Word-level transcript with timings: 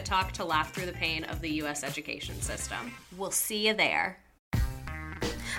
Talk 0.00 0.32
to 0.32 0.44
laugh 0.44 0.74
through 0.74 0.86
the 0.86 0.92
pain 0.92 1.24
of 1.24 1.40
the 1.40 1.50
U.S. 1.62 1.84
education 1.84 2.40
system. 2.40 2.92
We'll 3.16 3.30
see 3.30 3.68
you 3.68 3.74
there. 3.74 4.18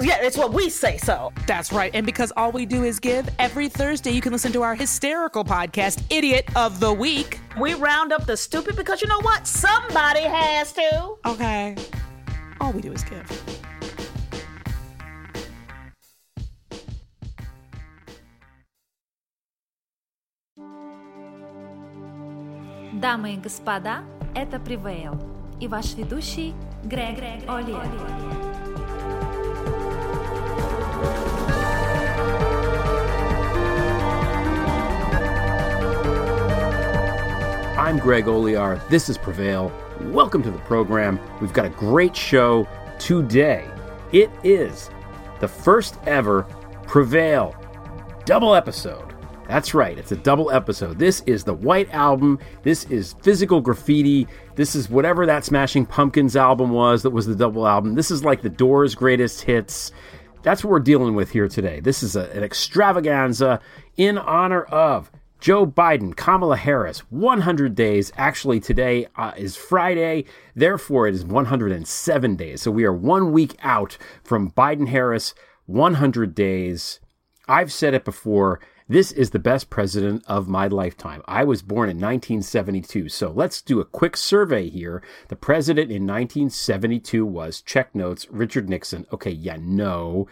Yeah, 0.00 0.18
it's 0.20 0.36
what 0.36 0.52
we 0.52 0.70
say 0.70 0.96
so. 0.98 1.32
That's 1.46 1.72
right. 1.72 1.94
And 1.94 2.04
because 2.04 2.32
all 2.36 2.50
we 2.50 2.66
do 2.66 2.82
is 2.82 2.98
give, 2.98 3.28
every 3.38 3.68
Thursday 3.68 4.10
you 4.10 4.20
can 4.20 4.32
listen 4.32 4.50
to 4.52 4.62
our 4.62 4.74
hysterical 4.74 5.44
podcast, 5.44 6.02
Idiot 6.10 6.48
of 6.56 6.80
the 6.80 6.92
Week. 6.92 7.38
We 7.60 7.74
round 7.74 8.12
up 8.12 8.26
the 8.26 8.36
stupid 8.36 8.74
because 8.74 9.02
you 9.02 9.08
know 9.08 9.20
what? 9.20 9.46
Somebody 9.46 10.22
has 10.22 10.72
to. 10.72 11.14
Okay. 11.26 11.76
All 12.60 12.72
we 12.72 12.80
do 12.80 12.92
is 12.92 13.04
give. 13.04 13.30
Дамы 23.00 23.34
и 23.34 23.36
господа, 23.36 24.02
это 24.34 24.58
Prevail 24.58 25.20
и 25.60 25.68
ваш 25.68 25.94
ведущий 25.94 26.54
Грег 26.84 27.18
Оли. 27.46 28.47
I'm 37.89 37.97
Greg 37.97 38.25
Olear. 38.25 38.87
This 38.89 39.09
is 39.09 39.17
Prevail. 39.17 39.71
Welcome 40.01 40.43
to 40.43 40.51
the 40.51 40.59
program. 40.59 41.19
We've 41.41 41.53
got 41.53 41.65
a 41.65 41.69
great 41.69 42.15
show 42.15 42.67
today. 42.99 43.67
It 44.11 44.29
is 44.43 44.91
the 45.39 45.47
first 45.47 45.97
ever 46.05 46.43
Prevail 46.85 47.55
double 48.25 48.53
episode. 48.53 49.15
That's 49.47 49.73
right, 49.73 49.97
it's 49.97 50.11
a 50.11 50.15
double 50.15 50.51
episode. 50.51 50.99
This 50.99 51.21
is 51.25 51.43
the 51.43 51.55
White 51.55 51.91
Album. 51.91 52.37
This 52.61 52.83
is 52.85 53.13
Physical 53.23 53.59
Graffiti. 53.59 54.27
This 54.53 54.75
is 54.75 54.87
whatever 54.87 55.25
that 55.25 55.43
Smashing 55.43 55.87
Pumpkins 55.87 56.35
album 56.35 56.69
was 56.69 57.01
that 57.01 57.09
was 57.09 57.25
the 57.25 57.35
double 57.35 57.67
album. 57.67 57.95
This 57.95 58.11
is 58.11 58.23
like 58.23 58.43
the 58.43 58.49
Doors' 58.49 58.93
greatest 58.93 59.41
hits. 59.41 59.91
That's 60.41 60.63
what 60.63 60.71
we're 60.71 60.79
dealing 60.79 61.15
with 61.15 61.31
here 61.31 61.47
today. 61.49 61.81
This 61.81 62.01
is 62.01 62.15
a, 62.15 62.29
an 62.31 62.43
extravaganza 62.43 63.59
in 63.97 64.17
honor 64.17 64.63
of 64.63 65.11
Joe 65.41 65.65
Biden, 65.65 66.15
Kamala 66.15 66.55
Harris, 66.55 66.99
100 67.11 67.75
days. 67.75 68.11
Actually, 68.17 68.59
today 68.59 69.07
uh, 69.17 69.33
is 69.35 69.57
Friday, 69.57 70.25
therefore, 70.55 71.07
it 71.07 71.15
is 71.15 71.25
107 71.25 72.35
days. 72.35 72.61
So 72.61 72.71
we 72.71 72.85
are 72.85 72.93
one 72.93 73.31
week 73.31 73.57
out 73.61 73.97
from 74.23 74.51
Biden 74.51 74.87
Harris, 74.87 75.33
100 75.65 76.33
days. 76.35 76.99
I've 77.47 77.71
said 77.71 77.93
it 77.93 78.05
before. 78.05 78.61
This 78.89 79.11
is 79.11 79.29
the 79.29 79.37
best 79.37 79.69
president 79.69 80.23
of 80.25 80.47
my 80.47 80.65
lifetime. 80.65 81.21
I 81.27 81.43
was 81.43 81.61
born 81.61 81.89
in 81.89 81.97
1972. 81.97 83.07
So 83.09 83.29
let's 83.29 83.61
do 83.61 83.79
a 83.79 83.85
quick 83.85 84.17
survey 84.17 84.67
here. 84.67 85.03
The 85.27 85.35
president 85.35 85.91
in 85.91 86.07
1972 86.07 87.23
was, 87.23 87.61
check 87.61 87.93
notes, 87.93 88.25
Richard 88.31 88.67
Nixon. 88.67 89.05
Okay, 89.13 89.29
yeah, 89.29 89.57
no. 89.61 90.27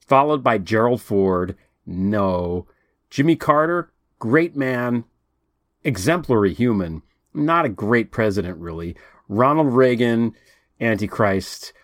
Followed 0.00 0.42
by 0.42 0.56
Gerald 0.56 1.02
Ford. 1.02 1.54
No. 1.84 2.66
Jimmy 3.10 3.36
Carter, 3.36 3.92
great 4.18 4.56
man, 4.56 5.04
exemplary 5.84 6.54
human, 6.54 7.02
not 7.34 7.66
a 7.66 7.70
great 7.70 8.10
president, 8.10 8.56
really. 8.56 8.96
Ronald 9.28 9.74
Reagan, 9.74 10.32
Antichrist. 10.80 11.74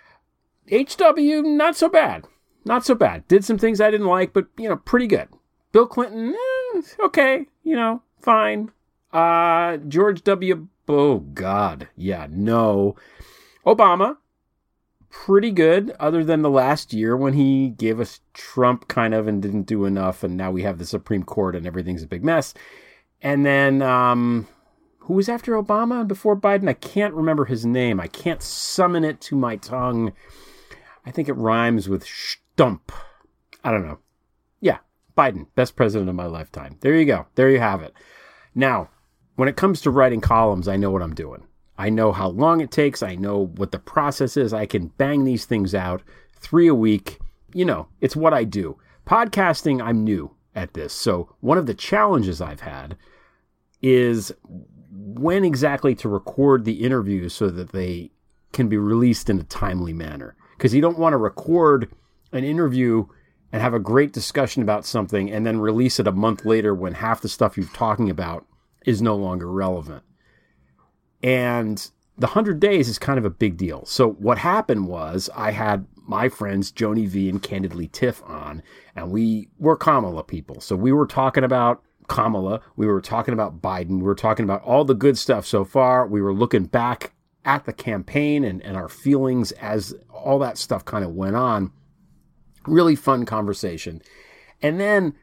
H.W., 0.68 1.42
not 1.42 1.76
so 1.76 1.90
bad. 1.90 2.24
Not 2.64 2.86
so 2.86 2.94
bad. 2.94 3.28
Did 3.28 3.44
some 3.44 3.58
things 3.58 3.78
I 3.78 3.90
didn't 3.90 4.06
like, 4.06 4.32
but, 4.32 4.46
you 4.56 4.70
know, 4.70 4.76
pretty 4.76 5.06
good. 5.06 5.28
Bill 5.74 5.88
Clinton, 5.88 6.36
eh, 6.36 6.80
okay, 7.00 7.46
you 7.64 7.74
know, 7.74 8.00
fine. 8.20 8.70
Uh, 9.12 9.78
George 9.78 10.22
W. 10.22 10.68
Oh, 10.86 11.18
God. 11.18 11.88
Yeah, 11.96 12.28
no. 12.30 12.94
Obama, 13.66 14.18
pretty 15.10 15.50
good, 15.50 15.90
other 15.98 16.22
than 16.22 16.42
the 16.42 16.48
last 16.48 16.92
year 16.92 17.16
when 17.16 17.32
he 17.32 17.70
gave 17.70 17.98
us 17.98 18.20
Trump 18.34 18.86
kind 18.86 19.14
of 19.14 19.26
and 19.26 19.42
didn't 19.42 19.64
do 19.64 19.84
enough, 19.84 20.22
and 20.22 20.36
now 20.36 20.52
we 20.52 20.62
have 20.62 20.78
the 20.78 20.86
Supreme 20.86 21.24
Court 21.24 21.56
and 21.56 21.66
everything's 21.66 22.04
a 22.04 22.06
big 22.06 22.24
mess. 22.24 22.54
And 23.20 23.44
then, 23.44 23.82
um, 23.82 24.46
who 24.98 25.14
was 25.14 25.28
after 25.28 25.60
Obama 25.60 26.06
before 26.06 26.36
Biden? 26.36 26.68
I 26.68 26.74
can't 26.74 27.14
remember 27.14 27.46
his 27.46 27.66
name. 27.66 27.98
I 27.98 28.06
can't 28.06 28.44
summon 28.44 29.02
it 29.02 29.20
to 29.22 29.34
my 29.34 29.56
tongue. 29.56 30.12
I 31.04 31.10
think 31.10 31.28
it 31.28 31.32
rhymes 31.32 31.88
with 31.88 32.06
stump. 32.06 32.92
I 33.64 33.72
don't 33.72 33.84
know. 33.84 33.98
Biden, 35.16 35.46
best 35.54 35.76
president 35.76 36.08
of 36.08 36.16
my 36.16 36.26
lifetime. 36.26 36.76
There 36.80 36.94
you 36.94 37.04
go. 37.04 37.26
There 37.34 37.50
you 37.50 37.60
have 37.60 37.82
it. 37.82 37.94
Now, 38.54 38.90
when 39.36 39.48
it 39.48 39.56
comes 39.56 39.80
to 39.82 39.90
writing 39.90 40.20
columns, 40.20 40.68
I 40.68 40.76
know 40.76 40.90
what 40.90 41.02
I'm 41.02 41.14
doing. 41.14 41.44
I 41.76 41.90
know 41.90 42.12
how 42.12 42.28
long 42.28 42.60
it 42.60 42.70
takes. 42.70 43.02
I 43.02 43.16
know 43.16 43.46
what 43.56 43.72
the 43.72 43.78
process 43.78 44.36
is. 44.36 44.52
I 44.52 44.66
can 44.66 44.88
bang 44.96 45.24
these 45.24 45.44
things 45.44 45.74
out 45.74 46.02
three 46.38 46.68
a 46.68 46.74
week. 46.74 47.18
You 47.52 47.64
know, 47.64 47.88
it's 48.00 48.16
what 48.16 48.32
I 48.32 48.44
do. 48.44 48.78
Podcasting, 49.06 49.82
I'm 49.82 50.04
new 50.04 50.30
at 50.54 50.74
this. 50.74 50.92
So, 50.92 51.34
one 51.40 51.58
of 51.58 51.66
the 51.66 51.74
challenges 51.74 52.40
I've 52.40 52.60
had 52.60 52.96
is 53.82 54.32
when 54.90 55.44
exactly 55.44 55.94
to 55.96 56.08
record 56.08 56.64
the 56.64 56.84
interviews 56.84 57.34
so 57.34 57.48
that 57.48 57.72
they 57.72 58.10
can 58.52 58.68
be 58.68 58.78
released 58.78 59.28
in 59.28 59.40
a 59.40 59.44
timely 59.44 59.92
manner. 59.92 60.36
Because 60.56 60.74
you 60.74 60.80
don't 60.80 60.98
want 60.98 61.12
to 61.12 61.18
record 61.18 61.90
an 62.32 62.44
interview 62.44 63.06
and 63.54 63.62
have 63.62 63.72
a 63.72 63.78
great 63.78 64.12
discussion 64.12 64.64
about 64.64 64.84
something 64.84 65.30
and 65.30 65.46
then 65.46 65.60
release 65.60 66.00
it 66.00 66.08
a 66.08 66.12
month 66.12 66.44
later 66.44 66.74
when 66.74 66.92
half 66.92 67.20
the 67.20 67.28
stuff 67.28 67.56
you're 67.56 67.66
talking 67.66 68.10
about 68.10 68.44
is 68.84 69.00
no 69.00 69.14
longer 69.14 69.48
relevant. 69.48 70.02
And 71.22 71.78
the 72.18 72.26
100 72.26 72.58
days 72.58 72.88
is 72.88 72.98
kind 72.98 73.16
of 73.16 73.24
a 73.24 73.30
big 73.30 73.56
deal. 73.56 73.84
So 73.84 74.14
what 74.14 74.38
happened 74.38 74.88
was 74.88 75.30
I 75.36 75.52
had 75.52 75.86
my 76.04 76.28
friends 76.28 76.72
Joanie 76.72 77.06
Vee 77.06 77.28
and 77.28 77.40
Candidly 77.40 77.86
Tiff 77.86 78.24
on, 78.24 78.60
and 78.96 79.12
we 79.12 79.50
were 79.60 79.76
Kamala 79.76 80.24
people. 80.24 80.60
So 80.60 80.74
we 80.74 80.90
were 80.90 81.06
talking 81.06 81.44
about 81.44 81.80
Kamala, 82.08 82.60
we 82.74 82.88
were 82.88 83.00
talking 83.00 83.34
about 83.34 83.62
Biden, 83.62 83.98
we 83.98 84.02
were 84.02 84.16
talking 84.16 84.42
about 84.42 84.62
all 84.62 84.84
the 84.84 84.94
good 84.94 85.16
stuff 85.16 85.46
so 85.46 85.64
far. 85.64 86.08
We 86.08 86.20
were 86.20 86.34
looking 86.34 86.64
back 86.64 87.12
at 87.44 87.66
the 87.66 87.72
campaign 87.72 88.42
and, 88.42 88.60
and 88.62 88.76
our 88.76 88.88
feelings 88.88 89.52
as 89.52 89.94
all 90.12 90.40
that 90.40 90.58
stuff 90.58 90.84
kind 90.84 91.04
of 91.04 91.12
went 91.12 91.36
on. 91.36 91.70
Really 92.66 92.96
fun 92.96 93.24
conversation. 93.24 94.02
And 94.62 94.80
then 94.80 95.14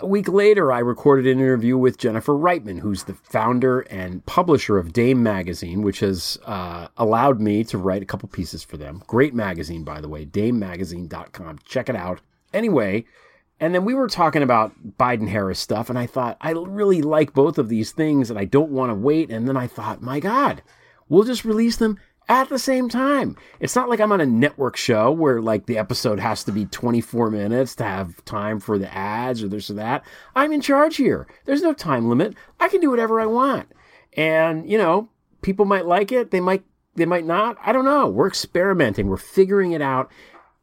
a 0.00 0.06
week 0.06 0.28
later, 0.28 0.72
I 0.72 0.80
recorded 0.80 1.26
an 1.26 1.38
interview 1.38 1.78
with 1.78 1.98
Jennifer 1.98 2.32
Reitman, 2.32 2.80
who's 2.80 3.04
the 3.04 3.14
founder 3.14 3.80
and 3.80 4.24
publisher 4.26 4.78
of 4.78 4.92
Dame 4.92 5.22
Magazine, 5.22 5.82
which 5.82 6.00
has 6.00 6.38
uh, 6.44 6.88
allowed 6.96 7.40
me 7.40 7.64
to 7.64 7.78
write 7.78 8.02
a 8.02 8.06
couple 8.06 8.28
pieces 8.28 8.64
for 8.64 8.76
them. 8.76 9.02
Great 9.06 9.34
magazine, 9.34 9.84
by 9.84 10.00
the 10.00 10.08
way, 10.08 10.26
damemagazine.com. 10.26 11.58
Check 11.64 11.88
it 11.88 11.96
out. 11.96 12.20
Anyway, 12.52 13.04
and 13.60 13.74
then 13.74 13.84
we 13.84 13.94
were 13.94 14.08
talking 14.08 14.42
about 14.42 14.72
Biden 14.98 15.28
Harris 15.28 15.60
stuff, 15.60 15.88
and 15.88 15.98
I 15.98 16.06
thought, 16.06 16.36
I 16.40 16.50
really 16.50 17.02
like 17.02 17.32
both 17.32 17.58
of 17.58 17.68
these 17.68 17.92
things, 17.92 18.30
and 18.30 18.38
I 18.38 18.44
don't 18.44 18.70
want 18.70 18.90
to 18.90 18.94
wait. 18.94 19.30
And 19.30 19.46
then 19.46 19.56
I 19.56 19.66
thought, 19.66 20.02
my 20.02 20.18
God, 20.18 20.62
we'll 21.08 21.24
just 21.24 21.44
release 21.44 21.76
them 21.76 21.98
at 22.28 22.48
the 22.48 22.58
same 22.58 22.88
time. 22.88 23.36
It's 23.60 23.76
not 23.76 23.88
like 23.88 24.00
I'm 24.00 24.12
on 24.12 24.20
a 24.20 24.26
network 24.26 24.76
show 24.76 25.10
where 25.12 25.40
like 25.40 25.66
the 25.66 25.78
episode 25.78 26.18
has 26.20 26.44
to 26.44 26.52
be 26.52 26.66
24 26.66 27.30
minutes 27.30 27.74
to 27.76 27.84
have 27.84 28.24
time 28.24 28.60
for 28.60 28.78
the 28.78 28.92
ads 28.94 29.42
or 29.42 29.48
this 29.48 29.70
or 29.70 29.74
that. 29.74 30.04
I'm 30.34 30.52
in 30.52 30.60
charge 30.60 30.96
here. 30.96 31.26
There's 31.44 31.62
no 31.62 31.72
time 31.72 32.08
limit. 32.08 32.34
I 32.60 32.68
can 32.68 32.80
do 32.80 32.90
whatever 32.90 33.20
I 33.20 33.26
want. 33.26 33.68
And, 34.16 34.70
you 34.70 34.78
know, 34.78 35.08
people 35.42 35.64
might 35.64 35.86
like 35.86 36.12
it. 36.12 36.30
They 36.30 36.40
might 36.40 36.64
they 36.96 37.06
might 37.06 37.26
not. 37.26 37.56
I 37.60 37.72
don't 37.72 37.84
know. 37.84 38.08
We're 38.08 38.28
experimenting. 38.28 39.08
We're 39.08 39.16
figuring 39.16 39.72
it 39.72 39.82
out 39.82 40.10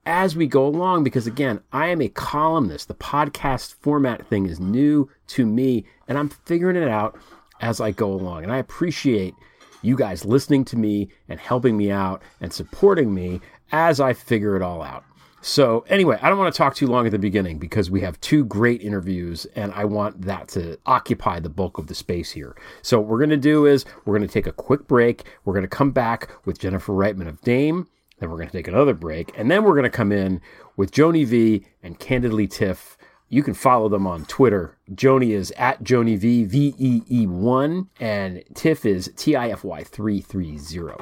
as 0.06 0.36
we 0.36 0.48
go 0.48 0.66
along 0.66 1.04
because 1.04 1.28
again, 1.28 1.62
I 1.72 1.88
am 1.88 2.02
a 2.02 2.08
columnist. 2.08 2.88
The 2.88 2.96
podcast 2.96 3.76
format 3.76 4.26
thing 4.28 4.46
is 4.48 4.60
new 4.60 5.10
to 5.28 5.46
me 5.46 5.86
and 6.08 6.18
I'm 6.18 6.30
figuring 6.30 6.78
it 6.78 6.88
out 6.88 7.20
as 7.60 7.80
I 7.80 7.92
go 7.92 8.12
along. 8.12 8.44
And 8.44 8.52
I 8.52 8.58
appreciate 8.58 9.36
you 9.82 9.96
guys 9.96 10.26
listening 10.26 10.66
to 10.66 10.78
me 10.78 11.10
and 11.30 11.40
helping 11.40 11.78
me 11.78 11.92
out 11.92 12.22
and 12.40 12.52
supporting 12.52 13.14
me 13.14 13.42
as 13.72 14.00
I 14.00 14.14
figure 14.14 14.56
it 14.56 14.62
all 14.62 14.82
out. 14.82 15.04
So, 15.44 15.84
anyway, 15.90 16.20
I 16.22 16.30
don't 16.30 16.38
want 16.38 16.54
to 16.54 16.58
talk 16.58 16.76
too 16.76 16.86
long 16.86 17.08
at 17.08 17.12
the 17.12 17.18
beginning 17.18 17.58
because 17.58 17.90
we 17.90 18.02
have 18.02 18.22
two 18.22 18.46
great 18.46 18.84
interviews 18.84 19.48
and 19.56 19.72
I 19.74 19.86
want 19.86 20.22
that 20.22 20.48
to 20.50 20.78
occupy 20.86 21.40
the 21.40 21.50
bulk 21.50 21.80
of 21.80 21.88
the 21.88 21.96
space 21.96 22.30
here. 22.30 22.56
So, 22.84 23.00
what 23.00 23.10
we're 23.10 23.18
going 23.18 23.32
to 23.32 23.38
do 23.38 23.66
is 23.66 23.84
we're 24.06 24.16
going 24.16 24.28
to 24.28 24.32
take 24.32 24.46
a 24.46 24.52
quick 24.52 24.88
break. 24.88 25.24
We're 25.44 25.54
going 25.54 25.64
to 25.64 25.68
come 25.68 25.90
back 25.92 26.30
with 26.46 26.60
Jennifer 26.60 26.94
Reitman 26.94 27.28
of 27.28 27.42
Dame. 27.42 27.88
Then 28.20 28.30
we're 28.30 28.38
going 28.38 28.50
to 28.50 28.58
take 28.58 28.68
another 28.68 28.94
break. 28.94 29.36
And 29.36 29.50
then 29.50 29.64
we're 29.64 29.74
going 29.74 29.84
to 29.84 29.90
come 29.90 30.12
in 30.12 30.42
with 30.78 30.92
Joanie 30.92 31.24
Vee 31.24 31.66
and 31.82 31.98
Candidly 31.98 32.46
Tiff. 32.46 32.96
You 33.34 33.44
can 33.44 33.54
follow 33.54 33.88
them 33.88 34.06
on 34.06 34.26
Twitter. 34.26 34.76
Joanie 34.94 35.32
is 35.32 35.54
at 35.56 35.82
Joanie 35.82 36.18
Vee, 36.18 36.44
V 36.44 36.76
E 36.78 37.02
E 37.10 37.26
1, 37.26 37.90
and 38.02 38.44
Tiff 38.54 38.86
is 38.86 39.10
T 39.16 39.38
I 39.38 39.48
F 39.48 39.64
Y 39.64 39.86
330. 39.86 41.02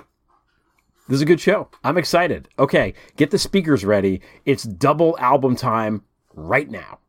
This 1.07 1.15
is 1.15 1.21
a 1.23 1.25
good 1.25 1.41
show. 1.41 1.69
I'm 1.83 1.97
excited. 1.97 2.47
Okay, 2.59 2.93
get 3.17 3.31
the 3.31 3.39
speakers 3.39 3.83
ready. 3.83 4.21
It's 4.45 4.61
double 4.61 5.17
album 5.17 5.55
time 5.55 6.03
right 6.35 6.69
now. 6.69 6.99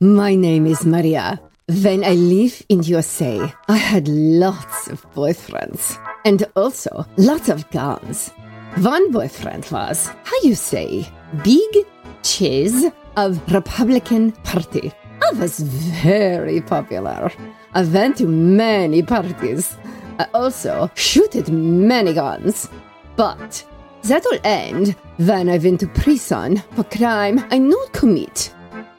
My 0.00 0.34
name 0.34 0.66
is 0.66 0.84
Maria. 0.84 1.40
When 1.68 2.02
I 2.02 2.14
lived 2.14 2.66
in 2.68 2.82
USA, 2.82 3.54
I 3.68 3.76
had 3.76 4.08
lots 4.08 4.88
of 4.88 5.08
boyfriends 5.12 5.96
and 6.24 6.44
also 6.56 7.06
lots 7.16 7.48
of 7.48 7.70
guns. 7.70 8.32
One 8.76 9.10
boyfriend 9.10 9.66
was, 9.70 10.06
how 10.06 10.36
you 10.42 10.54
say, 10.54 11.06
big 11.42 11.86
cheese 12.22 12.86
of 13.16 13.52
Republican 13.52 14.32
Party. 14.32 14.92
I 15.22 15.32
was 15.34 15.58
very 15.58 16.60
popular. 16.62 17.30
I 17.74 17.82
went 17.82 18.18
to 18.18 18.26
many 18.26 19.02
parties. 19.02 19.76
I 20.18 20.28
also 20.32 20.90
shooted 20.94 21.50
many 21.50 22.14
guns. 22.14 22.70
But 23.16 23.64
that 24.04 24.24
will 24.24 24.38
end 24.44 24.96
when 25.18 25.50
I 25.50 25.58
went 25.58 25.80
to 25.80 25.88
prison 25.88 26.62
for 26.74 26.84
crime 26.84 27.44
I 27.50 27.58
not 27.58 27.92
commit. 27.92 28.54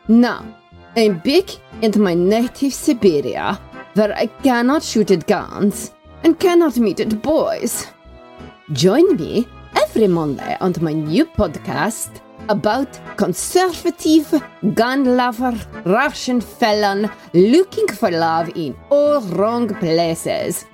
Now, 0.08 0.46
I'm 0.96 1.20
back 1.20 1.50
into 1.82 2.00
my 2.00 2.14
native 2.14 2.74
Siberia, 2.74 3.60
where 3.96 4.14
I 4.14 4.28
cannot 4.28 4.84
shoot 4.84 5.10
at 5.10 5.28
guns 5.28 5.92
and 6.24 6.40
cannot 6.40 6.78
meet 6.78 7.00
at 7.00 7.22
boys. 7.22 7.88
Join 8.74 9.16
me 9.16 9.48
every 9.75 10.09
Monday 10.09 10.57
on 10.61 10.75
my 10.81 10.93
new 10.93 11.27
podcast 11.27 12.21
about 12.49 13.01
conservative 13.17 14.43
gun 14.75 15.17
lover 15.17 15.55
Russian 15.85 16.41
felon 16.41 17.11
looking 17.33 17.89
for 17.89 18.11
love 18.11 18.51
in 18.57 18.77
all 18.91 19.21
wrong 19.23 19.69
places. 19.77 20.65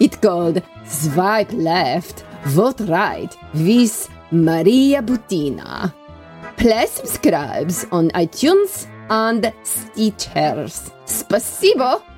It's 0.00 0.16
called 0.16 0.62
Swipe 0.84 1.52
Left, 1.52 2.24
Vote 2.46 2.80
Right 2.80 3.34
with 3.54 4.08
Maria 4.30 5.02
Butina. 5.02 5.92
Please 6.56 6.90
subscribe 6.90 7.70
on 7.92 8.10
iTunes 8.10 8.86
and 9.10 9.52
Stitchers. 9.62 10.90
Спасибо! 11.04 12.09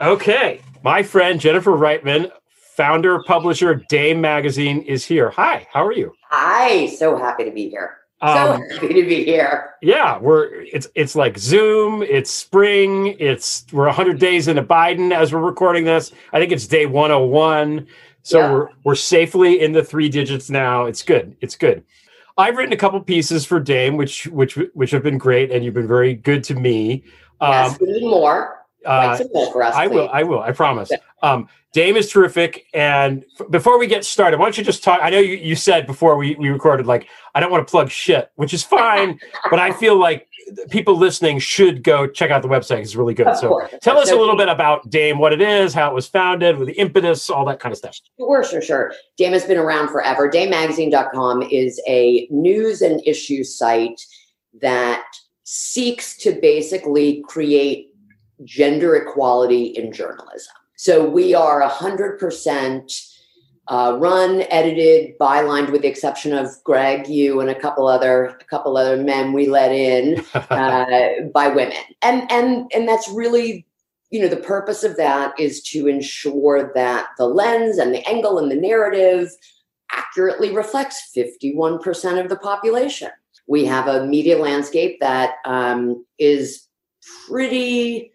Okay, 0.00 0.60
my 0.84 1.02
friend 1.02 1.40
Jennifer 1.40 1.72
Reitman, 1.72 2.30
founder 2.50 3.22
publisher 3.22 3.70
of 3.70 3.86
Dame 3.88 4.20
Magazine, 4.20 4.82
is 4.82 5.04
here. 5.06 5.30
Hi, 5.30 5.66
how 5.72 5.84
are 5.86 5.92
you? 5.92 6.12
Hi, 6.28 6.86
so 6.88 7.16
happy 7.16 7.44
to 7.44 7.50
be 7.50 7.70
here. 7.70 7.96
So 8.22 8.26
Um, 8.28 8.62
happy 8.70 8.88
to 8.88 9.06
be 9.08 9.24
here. 9.24 9.74
Yeah, 9.82 10.18
we're 10.18 10.46
it's 10.64 10.88
it's 10.94 11.16
like 11.16 11.38
Zoom. 11.38 12.02
It's 12.02 12.30
spring. 12.30 13.16
It's 13.18 13.64
we're 13.72 13.88
hundred 13.90 14.18
days 14.18 14.48
into 14.48 14.62
Biden 14.62 15.12
as 15.14 15.32
we're 15.32 15.40
recording 15.40 15.84
this. 15.84 16.12
I 16.32 16.40
think 16.40 16.52
it's 16.52 16.66
day 16.66 16.84
one 16.86 17.10
hundred 17.10 17.26
one. 17.26 17.86
So 18.22 18.38
Yeah. 18.38 18.52
we're 18.52 18.68
we're 18.84 18.94
safely 18.96 19.60
in 19.60 19.72
the 19.72 19.84
three 19.84 20.08
digits 20.10 20.50
now. 20.50 20.84
It's 20.86 21.02
good. 21.02 21.36
It's 21.40 21.56
good. 21.56 21.84
I've 22.38 22.56
written 22.58 22.72
a 22.74 22.76
couple 22.76 23.00
pieces 23.00 23.46
for 23.46 23.60
Dame, 23.60 23.96
which 23.96 24.26
which 24.26 24.56
which 24.74 24.90
have 24.90 25.02
been 25.02 25.18
great, 25.18 25.50
and 25.50 25.64
you've 25.64 25.74
been 25.74 25.88
very 25.88 26.14
good 26.14 26.44
to 26.44 26.54
me. 26.54 27.02
yes, 27.40 27.72
Um, 27.72 27.78
we 27.80 27.92
need 27.92 28.02
more. 28.10 28.65
Uh, 28.86 29.08
Write 29.08 29.18
some 29.18 29.28
more 29.32 29.52
for 29.52 29.62
us, 29.62 29.74
I 29.74 29.86
will. 29.86 30.08
I 30.10 30.22
will. 30.22 30.40
I 30.40 30.52
promise. 30.52 30.90
Um, 31.22 31.48
Dame 31.76 31.96
is 31.96 32.10
terrific. 32.10 32.64
And 32.72 33.24
f- 33.38 33.50
before 33.50 33.78
we 33.78 33.86
get 33.86 34.02
started, 34.04 34.40
why 34.40 34.46
don't 34.46 34.56
you 34.56 34.64
just 34.64 34.82
talk? 34.82 35.00
I 35.02 35.10
know 35.10 35.18
you, 35.18 35.36
you 35.36 35.54
said 35.54 35.86
before 35.86 36.16
we, 36.16 36.34
we 36.36 36.48
recorded, 36.48 36.86
like, 36.86 37.06
I 37.34 37.40
don't 37.40 37.50
want 37.50 37.66
to 37.66 37.70
plug 37.70 37.90
shit, 37.90 38.30
which 38.36 38.54
is 38.54 38.62
fine, 38.62 39.20
but 39.50 39.58
I 39.58 39.72
feel 39.72 39.98
like 39.98 40.26
people 40.70 40.96
listening 40.96 41.38
should 41.38 41.82
go 41.82 42.06
check 42.06 42.30
out 42.30 42.40
the 42.40 42.48
website. 42.48 42.78
It's 42.78 42.96
really 42.96 43.12
good. 43.12 43.26
Of 43.26 43.36
so 43.36 43.48
course. 43.48 43.74
tell 43.82 43.98
us 43.98 44.10
a 44.10 44.16
little 44.16 44.36
bit 44.36 44.48
about 44.48 44.88
Dame, 44.88 45.18
what 45.18 45.34
it 45.34 45.42
is, 45.42 45.74
how 45.74 45.90
it 45.90 45.94
was 45.94 46.06
founded, 46.06 46.56
with 46.56 46.68
the 46.68 46.74
impetus, 46.74 47.28
all 47.28 47.44
that 47.44 47.60
kind 47.60 47.72
of 47.72 47.78
stuff. 47.78 47.98
Sure, 48.18 48.42
sure, 48.42 48.62
sure. 48.62 48.92
Dame 49.18 49.32
has 49.32 49.44
been 49.44 49.58
around 49.58 49.88
forever. 49.88 50.30
DameMagazine.com 50.30 51.42
is 51.42 51.78
a 51.86 52.26
news 52.30 52.80
and 52.80 53.02
issue 53.06 53.44
site 53.44 54.00
that 54.62 55.04
seeks 55.42 56.16
to 56.16 56.32
basically 56.40 57.22
create 57.28 57.85
gender 58.44 58.96
equality 58.96 59.66
in 59.66 59.92
journalism. 59.92 60.54
So 60.76 61.08
we 61.08 61.34
are 61.34 61.62
100% 61.62 63.12
uh, 63.68 63.96
run, 63.98 64.44
edited, 64.50 65.18
bylined, 65.18 65.70
with 65.70 65.82
the 65.82 65.88
exception 65.88 66.32
of 66.32 66.48
Greg, 66.62 67.08
you, 67.08 67.40
and 67.40 67.50
a 67.50 67.54
couple 67.58 67.88
other 67.88 68.26
a 68.26 68.44
couple 68.44 68.76
other 68.76 68.96
men 68.96 69.32
we 69.32 69.48
let 69.48 69.72
in 69.72 70.24
uh, 70.34 70.84
by 71.34 71.48
women, 71.48 71.78
and 72.00 72.30
and 72.30 72.70
and 72.72 72.86
that's 72.86 73.08
really 73.08 73.66
you 74.10 74.20
know 74.20 74.28
the 74.28 74.36
purpose 74.36 74.84
of 74.84 74.96
that 74.98 75.34
is 75.40 75.62
to 75.64 75.88
ensure 75.88 76.70
that 76.76 77.08
the 77.18 77.26
lens 77.26 77.78
and 77.78 77.92
the 77.92 78.06
angle 78.08 78.38
and 78.38 78.52
the 78.52 78.54
narrative 78.54 79.30
accurately 79.90 80.54
reflects 80.54 81.10
51% 81.16 82.22
of 82.22 82.28
the 82.28 82.36
population 82.36 83.10
we 83.46 83.64
have 83.64 83.86
a 83.86 84.06
media 84.06 84.38
landscape 84.38 84.98
that 85.00 85.34
um, 85.44 86.04
is 86.18 86.66
pretty 87.26 88.12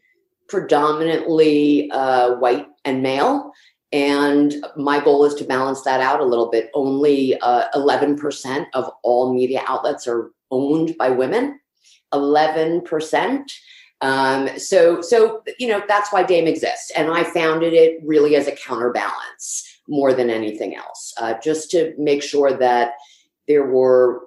predominantly 0.52 1.90
uh, 1.92 2.36
white 2.36 2.68
and 2.86 3.02
male. 3.02 3.52
And 3.94 4.54
my 4.76 5.04
goal 5.04 5.26
is 5.26 5.34
to 5.36 5.44
balance 5.44 5.82
that 5.84 6.02
out 6.02 6.20
a 6.20 6.26
little 6.26 6.50
bit. 6.52 6.70
Only 6.74 7.40
uh, 7.40 7.70
11% 7.74 8.66
of 8.74 8.92
all 9.04 9.34
media 9.34 9.64
outlets 9.66 10.08
are 10.08 10.32
owned 10.52 10.96
by 10.98 11.10
women. 11.10 11.60
11% 12.14 13.46
um, 14.02 14.50
so, 14.58 15.00
so 15.02 15.44
you 15.60 15.68
know 15.68 15.84
that's 15.88 16.12
why 16.12 16.24
Dame 16.24 16.48
exists, 16.48 16.92
and 16.96 17.12
I 17.12 17.24
founded 17.24 17.74
it 17.74 18.00
really 18.04 18.36
as 18.36 18.48
a 18.48 18.56
counterbalance 18.56 19.80
more 19.88 20.12
than 20.12 20.32
anything 20.32 20.76
else, 20.76 21.14
uh, 21.20 21.36
just 21.44 21.70
to 21.72 21.94
make 22.00 22.24
sure 22.24 22.52
that 22.52 22.94
there 23.48 23.66
were 23.66 24.24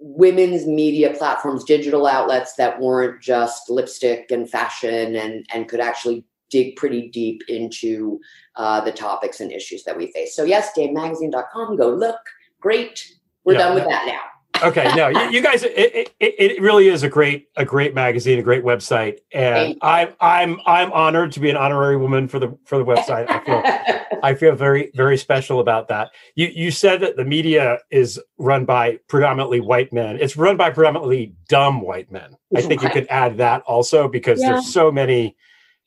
women's 0.00 0.66
media 0.66 1.12
platforms, 1.14 1.62
digital 1.64 2.06
outlets 2.06 2.54
that 2.54 2.80
weren't 2.80 3.20
just 3.20 3.68
lipstick 3.68 4.30
and 4.30 4.48
fashion, 4.48 5.14
and 5.16 5.46
and 5.52 5.68
could 5.68 5.80
actually 5.80 6.24
dig 6.50 6.74
pretty 6.76 7.08
deep 7.08 7.42
into 7.48 8.18
uh, 8.56 8.80
the 8.80 8.90
topics 8.92 9.40
and 9.40 9.52
issues 9.52 9.84
that 9.84 9.96
we 9.96 10.10
face. 10.12 10.34
So, 10.34 10.42
yes, 10.42 10.70
DameMagazine.com. 10.76 11.76
Go 11.76 11.90
look. 11.90 12.18
Great. 12.60 13.06
We're 13.44 13.52
Yeah. 13.52 13.58
done 13.60 13.74
with 13.76 13.84
that 13.84 14.04
now. 14.06 14.20
Okay 14.62 14.90
no 14.94 15.08
you, 15.08 15.30
you 15.30 15.42
guys 15.42 15.62
it, 15.62 16.12
it, 16.20 16.34
it 16.38 16.60
really 16.60 16.88
is 16.88 17.02
a 17.02 17.08
great 17.08 17.48
a 17.56 17.64
great 17.64 17.94
magazine 17.94 18.38
a 18.38 18.42
great 18.42 18.64
website 18.64 19.18
and 19.32 19.76
i'm 19.82 20.08
i'm 20.20 20.60
i'm 20.66 20.92
honored 20.92 21.32
to 21.32 21.40
be 21.40 21.50
an 21.50 21.56
honorary 21.56 21.96
woman 21.96 22.28
for 22.28 22.38
the 22.38 22.56
for 22.64 22.78
the 22.78 22.84
website 22.84 23.28
i 23.30 23.44
feel 23.44 23.62
I 24.22 24.34
feel 24.34 24.54
very, 24.54 24.90
very 24.94 25.16
special 25.16 25.60
about 25.60 25.88
that. 25.88 26.10
You 26.34 26.48
you 26.48 26.70
said 26.70 27.00
that 27.00 27.16
the 27.16 27.24
media 27.24 27.78
is 27.90 28.20
run 28.36 28.66
by 28.66 28.98
predominantly 29.08 29.60
white 29.60 29.94
men. 29.94 30.18
It's 30.20 30.36
run 30.36 30.58
by 30.58 30.68
predominantly 30.68 31.34
dumb 31.48 31.80
white 31.80 32.12
men. 32.12 32.36
I 32.54 32.60
think 32.60 32.82
you 32.82 32.90
could 32.90 33.06
add 33.08 33.38
that 33.38 33.62
also 33.62 34.08
because 34.08 34.40
Yeah. 34.40 34.50
there's 34.52 34.66
so 34.66 34.92
many 34.92 35.36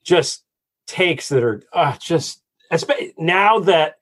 just 0.03 0.44
takes 0.88 1.30
that 1.30 1.44
are 1.44 1.62
uh, 1.74 1.96
just 1.98 2.42
now 3.20 3.60
that 3.60 3.98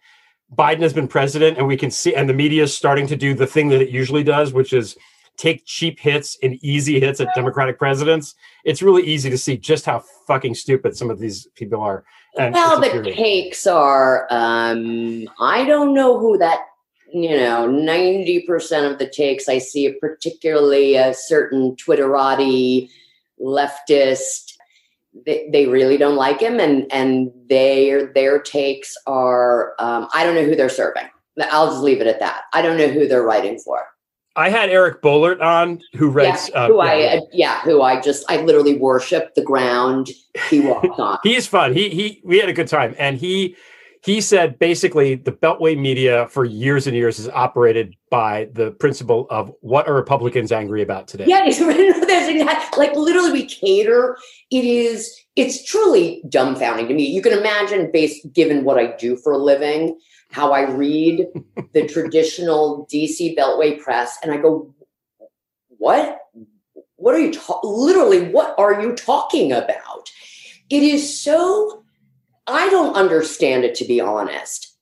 Biden 0.56 0.82
has 0.82 0.94
been 0.94 1.08
president 1.08 1.58
and 1.58 1.68
we 1.68 1.78
can 1.78 1.92
see 1.92 2.14
and 2.16 2.28
the 2.28 2.34
media 2.34 2.64
is 2.64 2.76
starting 2.76 3.08
to 3.08 3.16
do 3.16 3.34
the 3.34 3.48
thing 3.48 3.70
that 3.70 3.82
it 3.82 3.90
usually 3.90 4.24
does, 4.24 4.54
which 4.54 4.74
is 4.74 4.98
take 5.38 5.66
cheap 5.66 6.00
hits 6.00 6.38
and 6.44 6.64
easy 6.64 7.00
hits 7.00 7.20
at 7.20 7.34
Democratic 7.34 7.78
presidents, 7.78 8.36
it's 8.64 8.82
really 8.82 9.04
easy 9.04 9.30
to 9.30 9.38
see 9.38 9.58
just 9.58 9.86
how 9.86 10.04
fucking 10.28 10.54
stupid 10.54 10.96
some 10.96 11.10
of 11.10 11.20
these 11.20 11.48
people 11.56 11.82
are. 11.82 12.04
And 12.38 12.54
well, 12.54 12.80
the 12.80 13.12
takes 13.12 13.66
are. 13.68 14.28
Um, 14.30 15.28
I 15.40 15.66
don't 15.66 15.94
know 15.94 16.20
who 16.20 16.38
that. 16.38 16.68
You 17.14 17.36
know, 17.36 17.68
ninety 17.68 18.40
percent 18.40 18.90
of 18.90 18.98
the 18.98 19.06
takes 19.06 19.50
I 19.50 19.58
see, 19.58 19.92
particularly 20.00 20.96
a 20.96 21.14
certain 21.14 21.76
Twitterati 21.76 22.90
leftist, 23.38 24.54
they, 25.26 25.50
they 25.52 25.68
really 25.68 25.98
don't 25.98 26.16
like 26.16 26.40
him, 26.40 26.60
and 26.60 26.92
and 26.92 27.32
their 27.50 28.14
their 28.14 28.40
takes 28.40 28.96
are. 29.08 29.74
Um, 29.80 30.08
I 30.14 30.24
don't 30.24 30.36
know 30.36 30.46
who 30.46 30.56
they're 30.56 30.70
serving. 30.70 31.10
I'll 31.52 31.68
just 31.68 31.82
leave 31.82 32.02
it 32.02 32.08
at 32.08 32.20
that. 32.20 32.44
I 32.54 32.62
don't 32.62 32.78
know 32.78 32.88
who 32.88 33.08
they're 33.08 33.24
writing 33.24 33.60
for. 33.60 33.86
I 34.36 34.50
had 34.50 34.70
Eric 34.70 35.02
Boehlert 35.02 35.42
on, 35.42 35.82
who 35.96 36.10
writes. 36.10 36.50
yeah, 36.50 36.56
uh, 36.56 36.68
who 36.68 36.78
yeah, 36.78 36.90
I 36.90 37.18
uh, 37.18 37.22
yeah, 37.34 37.62
who 37.62 37.82
I 37.82 38.00
just 38.00 38.24
I 38.30 38.38
literally 38.38 38.78
worship 38.78 39.34
the 39.36 39.44
ground 39.44 40.10
he 40.50 40.62
walked 40.62 40.88
on. 41.00 41.20
he's 41.24 41.48
fun. 41.48 41.74
He 41.74 41.90
he 41.90 42.22
we 42.24 42.40
had 42.40 42.48
a 42.48 42.54
good 42.54 42.68
time, 42.68 42.96
and 42.98 43.18
he 43.18 43.56
he 44.04 44.20
said 44.20 44.58
basically 44.58 45.16
the 45.16 45.32
Beltway 45.32 45.78
media 45.78 46.28
for 46.30 46.44
years 46.44 46.88
and 46.88 46.96
years 46.96 47.18
has 47.18 47.30
operated 47.30 47.96
by 48.10 48.50
the 48.54 48.72
principle 48.72 49.28
of 49.30 49.52
what 49.62 49.88
are 49.88 49.94
Republicans 49.94 50.52
angry 50.52 50.82
about 50.82 51.08
today. 51.08 51.26
Yeah, 51.28 51.42
like 52.78 52.96
literally 52.96 53.32
we 53.32 53.46
cater. 53.46 54.18
It 54.50 54.66
is 54.66 55.16
it's 55.36 55.64
truly 55.64 56.24
dumbfounding 56.28 56.88
to 56.88 56.94
me. 56.94 57.06
You 57.06 57.22
can 57.22 57.38
imagine, 57.38 57.92
based 57.92 58.34
given 58.34 58.64
what 58.64 58.78
I 58.78 58.96
do 58.98 59.16
for 59.16 59.34
a 59.34 59.38
living, 59.38 59.98
how 60.32 60.52
I 60.52 60.70
read 60.70 61.28
the 61.74 61.88
traditional 61.88 62.88
DC 62.92 63.38
Beltway 63.38 63.80
press, 63.80 64.18
and 64.24 64.32
I 64.32 64.38
go, 64.38 64.74
"What? 65.68 66.18
What 66.96 67.14
are 67.16 67.20
you 67.20 67.34
ta- 67.34 67.62
literally? 67.64 68.30
What 68.32 68.56
are 68.58 68.82
you 68.82 68.96
talking 68.96 69.52
about?" 69.52 70.10
It 70.72 70.82
is 70.82 71.22
so. 71.22 71.81
I 72.52 72.70
don't 72.70 72.96
understand 72.96 73.64
it 73.64 73.76
to 73.76 73.86
be 73.86 74.02
honest. 74.02 74.76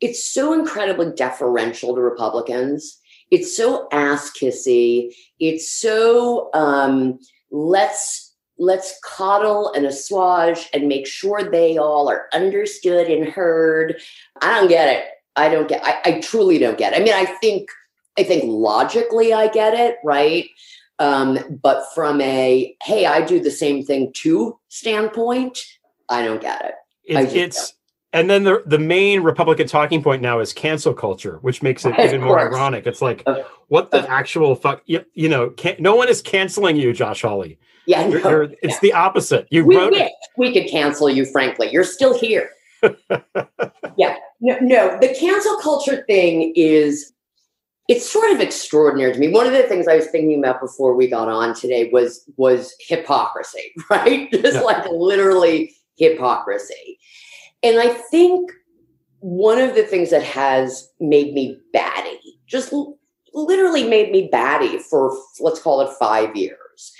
It's 0.00 0.24
so 0.24 0.52
incredibly 0.52 1.12
deferential 1.14 1.94
to 1.94 2.00
Republicans. 2.00 2.98
It's 3.30 3.56
so 3.56 3.88
ass 3.92 4.30
kissy. 4.30 5.12
It's 5.38 5.68
so 5.70 6.50
um, 6.54 7.18
let's 7.50 8.34
let's 8.58 8.98
coddle 9.04 9.72
and 9.72 9.86
assuage 9.86 10.68
and 10.72 10.88
make 10.88 11.06
sure 11.06 11.48
they 11.48 11.78
all 11.78 12.08
are 12.08 12.28
understood 12.32 13.08
and 13.08 13.28
heard. 13.28 14.00
I 14.40 14.58
don't 14.58 14.68
get 14.68 14.88
it. 14.88 15.04
I 15.36 15.48
don't 15.48 15.68
get. 15.68 15.84
I, 15.84 16.00
I 16.04 16.20
truly 16.20 16.58
don't 16.58 16.78
get 16.78 16.92
it. 16.92 17.00
I 17.00 17.04
mean, 17.04 17.14
I 17.14 17.26
think 17.26 17.68
I 18.18 18.24
think 18.24 18.44
logically 18.46 19.32
I 19.32 19.48
get 19.48 19.74
it, 19.74 19.96
right? 20.04 20.48
Um, 20.98 21.58
but 21.62 21.84
from 21.94 22.20
a 22.20 22.74
hey, 22.82 23.06
I 23.06 23.24
do 23.24 23.40
the 23.40 23.50
same 23.50 23.84
thing 23.84 24.12
too 24.14 24.58
standpoint, 24.68 25.60
I 26.08 26.24
don't 26.24 26.40
get 26.40 26.64
it. 26.64 26.74
I 27.16 27.22
It's, 27.22 27.74
and 28.12 28.28
then 28.30 28.44
the 28.44 28.62
the 28.66 28.78
main 28.78 29.22
Republican 29.22 29.66
talking 29.66 30.02
point 30.02 30.22
now 30.22 30.40
is 30.40 30.52
cancel 30.52 30.94
culture, 30.94 31.38
which 31.42 31.62
makes 31.62 31.84
it 31.84 31.98
even 31.98 32.20
more 32.22 32.40
ironic. 32.40 32.86
It's 32.86 33.02
like, 33.02 33.22
Of- 33.26 33.44
what 33.68 33.90
the 33.90 33.98
of- 34.00 34.06
actual 34.06 34.54
fuck? 34.54 34.82
You, 34.86 35.04
you 35.14 35.28
know, 35.28 35.52
no 35.78 35.94
one 35.94 36.08
is 36.08 36.22
canceling 36.22 36.76
you, 36.76 36.92
Josh 36.92 37.22
Hawley. 37.22 37.58
Yeah, 37.86 38.06
You're, 38.06 38.20
no, 38.22 38.30
you're, 38.30 38.42
it's 38.62 38.74
yeah. 38.74 38.78
the 38.82 38.92
opposite. 38.92 39.46
You 39.50 39.64
we 39.64 39.76
wrote 39.76 39.92
wish 39.92 40.10
we 40.36 40.52
could 40.52 40.68
cancel 40.70 41.08
you. 41.08 41.24
Frankly, 41.24 41.70
you're 41.70 41.84
still 41.84 42.18
here. 42.18 42.50
yeah, 43.96 44.16
no, 44.40 44.58
no. 44.60 44.98
The 45.00 45.14
cancel 45.18 45.56
culture 45.58 46.04
thing 46.06 46.52
is 46.54 47.12
it's 47.88 48.08
sort 48.08 48.30
of 48.30 48.40
extraordinary 48.40 49.12
to 49.14 49.18
me. 49.18 49.28
One 49.30 49.46
of 49.46 49.52
the 49.52 49.62
things 49.62 49.88
I 49.88 49.96
was 49.96 50.06
thinking 50.08 50.38
about 50.38 50.60
before 50.60 50.94
we 50.94 51.08
got 51.08 51.28
on 51.28 51.54
today 51.54 51.88
was 51.92 52.24
was 52.36 52.74
hypocrisy, 52.80 53.72
right? 53.90 54.30
Just 54.32 54.54
Yeah. 54.56 54.60
like 54.60 54.86
literally 54.90 55.74
hypocrisy. 55.96 56.97
And 57.62 57.78
I 57.78 57.88
think 57.88 58.50
one 59.20 59.58
of 59.58 59.74
the 59.74 59.82
things 59.82 60.10
that 60.10 60.22
has 60.22 60.88
made 61.00 61.34
me 61.34 61.58
batty, 61.72 62.40
just 62.46 62.72
literally 63.34 63.88
made 63.88 64.10
me 64.10 64.28
batty 64.30 64.78
for 64.78 65.16
let's 65.40 65.60
call 65.60 65.80
it 65.80 65.92
five 65.98 66.34
years, 66.36 66.92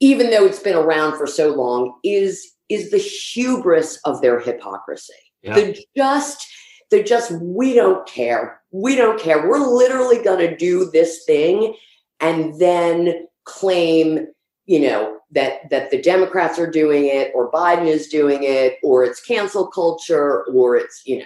even 0.00 0.30
though 0.30 0.44
it's 0.44 0.60
been 0.60 0.76
around 0.76 1.16
for 1.16 1.26
so 1.26 1.54
long, 1.54 1.94
is 2.02 2.52
is 2.68 2.90
the 2.90 2.98
hubris 2.98 3.98
of 4.04 4.20
their 4.22 4.40
hypocrisy. 4.40 5.12
Yeah. 5.42 5.54
The 5.54 5.84
just 5.96 6.46
the 6.90 7.02
just 7.02 7.32
we 7.32 7.74
don't 7.74 8.06
care. 8.06 8.60
We 8.70 8.96
don't 8.96 9.20
care. 9.20 9.46
We're 9.48 9.58
literally 9.58 10.22
gonna 10.22 10.56
do 10.56 10.90
this 10.90 11.24
thing 11.24 11.74
and 12.20 12.58
then 12.58 13.26
claim 13.44 14.26
you 14.66 14.80
know 14.80 15.18
that 15.32 15.68
that 15.70 15.90
the 15.90 16.00
democrats 16.00 16.58
are 16.58 16.70
doing 16.70 17.06
it 17.06 17.32
or 17.34 17.50
biden 17.50 17.86
is 17.86 18.08
doing 18.08 18.42
it 18.42 18.78
or 18.82 19.04
it's 19.04 19.20
cancel 19.24 19.66
culture 19.66 20.44
or 20.46 20.76
it's 20.76 21.02
you 21.04 21.18
know 21.18 21.24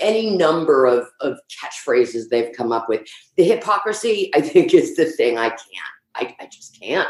any 0.00 0.36
number 0.36 0.86
of 0.86 1.08
of 1.20 1.38
catchphrases 1.50 2.28
they've 2.30 2.54
come 2.56 2.72
up 2.72 2.88
with 2.88 3.06
the 3.36 3.44
hypocrisy 3.44 4.30
i 4.34 4.40
think 4.40 4.74
is 4.74 4.96
the 4.96 5.04
thing 5.04 5.38
i 5.38 5.48
can't 5.48 5.60
i, 6.14 6.34
I 6.40 6.46
just 6.46 6.80
can't 6.80 7.08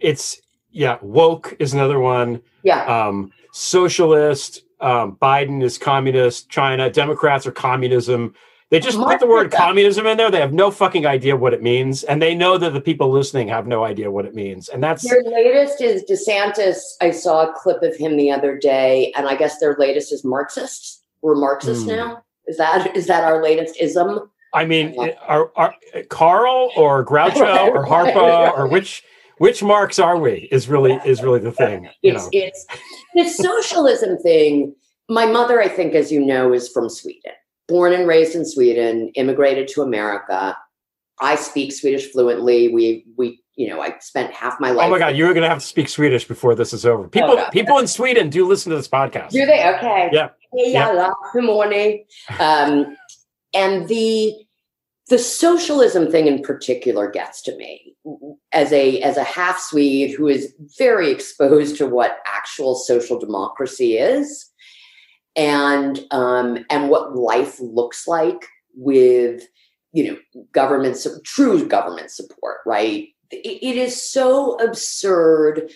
it's 0.00 0.40
yeah, 0.72 0.98
woke 1.02 1.56
is 1.58 1.74
another 1.74 1.98
one. 1.98 2.42
yeah 2.62 2.84
Um, 2.84 3.32
socialist. 3.52 4.64
Um, 4.80 5.16
Biden 5.20 5.62
is 5.62 5.76
communist. 5.76 6.48
China 6.48 6.88
Democrats 6.88 7.46
are 7.46 7.52
communism. 7.52 8.34
They 8.70 8.78
just 8.78 8.98
put 8.98 9.18
the 9.18 9.26
word 9.26 9.50
communism 9.52 10.06
in 10.06 10.16
there. 10.16 10.30
They 10.30 10.40
have 10.40 10.52
no 10.52 10.70
fucking 10.70 11.04
idea 11.04 11.36
what 11.36 11.52
it 11.52 11.62
means, 11.62 12.04
and 12.04 12.22
they 12.22 12.34
know 12.34 12.56
that 12.56 12.72
the 12.72 12.80
people 12.80 13.10
listening 13.10 13.48
have 13.48 13.66
no 13.66 13.84
idea 13.84 14.10
what 14.10 14.26
it 14.26 14.34
means. 14.34 14.68
And 14.68 14.82
that's 14.82 15.02
their 15.02 15.22
latest 15.24 15.80
is 15.80 16.04
desantis 16.04 16.78
i 17.00 17.10
saw 17.10 17.48
a 17.48 17.52
clip 17.52 17.82
of 17.82 17.96
him 17.96 18.16
the 18.16 18.30
other 18.30 18.56
day 18.56 19.12
and 19.16 19.26
i 19.26 19.34
guess 19.34 19.58
their 19.58 19.76
latest 19.78 20.12
is 20.12 20.24
marxist 20.24 21.02
we're 21.22 21.34
marxist 21.34 21.82
Hmm. 21.82 21.88
now 21.88 22.22
is 22.46 22.56
that 22.58 22.96
is 22.96 23.06
that 23.06 23.24
our 23.24 23.42
latest 23.42 23.76
ism 23.80 24.30
I 24.52 24.64
mean, 24.64 24.96
are, 25.28 25.52
are 25.54 25.74
Karl 26.08 26.72
or 26.76 27.04
Groucho 27.04 27.68
or 27.74 27.86
Harpo 27.86 28.52
or 28.56 28.66
which 28.66 29.04
which 29.38 29.62
Marx 29.62 29.98
are 29.98 30.18
we? 30.18 30.48
Is 30.50 30.68
really 30.68 30.98
is 31.04 31.22
really 31.22 31.38
the 31.38 31.52
thing. 31.52 31.88
You 32.02 32.14
it's 32.14 32.24
know, 32.24 32.30
it's 32.32 32.66
the 33.14 33.28
socialism 33.28 34.18
thing. 34.18 34.74
My 35.08 35.26
mother, 35.26 35.60
I 35.60 35.68
think, 35.68 35.94
as 35.94 36.10
you 36.12 36.20
know, 36.24 36.52
is 36.52 36.68
from 36.68 36.88
Sweden. 36.88 37.32
Born 37.70 37.92
and 37.92 38.06
raised 38.06 38.34
in 38.34 38.44
Sweden, 38.44 39.10
immigrated 39.14 39.68
to 39.68 39.82
America. 39.82 40.56
I 41.20 41.36
speak 41.36 41.72
Swedish 41.72 42.10
fluently. 42.10 42.68
We 42.68 43.06
we 43.16 43.42
you 43.54 43.68
know 43.68 43.80
I 43.80 43.96
spent 44.00 44.32
half 44.34 44.58
my 44.60 44.70
life. 44.70 44.88
oh 44.88 44.90
my 44.90 44.98
god, 44.98 45.16
you're 45.16 45.32
going 45.32 45.44
to 45.44 45.48
have 45.48 45.60
to 45.60 45.66
speak 45.66 45.88
Swedish 45.88 46.26
before 46.26 46.54
this 46.54 46.72
is 46.72 46.84
over. 46.84 47.08
People 47.08 47.36
God. 47.36 47.50
people 47.52 47.78
in 47.78 47.86
Sweden 47.86 48.28
do 48.28 48.46
listen 48.46 48.70
to 48.70 48.76
this 48.76 48.88
podcast. 48.88 49.30
Do 49.30 49.46
they? 49.46 49.72
Okay. 49.76 50.10
Yeah. 50.12 50.30
Hey, 50.52 50.72
yeah. 50.72 51.12
Good 51.32 51.44
morning. 51.44 52.04
Um, 52.40 52.96
and 53.54 53.86
the 53.88 54.34
the 55.08 55.18
socialism 55.18 56.10
thing 56.10 56.26
in 56.26 56.42
particular 56.42 57.10
gets 57.10 57.42
to 57.42 57.56
me 57.56 57.94
as 58.52 58.72
a 58.72 59.00
as 59.02 59.16
a 59.16 59.24
half 59.24 59.60
Swede 59.60 60.16
who 60.16 60.28
is 60.28 60.54
very 60.78 61.10
exposed 61.10 61.76
to 61.76 61.86
what 61.86 62.18
actual 62.26 62.74
social 62.74 63.18
democracy 63.18 63.96
is, 63.98 64.49
and 65.36 66.00
um, 66.10 66.64
and 66.70 66.88
what 66.90 67.16
life 67.16 67.58
looks 67.60 68.06
like 68.08 68.46
with 68.74 69.42
you 69.92 70.06
know 70.06 70.18
government 70.52 70.96
true 71.24 71.66
government 71.66 72.10
support. 72.10 72.58
Right? 72.66 73.08
It- 73.30 73.76
is 73.76 74.02
so 74.02 74.54
absurd 74.60 75.70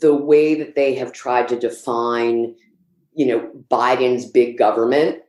the 0.00 0.14
way 0.14 0.54
that 0.54 0.74
they 0.74 0.94
have 0.94 1.12
tried 1.12 1.48
to 1.48 1.58
define 1.58 2.54
you 3.14 3.26
know 3.26 3.50
biden's 3.70 4.26
big 4.26 4.58
government 4.58 5.22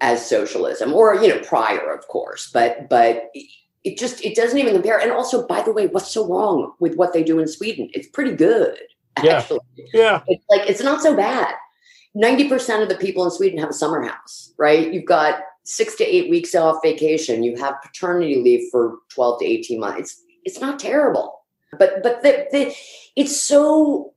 as 0.00 0.24
socialism 0.28 0.92
or 0.92 1.14
you 1.16 1.28
know 1.28 1.38
prior 1.40 1.92
of 1.92 2.06
course 2.08 2.50
but 2.52 2.88
but 2.88 3.30
it 3.84 3.98
just 3.98 4.22
it 4.24 4.36
doesn't 4.36 4.58
even 4.58 4.74
compare 4.74 5.00
and 5.00 5.10
also 5.10 5.46
by 5.46 5.60
the 5.62 5.72
way 5.72 5.86
what's 5.88 6.12
so 6.12 6.26
wrong 6.28 6.72
with 6.80 6.94
what 6.96 7.12
they 7.12 7.24
do 7.24 7.38
in 7.40 7.48
sweden 7.48 7.88
it's 7.94 8.06
pretty 8.08 8.34
good 8.36 8.78
Yeah. 9.22 9.38
actually 9.38 9.60
Yeah, 9.92 10.22
it's 10.28 10.44
like 10.50 10.68
it's 10.68 10.82
not 10.82 11.02
so 11.02 11.16
bad 11.16 11.54
90% 12.16 12.82
of 12.82 12.88
the 12.88 12.96
people 12.96 13.24
in 13.24 13.30
sweden 13.30 13.58
have 13.58 13.70
a 13.70 13.74
summer 13.74 14.02
house 14.02 14.52
right? 14.62 14.92
You've 14.92 15.06
got 15.06 15.40
six 15.64 15.96
to 15.96 16.04
eight 16.04 16.30
weeks 16.30 16.54
off 16.54 16.76
vacation. 16.82 17.42
You 17.42 17.56
have 17.56 17.82
paternity 17.82 18.36
leave 18.36 18.68
for 18.70 18.98
12 19.08 19.40
to 19.40 19.44
18 19.44 19.80
months. 19.80 19.98
It's 20.00 20.22
it's 20.44 20.60
not 20.60 20.78
terrible. 20.78 21.44
But 21.78 22.02
but 22.02 22.22
the, 22.22 22.46
the 22.52 22.74
it's 23.16 23.40
so 23.40 24.14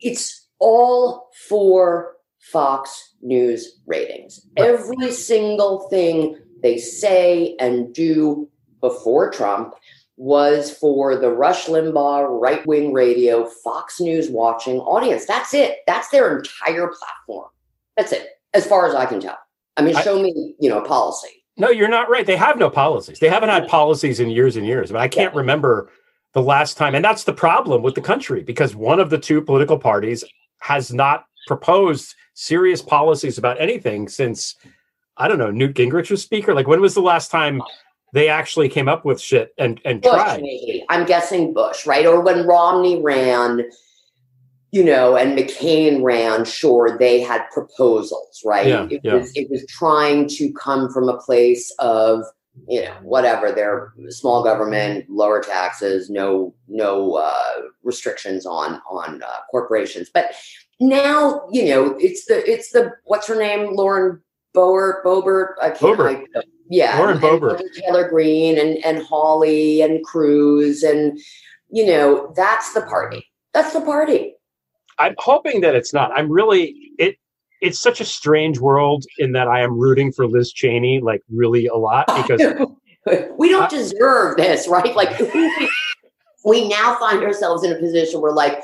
it's 0.00 0.48
all 0.58 1.30
for 1.48 2.16
fox 2.40 3.14
news 3.22 3.80
ratings. 3.86 4.46
Every 4.56 5.10
single 5.12 5.88
thing 5.88 6.38
they 6.62 6.78
say 6.78 7.56
and 7.58 7.94
do 7.94 8.48
before 8.80 9.30
trump 9.30 9.74
was 10.16 10.72
for 10.72 11.16
the 11.16 11.30
Rush 11.30 11.66
Limbaugh 11.66 12.40
right 12.40 12.66
wing 12.66 12.92
radio, 12.92 13.44
Fox 13.62 14.00
News 14.00 14.30
watching 14.30 14.78
audience. 14.80 15.26
That's 15.26 15.52
it. 15.52 15.78
That's 15.86 16.08
their 16.08 16.38
entire 16.38 16.88
platform. 16.88 17.50
That's 17.96 18.12
it, 18.12 18.28
as 18.54 18.66
far 18.66 18.86
as 18.86 18.94
I 18.94 19.06
can 19.06 19.20
tell. 19.20 19.38
I 19.76 19.82
mean, 19.82 19.96
I- 19.96 20.02
show 20.02 20.20
me, 20.20 20.54
you 20.58 20.68
know, 20.70 20.80
policy. 20.80 21.44
No, 21.58 21.70
you're 21.70 21.88
not 21.88 22.10
right. 22.10 22.26
They 22.26 22.36
have 22.36 22.58
no 22.58 22.68
policies. 22.68 23.18
They 23.18 23.30
haven't 23.30 23.48
had 23.48 23.66
policies 23.66 24.20
in 24.20 24.28
years 24.28 24.56
and 24.56 24.66
years. 24.66 24.92
But 24.92 25.00
I 25.00 25.08
can't 25.08 25.34
remember 25.34 25.90
the 26.34 26.42
last 26.42 26.76
time. 26.76 26.94
And 26.94 27.02
that's 27.02 27.24
the 27.24 27.32
problem 27.32 27.82
with 27.82 27.94
the 27.94 28.02
country 28.02 28.42
because 28.42 28.76
one 28.76 29.00
of 29.00 29.08
the 29.08 29.16
two 29.16 29.40
political 29.40 29.78
parties 29.78 30.22
has 30.58 30.92
not 30.92 31.24
proposed 31.46 32.14
serious 32.34 32.82
policies 32.82 33.38
about 33.38 33.58
anything 33.58 34.06
since 34.06 34.54
I 35.16 35.28
don't 35.28 35.38
know, 35.38 35.50
Newt 35.50 35.74
Gingrich 35.74 36.10
was 36.10 36.22
speaker. 36.22 36.54
Like 36.54 36.66
when 36.66 36.82
was 36.82 36.92
the 36.92 37.00
last 37.00 37.30
time 37.30 37.62
they 38.12 38.28
actually 38.28 38.68
came 38.68 38.88
up 38.88 39.04
with 39.04 39.20
shit 39.20 39.52
and 39.58 39.80
and 39.84 40.00
Bush, 40.00 40.12
tried? 40.12 40.42
maybe. 40.42 40.84
I'm 40.88 41.06
guessing 41.06 41.52
Bush, 41.52 41.86
right? 41.86 42.06
Or 42.06 42.20
when 42.20 42.46
Romney 42.46 43.02
ran, 43.02 43.62
you 44.72 44.84
know, 44.84 45.16
and 45.16 45.36
McCain 45.36 46.02
ran, 46.02 46.44
sure, 46.44 46.96
they 46.98 47.20
had 47.20 47.44
proposals, 47.52 48.42
right? 48.44 48.66
Yeah, 48.66 48.86
it 48.90 49.00
yeah. 49.04 49.14
was 49.16 49.32
it 49.34 49.50
was 49.50 49.66
trying 49.66 50.28
to 50.28 50.52
come 50.52 50.90
from 50.92 51.08
a 51.08 51.18
place 51.18 51.72
of, 51.78 52.22
you 52.68 52.82
know, 52.82 52.94
whatever, 53.02 53.52
their 53.52 53.92
small 54.08 54.42
government, 54.44 55.04
lower 55.10 55.42
taxes, 55.42 56.08
no 56.08 56.54
no 56.68 57.14
uh, 57.14 57.62
restrictions 57.82 58.46
on 58.46 58.80
on 58.88 59.22
uh, 59.22 59.36
corporations. 59.50 60.10
But 60.12 60.32
now, 60.80 61.46
you 61.50 61.66
know, 61.66 61.96
it's 61.98 62.26
the 62.26 62.48
it's 62.50 62.70
the 62.70 62.92
what's 63.04 63.26
her 63.26 63.36
name, 63.38 63.74
Lauren 63.74 64.20
boer 64.54 65.02
Boebert, 65.04 65.54
I 65.60 65.70
can't, 65.70 65.98
Boebert. 65.98 66.24
I- 66.34 66.42
yeah, 66.68 66.98
Lauren 66.98 67.12
and- 67.12 67.22
Boebert. 67.22 67.62
Taylor 67.74 68.08
Greene 68.08 68.58
and 68.58 68.84
and 68.84 69.02
Hawley 69.02 69.80
and 69.82 70.04
Cruz 70.04 70.82
and 70.82 71.18
you 71.70 71.86
know 71.86 72.32
that's 72.36 72.72
the 72.72 72.82
party. 72.82 73.26
That's 73.52 73.72
the 73.72 73.80
party. 73.80 74.34
I'm 74.98 75.14
hoping 75.18 75.60
that 75.60 75.74
it's 75.74 75.92
not. 75.92 76.10
I'm 76.16 76.30
really 76.30 76.74
it. 76.98 77.16
It's 77.62 77.80
such 77.80 78.00
a 78.00 78.04
strange 78.04 78.58
world 78.58 79.04
in 79.18 79.32
that 79.32 79.48
I 79.48 79.62
am 79.62 79.78
rooting 79.78 80.12
for 80.12 80.26
Liz 80.26 80.52
Cheney 80.52 81.00
like 81.00 81.22
really 81.30 81.66
a 81.66 81.74
lot 81.76 82.06
because 82.16 82.40
we 83.38 83.48
don't 83.48 83.70
deserve 83.70 84.36
this, 84.36 84.68
right? 84.68 84.94
Like 84.94 85.18
we, 85.34 85.70
we 86.44 86.68
now 86.68 86.96
find 86.98 87.22
ourselves 87.22 87.64
in 87.64 87.72
a 87.72 87.76
position 87.78 88.20
where 88.20 88.32
like, 88.32 88.60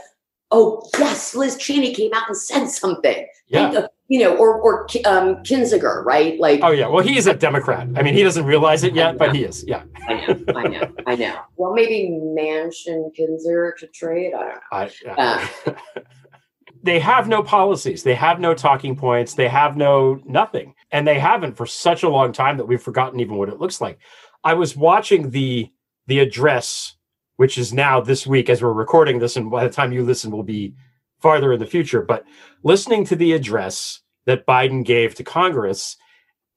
oh 0.51 0.87
yes, 0.99 1.35
Liz 1.35 1.57
Cheney 1.57 1.95
came 1.95 2.13
out 2.15 2.29
and 2.29 2.37
said 2.37 2.67
something. 2.67 3.27
yeah. 3.49 3.87
And, 4.13 4.23
uh, 4.23 4.25
you 4.25 4.29
know, 4.29 4.37
or 4.37 4.61
or 4.61 4.85
Ki- 4.85 5.05
um, 5.05 5.37
Kinzinger, 5.37 6.05
right? 6.05 6.39
Like, 6.39 6.61
Oh 6.63 6.71
yeah. 6.71 6.87
Well, 6.87 7.05
he's 7.05 7.27
a 7.27 7.35
Democrat. 7.35 7.89
I 7.97 8.03
mean, 8.03 8.15
he 8.15 8.23
doesn't 8.23 8.45
realize 8.45 8.85
it 8.85 8.95
yet, 8.95 9.19
but 9.19 9.35
he 9.35 9.45
is. 9.45 9.65
Yeah. 9.67 9.85
I 10.09 10.15
know, 10.15 10.45
I 10.55 10.69
know, 10.69 10.93
I 11.07 11.15
know. 11.17 11.41
Well, 11.57 11.75
maybe 11.75 12.11
Manchin 12.11 13.11
Kinzinger 13.17 13.77
to 13.79 13.87
trade. 13.89 14.33
I 14.35 14.39
don't 14.41 15.07
know. 15.07 15.15
I, 15.17 15.49
yeah. 15.67 15.75
they 16.83 16.99
have 16.99 17.29
no 17.29 17.43
policies. 17.43 18.03
They 18.03 18.15
have 18.15 18.41
no 18.41 18.55
talking 18.55 18.97
points. 18.97 19.35
They 19.35 19.49
have 19.49 19.77
no 19.77 20.21
nothing, 20.25 20.75
and 20.91 21.07
they 21.07 21.19
haven't 21.19 21.57
for 21.57 21.67
such 21.67 22.03
a 22.03 22.09
long 22.09 22.33
time 22.33 22.57
that 22.57 22.67
we've 22.67 22.83
forgotten 22.83 23.21
even 23.21 23.37
what 23.37 23.49
it 23.49 23.61
looks 23.61 23.81
like. 23.81 23.99
I 24.45 24.55
was 24.55 24.77
watching 24.77 25.31
the 25.31 25.71
the 26.09 26.19
address, 26.19 26.97
which 27.37 27.57
is 27.57 27.73
now 27.73 28.01
this 28.01 28.27
week 28.27 28.51
as 28.51 28.61
we're 28.61 28.73
recording 28.73 29.21
this, 29.21 29.37
and 29.37 29.51
by 29.51 29.65
the 29.65 29.73
time 29.73 29.93
you 29.93 30.03
listen, 30.03 30.33
will 30.33 30.43
be 30.43 30.75
farther 31.21 31.53
in 31.53 31.61
the 31.61 31.67
future. 31.67 32.03
But 32.03 32.25
listening 32.65 33.05
to 33.07 33.17
the 33.17 33.33
address 33.33 34.02
that 34.27 34.47
Biden 34.47 34.85
gave 34.85 35.15
to 35.17 35.25
Congress, 35.25 35.97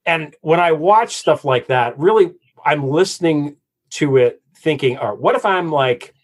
and 0.04 0.34
when 0.42 0.60
I 0.60 0.72
watch 0.72 1.16
stuff 1.16 1.44
like 1.44 1.66
that, 1.66 1.98
really, 1.98 2.32
I'm 2.64 2.88
listening 2.88 3.56
to 3.90 4.16
it 4.16 4.40
thinking, 4.56 4.98
"All 4.98 5.10
right, 5.10 5.18
what 5.20 5.34
if 5.34 5.44
I'm 5.44 5.70
like?" 5.70 6.14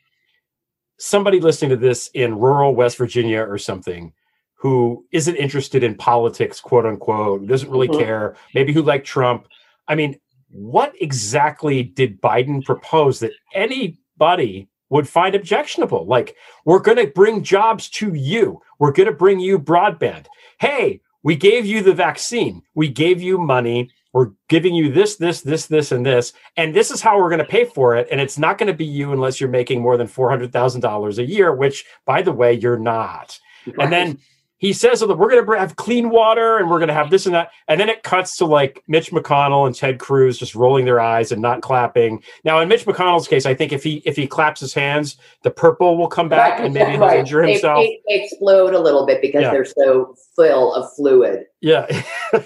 somebody 0.99 1.41
listening 1.41 1.71
to 1.71 1.77
this 1.77 2.09
in 2.15 2.39
rural 2.39 2.77
West 2.77 2.97
Virginia 2.97 3.41
or 3.41 3.59
something 3.59 4.13
who 4.55 5.05
isn't 5.11 5.35
interested 5.35 5.83
in 5.83 5.97
politics, 5.97 6.61
quote 6.61 6.87
unquote, 6.87 7.41
who 7.41 7.47
doesn't 7.49 7.71
really 7.71 7.89
Mhm. 7.89 7.99
care, 7.99 8.37
maybe 8.55 8.73
who 8.73 8.83
like 8.83 9.03
Trump. 9.03 9.49
I 9.89 9.97
mean, 9.97 10.21
what 10.49 10.95
exactly 11.01 11.83
did 11.83 12.21
Biden 12.21 12.65
propose 12.65 13.19
that 13.19 13.33
anybody 13.53 14.69
would 14.91 15.09
find 15.09 15.35
objectionable? 15.35 16.07
Like, 16.07 16.37
we're 16.65 16.79
going 16.79 16.99
to 16.99 17.09
bring 17.09 17.43
jobs 17.43 17.91
to 17.91 18.15
you, 18.15 18.61
we're 18.79 18.93
going 18.93 19.09
to 19.09 19.13
bring 19.13 19.41
you 19.41 19.59
broadband. 19.59 20.27
Hey, 20.61 21.01
we 21.23 21.37
gave 21.37 21.67
you 21.67 21.83
the 21.83 21.95
vaccine, 21.95 22.62
we 22.75 22.88
gave 22.88 23.21
you 23.23 23.38
money. 23.38 23.91
We're 24.14 24.33
giving 24.50 24.75
you 24.75 24.93
this, 24.93 25.17
this, 25.17 25.41
this, 25.41 25.67
this, 25.69 25.91
and 25.91 26.05
this, 26.05 26.35
and 26.59 26.75
this 26.75 26.90
is 26.90 27.01
how 27.01 27.18
we're 27.18 27.31
going 27.31 27.38
to 27.38 27.47
pay 27.47 27.64
for 27.64 27.97
it. 27.97 28.09
And 28.11 28.20
it's 28.20 28.37
not 28.38 28.59
going 28.59 28.66
to 28.66 28.77
be 28.77 28.85
you 28.85 29.11
unless 29.12 29.40
you're 29.40 29.49
making 29.49 29.81
more 29.81 29.97
than 29.97 30.07
four 30.07 30.29
hundred 30.29 30.53
thousand 30.53 30.83
dollars 30.83 31.18
a 31.18 31.25
year, 31.25 31.55
which, 31.55 31.87
by 32.05 32.20
the 32.20 32.31
way, 32.31 32.53
you're 32.53 32.79
not. 32.79 33.40
And 33.79 33.90
then 33.90 34.18
he 34.62 34.72
says, 34.72 35.03
"Oh, 35.03 35.12
we're 35.12 35.29
going 35.29 35.44
to 35.44 35.59
have 35.59 35.75
clean 35.75 36.09
water 36.09 36.59
and 36.59 36.70
we're 36.70 36.79
going 36.79 36.87
to 36.88 36.94
have 36.94 37.11
this 37.11 37.27
and 37.27 37.35
that. 37.35 37.51
And 37.66 37.81
then 37.81 37.88
it 37.88 38.05
cuts 38.05 38.37
to 38.37 38.44
like 38.46 38.81
Mitch 38.87 39.11
McConnell 39.11 39.66
and 39.66 39.75
Ted 39.75 39.98
Cruz 39.98 40.38
just 40.38 40.55
rolling 40.55 40.85
their 40.85 41.01
eyes 41.01 41.33
and 41.33 41.42
not 41.42 41.62
clapping. 41.62 42.22
Now, 42.44 42.61
in 42.61 42.68
Mitch 42.68 42.85
McConnell's 42.87 43.27
case, 43.27 43.44
I 43.44 43.55
think 43.55 43.72
if 43.72 43.83
he 43.83 43.96
if 44.05 44.14
he 44.14 44.29
claps 44.29 44.61
his 44.61 44.72
hands, 44.72 45.16
the 45.42 45.51
purple 45.51 45.98
will 45.98 46.07
come 46.07 46.29
back 46.29 46.61
and 46.61 46.72
maybe 46.72 46.92
he'll 46.92 47.01
Right. 47.01 47.18
injure 47.18 47.42
They- 47.42 47.53
himself. 47.55 47.79
They, 47.85 48.01
they 48.09 48.22
explode 48.22 48.72
a 48.75 48.79
little 48.81 49.05
bit 49.05 49.20
because 49.20 49.42
Yeah. 49.42 49.51
they're 49.51 49.64
so 49.64 50.14
full 50.37 50.72
of 50.75 50.92
fluid. 50.94 51.46
Yeah. 51.61 51.87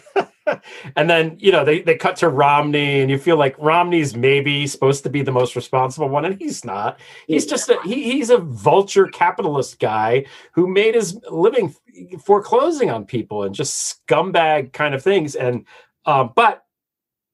and 0.97 1.11
then, 1.11 1.37
you 1.39 1.51
know, 1.51 1.65
they, 1.65 1.81
they 1.83 1.97
cut 1.97 2.17
to 2.17 2.29
Romney 2.29 3.01
and 3.01 3.11
you 3.11 3.19
feel 3.19 3.37
like 3.37 3.57
Romney's 3.59 4.17
maybe 4.17 4.67
supposed 4.67 5.03
to 5.05 5.11
be 5.11 5.23
the 5.23 5.33
most 5.33 5.57
responsible 5.57 6.09
one, 6.09 6.25
and 6.25 6.41
he's 6.41 6.65
not. 6.65 6.99
He's 7.27 7.47
just 7.47 7.69
a 7.69 7.79
he, 7.85 8.13
he's 8.13 8.31
a 8.31 8.39
vulture 8.39 9.07
capitalist 9.07 9.79
guy 9.79 10.27
who 10.53 10.67
made 10.67 10.95
his 10.95 11.19
living 11.31 11.75
foreclosing 12.23 12.91
on 12.91 13.05
people 13.05 13.43
and 13.43 13.55
just 13.55 14.07
scumbag 14.07 14.73
kind 14.73 14.95
of 14.95 15.03
things. 15.03 15.35
And 15.35 15.65
um, 16.05 16.33
but 16.37 16.65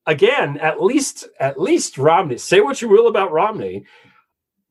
again, 0.07 0.59
at 0.59 0.83
least 0.83 1.29
at 1.41 1.61
least 1.61 1.99
Romney, 1.99 2.39
say 2.39 2.61
what 2.61 2.81
you 2.83 2.89
will 2.89 3.09
about 3.09 3.33
Romney. 3.33 3.85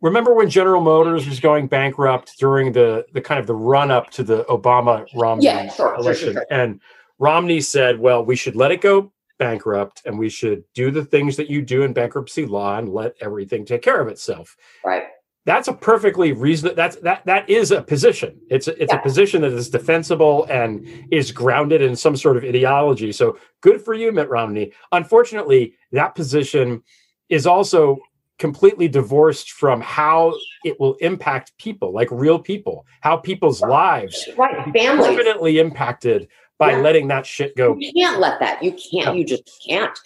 Remember 0.01 0.34
when 0.34 0.49
General 0.49 0.82
Motors 0.82 1.27
was 1.27 1.39
going 1.39 1.67
bankrupt 1.67 2.39
during 2.39 2.71
the 2.71 3.06
the 3.13 3.21
kind 3.21 3.39
of 3.39 3.45
the 3.45 3.56
run 3.56 3.91
up 3.91 4.10
to 4.12 4.23
the 4.23 4.43
Obama 4.45 5.06
Romney 5.15 5.45
Yeah, 5.45 5.69
sure, 5.71 5.93
election, 5.95 6.34
sure, 6.34 6.34
sure. 6.34 6.45
and 6.49 6.82
Romney 7.22 7.62
said, 7.62 8.00
"Well, 8.00 8.26
we 8.26 8.36
should 8.36 8.56
let 8.56 8.72
it 8.72 8.82
go 8.82 9.14
bankrupt, 9.38 10.02
and 10.06 10.18
we 10.20 10.28
should 10.28 10.64
do 10.74 10.90
the 10.92 11.06
things 11.06 11.38
that 11.38 11.50
you 11.50 11.62
do 11.62 11.84
in 11.84 11.94
bankruptcy 11.94 12.46
law, 12.46 12.78
and 12.80 12.90
let 12.90 13.14
everything 13.22 13.64
take 13.64 13.84
care 13.84 14.02
of 14.02 14.08
itself." 14.08 14.58
Right. 14.84 15.04
That's 15.46 15.68
a 15.68 15.74
perfectly 15.74 16.34
reasonable. 16.34 16.76
That's 16.76 16.96
that 16.98 17.26
that 17.28 17.50
is 17.50 17.72
a 17.72 17.82
position. 17.82 18.40
It's 18.50 18.68
a, 18.68 18.82
it's 18.82 18.92
Yeah. 18.92 19.00
a 19.00 19.04
position 19.04 19.42
that 19.44 19.52
is 19.54 19.70
defensible 19.70 20.46
and 20.50 20.86
is 21.12 21.32
grounded 21.32 21.82
in 21.82 21.96
some 21.96 22.16
sort 22.16 22.38
of 22.38 22.44
ideology. 22.44 23.12
So 23.12 23.38
good 23.62 23.82
for 23.82 23.94
you, 23.94 24.12
Mitt 24.12 24.30
Romney. 24.30 24.72
Unfortunately, 24.92 25.74
that 25.92 26.16
position 26.16 26.84
is 27.30 27.46
also 27.48 27.98
completely 28.40 28.88
divorced 28.88 29.52
from 29.52 29.80
how 29.82 30.34
it 30.66 30.80
will 30.80 30.96
impact 30.96 31.54
people, 31.60 31.94
like 31.94 32.10
real 32.12 32.40
people, 32.40 32.86
how 33.02 33.16
people's 33.16 33.62
lives 33.62 34.28
Right. 34.36 34.64
Families. 34.74 35.06
permanently 35.08 35.60
impacted 35.60 36.28
by 36.62 36.71
Yeah. 36.74 36.78
letting 36.82 37.08
that 37.10 37.26
shit 37.26 37.56
go. 37.58 37.76
You 37.80 37.91
can't 37.93 38.19
let 38.19 38.39
that. 38.39 38.62
You 38.63 38.71
can't. 38.71 39.08
No. 39.08 39.13
You 39.13 39.26
just 39.26 39.43
can't. 39.67 39.97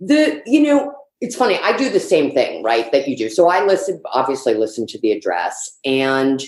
The 0.00 0.42
you 0.46 0.60
know, 0.62 0.94
it's 1.20 1.34
funny. 1.34 1.58
I 1.62 1.76
do 1.76 1.88
the 1.90 1.98
same 1.98 2.30
thing, 2.32 2.62
right? 2.62 2.92
That 2.92 3.08
you 3.08 3.16
do. 3.16 3.28
So 3.30 3.48
I 3.48 3.64
listen, 3.64 4.00
obviously, 4.12 4.54
listen 4.54 4.86
to 4.88 5.00
the 5.00 5.10
address, 5.12 5.78
and 5.84 6.40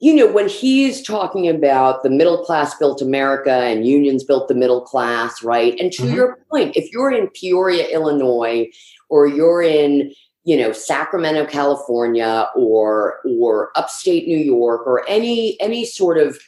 you 0.00 0.12
know, 0.14 0.26
when 0.30 0.48
he's 0.48 1.00
talking 1.00 1.48
about 1.48 2.02
the 2.02 2.10
middle 2.10 2.44
class 2.44 2.74
built 2.74 3.00
America 3.00 3.52
and 3.52 3.86
unions 3.86 4.24
built 4.24 4.48
the 4.48 4.54
middle 4.54 4.80
class, 4.80 5.42
right? 5.44 5.78
And 5.80 5.92
to 5.92 6.02
Mhm. 6.02 6.14
your 6.14 6.38
point, 6.50 6.76
if 6.76 6.92
you're 6.92 7.12
in 7.12 7.28
Peoria, 7.28 7.86
Illinois, 7.88 8.68
or 9.08 9.26
you're 9.26 9.62
in 9.62 10.12
you 10.44 10.56
know 10.56 10.72
Sacramento, 10.72 11.46
California, 11.46 12.48
or 12.54 13.20
or 13.38 13.70
upstate 13.76 14.26
New 14.28 14.36
York, 14.56 14.86
or 14.86 15.08
any 15.08 15.56
any 15.60 15.84
sort 15.86 16.18
of 16.18 16.38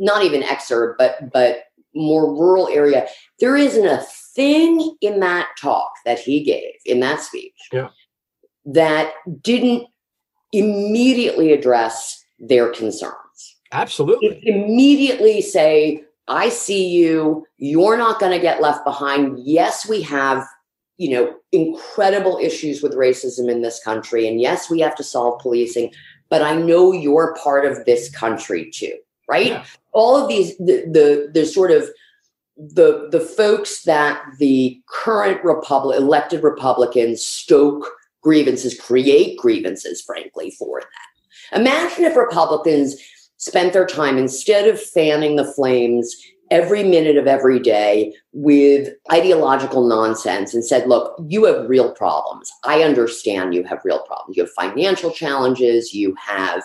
not 0.00 0.24
even 0.24 0.42
exurb, 0.42 0.94
but 0.98 1.30
but 1.32 1.64
more 1.94 2.32
rural 2.32 2.68
area, 2.68 3.06
there 3.38 3.56
isn't 3.56 3.86
a 3.86 4.04
thing 4.34 4.96
in 5.00 5.20
that 5.20 5.48
talk 5.60 5.92
that 6.04 6.18
he 6.18 6.42
gave 6.42 6.74
in 6.86 7.00
that 7.00 7.20
speech 7.20 7.68
Yeah. 7.72 7.88
that 8.64 9.12
didn't 9.42 9.86
immediately 10.52 11.52
address 11.52 12.24
their 12.38 12.70
concerns. 12.70 13.14
It 13.72 13.76
Absolutely. 13.76 14.40
immediately 14.44 15.42
say, 15.42 16.04
I 16.28 16.48
see 16.48 16.88
you, 16.88 17.44
you're 17.58 17.96
not 17.96 18.20
going 18.20 18.32
to 18.32 18.38
get 18.38 18.62
left 18.62 18.84
behind. 18.84 19.38
Yes, 19.44 19.88
we 19.88 20.00
have, 20.02 20.46
you 20.96 21.10
know, 21.10 21.34
incredible 21.50 22.38
issues 22.40 22.82
with 22.82 22.94
racism 22.94 23.50
in 23.50 23.62
this 23.62 23.82
country. 23.82 24.28
And 24.28 24.40
yes, 24.40 24.70
we 24.70 24.78
have 24.80 24.94
to 24.96 25.04
solve 25.04 25.40
policing, 25.40 25.92
but 26.28 26.40
I 26.42 26.54
know 26.54 26.92
you're 26.92 27.34
part 27.42 27.64
of 27.66 27.84
this 27.84 28.08
country 28.10 28.70
too, 28.70 28.96
right? 29.30 29.46
Yeah. 29.46 29.64
All 29.92 30.16
of 30.16 30.28
these, 30.28 30.56
the, 30.58 30.84
the, 30.90 31.30
the 31.32 31.46
sort 31.46 31.70
of 31.70 31.88
the 32.56 33.08
the 33.10 33.20
folks 33.20 33.84
that 33.84 34.22
the 34.38 34.82
current 34.86 35.42
republic 35.42 35.98
elected 35.98 36.42
republicans 36.42 37.24
stoke 37.24 37.88
grievances 38.22 38.78
create 38.78 39.38
grievances 39.38 40.02
frankly 40.02 40.50
for 40.58 40.80
that 40.80 41.58
imagine 41.58 42.04
if 42.04 42.14
republicans 42.14 42.96
spent 43.38 43.72
their 43.72 43.86
time 43.86 44.18
instead 44.18 44.68
of 44.68 44.78
fanning 44.78 45.36
the 45.36 45.52
flames 45.54 46.14
every 46.50 46.82
minute 46.82 47.16
of 47.16 47.26
every 47.26 47.60
day 47.60 48.12
with 48.32 48.92
ideological 49.12 49.86
nonsense 49.86 50.52
and 50.52 50.64
said, 50.64 50.88
look, 50.88 51.14
you 51.28 51.44
have 51.44 51.68
real 51.68 51.92
problems. 51.92 52.50
I 52.64 52.82
understand 52.82 53.54
you 53.54 53.62
have 53.64 53.80
real 53.84 54.02
problems. 54.02 54.36
You 54.36 54.42
have 54.42 54.52
financial 54.52 55.12
challenges. 55.12 55.94
You 55.94 56.14
have, 56.16 56.62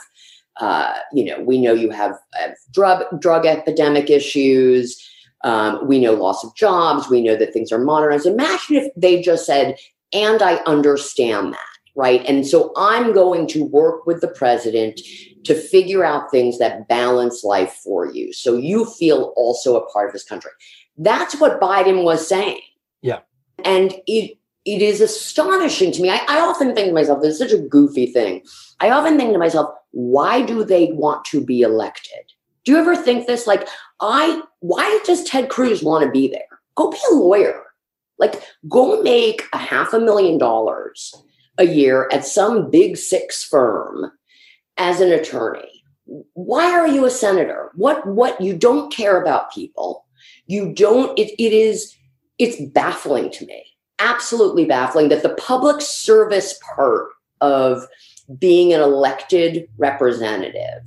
uh, 0.58 0.94
you 1.13 1.26
know, 1.26 1.39
we 1.41 1.60
know 1.60 1.74
you 1.74 1.89
have, 1.89 2.18
have 2.34 2.56
drug, 2.72 3.04
drug 3.20 3.46
epidemic 3.46 4.10
issues. 4.10 5.02
Um, 5.44 5.88
we 5.88 6.00
know 6.00 6.13
loss 6.13 6.44
of 6.44 6.56
jobs. 6.56 7.10
We 7.10 7.22
know 7.22 7.36
that 7.36 7.54
things 7.54 7.72
are 7.72 7.80
modernized. 7.80 8.26
Imagine 8.26 8.78
if 8.78 8.91
they 8.96 9.22
just 9.22 9.46
said, 9.46 9.78
and 10.13 10.41
I 10.41 10.56
understand 10.65 11.54
that 11.54 11.60
right? 11.96 12.24
And 12.28 12.46
so 12.46 12.74
I'm 12.78 13.13
going 13.13 13.48
to 13.48 13.63
work 13.63 14.06
with 14.06 14.22
the 14.22 14.28
president 14.28 15.00
to 15.46 15.56
figure 15.56 16.04
out 16.04 16.30
things 16.30 16.60
that 16.60 16.88
balance 16.88 17.44
life 17.44 17.74
for 17.84 18.12
you. 18.12 18.34
So 18.34 18.58
you 18.58 18.86
feel 18.86 19.34
also 19.38 19.78
a 19.78 19.89
part 19.91 20.08
of 20.08 20.13
this 20.13 20.24
country. 20.24 20.52
That's 20.98 21.39
what 21.39 21.62
Biden 21.62 22.04
was 22.04 22.28
saying. 22.28 22.62
Yeah. 23.02 23.20
And 23.63 23.96
it 24.08 24.38
it 24.65 24.82
is 24.82 24.99
astonishing 24.99 25.91
to 25.91 26.01
me. 26.01 26.10
I, 26.10 26.19
I 26.28 26.39
often 26.39 26.73
think 26.73 26.88
to 26.88 26.93
myself, 26.93 27.21
this 27.21 27.34
is 27.34 27.39
such 27.39 27.51
a 27.51 27.62
goofy 27.62 28.08
thing. 28.08 28.43
I 28.80 28.89
often 28.89 29.17
think 29.17 29.32
to 29.34 29.39
myself, 29.39 29.73
why 29.91 30.41
do 30.41 30.63
they 30.63 30.91
want 30.91 31.23
to 31.25 31.43
be 31.43 31.62
elected? 31.62 32.32
Do 32.63 32.71
you 32.71 32.78
ever 32.80 32.95
think 32.95 33.28
this? 33.28 33.45
Like, 33.45 33.67
I 34.01 34.41
why 34.60 34.99
does 35.06 35.23
Ted 35.23 35.49
Cruz 35.49 35.84
want 35.84 36.04
to 36.04 36.12
be 36.12 36.28
there? 36.28 36.60
Go 36.75 36.89
be 36.89 36.97
a 37.12 37.15
lawyer. 37.15 37.62
Like, 38.17 38.41
go 38.67 39.01
make 39.04 39.43
a 39.54 39.58
half 39.58 39.93
a 39.93 39.99
million 39.99 40.38
dollars 40.38 41.13
a 41.58 41.65
year 41.65 42.10
at 42.12 42.25
some 42.25 42.71
big 42.71 42.97
six 42.97 43.43
firm 43.43 44.12
as 44.78 44.99
an 44.99 45.12
attorney. 45.12 45.84
Why 46.34 46.71
are 46.71 46.88
you 46.88 47.06
a 47.06 47.12
senator? 47.12 47.71
What 47.75 48.06
what 48.08 48.41
you 48.41 48.58
don't 48.58 48.91
care 48.91 49.21
about 49.21 49.54
people. 49.54 50.06
You 50.47 50.73
don't 50.73 51.17
it, 51.19 51.32
it 51.39 51.54
is 51.54 51.95
it's 52.39 52.60
baffling 52.71 53.30
to 53.32 53.45
me. 53.45 53.63
Absolutely 54.00 54.66
baffling 54.66 55.10
that 55.10 55.24
the 55.24 55.36
public 55.36 55.82
service 55.82 56.60
part 56.76 57.10
of 57.42 57.86
being 58.40 58.74
an 58.74 58.82
elected 58.82 59.68
representative 59.78 60.82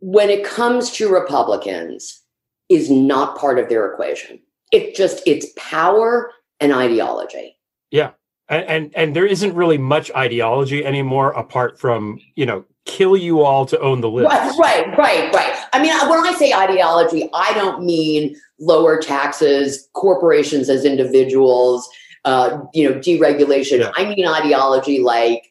when 0.00 0.30
it 0.30 0.44
comes 0.44 0.90
to 0.90 1.12
Republicans 1.12 2.22
is 2.68 2.90
not 2.90 3.38
part 3.38 3.58
of 3.58 3.68
their 3.68 3.92
equation. 3.92 4.40
It 4.72 4.94
just 4.94 5.22
it's 5.26 5.46
power 5.56 6.30
and 6.60 6.72
ideology. 6.72 7.56
Yeah 7.90 8.10
and, 8.50 8.64
and 8.64 8.96
and 8.96 9.16
there 9.16 9.24
isn't 9.24 9.54
really 9.54 9.78
much 9.78 10.10
ideology 10.14 10.84
anymore 10.84 11.32
apart 11.32 11.78
from 11.78 12.20
you 12.34 12.44
know 12.44 12.64
kill 12.84 13.16
you 13.16 13.40
all 13.40 13.64
to 13.66 13.78
own 13.80 14.00
the 14.00 14.10
list. 14.10 14.28
Right, 14.28 14.58
right, 14.58 14.98
right, 14.98 15.32
right. 15.32 15.64
I 15.72 15.80
mean, 15.80 15.92
when 16.08 16.26
I 16.26 16.34
say 16.36 16.52
ideology, 16.52 17.28
I 17.32 17.54
don't 17.54 17.84
mean 17.84 18.34
lower 18.60 19.00
taxes, 19.00 19.88
corporations 19.94 20.68
as 20.68 20.84
individuals, 20.84 21.88
uh, 22.24 22.60
you 22.74 22.88
know, 22.88 22.98
deregulation. 22.98 23.80
Yeah. 23.80 23.92
I 23.96 24.14
mean 24.14 24.26
ideology 24.26 25.00
like 25.00 25.50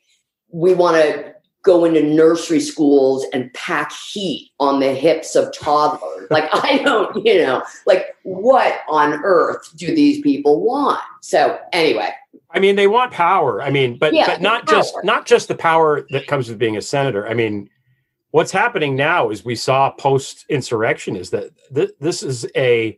we 0.52 0.74
want 0.74 0.96
to 0.98 1.30
go 1.64 1.84
into 1.84 2.02
nursery 2.02 2.60
schools 2.60 3.26
and 3.34 3.54
pack 3.54 3.92
heat 3.92 4.52
on 4.60 4.80
the 4.80 4.94
hips 4.94 5.36
of 5.36 5.54
toddlers. 5.54 6.28
like 6.32 6.50
I 6.54 6.78
don't, 6.84 7.26
you 7.26 7.38
know, 7.40 7.64
like 7.86 8.16
what 8.24 8.80
on 8.88 9.22
earth 9.24 9.76
do 9.76 9.94
these 9.94 10.22
people 10.22 10.62
want? 10.62 11.02
So 11.22 11.60
anyway, 11.74 12.14
I 12.52 12.60
mean, 12.60 12.76
they 12.76 12.88
want 12.88 13.12
power. 13.12 13.62
I 13.62 13.70
mean, 13.70 13.98
but 13.98 14.14
yeah, 14.14 14.26
but 14.28 14.42
not 14.42 14.68
just 14.68 14.96
not 15.04 15.26
just 15.26 15.48
the 15.48 15.56
power 15.56 16.06
that 16.10 16.28
comes 16.28 16.50
with 16.50 16.58
being 16.58 16.78
a 16.78 16.82
senator. 16.82 17.28
I 17.28 17.34
mean, 17.34 17.70
what's 18.32 18.52
happening 18.52 18.96
now 18.96 19.30
is 19.30 19.44
we 19.44 19.56
saw 19.56 19.92
post 19.92 20.46
insurrection 20.50 21.16
is 21.16 21.30
that 21.32 21.52
th- 21.74 21.92
this 22.00 22.24
is 22.24 22.46
a 22.56 22.98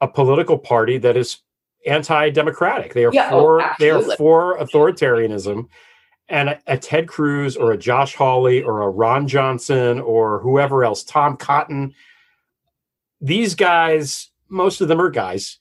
a 0.00 0.08
political 0.08 0.58
party 0.58 0.98
that 0.98 1.16
is 1.16 1.38
anti-democratic. 1.86 2.94
They 2.94 3.04
are 3.04 3.12
yeah, 3.12 3.28
oh, 3.32 3.40
for 3.40 3.62
oh, 3.62 3.70
they 3.78 3.90
are 3.90 4.02
for 4.16 4.58
authoritarianism. 4.58 5.66
And 6.28 6.50
a, 6.50 6.60
a, 6.68 6.78
Ted 6.78 7.08
Cruz 7.08 7.56
or 7.56 7.72
a 7.72 7.76
Josh 7.76 8.14
Hawley 8.14 8.62
or 8.62 8.82
a 8.82 8.88
Ron 8.88 9.26
Johnson 9.26 9.98
or 10.00 10.38
whoever 10.40 10.84
else, 10.84 11.02
Tom 11.02 11.36
Cotton, 11.36 11.92
these 13.20 13.56
guys, 13.56 14.30
most 14.48 14.80
of 14.80 14.86
them 14.86 15.00
are 15.00 15.10
guys. 15.10 15.58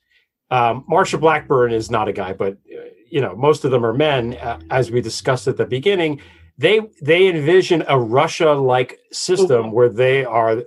Um, 0.52 0.86
Marsha 0.90 1.20
Blackburn 1.20 1.74
is 1.74 1.90
not 1.90 2.08
a 2.08 2.14
guy, 2.14 2.34
but 2.34 2.54
uh, 2.54 2.82
you 3.10 3.20
know 3.22 3.36
most 3.36 3.66
of 3.66 3.72
them 3.72 3.86
are 3.86 3.94
men 3.94 4.36
uh, 4.36 4.60
as 4.70 4.92
we 4.92 5.02
discussed 5.02 5.48
at 5.48 5.58
the 5.58 5.66
beginning 5.66 6.22
they 6.60 6.82
they 7.02 7.28
envision 7.28 7.84
a 7.88 7.98
russia 7.98 8.52
like 8.52 9.00
system 9.12 9.64
mm-hmm. 9.64 9.72
where 9.72 9.90
they 9.90 10.24
are 10.24 10.62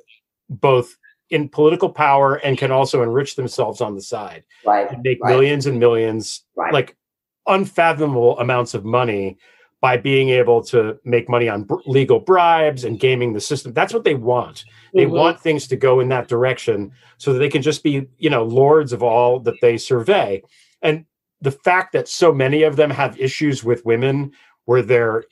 both 0.48 0.96
in 1.30 1.48
political 1.48 1.88
power 1.88 2.36
and 2.36 2.58
can 2.58 2.72
also 2.72 3.02
enrich 3.02 3.36
themselves 3.36 3.80
on 3.80 3.94
the 3.94 4.02
side 4.02 4.42
right 4.66 4.90
and 4.90 5.02
make 5.02 5.22
right. 5.22 5.30
millions 5.30 5.66
and 5.66 5.78
millions 5.78 6.42
right. 6.56 6.72
like 6.72 6.96
unfathomable 7.46 8.38
amounts 8.40 8.74
of 8.74 8.84
money 8.84 9.36
by 9.80 9.96
being 9.96 10.28
able 10.28 10.62
to 10.62 10.96
make 11.04 11.28
money 11.28 11.48
on 11.48 11.64
br- 11.64 11.74
legal 11.86 12.20
bribes 12.20 12.84
and 12.84 12.98
gaming 13.00 13.32
the 13.32 13.40
system 13.40 13.72
that's 13.72 13.92
what 13.92 14.04
they 14.04 14.14
want 14.14 14.64
they 14.94 15.04
mm-hmm. 15.04 15.14
want 15.14 15.40
things 15.40 15.66
to 15.66 15.76
go 15.76 16.00
in 16.00 16.08
that 16.08 16.28
direction 16.28 16.90
so 17.18 17.32
that 17.32 17.38
they 17.38 17.48
can 17.48 17.62
just 17.62 17.82
be 17.82 18.08
you 18.18 18.30
know 18.30 18.44
lords 18.44 18.92
of 18.92 19.02
all 19.02 19.38
that 19.40 19.60
they 19.60 19.76
survey 19.76 20.42
and 20.80 21.04
the 21.40 21.50
fact 21.50 21.92
that 21.92 22.08
so 22.08 22.32
many 22.32 22.62
of 22.62 22.76
them 22.76 22.88
have 22.88 23.18
issues 23.18 23.64
with 23.64 23.84
women 23.84 24.30
where 24.64 24.82
they're 24.82 25.24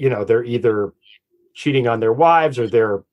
you 0.00 0.08
know 0.08 0.24
they're 0.24 0.44
either 0.44 0.94
cheating 1.54 1.86
on 1.86 2.00
their 2.00 2.12
wives 2.12 2.58
or 2.58 2.66
they're 2.66 3.04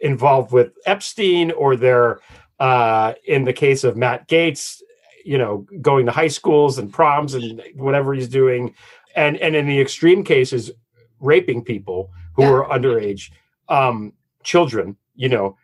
involved 0.00 0.50
with 0.50 0.72
Epstein 0.86 1.50
or 1.52 1.76
they're 1.76 2.20
uh, 2.58 3.12
in 3.26 3.44
the 3.44 3.52
case 3.52 3.84
of 3.84 3.98
Matt 3.98 4.26
Gaetz, 4.28 4.80
you 5.26 5.36
know 5.36 5.66
going 5.82 6.06
to 6.06 6.12
high 6.12 6.28
schools 6.28 6.78
and 6.78 6.90
proms 6.90 7.34
and 7.34 7.62
whatever 7.74 8.14
he's 8.14 8.28
doing 8.28 8.74
and 9.14 9.36
and 9.36 9.54
in 9.54 9.66
the 9.66 9.80
extreme 9.80 10.24
cases 10.24 10.70
raping 11.20 11.62
people 11.62 12.10
who 12.34 12.42
yeah. 12.42 12.50
are 12.50 12.78
underage 12.78 13.30
um, 13.68 14.12
children 14.42 14.96
you 15.14 15.28
know 15.28 15.56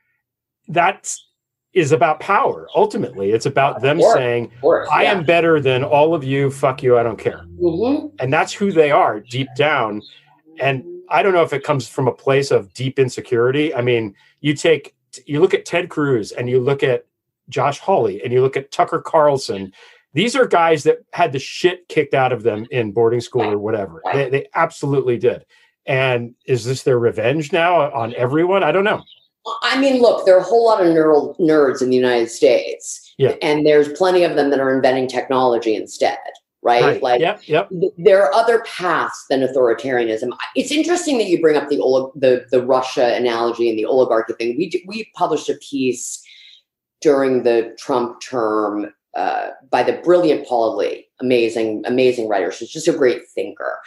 that's 0.68 1.28
is 1.72 1.92
about 1.92 2.20
power. 2.20 2.68
Ultimately, 2.74 3.30
it's 3.30 3.46
about 3.46 3.80
them 3.80 3.98
course, 3.98 4.14
saying, 4.14 4.52
"I 4.92 5.04
yeah. 5.04 5.12
am 5.12 5.24
better 5.24 5.60
than 5.60 5.82
all 5.82 6.14
of 6.14 6.22
you. 6.22 6.50
Fuck 6.50 6.82
you. 6.82 6.98
I 6.98 7.02
don't 7.02 7.18
care." 7.18 7.46
Mm-hmm. 7.60 8.08
And 8.18 8.32
that's 8.32 8.52
who 8.52 8.72
they 8.72 8.90
are 8.90 9.20
deep 9.20 9.48
down. 9.56 10.02
And 10.60 10.84
I 11.08 11.22
don't 11.22 11.32
know 11.32 11.42
if 11.42 11.52
it 11.52 11.64
comes 11.64 11.88
from 11.88 12.08
a 12.08 12.12
place 12.12 12.50
of 12.50 12.72
deep 12.74 12.98
insecurity. 12.98 13.74
I 13.74 13.82
mean, 13.82 14.14
you 14.40 14.54
take 14.54 14.94
you 15.26 15.40
look 15.40 15.54
at 15.54 15.66
Ted 15.66 15.88
Cruz 15.90 16.32
and 16.32 16.48
you 16.48 16.60
look 16.60 16.82
at 16.82 17.04
Josh 17.48 17.78
Hawley 17.78 18.22
and 18.22 18.32
you 18.32 18.40
look 18.40 18.56
at 18.56 18.72
Tucker 18.72 19.00
Carlson. 19.00 19.72
These 20.14 20.36
are 20.36 20.46
guys 20.46 20.84
that 20.84 20.98
had 21.12 21.32
the 21.32 21.38
shit 21.38 21.88
kicked 21.88 22.14
out 22.14 22.32
of 22.32 22.42
them 22.42 22.66
in 22.70 22.92
boarding 22.92 23.20
school 23.20 23.42
or 23.42 23.58
whatever. 23.58 24.02
They, 24.12 24.28
they 24.28 24.46
absolutely 24.54 25.18
did. 25.18 25.44
And 25.86 26.34
is 26.46 26.64
this 26.64 26.82
their 26.82 26.98
revenge 26.98 27.52
now 27.52 27.92
on 27.92 28.14
everyone? 28.14 28.62
I 28.62 28.72
don't 28.72 28.84
know. 28.84 29.02
I 29.62 29.78
mean, 29.80 30.00
look, 30.00 30.24
there 30.24 30.36
are 30.36 30.40
a 30.40 30.44
whole 30.44 30.64
lot 30.64 30.84
of 30.84 30.92
neural 30.92 31.34
nerds 31.40 31.82
in 31.82 31.90
the 31.90 31.96
United 31.96 32.30
States. 32.30 33.14
Yeah. 33.18 33.34
And 33.42 33.66
there's 33.66 33.92
plenty 33.92 34.22
of 34.22 34.36
them 34.36 34.50
that 34.50 34.60
are 34.60 34.74
inventing 34.74 35.08
technology 35.08 35.74
instead, 35.74 36.18
right? 36.62 36.82
right. 36.82 37.02
Like, 37.02 37.20
yep, 37.20 37.42
yep. 37.46 37.68
Th- 37.68 37.92
there 37.98 38.22
are 38.22 38.32
other 38.32 38.60
paths 38.60 39.26
than 39.28 39.40
authoritarianism. 39.40 40.30
It's 40.56 40.70
interesting 40.70 41.18
that 41.18 41.28
you 41.28 41.40
bring 41.40 41.56
up 41.56 41.68
the 41.68 41.76
the 42.14 42.46
the 42.50 42.64
Russia 42.64 43.14
analogy 43.14 43.68
and 43.68 43.78
the 43.78 43.84
oligarchy 43.84 44.32
thing. 44.34 44.56
We 44.56 44.70
d- 44.70 44.84
we 44.86 45.10
published 45.14 45.48
a 45.48 45.54
piece 45.54 46.22
during 47.00 47.42
the 47.42 47.74
Trump 47.78 48.20
term 48.20 48.92
uh, 49.16 49.48
by 49.70 49.82
the 49.82 49.94
brilliant 50.04 50.46
Paula 50.46 50.76
Lee, 50.76 51.06
amazing, 51.20 51.82
amazing 51.84 52.28
writer. 52.28 52.50
She's 52.50 52.70
just 52.70 52.88
a 52.88 52.96
great 52.96 53.28
thinker. 53.34 53.78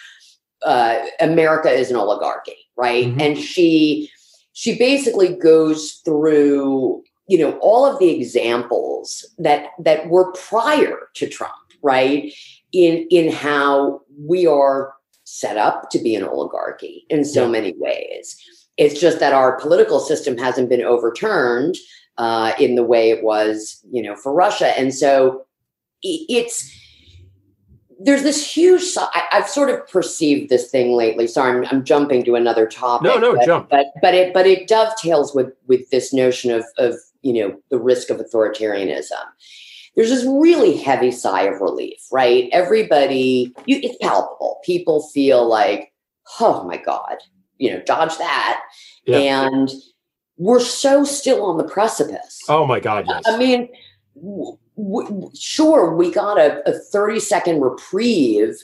Uh, 0.64 1.00
America 1.20 1.70
is 1.70 1.90
an 1.90 1.96
oligarchy, 1.96 2.58
right? 2.78 3.06
Mm-hmm. 3.06 3.22
And 3.22 3.38
she 3.38 4.10
she 4.54 4.78
basically 4.78 5.36
goes 5.36 6.02
through 6.06 7.04
you 7.28 7.40
know 7.40 7.58
all 7.60 7.86
of 7.86 8.00
the 8.00 8.10
examples 8.10 9.26
that 9.38 9.70
that 9.80 10.10
were 10.10 10.32
prior 10.34 11.10
to 11.16 11.28
Trump, 11.28 11.54
right? 11.82 12.32
In 12.76 13.08
in 13.10 13.32
how 13.32 14.02
we 14.20 14.46
are 14.46 14.94
set 15.24 15.58
up 15.58 15.90
to 15.92 16.00
be 16.00 16.14
an 16.16 16.24
oligarchy 16.24 17.06
in 17.10 17.24
so 17.26 17.46
yeah. 17.46 17.52
many 17.52 17.74
ways. 17.78 18.38
It's 18.78 19.00
just 19.00 19.20
that 19.20 19.34
our 19.34 19.58
political 19.60 20.00
system 20.00 20.38
hasn't 20.38 20.70
been 20.70 20.84
overturned 20.84 21.78
uh, 22.18 22.52
in 22.60 22.76
the 22.76 22.84
way 22.84 23.10
it 23.10 23.24
was, 23.24 23.82
you 23.90 24.04
know, 24.04 24.16
for 24.16 24.34
Russia, 24.34 24.78
and 24.78 24.94
so 24.94 25.46
it's 26.04 26.72
there's 28.00 28.24
this 28.24 28.56
huge 28.56 28.84
I, 28.98 29.24
have 29.32 29.50
sort 29.50 29.70
of 29.70 29.88
perceived 29.88 30.50
this 30.50 30.70
thing 30.70 30.92
lately. 30.92 31.28
Sorry 31.28 31.58
I'm, 31.58 31.66
I'm, 31.72 31.84
jumping 31.84 32.24
to 32.26 32.36
another 32.36 32.68
topic. 32.68 33.08
No 33.08 33.18
no 33.18 33.36
but, 33.36 33.46
jump. 33.46 33.70
but 33.70 33.88
but 34.02 34.14
it 34.14 34.34
but 34.34 34.46
it 34.46 34.68
dovetails 34.68 35.34
with 35.34 35.54
with 35.68 35.90
this 35.90 36.14
notion 36.14 36.52
of 36.52 36.66
of 36.78 36.96
you 37.22 37.34
know 37.34 37.58
the 37.70 37.80
risk 37.80 38.10
of 38.10 38.18
authoritarianism 38.18 39.24
there's 39.96 40.10
this 40.10 40.26
really 40.26 40.78
heavy 40.78 41.12
sigh 41.12 41.44
of 41.44 41.62
relief 41.62 42.06
right 42.12 42.50
everybody 42.52 43.54
you, 43.66 43.80
it's 43.82 43.98
palpable 44.02 44.60
people 44.66 45.08
feel 45.10 45.48
like 45.48 45.94
oh 46.40 46.64
my 46.64 46.78
god 46.78 47.18
you 47.58 47.72
know 47.72 47.82
dodge 47.86 48.18
that 48.18 48.62
yeah. 49.06 49.48
and 49.48 49.72
we're 50.38 50.60
so 50.60 51.04
still 51.04 51.46
on 51.46 51.58
the 51.58 51.64
precipice. 51.64 52.42
Oh 52.50 52.66
my 52.66 52.80
God, 52.80 53.06
yes. 53.08 53.24
I 53.26 53.38
mean, 53.38 53.70
w- 54.16 54.58
w- 54.78 55.32
sure, 55.34 55.96
we 55.96 56.12
got 56.12 56.38
a, 56.38 56.68
a 56.70 56.74
30 56.74 57.20
second 57.20 57.62
reprieve 57.62 58.56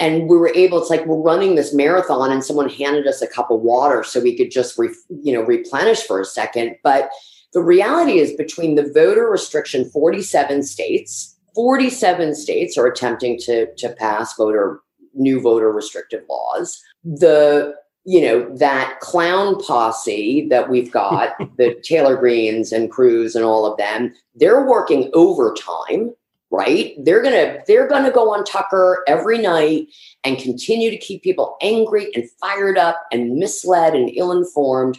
and 0.00 0.28
we 0.28 0.36
were 0.36 0.52
able, 0.54 0.80
it's 0.80 0.90
like 0.90 1.06
we're 1.06 1.16
running 1.16 1.54
this 1.54 1.72
marathon 1.72 2.32
and 2.32 2.44
someone 2.44 2.68
handed 2.68 3.06
us 3.06 3.22
a 3.22 3.28
cup 3.28 3.50
of 3.50 3.60
water 3.60 4.02
so 4.02 4.20
we 4.20 4.36
could 4.36 4.50
just, 4.50 4.76
re, 4.78 4.88
you 5.22 5.32
know, 5.32 5.42
replenish 5.42 6.02
for 6.02 6.20
a 6.20 6.24
second. 6.24 6.76
But 6.82 7.10
the 7.52 7.62
reality 7.62 8.18
is 8.18 8.32
between 8.32 8.74
the 8.74 8.90
voter 8.92 9.28
restriction, 9.28 9.88
47 9.90 10.62
states, 10.62 11.36
47 11.54 12.34
states 12.34 12.76
are 12.76 12.86
attempting 12.86 13.38
to, 13.40 13.72
to 13.74 13.88
pass 13.90 14.36
voter 14.36 14.80
new 15.14 15.40
voter 15.40 15.72
restrictive 15.72 16.22
laws. 16.28 16.82
The 17.04 17.74
you 18.06 18.20
know 18.20 18.48
that 18.56 19.00
clown 19.00 19.60
posse 19.60 20.46
that 20.48 20.70
we've 20.70 20.92
got 20.92 21.30
the 21.58 21.74
taylor 21.82 22.16
greenes 22.16 22.72
and 22.72 22.90
cruz 22.90 23.34
and 23.34 23.44
all 23.44 23.66
of 23.66 23.76
them 23.78 24.14
they're 24.36 24.64
working 24.64 25.10
overtime 25.12 26.12
right 26.52 26.94
they're 27.04 27.22
gonna 27.22 27.58
they're 27.66 27.88
gonna 27.88 28.12
go 28.12 28.32
on 28.32 28.44
tucker 28.44 29.02
every 29.08 29.38
night 29.38 29.88
and 30.22 30.38
continue 30.38 30.88
to 30.88 30.96
keep 30.96 31.22
people 31.22 31.56
angry 31.60 32.14
and 32.14 32.30
fired 32.40 32.78
up 32.78 33.02
and 33.10 33.34
misled 33.34 33.92
and 33.94 34.10
ill-informed 34.14 34.96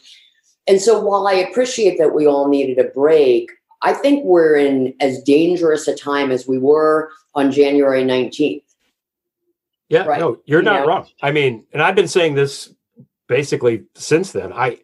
and 0.67 0.81
so 0.81 0.99
while 0.99 1.27
i 1.27 1.33
appreciate 1.33 1.97
that 1.97 2.13
we 2.13 2.25
all 2.25 2.47
needed 2.47 2.77
a 2.77 2.89
break 2.89 3.51
i 3.81 3.93
think 3.93 4.23
we're 4.23 4.55
in 4.55 4.93
as 4.99 5.21
dangerous 5.23 5.87
a 5.87 5.95
time 5.95 6.31
as 6.31 6.47
we 6.47 6.57
were 6.57 7.09
on 7.35 7.51
january 7.51 8.03
19th 8.03 8.63
yeah 9.89 10.05
right? 10.05 10.19
no 10.19 10.39
you're 10.45 10.61
not 10.61 10.81
know? 10.81 10.87
wrong 10.87 11.07
i 11.21 11.31
mean 11.31 11.65
and 11.73 11.81
i've 11.81 11.95
been 11.95 12.07
saying 12.07 12.35
this 12.35 12.73
basically 13.27 13.83
since 13.95 14.31
then. 14.31 14.51
I 14.53 14.79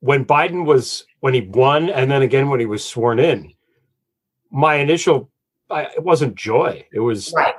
when 0.00 0.24
Biden 0.24 0.64
was 0.64 1.04
when 1.20 1.34
he 1.34 1.42
won, 1.42 1.90
and 1.90 2.10
then 2.10 2.22
again 2.22 2.48
when 2.48 2.60
he 2.60 2.66
was 2.66 2.84
sworn 2.84 3.18
in, 3.18 3.52
my 4.50 4.76
initial 4.76 5.30
I, 5.70 5.84
it 5.84 6.02
wasn't 6.02 6.36
joy. 6.36 6.86
It 6.92 7.00
was 7.00 7.32
right. 7.34 7.54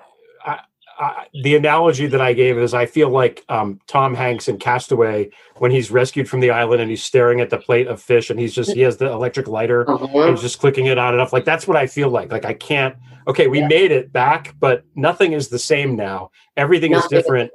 I, 0.97 1.27
the 1.43 1.55
analogy 1.55 2.07
that 2.07 2.21
I 2.21 2.33
gave 2.33 2.57
is 2.57 2.73
I 2.73 2.85
feel 2.85 3.09
like 3.09 3.43
um, 3.49 3.79
Tom 3.87 4.13
Hanks 4.13 4.47
in 4.47 4.57
Castaway 4.57 5.29
when 5.57 5.71
he's 5.71 5.91
rescued 5.91 6.29
from 6.29 6.39
the 6.39 6.51
island 6.51 6.81
and 6.81 6.89
he's 6.89 7.03
staring 7.03 7.41
at 7.41 7.49
the 7.49 7.57
plate 7.57 7.87
of 7.87 8.01
fish 8.01 8.29
and 8.29 8.39
he's 8.39 8.53
just 8.53 8.71
he 8.71 8.81
has 8.81 8.97
the 8.97 9.11
electric 9.11 9.47
lighter 9.47 9.89
uh-huh. 9.89 10.07
and 10.21 10.31
he's 10.31 10.41
just 10.41 10.59
clicking 10.59 10.85
it 10.85 10.97
on 10.97 11.13
and 11.13 11.21
off. 11.21 11.33
Like 11.33 11.45
that's 11.45 11.67
what 11.67 11.77
I 11.77 11.87
feel 11.87 12.09
like. 12.09 12.31
Like 12.31 12.45
I 12.45 12.53
can't. 12.53 12.95
Okay, 13.27 13.47
we 13.47 13.59
yeah. 13.59 13.67
made 13.67 13.91
it 13.91 14.13
back, 14.13 14.55
but 14.59 14.83
nothing 14.95 15.33
is 15.33 15.49
the 15.49 15.59
same 15.59 15.95
now. 15.95 16.31
Everything 16.55 16.91
nothing 16.91 17.17
is 17.17 17.23
different. 17.23 17.51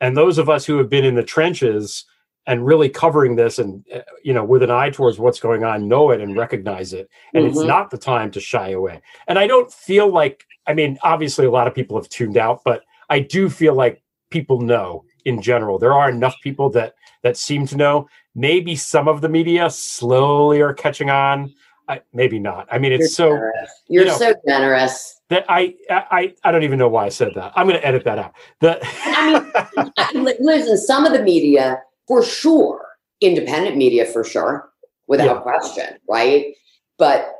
And 0.00 0.16
those 0.16 0.38
of 0.38 0.48
us 0.48 0.64
who 0.64 0.78
have 0.78 0.88
been 0.88 1.04
in 1.04 1.14
the 1.14 1.22
trenches 1.22 2.06
and 2.46 2.66
really 2.66 2.88
covering 2.88 3.36
this 3.36 3.58
and 3.58 3.84
uh, 3.94 4.00
you 4.22 4.32
know 4.32 4.44
with 4.44 4.62
an 4.62 4.70
eye 4.70 4.90
towards 4.90 5.18
what's 5.18 5.40
going 5.40 5.62
on 5.62 5.88
know 5.88 6.10
it 6.10 6.20
and 6.20 6.36
recognize 6.36 6.92
it 6.92 7.08
and 7.34 7.44
mm-hmm. 7.44 7.56
it's 7.56 7.66
not 7.66 7.90
the 7.90 7.98
time 7.98 8.30
to 8.30 8.40
shy 8.40 8.70
away 8.70 9.00
and 9.28 9.38
i 9.38 9.46
don't 9.46 9.72
feel 9.72 10.08
like 10.08 10.46
i 10.66 10.74
mean 10.74 10.98
obviously 11.02 11.46
a 11.46 11.50
lot 11.50 11.66
of 11.66 11.74
people 11.74 11.96
have 11.96 12.08
tuned 12.08 12.36
out 12.36 12.60
but 12.64 12.82
i 13.08 13.18
do 13.18 13.48
feel 13.48 13.74
like 13.74 14.02
people 14.30 14.60
know 14.60 15.04
in 15.24 15.40
general 15.40 15.78
there 15.78 15.92
are 15.92 16.08
enough 16.08 16.36
people 16.42 16.70
that 16.70 16.94
that 17.22 17.36
seem 17.36 17.66
to 17.66 17.76
know 17.76 18.08
maybe 18.34 18.74
some 18.76 19.08
of 19.08 19.20
the 19.20 19.28
media 19.28 19.68
slowly 19.70 20.60
are 20.60 20.74
catching 20.74 21.10
on 21.10 21.52
I, 21.88 22.00
maybe 22.12 22.38
not 22.38 22.66
i 22.70 22.78
mean 22.78 22.92
it's 22.92 23.00
You're 23.00 23.08
so 23.08 23.28
generous. 23.30 23.82
you're 23.88 24.04
you 24.04 24.10
know, 24.10 24.18
so 24.18 24.34
generous 24.46 25.20
that 25.30 25.44
I, 25.48 25.74
I 25.88 26.34
I 26.44 26.50
don't 26.52 26.64
even 26.64 26.78
know 26.78 26.88
why 26.88 27.06
I 27.06 27.08
said 27.08 27.32
that. 27.36 27.52
I'm 27.54 27.66
going 27.66 27.80
to 27.80 27.86
edit 27.86 28.04
that 28.04 28.18
out. 28.18 28.34
The 28.60 28.78
I 28.82 30.12
mean, 30.12 30.34
listen, 30.40 30.76
some 30.76 31.06
of 31.06 31.12
the 31.12 31.22
media 31.22 31.80
for 32.06 32.22
sure, 32.22 32.84
independent 33.20 33.76
media 33.76 34.04
for 34.04 34.24
sure, 34.24 34.70
without 35.06 35.36
yeah. 35.36 35.40
question, 35.40 35.98
right? 36.08 36.54
But 36.98 37.32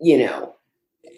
you 0.00 0.18
know, 0.18 0.54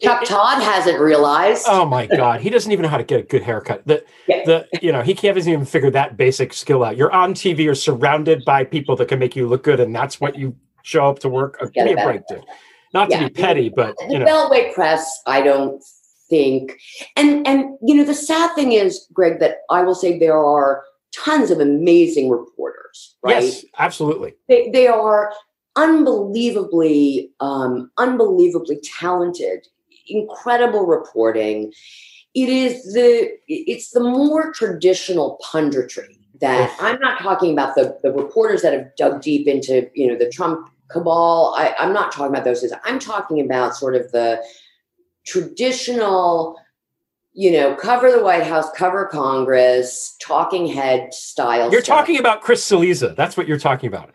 Chuck 0.03 0.25
Todd 0.25 0.63
hasn't 0.63 1.01
realized. 1.01 1.67
Oh 1.69 1.85
my 1.85 2.07
God, 2.07 2.41
he 2.41 2.51
doesn't 2.51 2.71
even 2.71 2.83
know 2.83 2.89
how 2.89 2.99
to 2.99 3.05
get 3.05 3.21
a 3.21 3.23
good 3.23 3.43
haircut. 3.43 3.87
The 3.87 4.05
yeah. 4.27 4.45
the 4.45 4.69
you 4.83 4.93
know 4.93 5.03
he 5.03 5.15
can't 5.15 5.37
even 5.37 5.65
figure 5.65 5.91
that 5.91 6.17
basic 6.17 6.53
skill 6.53 6.85
out. 6.85 6.97
You're 6.97 7.13
on 7.13 7.35
TV, 7.35 7.61
you're 7.61 7.75
surrounded 7.75 8.45
by 8.45 8.65
people 8.65 8.97
that 8.97 9.09
can 9.09 9.19
make 9.19 9.37
you 9.37 9.47
look 9.47 9.63
good, 9.63 9.81
and 9.81 9.95
that's 9.95 10.21
what 10.21 10.37
you 10.37 10.57
show 10.83 11.09
up 11.09 11.19
to 11.21 11.29
work. 11.29 11.59
Give 11.75 11.85
me 11.85 11.93
a 11.93 12.05
break, 12.05 12.27
dude. 12.29 12.45
Not 12.95 13.11
yeah. 13.11 13.21
to 13.21 13.29
be 13.29 13.31
petty, 13.31 13.69
but 13.69 13.97
the 14.09 14.19
know. 14.19 14.25
Beltway 14.25 14.73
press, 14.75 15.21
I 15.27 15.43
don't 15.43 15.83
think, 16.29 16.79
and 17.17 17.47
and 17.47 17.77
you 17.83 17.95
know 17.95 18.05
the 18.05 18.15
sad 18.15 18.55
thing 18.55 18.73
is, 18.73 19.07
Greg, 19.13 19.41
that 19.41 19.59
I 19.71 19.83
will 19.83 19.95
say 19.95 20.19
there 20.19 20.39
are 20.39 20.85
tons 21.13 21.51
of 21.51 21.61
amazing 21.61 22.31
reporters, 22.31 23.17
right? 23.23 23.45
Yes, 23.45 23.65
absolutely. 23.79 24.35
They 24.49 24.71
they 24.71 24.87
are 24.87 25.33
unbelievably, 25.79 27.31
um, 27.41 27.91
unbelievably 27.99 28.81
talented, 28.99 29.67
incredible 30.09 30.87
reporting. 30.87 31.73
It 32.35 32.49
is 32.49 32.93
the 32.93 33.31
it's 33.49 33.91
the 33.91 34.01
more 34.01 34.53
traditional 34.53 35.41
punditry 35.45 36.19
that 36.41 36.77
I'm 36.81 37.01
not 37.01 37.21
talking 37.21 37.53
about 37.53 37.75
the 37.75 37.99
the 38.03 38.13
reporters 38.13 38.63
that 38.63 38.73
have 38.73 38.95
dug 38.97 39.23
deep 39.23 39.47
into 39.47 39.91
you 39.95 40.07
know 40.07 40.17
the 40.17 40.29
Trump 40.31 40.71
cabal. 40.89 41.55
I, 41.57 41.75
I'm 41.79 41.93
not 41.93 42.13
talking 42.13 42.33
about 42.33 42.45
those. 42.45 42.65
I'm 42.85 42.99
talking 42.99 43.41
about 43.41 43.77
sort 43.77 43.95
of 43.95 44.11
the 44.13 44.43
traditional, 45.27 46.59
you 47.33 47.53
know, 47.53 47.75
cover 47.75 48.11
the 48.11 48.23
White 48.23 48.45
House, 48.45 48.71
cover 48.75 49.07
Congress, 49.07 50.17
talking 50.21 50.67
head 50.67 51.13
style. 51.13 51.71
You're 51.71 51.83
stuff. 51.83 51.99
talking 51.99 52.19
about 52.19 52.41
Chris 52.41 52.69
Cillizza. 52.69 53.15
That's 53.15 53.37
what 53.37 53.47
you're 53.47 53.59
talking 53.59 53.89
about. 53.89 54.11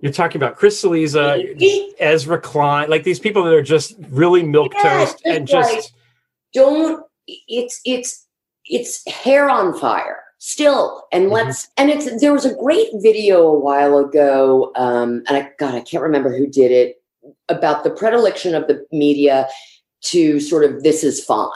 You're 0.00 0.12
talking 0.12 0.40
about 0.40 0.56
Chris 0.56 0.82
Cillizza, 0.82 1.94
Ezra 1.98 2.40
Klein, 2.40 2.88
like 2.90 3.04
these 3.04 3.18
people 3.18 3.44
that 3.44 3.52
are 3.52 3.62
just 3.62 3.96
really 4.10 4.42
milk 4.42 4.72
toast 4.80 5.20
and 5.24 5.46
just 5.46 5.72
right. 5.72 5.92
don't. 6.52 7.04
It's 7.26 7.80
it's 7.84 8.26
it's 8.64 9.06
hair 9.08 9.48
on 9.50 9.78
fire 9.78 10.22
still 10.38 11.06
and 11.12 11.24
mm-hmm. 11.24 11.34
let's 11.34 11.68
and 11.76 11.90
it's 11.90 12.20
there 12.20 12.32
was 12.32 12.44
a 12.44 12.54
great 12.54 12.88
video 12.94 13.46
a 13.46 13.58
while 13.58 13.98
ago 13.98 14.72
um 14.76 15.22
and 15.26 15.36
i 15.36 15.50
god 15.58 15.74
i 15.74 15.80
can't 15.80 16.02
remember 16.02 16.36
who 16.36 16.46
did 16.46 16.70
it 16.70 17.02
about 17.48 17.82
the 17.82 17.90
predilection 17.90 18.54
of 18.54 18.66
the 18.68 18.86
media 18.92 19.48
to 20.00 20.38
sort 20.38 20.64
of 20.64 20.82
this 20.84 21.02
is 21.02 21.24
fine 21.24 21.50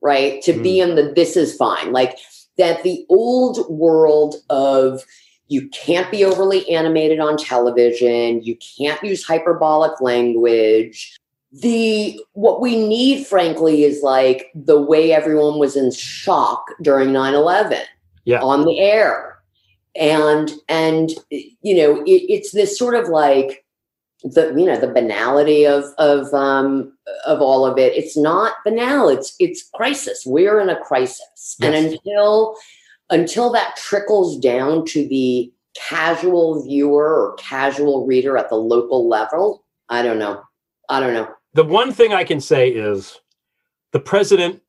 right 0.00 0.42
to 0.42 0.54
mm. 0.54 0.62
be 0.62 0.80
in 0.80 0.94
the 0.94 1.12
this 1.14 1.36
is 1.36 1.54
fine 1.54 1.92
like 1.92 2.16
that 2.56 2.82
the 2.82 3.04
old 3.10 3.68
world 3.68 4.36
of 4.48 5.02
you 5.48 5.68
can't 5.68 6.10
be 6.10 6.24
overly 6.24 6.68
animated 6.70 7.20
on 7.20 7.36
television. 7.36 8.42
You 8.42 8.56
can't 8.56 9.02
use 9.02 9.24
hyperbolic 9.24 10.00
language. 10.00 11.18
The 11.52 12.20
what 12.32 12.60
we 12.60 12.76
need 12.76 13.26
frankly 13.26 13.84
is 13.84 14.02
like 14.02 14.50
the 14.54 14.80
way 14.80 15.12
everyone 15.12 15.58
was 15.58 15.76
in 15.76 15.92
shock 15.92 16.64
during 16.82 17.10
9-11 17.10 17.84
yeah. 18.24 18.40
on 18.40 18.64
the 18.64 18.80
air. 18.80 19.38
And 19.94 20.50
and 20.68 21.10
you 21.30 21.76
know 21.76 22.02
it, 22.02 22.22
it's 22.28 22.50
this 22.50 22.76
sort 22.76 22.96
of 22.96 23.08
like 23.08 23.64
the 24.24 24.52
you 24.56 24.64
know 24.64 24.76
the 24.76 24.88
banality 24.88 25.64
of 25.64 25.84
of 25.98 26.34
um 26.34 26.92
of 27.26 27.40
all 27.40 27.64
of 27.64 27.78
it. 27.78 27.94
It's 27.94 28.16
not 28.16 28.54
banal. 28.64 29.08
It's 29.08 29.36
it's 29.38 29.70
crisis. 29.72 30.24
We're 30.26 30.58
in 30.58 30.68
a 30.68 30.80
crisis. 30.80 31.56
Yes. 31.60 31.62
and 31.62 31.74
until 31.74 32.56
until 33.10 33.50
that 33.52 33.76
trickles 33.76 34.38
down 34.38 34.84
to 34.86 35.06
the 35.08 35.52
casual 35.76 36.62
viewer 36.64 37.30
or 37.30 37.34
casual 37.34 38.06
reader 38.06 38.36
at 38.36 38.48
the 38.48 38.54
local 38.54 39.08
level 39.08 39.64
i 39.88 40.02
don't 40.02 40.18
know 40.18 40.42
i 40.88 41.00
don't 41.00 41.12
know 41.12 41.28
the 41.54 41.64
one 41.64 41.92
thing 41.92 42.12
i 42.12 42.22
can 42.22 42.40
say 42.40 42.68
is 42.68 43.20
the 43.92 43.98
president 43.98 44.62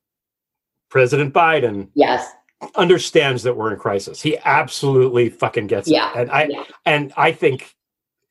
president 0.88 1.32
biden 1.32 1.88
yes 1.94 2.32
understands 2.74 3.42
that 3.42 3.56
we're 3.56 3.72
in 3.72 3.78
crisis. 3.78 4.20
He 4.20 4.38
absolutely 4.44 5.28
fucking 5.28 5.66
gets 5.66 5.88
yeah. 5.88 6.12
it. 6.12 6.22
And 6.22 6.30
I 6.30 6.44
yeah. 6.44 6.64
and 6.84 7.12
I 7.16 7.32
think 7.32 7.74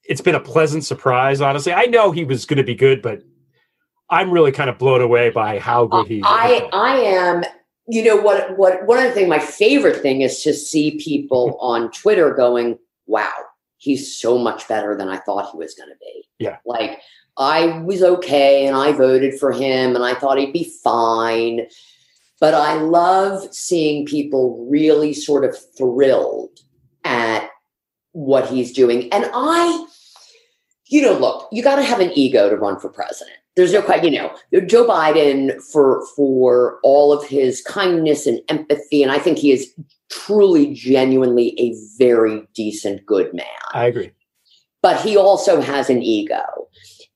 it's 0.04 0.22
been 0.22 0.36
a 0.36 0.39
pleasant 0.39 0.84
surprise, 0.84 1.41
honestly. 1.41 1.74
I 1.74 1.86
know 1.86 2.12
he 2.12 2.26
was 2.26 2.46
going 2.46 2.58
to 2.58 2.63
be 2.63 2.76
good, 2.76 3.02
but 3.02 3.24
I'm 4.10 4.32
really 4.32 4.52
kind 4.52 4.70
of 4.70 4.78
blown 4.78 5.02
away 5.02 5.30
by 5.30 5.60
how 5.60 5.86
good 5.86 6.02
uh, 6.02 6.04
he 6.06 6.22
I 6.24 6.70
I 6.74 6.96
am 6.98 7.44
you 7.88 8.04
know 8.04 8.15
what 8.15 8.58
what 8.58 8.86
one 8.86 8.98
of 8.98 9.06
the 9.06 9.12
things 9.12 9.30
my 9.30 9.39
favorite 9.39 10.02
thing 10.02 10.21
is 10.21 10.41
to 10.43 10.54
see 10.54 10.98
people 10.98 11.50
mm-hmm. 11.50 11.65
on 11.65 11.91
Twitter 11.91 12.34
going, 12.34 12.78
"Wow, 13.08 13.34
he's 13.78 14.15
so 14.15 14.38
much 14.38 14.67
better 14.67 14.95
than 14.98 15.10
I 15.10 15.17
thought 15.17 15.52
he 15.52 15.58
was 15.58 15.76
going 15.76 15.89
to 15.89 15.98
be." 16.00 16.28
Yeah. 16.39 16.58
Like 16.65 17.02
I 17.38 17.80
was 17.80 18.02
okay 18.02 18.65
and 18.65 18.76
I 18.76 18.91
voted 18.91 19.39
for 19.39 19.52
him 19.52 19.95
and 19.95 20.04
I 20.04 20.15
thought 20.15 20.38
he'd 20.38 20.54
be 20.54 20.71
fine 20.84 21.67
but 22.39 22.54
I 22.54 22.76
love 22.76 23.54
seeing 23.54 24.06
people 24.06 24.67
really 24.69 25.13
sort 25.13 25.45
of 25.45 25.58
thrilled 25.78 26.60
at 27.04 27.50
what 28.12 28.50
he's 28.50 28.71
doing. 28.71 29.12
And 29.12 29.30
I, 29.34 29.88
you 30.88 31.02
know, 31.02 31.17
look, 31.17 31.48
you 31.52 31.63
got 31.63 31.78
to 31.78 31.84
have 31.84 32.00
an 32.00 32.12
ego 32.13 32.50
to 32.50 32.56
run 32.56 32.80
for 32.80 32.89
president. 32.89 33.38
There's 33.56 33.72
no 33.72 33.82
question, 33.82 34.12
you 34.12 34.20
know, 34.20 34.36
Joe 34.65 34.86
Biden 34.86 35.62
for 35.72 36.06
for 36.15 36.80
all 36.84 37.13
of 37.13 37.26
his 37.26 37.62
kindness 37.62 38.28
and 38.28 38.41
empathy, 38.50 39.02
and 39.02 39.12
I 39.12 39.18
think 39.20 39.38
he 39.38 39.52
is 39.52 39.74
truly, 40.10 40.74
genuinely 40.74 41.60
a 41.60 41.74
very 41.98 42.48
decent, 42.54 43.06
good 43.06 43.34
man. 43.34 43.46
I 43.74 43.86
agree. 43.86 44.12
but 44.82 45.02
he 45.02 45.18
also 45.18 45.62
has 45.62 45.89
an 45.89 46.04
ego. 46.04 46.44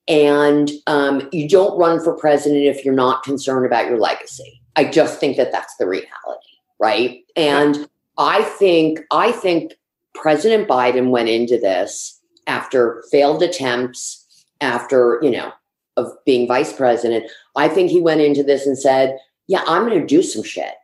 And 0.08 0.72
um, 0.88 1.28
you 1.30 1.48
don't 1.48 1.78
run 1.78 2.02
for 2.02 2.16
president 2.16 2.64
if 2.64 2.84
you're 2.84 2.94
not 2.94 3.22
concerned 3.22 3.64
about 3.64 3.86
your 3.86 4.00
legacy. 4.00 4.60
I 4.74 4.84
just 4.86 5.20
think 5.20 5.36
that 5.36 5.52
that's 5.52 5.76
the 5.76 5.86
reality, 5.86 6.56
right? 6.80 7.20
And 7.36 7.88
I 8.18 8.42
think 8.42 9.00
I 9.12 9.30
think 9.30 9.74
President 10.16 10.68
Biden 10.68 11.10
went 11.10 11.28
into 11.28 11.58
this 11.58 12.18
after 12.48 13.04
failed 13.12 13.40
attempts, 13.42 14.26
after 14.60 15.20
you 15.22 15.30
know 15.30 15.52
of 16.00 16.12
being 16.24 16.48
vice 16.48 16.72
president. 16.72 17.30
I 17.56 17.68
think 17.68 17.90
he 17.90 18.00
went 18.00 18.20
into 18.20 18.42
this 18.42 18.66
and 18.66 18.78
said, 18.78 19.18
"Yeah, 19.46 19.62
I'm 19.66 19.86
going 19.86 20.00
to 20.00 20.06
do 20.06 20.22
some 20.22 20.42
shit. 20.42 20.74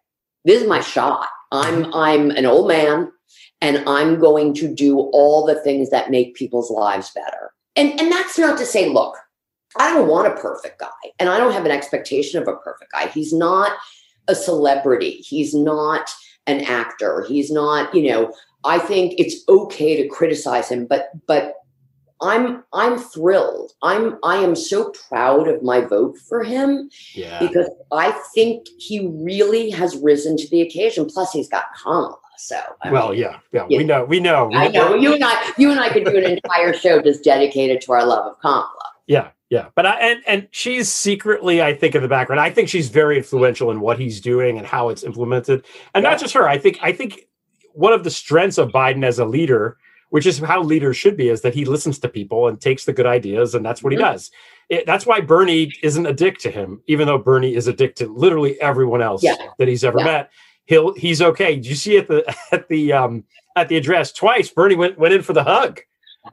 This 0.45 0.63
is 0.63 0.69
my 0.69 0.81
shot. 0.81 1.29
I'm 1.53 1.93
I'm 1.95 2.31
an 2.31 2.47
old 2.47 2.69
man 2.69 3.11
and 3.61 3.83
I'm 3.87 4.19
going 4.19 4.55
to 4.55 4.73
do 4.73 4.99
all 4.99 5.47
the 5.47 5.61
things 5.63 5.91
that 5.91 6.11
make 6.11 6.35
people's 6.35 6.71
lives 6.71 7.11
better. 7.15 7.53
And 7.75 7.99
and 8.01 8.11
that's 8.11 8.39
not 8.39 8.59
to 8.59 8.67
say, 8.67 8.89
look, 8.89 9.17
I 9.79 9.93
don't 9.93 10.09
want 10.09 10.29
a 10.29 10.41
perfect 10.41 10.79
guy, 10.79 11.11
and 11.19 11.29
I 11.29 11.39
don't 11.39 11.53
have 11.53 11.65
an 11.65 11.71
expectation 11.71 12.41
of 12.41 12.49
a 12.49 12.57
perfect 12.57 12.93
guy. 12.93 13.09
He's 13.09 13.33
not 13.33 13.73
a 14.29 14.35
celebrity. 14.35 15.13
He's 15.13 15.55
not 15.55 16.11
an 16.47 16.63
actor. 16.63 17.25
He's 17.29 17.51
not, 17.51 17.95
you 17.95 18.11
know, 18.11 18.33
I 18.65 18.79
think 18.79 19.15
it's 19.19 19.37
okay 19.49 20.01
to 20.01 20.09
criticize 20.09 20.69
him, 20.69 20.87
but 20.87 21.11
but 21.27 21.55
I'm 22.21 22.65
I'm 22.73 22.99
thrilled. 22.99 23.73
I'm 23.83 24.19
I 24.23 24.37
am 24.37 24.57
so 24.57 24.93
proud 25.09 25.49
of 25.49 25.63
my 25.63 25.81
vote 25.81 26.17
for 26.19 26.43
him 26.43 26.89
Yeah. 27.15 27.39
because 27.41 27.69
I 27.93 28.13
think 28.35 28.67
he 28.79 29.07
really 29.13 29.71
has 29.71 29.97
risen 29.97 30.37
to 30.39 30.49
the 30.51 30.63
occasion. 30.63 31.07
Plus, 31.07 31.33
he's 31.33 31.49
got 31.49 31.67
Kamala. 31.83 32.17
So 32.39 32.59
I 32.83 32.91
Well, 32.91 33.11
mean, 33.11 33.21
yeah, 33.21 33.39
yeah, 33.53 33.67
Yeah. 33.69 33.79
we 33.79 33.85
know, 33.85 34.05
we 34.05 34.21
know. 34.21 34.51
I 34.55 34.69
know 34.69 34.95
you 34.95 35.15
and 35.15 35.25
I 35.25 35.53
you 35.59 35.71
and 35.71 35.81
I 35.81 35.89
could 35.91 36.05
do 36.05 36.17
an 36.17 36.25
entire 36.25 36.73
show 36.79 37.01
just 37.03 37.23
dedicated 37.25 37.81
to 37.83 37.93
our 37.93 38.05
love 38.07 38.33
of 38.33 38.41
Kamala. 38.41 38.69
Yeah, 39.07 39.29
yeah. 39.51 39.67
But 39.75 39.87
I 39.87 40.01
and 40.01 40.23
and 40.27 40.49
she's 40.51 40.91
secretly, 40.93 41.63
I 41.63 41.75
think, 41.75 41.95
in 41.95 42.03
the 42.03 42.09
background. 42.09 42.41
I 42.41 42.51
think 42.51 42.69
she's 42.69 42.89
very 42.89 43.17
influential 43.19 43.71
in 43.71 43.81
what 43.81 43.99
he's 43.99 44.21
doing 44.21 44.59
and 44.59 44.67
how 44.67 44.89
it's 44.89 45.03
implemented. 45.03 45.65
And 45.95 46.03
Yeah. 46.03 46.11
not 46.11 46.19
just 46.21 46.35
her. 46.35 46.49
I 46.49 46.57
think 46.59 46.79
I 46.83 46.93
think 46.93 47.27
one 47.73 47.93
of 47.93 48.05
the 48.05 48.11
strengths 48.11 48.57
of 48.59 48.71
Biden 48.71 49.05
as 49.05 49.19
a 49.19 49.25
leader, 49.27 49.77
which 50.11 50.27
is 50.27 50.39
how 50.39 50.63
leaders 50.63 50.97
should 50.97 51.17
be, 51.17 51.29
is 51.29 51.41
that 51.43 51.55
he 51.55 51.65
listens 51.65 51.99
to 52.01 52.09
people 52.09 52.49
and 52.49 52.61
takes 52.61 52.85
the 52.85 52.93
good 52.93 53.07
ideas, 53.07 53.55
and 53.55 53.65
that's 53.65 53.83
what 53.83 53.93
he 53.93 53.99
does. 53.99 54.31
It, 54.69 54.87
that's 54.87 55.07
why 55.07 55.21
Bernie 55.21 55.73
isn't 55.83 56.07
a 56.07 56.13
dick 56.13 56.39
to 56.39 56.51
him, 56.51 56.81
even 56.87 57.07
though 57.07 57.19
Bernie 57.19 57.55
is 57.55 57.67
a 57.69 57.73
dick 57.73 57.95
to 57.97 58.09
literally 58.13 58.61
everyone 58.61 59.03
else 59.03 59.23
Yeah. 59.23 59.37
that 59.59 59.69
he's 59.69 59.85
ever 59.85 59.99
Yeah. 59.99 60.05
met. 60.05 60.31
He'll 60.67 60.95
he's 60.95 61.23
okay. 61.23 61.55
Did 61.55 61.67
you 61.67 61.77
see 61.77 61.97
at 61.99 62.09
the 62.09 62.25
at 62.53 62.69
the 62.69 62.93
um 62.93 63.25
at 63.55 63.69
the 63.69 63.77
address 63.77 64.13
twice? 64.13 64.49
Bernie 64.51 64.75
went 64.75 64.99
went 64.99 65.15
in 65.15 65.23
for 65.23 65.33
the 65.33 65.45
hug. 65.45 65.81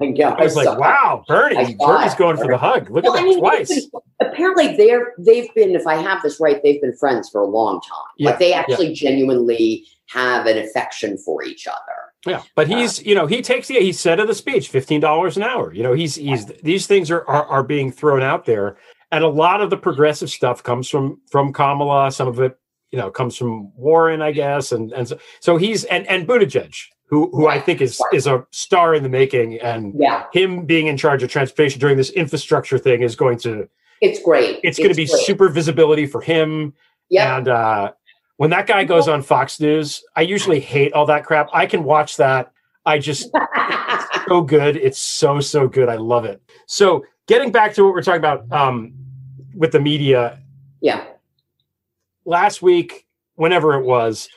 I, 0.02 0.06
know, 0.06 0.30
I 0.30 0.44
was 0.44 0.56
like, 0.56 0.80
wow, 0.80 1.24
I 1.30 1.32
Bernie, 1.32 1.76
Bernie's 1.76 2.16
going 2.16 2.38
for 2.38 2.48
the 2.48 2.58
hug. 2.58 2.90
Look 2.90 3.04
Well, 3.04 3.14
at 3.14 3.20
I 3.20 3.22
that 3.22 3.28
mean, 3.28 3.40
twice. 3.40 3.88
apparently 4.22 4.76
they're 4.76 5.14
they've 5.20 5.54
been, 5.54 5.76
if 5.76 5.86
I 5.86 5.96
have 5.98 6.24
this 6.24 6.40
right, 6.40 6.60
they've 6.64 6.82
been 6.82 6.96
friends 6.98 7.30
for 7.30 7.42
a 7.42 7.46
long 7.46 7.80
time. 7.82 8.02
Yeah, 8.18 8.32
like 8.32 8.40
they 8.40 8.50
yeah. 8.50 8.62
actually 8.62 8.94
genuinely 8.94 9.86
have 10.08 10.48
an 10.48 10.58
affection 10.58 11.16
for 11.20 11.44
each 11.44 11.68
other. 11.68 11.78
Yeah, 12.26 12.44
but 12.56 12.68
he's 12.68 13.06
you 13.06 13.16
know 13.16 13.28
he 13.28 13.42
takes 13.42 13.68
the 13.68 13.76
he 13.76 13.92
said 13.92 14.20
in 14.20 14.28
the 14.28 14.36
speech 14.36 14.70
fifteen 14.70 15.02
dollars 15.02 15.36
an 15.36 15.44
hour. 15.44 15.74
You 15.74 15.84
know 15.84 15.94
he's 15.94 16.16
he's 16.16 16.46
these 16.64 16.88
things 16.88 17.12
are, 17.12 17.28
are 17.28 17.46
are 17.46 17.64
being 17.64 17.92
thrown 17.92 18.22
out 18.24 18.46
there, 18.46 18.78
and 19.12 19.24
a 19.24 19.28
lot 19.28 19.62
of 19.62 19.70
the 19.70 19.78
progressive 19.78 20.30
stuff 20.30 20.64
comes 20.64 20.88
from 20.90 21.20
from 21.30 21.52
Kamala. 21.52 22.12
Some 22.12 22.28
of 22.30 22.40
it 22.40 22.58
you 22.92 22.98
know 23.00 23.12
comes 23.12 23.36
from 23.36 23.76
Warren, 23.76 24.22
I 24.22 24.32
guess, 24.32 24.72
and 24.72 24.94
and 24.94 25.08
so, 25.08 25.18
so 25.42 25.58
he's 25.58 25.84
and 25.86 26.08
and 26.08 26.26
Buttigieg, 26.26 26.76
who 27.08 27.30
who 27.32 27.48
I 27.48 27.60
think 27.60 27.82
is 27.82 28.02
is 28.14 28.26
a 28.26 28.46
star 28.52 28.96
in 28.96 29.04
the 29.04 29.10
making, 29.10 29.60
and 29.60 29.94
Yeah, 29.98 30.26
him 30.32 30.66
being 30.66 30.88
in 30.88 30.96
charge 30.96 31.24
of 31.24 31.30
transportation 31.30 31.82
during 31.82 31.98
this 31.98 32.12
infrastructure 32.12 32.78
thing 32.78 33.02
is 33.02 33.18
going 33.18 33.40
to 33.40 33.68
it's 34.00 34.22
great. 34.22 34.60
it's 34.64 34.78
going 34.78 34.92
to 34.92 34.96
be 34.96 35.08
great. 35.08 35.26
super 35.26 35.50
visibility 35.50 36.06
for 36.06 36.22
him. 36.22 36.74
Yeah, 37.10 37.38
And 37.38 37.48
uh, 37.48 37.92
when 38.38 38.50
that 38.50 38.68
guy 38.68 38.84
goes 38.84 39.08
on 39.08 39.22
Fox 39.22 39.60
News, 39.60 40.04
I 40.16 40.22
usually 40.22 40.60
hate 40.60 40.94
all 40.94 41.06
that 41.06 41.26
crap. 41.26 41.50
I 41.54 41.66
can 41.66 41.84
watch 41.84 42.18
that. 42.18 42.52
I 42.86 43.00
just 43.00 43.30
so 44.28 44.42
good. 44.42 44.76
It's 44.76 45.00
so 45.00 45.40
so 45.40 45.68
good. 45.68 45.90
I 45.90 45.96
love 45.96 46.26
it. 46.26 46.42
So 46.68 47.06
getting 47.28 47.52
back 47.52 47.74
to 47.76 47.84
what 47.84 47.94
we're 47.94 48.02
talking 48.02 48.20
about 48.20 48.52
um, 48.52 48.94
with 49.56 49.72
the 49.72 49.80
media 49.80 50.40
yeah, 50.84 51.06
last 52.26 52.62
week, 52.62 53.08
whenever 53.36 53.76
it 53.76 53.86
was, 53.86 54.28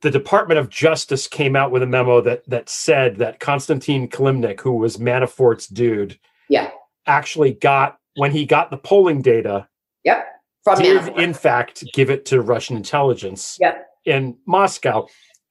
the 0.00 0.12
Department 0.12 0.60
of 0.60 0.70
Justice 0.70 1.26
came 1.26 1.56
out 1.56 1.72
with 1.72 1.82
a 1.82 1.86
memo 1.86 2.20
that 2.20 2.48
that 2.48 2.68
said 2.68 3.16
that 3.16 3.40
Konstantin 3.40 4.06
Kilimnik, 4.08 4.60
who 4.60 4.72
was 4.72 4.98
Manafort's 4.98 5.66
dude, 5.66 6.16
yeah, 6.48 6.70
actually 7.06 7.54
got 7.54 7.98
when 8.14 8.30
he 8.30 8.46
got 8.46 8.70
the 8.70 8.76
polling 8.76 9.22
data, 9.22 9.66
yep. 10.04 10.37
From 10.76 10.82
did 10.82 11.02
Manafort. 11.02 11.22
in 11.22 11.34
fact 11.34 11.84
give 11.92 12.10
it 12.10 12.24
to 12.26 12.40
Russian 12.40 12.76
intelligence. 12.76 13.58
Yep. 13.60 13.86
in 14.04 14.36
Moscow. 14.46 15.06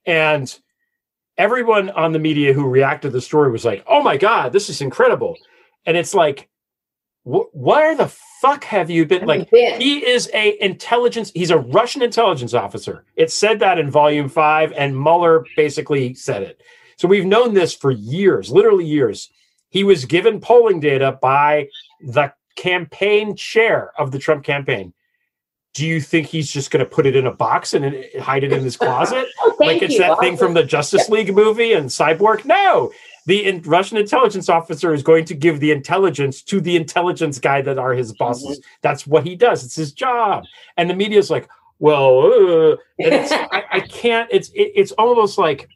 And 0.06 0.58
everyone 1.38 1.90
on 1.92 2.12
the 2.12 2.20
media 2.20 2.54
who 2.54 2.68
reacted 2.68 3.10
to 3.12 3.14
the 3.14 3.22
story 3.22 3.52
was 3.52 3.66
like, 3.66 3.84
oh 3.88 4.02
my 4.02 4.18
God, 4.18 4.52
this 4.54 4.70
is 4.70 4.82
incredible. 4.82 5.36
And 5.86 5.96
it's 5.96 6.14
like, 6.14 6.50
wh- 7.24 7.54
where 7.54 7.96
the 7.96 8.12
fuck 8.42 8.64
have 8.64 8.90
you 8.90 9.06
been? 9.06 9.26
Like, 9.26 9.50
been? 9.52 9.80
he 9.80 10.06
is 10.06 10.30
a 10.34 10.62
intelligence, 10.64 11.32
he's 11.36 11.52
a 11.52 11.58
Russian 11.58 12.02
intelligence 12.02 12.54
officer. 12.54 13.06
It 13.16 13.32
said 13.32 13.60
that 13.60 13.78
in 13.78 13.92
volume 13.92 14.30
five, 14.30 14.72
and 14.74 14.96
Mueller 14.98 15.46
basically 15.56 16.14
said 16.14 16.42
it. 16.44 16.62
So 16.98 17.08
we've 17.08 17.26
known 17.26 17.54
this 17.54 17.76
for 17.76 17.92
years, 17.92 18.50
literally 18.50 18.86
years. 18.86 19.30
He 19.70 19.84
was 19.84 20.06
given 20.06 20.40
polling 20.40 20.80
data 20.80 21.20
by 21.22 21.68
the 22.02 22.34
campaign 22.56 23.36
chair 23.36 23.92
of 24.00 24.12
the 24.12 24.18
Trump 24.18 24.44
campaign. 24.44 24.94
Do 25.78 25.86
you 25.86 26.02
think 26.02 26.26
he's 26.26 26.52
just 26.52 26.72
going 26.72 26.84
to 26.84 26.90
put 26.90 27.06
it 27.06 27.16
in 27.16 27.28
a 27.28 27.32
box 27.32 27.76
and 27.76 28.04
hide 28.20 28.44
it 28.44 28.52
in 28.52 28.64
his 28.64 28.76
closet? 28.76 29.28
Oh, 29.40 29.56
like 29.60 29.84
it's 29.84 29.94
you. 29.94 30.00
that 30.00 30.20
thing 30.20 30.36
from 30.36 30.54
the 30.56 30.64
Justice 30.64 31.08
League 31.10 31.34
movie 31.34 31.74
and 31.74 31.88
Cyborg? 31.88 32.46
No, 32.46 32.92
the 33.28 33.46
in- 33.46 33.62
Russian 33.62 33.98
intelligence 33.98 34.50
officer 34.50 34.92
is 34.94 35.04
going 35.04 35.26
to 35.26 35.36
give 35.36 35.60
the 35.60 35.72
intelligence 35.72 36.42
to 36.44 36.60
the 36.60 36.76
intelligence 36.76 37.38
guy 37.38 37.62
that 37.62 37.78
are 37.78 37.94
his 37.94 38.12
bosses. 38.14 38.60
That's 38.82 39.06
what 39.06 39.24
he 39.24 39.36
does. 39.36 39.64
It's 39.64 39.76
his 39.76 39.92
job. 39.92 40.46
And 40.78 40.90
the 40.90 40.96
media's 40.96 41.30
like, 41.30 41.48
well, 41.78 42.22
uh, 42.26 42.72
and 43.00 43.14
it's, 43.14 43.32
I, 43.52 43.64
I 43.72 43.80
can't. 43.82 44.28
It's 44.32 44.50
it, 44.50 44.72
it's 44.76 44.92
almost 44.94 45.38
like 45.38 45.70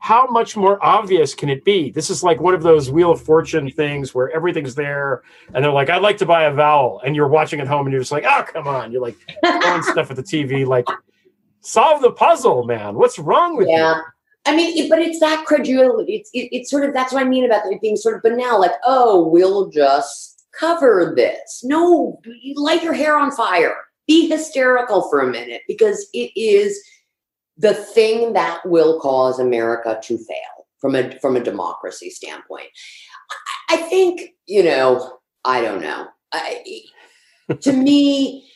how 0.00 0.26
much 0.28 0.56
more 0.56 0.78
obvious 0.84 1.34
can 1.34 1.48
it 1.48 1.64
be? 1.64 1.90
This 1.90 2.08
is 2.08 2.22
like 2.22 2.40
one 2.40 2.54
of 2.54 2.62
those 2.62 2.90
Wheel 2.90 3.10
of 3.12 3.20
Fortune 3.20 3.70
things 3.70 4.14
where 4.14 4.30
everything's 4.30 4.74
there, 4.74 5.22
and 5.54 5.64
they're 5.64 5.72
like, 5.72 5.90
"I'd 5.90 6.02
like 6.02 6.18
to 6.18 6.26
buy 6.26 6.44
a 6.44 6.52
vowel," 6.52 7.00
and 7.04 7.16
you're 7.16 7.28
watching 7.28 7.60
at 7.60 7.66
home, 7.66 7.86
and 7.86 7.92
you're 7.92 8.00
just 8.00 8.12
like, 8.12 8.24
"Oh, 8.26 8.44
come 8.44 8.68
on!" 8.68 8.92
You're 8.92 9.02
like 9.02 9.16
throwing 9.44 9.82
stuff 9.94 10.10
at 10.10 10.16
the 10.16 10.22
TV, 10.22 10.64
like, 10.66 10.86
solve 11.60 12.00
the 12.00 12.12
puzzle, 12.12 12.64
man. 12.64 12.94
What's 12.94 13.18
wrong 13.18 13.56
with 13.56 13.68
Yeah. 13.68 13.96
you? 13.96 14.02
I 14.46 14.56
mean, 14.56 14.78
it- 14.78 14.88
but 14.88 15.00
it's 15.00 15.20
that 15.20 15.44
credulity. 15.44 16.14
It's 16.16 16.30
it, 16.32 16.48
it's 16.52 16.70
sort 16.70 16.84
of 16.84 16.94
that's 16.94 17.12
what 17.12 17.20
I 17.24 17.28
mean 17.28 17.44
about 17.44 17.66
it 17.70 17.80
being 17.80 17.96
sort 17.96 18.14
of 18.16 18.22
banal. 18.22 18.60
Like, 18.60 18.72
oh, 18.86 19.26
we'll 19.26 19.68
just 19.68 20.46
cover 20.58 21.12
this. 21.16 21.62
No, 21.64 22.20
you 22.24 22.54
light 22.56 22.82
your 22.82 22.94
hair 22.94 23.16
on 23.18 23.30
fire. 23.32 23.74
Be 24.06 24.28
hysterical 24.28 25.08
for 25.10 25.20
a 25.20 25.26
minute 25.26 25.62
because 25.68 26.08
it 26.14 26.30
is 26.34 26.80
the 27.58 27.74
thing 27.74 28.32
that 28.34 28.60
will 28.64 29.00
cause 29.00 29.38
America 29.38 29.98
to 30.04 30.16
fail 30.16 30.66
from 30.80 30.94
a 30.94 31.18
from 31.18 31.36
a 31.36 31.42
democracy 31.42 32.10
standpoint. 32.10 32.68
I, 33.68 33.74
I 33.74 33.76
think 33.76 34.30
you 34.46 34.62
know. 34.62 35.14
I 35.44 35.62
don't 35.62 35.80
know. 35.80 36.08
I, 36.32 36.82
to 37.60 37.72
me, 37.72 38.50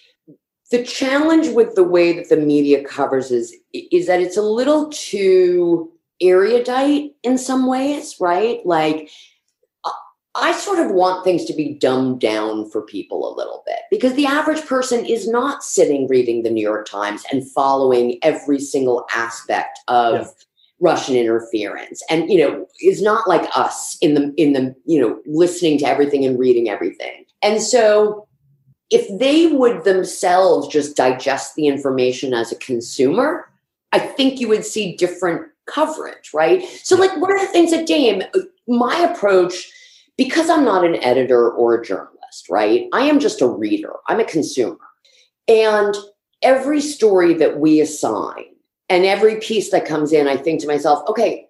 the 0.71 0.83
challenge 0.83 1.49
with 1.49 1.75
the 1.75 1.85
way 1.85 2.13
that 2.13 2.29
the 2.29 2.37
media 2.37 2.85
covers 2.85 3.31
is 3.31 3.55
is 3.73 4.07
that 4.07 4.21
it's 4.21 4.37
a 4.37 4.43
little 4.43 4.91
too 4.91 5.93
erudite 6.21 7.13
in 7.23 7.37
some 7.37 7.67
ways, 7.67 8.17
right? 8.21 8.65
Like 8.65 9.11
I- 10.35 10.53
sort 10.53 10.79
of 10.79 10.91
want 10.91 11.25
things 11.25 11.45
to 11.47 11.53
be 11.53 11.75
dumbed 11.75 12.21
down 12.21 12.69
for 12.71 12.83
people 12.83 13.31
a 13.31 13.37
little 13.37 13.63
bit 13.67 13.81
because 13.91 14.15
the 14.15 14.27
average 14.27 14.65
person 14.65 15.05
is 15.05 15.29
not 15.29 15.63
sitting 15.63 16.07
reading 16.09 16.43
the 16.43 16.51
New 16.51 16.63
York 16.63 16.87
Times 16.89 17.23
and 17.31 17.49
following 17.51 18.19
every 18.23 18.59
single 18.61 19.05
aspect 19.15 19.79
of 19.89 20.15
Yeah. 20.15 20.27
Russian 20.81 21.15
interference 21.15 22.03
and 22.11 22.29
you 22.29 22.39
know 22.39 22.67
is 22.81 23.01
not 23.01 23.29
like 23.29 23.49
us 23.57 23.97
in 24.01 24.15
the 24.15 24.33
in 24.37 24.53
the 24.53 24.75
you 24.85 25.01
know 25.01 25.21
listening 25.27 25.79
to 25.79 25.87
everything 25.87 26.25
and 26.25 26.39
reading 26.39 26.69
everything. 26.69 27.25
And 27.43 27.63
so 27.63 28.27
if 28.91 29.07
they 29.19 29.47
would 29.47 29.85
themselves 29.85 30.69
just 30.69 30.97
digest 30.97 31.55
the 31.55 31.67
information 31.67 32.35
as 32.35 32.53
a 32.53 32.57
consumer, 32.57 33.49
I 33.93 33.99
think 33.99 34.39
you 34.41 34.49
would 34.49 34.65
see 34.67 34.97
different 34.97 35.47
coverage, 35.67 36.31
right? 36.35 36.63
So, 36.83 36.97
like, 36.97 37.17
one 37.19 37.33
of 37.35 37.41
the 37.41 37.47
things 37.47 37.73
at 37.73 37.87
Dame, 37.87 38.23
my 38.69 38.99
approach, 38.99 39.73
because 40.17 40.51
I'm 40.51 40.65
not 40.65 40.85
an 40.85 40.97
editor 40.97 41.51
or 41.51 41.75
a 41.75 41.85
journalist, 41.85 42.49
right? 42.51 42.89
I 42.93 43.03
am 43.03 43.21
just 43.21 43.41
a 43.41 43.47
reader, 43.47 43.95
I'm 44.09 44.21
a 44.21 44.25
consumer. 44.25 44.79
And 45.49 45.95
every 46.43 46.81
story 46.81 47.35
that 47.35 47.59
we 47.59 47.81
assign 47.81 48.45
and 48.89 49.05
every 49.05 49.37
piece 49.37 49.71
that 49.71 49.87
comes 49.87 50.13
in, 50.13 50.29
I 50.29 50.37
think 50.37 50.61
to 50.61 50.67
myself, 50.67 51.09
okay, 51.09 51.47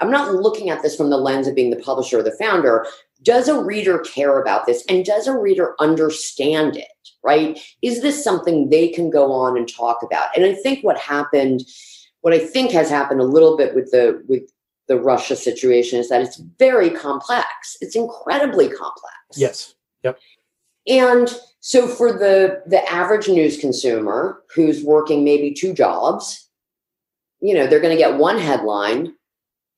I'm 0.00 0.10
not 0.10 0.34
looking 0.34 0.70
at 0.70 0.82
this 0.82 0.96
from 0.96 1.10
the 1.10 1.18
lens 1.18 1.46
of 1.46 1.54
being 1.54 1.70
the 1.70 1.76
publisher 1.76 2.18
or 2.18 2.22
the 2.22 2.32
founder. 2.32 2.86
does 3.22 3.48
a 3.48 3.62
reader 3.62 3.98
care 3.98 4.40
about 4.40 4.66
this 4.66 4.84
and 4.88 5.04
does 5.04 5.26
a 5.26 5.36
reader 5.36 5.74
understand 5.78 6.76
it 6.76 6.88
right 7.22 7.60
is 7.82 8.00
this 8.00 8.24
something 8.24 8.70
they 8.70 8.88
can 8.88 9.10
go 9.10 9.30
on 9.30 9.58
and 9.58 9.68
talk 9.68 10.02
about 10.02 10.34
and 10.34 10.44
i 10.44 10.54
think 10.54 10.82
what 10.82 10.96
happened 10.98 11.62
what 12.22 12.32
i 12.32 12.38
think 12.38 12.70
has 12.70 12.88
happened 12.88 13.20
a 13.20 13.24
little 13.24 13.56
bit 13.58 13.74
with 13.74 13.90
the 13.90 14.22
with 14.26 14.50
the 14.90 14.98
russia 14.98 15.36
situation 15.36 15.98
is 16.00 16.08
that 16.10 16.20
it's 16.20 16.36
very 16.58 16.90
complex 16.90 17.76
it's 17.80 17.94
incredibly 17.96 18.66
complex 18.68 19.16
Yes. 19.36 19.74
Yep. 20.02 20.18
and 20.88 21.32
so 21.60 21.86
for 21.86 22.12
the 22.12 22.62
the 22.66 22.82
average 22.92 23.28
news 23.28 23.56
consumer 23.58 24.42
who's 24.54 24.82
working 24.82 25.22
maybe 25.24 25.54
two 25.54 25.72
jobs 25.72 26.48
you 27.40 27.54
know 27.54 27.66
they're 27.68 27.80
going 27.80 27.96
to 27.96 28.02
get 28.04 28.18
one 28.18 28.38
headline 28.38 29.14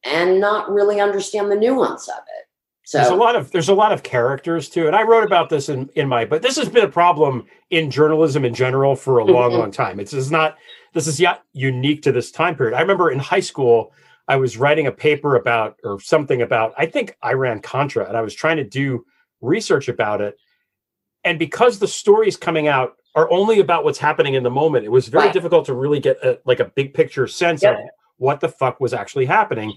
and 0.05 0.41
not 0.41 0.71
really 0.71 0.99
understand 1.01 1.51
the 1.53 1.57
nuance 1.57 2.09
of 2.09 2.23
it 2.39 2.47
So 2.85 2.99
There's 2.99 3.11
a 3.11 3.15
lot 3.15 3.37
of 3.37 3.53
there's 3.53 3.69
a 3.69 3.75
lot 3.75 3.93
of 3.93 4.03
characters 4.03 4.69
to 4.71 4.89
it. 4.89 4.95
I 4.95 5.03
wrote 5.03 5.25
about 5.25 5.49
this 5.51 5.69
in 5.69 5.91
in 5.95 6.09
my 6.09 6.25
but 6.25 6.41
this 6.43 6.57
has 6.57 6.69
been 6.71 6.85
a 6.85 6.95
problem 7.03 7.45
in 7.71 7.91
journalism 7.91 8.45
in 8.45 8.55
general 8.55 8.97
for 8.97 9.19
a 9.19 9.25
long 9.25 9.51
Mhm. 9.53 9.59
long 9.59 9.71
time. 9.71 10.01
It's, 10.01 10.13
it's 10.15 10.31
not 10.31 10.57
this 10.95 11.07
is 11.07 11.21
yet 11.21 11.43
unique 11.53 12.03
to 12.03 12.13
this 12.13 12.31
time 12.33 12.55
period. 12.57 12.75
I 12.77 12.81
remember 12.81 13.11
in 13.11 13.19
high 13.19 13.41
school 13.53 13.93
I 14.29 14.37
was 14.37 14.57
writing 14.57 14.87
a 14.87 14.93
paper 14.93 15.37
about 15.37 15.77
or 15.85 16.01
something 16.01 16.43
about 16.43 16.75
I 16.79 16.87
think 16.87 17.17
Iran 17.25 17.61
Contra 17.61 18.07
and 18.07 18.17
I 18.17 18.21
was 18.21 18.35
trying 18.35 18.57
to 18.59 18.65
do 18.65 19.05
research 19.41 19.89
about 19.89 20.21
it. 20.21 20.37
And 21.25 21.39
because 21.39 21.79
the 21.79 21.89
stories 21.89 22.37
coming 22.37 22.69
out 22.69 22.97
are 23.15 23.31
only 23.31 23.61
about 23.61 23.85
what's 23.85 23.99
happening 23.99 24.35
in 24.35 24.43
the 24.43 24.51
moment, 24.51 24.85
it 24.85 24.91
was 24.91 25.09
very 25.09 25.25
Right. 25.27 25.33
difficult 25.33 25.67
to 25.67 25.75
really 25.75 26.01
get 26.01 26.17
a, 26.25 26.41
like 26.45 26.61
a 26.61 26.65
big 26.75 26.95
picture 26.95 27.27
sense 27.27 27.63
Yep. 27.63 27.75
of 27.75 27.81
what 28.17 28.41
the 28.41 28.49
fuck 28.49 28.81
was 28.81 28.95
actually 28.95 29.27
happening. 29.27 29.73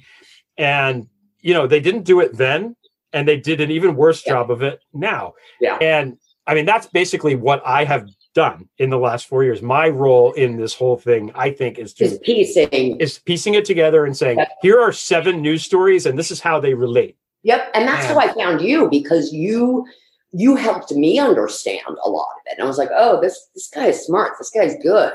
And 0.57 1.07
you 1.41 1.53
know, 1.53 1.67
they 1.67 1.79
didn't 1.79 2.03
do 2.03 2.19
it 2.21 2.35
then 2.35 2.75
and 3.13 3.27
they 3.27 3.37
did 3.37 3.61
an 3.61 3.69
even 3.71 3.95
worse 3.95 4.23
Yeah. 4.25 4.33
job 4.33 4.51
of 4.51 4.61
it 4.63 4.79
now. 4.93 5.33
Yeah. 5.59 5.77
And 5.81 6.17
I 6.47 6.53
mean, 6.53 6.65
that's 6.65 6.87
basically 6.87 7.35
what 7.35 7.61
I 7.65 7.83
have 7.83 8.07
done 8.35 8.69
in 8.77 8.91
the 8.91 8.99
last 8.99 9.27
four 9.27 9.43
years. 9.43 9.63
My 9.63 9.89
role 9.89 10.33
in 10.33 10.57
this 10.57 10.75
whole 10.75 10.97
thing, 10.97 11.31
I 11.33 11.49
think, 11.49 11.79
is 11.79 11.95
is 11.99 12.13
to 12.13 12.19
piecing 12.19 12.99
is 12.99 13.17
piecing 13.19 13.55
it 13.55 13.65
together 13.65 14.05
and 14.05 14.15
saying, 14.15 14.37
Yeah. 14.37 14.49
here 14.61 14.79
are 14.79 14.91
seven 14.91 15.41
news 15.41 15.63
stories, 15.63 16.05
and 16.05 16.19
this 16.19 16.29
is 16.29 16.39
how 16.39 16.59
they 16.59 16.75
relate. 16.75 17.17
Yep, 17.43 17.71
and 17.73 17.87
that's 17.87 18.05
how 18.05 18.19
I 18.19 18.31
found 18.33 18.61
you 18.61 18.89
because 18.89 19.33
you 19.33 19.87
you 20.31 20.55
helped 20.55 20.91
me 20.91 21.17
understand 21.17 21.97
a 22.03 22.09
lot 22.09 22.27
of 22.35 22.41
it. 22.45 22.57
And 22.57 22.63
I 22.63 22.67
was 22.67 22.77
like, 22.77 22.89
oh, 22.93 23.19
this 23.21 23.49
this 23.55 23.69
guy 23.73 23.87
is 23.87 24.05
smart. 24.05 24.33
This 24.37 24.51
guy's 24.51 24.75
good 24.83 25.13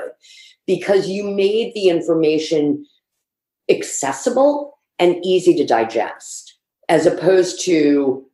because 0.65 1.07
you 1.07 1.23
made 1.29 1.73
the 1.73 1.89
information 1.89 2.85
accessible 3.69 4.79
and 4.99 5.23
easy 5.23 5.55
to 5.55 5.65
digest, 5.65 6.55
as 6.89 7.05
opposed 7.05 7.63
to 7.65 8.25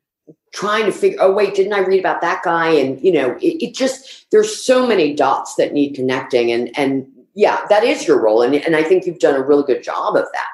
trying 0.54 0.86
to 0.86 0.92
figure. 0.92 1.18
Oh, 1.22 1.32
wait, 1.32 1.56
didn't 1.56 1.74
I 1.74 1.80
read 1.80 2.00
about 2.00 2.22
that 2.22 2.42
guy? 2.44 2.70
And 2.70 3.02
you 3.02 3.12
know, 3.12 3.36
it, 3.42 3.64
it 3.64 3.74
just 3.76 4.30
there's 4.32 4.64
so 4.64 4.86
many 4.88 5.14
dots 5.14 5.56
that 5.56 5.74
need 5.74 5.94
connecting, 5.96 6.52
and 6.52 6.78
and 6.78 7.08
yeah, 7.34 7.66
that 7.70 7.84
is 7.84 8.08
your 8.08 8.22
role, 8.22 8.42
and 8.42 8.56
and 8.56 8.76
I 8.76 8.84
think 8.84 9.06
you've 9.06 9.20
done 9.20 9.36
a 9.36 9.42
really 9.44 9.64
good 9.64 9.84
job 9.84 10.16
of 10.16 10.26
that. 10.34 10.48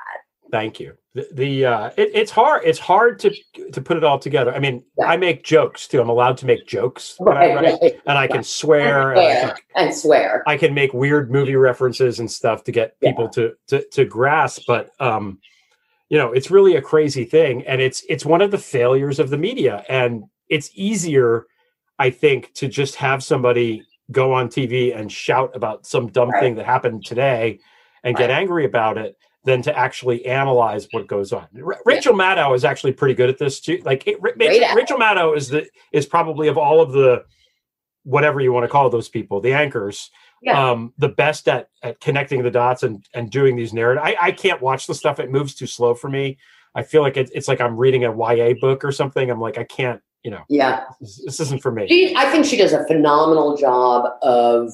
Thank 0.52 0.80
you. 0.80 0.96
The, 1.16 1.28
the 1.32 1.66
uh, 1.66 1.90
it, 1.98 2.12
it's 2.14 2.30
hard. 2.32 2.64
It's 2.64 2.78
hard 2.78 3.20
to 3.20 3.32
to 3.72 3.82
put 3.82 3.98
it 3.98 4.04
all 4.04 4.20
together. 4.20 4.54
I 4.54 4.60
mean, 4.60 4.84
Yeah. 5.00 5.06
I 5.08 5.18
make 5.18 5.44
jokes 5.44 5.88
too. 5.88 6.00
I'm 6.02 6.10
allowed 6.10 6.38
to 6.38 6.46
make 6.46 6.68
jokes, 6.68 7.16
when 7.18 7.38
I 7.38 7.54
write, 7.56 7.80
right. 7.82 8.02
and 8.06 8.18
I 8.18 8.28
can 8.28 8.44
swear. 8.44 9.12
And 9.14 9.20
I 9.20 9.34
can 9.34 9.42
Swear 9.42 9.58
and 9.76 9.96
swear. 9.96 10.44
I 10.48 10.58
can 10.58 10.74
make 10.74 10.94
weird 10.94 11.32
movie 11.32 11.56
references 11.56 12.20
and 12.20 12.30
stuff 12.30 12.64
to 12.66 12.72
get 12.72 12.96
Yeah. 13.02 13.12
people 13.12 13.30
to, 13.30 13.54
to 13.68 13.84
to 13.90 14.06
grasp, 14.06 14.64
but 14.68 14.92
um, 15.00 15.40
you 16.10 16.18
know, 16.18 16.32
it's 16.32 16.52
really 16.52 16.76
a 16.76 16.82
crazy 16.82 17.26
thing, 17.26 17.66
and 17.66 17.82
it's 17.82 18.04
it's 18.10 18.26
one 18.26 18.42
of 18.42 18.52
the 18.52 18.58
failures 18.58 19.20
of 19.20 19.30
the 19.30 19.38
media, 19.38 19.84
and 19.90 20.24
it's 20.50 20.70
easier, 20.76 21.48
I 22.00 22.10
think, 22.10 22.54
to 22.56 22.68
just 22.68 22.96
have 22.96 23.24
somebody 23.24 23.84
go 24.12 24.34
on 24.34 24.48
TV 24.50 24.96
and 24.96 25.12
shout 25.12 25.56
about 25.56 25.86
some 25.86 26.08
dumb 26.08 26.30
Right. 26.30 26.40
thing 26.42 26.56
that 26.56 26.66
happened 26.66 27.06
today 27.06 27.60
and 28.04 28.16
get 28.18 28.30
angry 28.30 28.66
about 28.66 28.98
it 28.98 29.16
than 29.46 29.62
to 29.62 29.78
actually 29.78 30.26
analyze 30.26 30.88
what 30.92 31.08
goes 31.08 31.32
on. 31.34 31.48
Ra- 31.54 31.78
Rachel 31.86 32.14
Maddow 32.14 32.54
is 32.56 32.64
actually 32.66 32.92
pretty 32.94 33.14
good 33.14 33.30
at 33.30 33.38
this 33.38 33.60
too. 33.62 33.82
Like 33.86 34.06
it, 34.06 34.22
Ra- 34.22 34.32
Rachel, 34.38 34.68
it. 34.70 34.76
Rachel 34.76 34.98
Maddow 34.98 35.36
is 35.36 35.48
the 35.50 35.68
is 35.94 36.06
probably 36.06 36.48
of 36.50 36.58
all 36.58 36.82
of 36.82 36.92
the 36.92 37.24
whatever 38.04 38.42
you 38.42 38.52
want 38.52 38.66
to 38.66 38.68
call 38.70 38.90
those 38.90 39.10
people, 39.10 39.40
the 39.40 39.54
anchors, 39.54 40.12
Yeah. 40.44 40.72
um, 40.72 40.94
the 40.98 41.10
best 41.10 41.48
at 41.48 41.70
at 41.84 42.00
connecting 42.02 42.44
the 42.44 42.52
dots 42.52 42.84
and 42.84 43.06
and 43.14 43.30
doing 43.32 43.56
these 43.56 43.74
narrative. 43.74 44.04
I, 44.04 44.16
I 44.22 44.32
can't 44.32 44.62
watch 44.62 44.88
the 44.88 44.94
stuff; 44.96 45.20
it 45.20 45.32
moves 45.32 45.56
too 45.56 45.68
slow 45.68 45.96
for 45.96 46.10
me. 46.10 46.38
I 46.76 46.84
feel 46.84 47.02
like 47.02 47.18
it, 47.18 47.30
it's 47.34 47.48
like 47.48 47.62
I'm 47.62 47.78
reading 47.78 48.04
a 48.04 48.12
YA 48.12 48.54
book 48.60 48.84
or 48.84 48.92
something. 48.92 49.30
I'm 49.30 49.40
like, 49.40 49.58
I 49.60 49.64
can't, 49.64 50.02
you 50.24 50.32
know, 50.32 50.42
Yeah. 50.50 50.86
this, 51.00 51.22
this 51.24 51.40
isn't 51.40 51.62
for 51.62 51.72
me. 51.72 51.88
She, 51.88 52.16
I 52.16 52.26
think 52.32 52.46
she 52.46 52.58
does 52.58 52.74
a 52.74 52.84
phenomenal 52.88 53.56
job 53.58 54.06
of, 54.24 54.72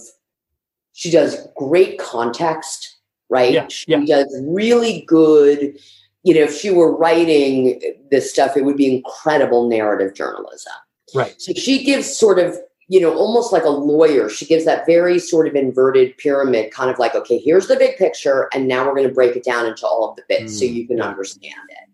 she 0.94 1.12
does 1.12 1.50
great 1.58 2.00
context, 2.00 3.00
right? 3.30 3.52
Yeah, 3.52 3.68
She 3.68 3.86
yeah. 3.92 4.06
does 4.06 4.34
really 4.48 5.02
good, 5.08 5.78
you 6.24 6.36
know, 6.36 6.42
if 6.44 6.56
she 6.58 6.70
were 6.72 6.96
writing 6.96 7.82
this 8.12 8.32
stuff, 8.32 8.56
it 8.56 8.64
would 8.64 8.78
be 8.78 8.96
incredible 8.96 9.68
narrative 9.68 10.14
journalism. 10.16 10.72
Right. 11.14 11.36
So 11.38 11.52
she 11.52 11.84
gives 11.84 12.08
sort 12.16 12.40
of, 12.40 12.58
you 12.92 13.00
know, 13.00 13.16
almost 13.16 13.54
like 13.54 13.64
a 13.64 13.70
lawyer. 13.70 14.28
She 14.30 14.46
gives 14.46 14.66
that 14.66 14.86
very 14.88 15.20
sort 15.20 15.48
of 15.48 15.56
inverted 15.56 16.18
pyramid, 16.18 16.72
kind 16.74 16.90
of 16.90 16.98
like, 16.98 17.14
okay, 17.14 17.38
here's 17.38 17.68
the 17.68 17.76
big 17.76 17.98
picture, 17.98 18.50
and 18.54 18.68
now 18.68 18.86
we're 18.86 18.96
going 18.96 19.08
to 19.08 19.14
break 19.14 19.36
it 19.36 19.44
down 19.44 19.68
into 19.68 19.86
all 19.86 20.10
of 20.10 20.16
the 20.16 20.24
bits 20.28 20.58
so 20.60 20.66
Mm, 20.66 20.74
you 20.74 20.88
can 20.88 21.00
understand 21.00 21.54
it. 21.70 21.90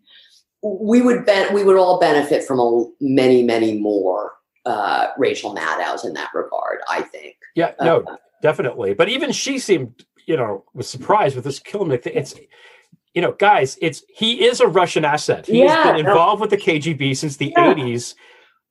We 0.64 1.02
would 1.02 1.26
ben- 1.26 1.54
we 1.54 1.64
would 1.64 1.76
all 1.78 2.00
benefit 2.00 2.44
from 2.46 2.60
a, 2.60 2.86
many, 3.02 3.44
many 3.44 3.78
more 3.78 4.32
uh, 4.66 5.08
Rachel 5.18 5.54
Maddows 5.54 6.06
in 6.06 6.14
that 6.14 6.30
regard. 6.34 6.80
I 6.90 7.02
think. 7.02 7.36
Yeah, 7.56 7.74
no, 7.82 8.02
Uh, 8.08 8.16
definitely. 8.42 8.94
But 8.94 9.10
even 9.10 9.32
she 9.34 9.60
seemed, 9.60 10.06
you 10.26 10.38
know, 10.38 10.64
was 10.74 10.90
surprised 10.90 11.36
with 11.36 11.44
this 11.46 11.60
Kilimnik 11.60 12.04
thing. 12.04 12.14
It's, 12.16 12.34
you 13.14 13.22
know, 13.22 13.34
guys, 13.34 13.78
it's 13.82 14.02
he 14.08 14.46
is 14.46 14.60
a 14.62 14.68
Russian 14.68 15.06
asset. 15.06 15.46
He 15.46 15.60
Yeah, 15.64 15.76
has 15.76 15.86
been 15.94 16.04
no. 16.06 16.10
involved 16.10 16.42
with 16.42 16.50
the 16.50 16.58
KGB 16.58 17.16
since 17.16 17.36
the 17.38 17.54
Yeah. 17.56 17.74
80s. 17.74 18.16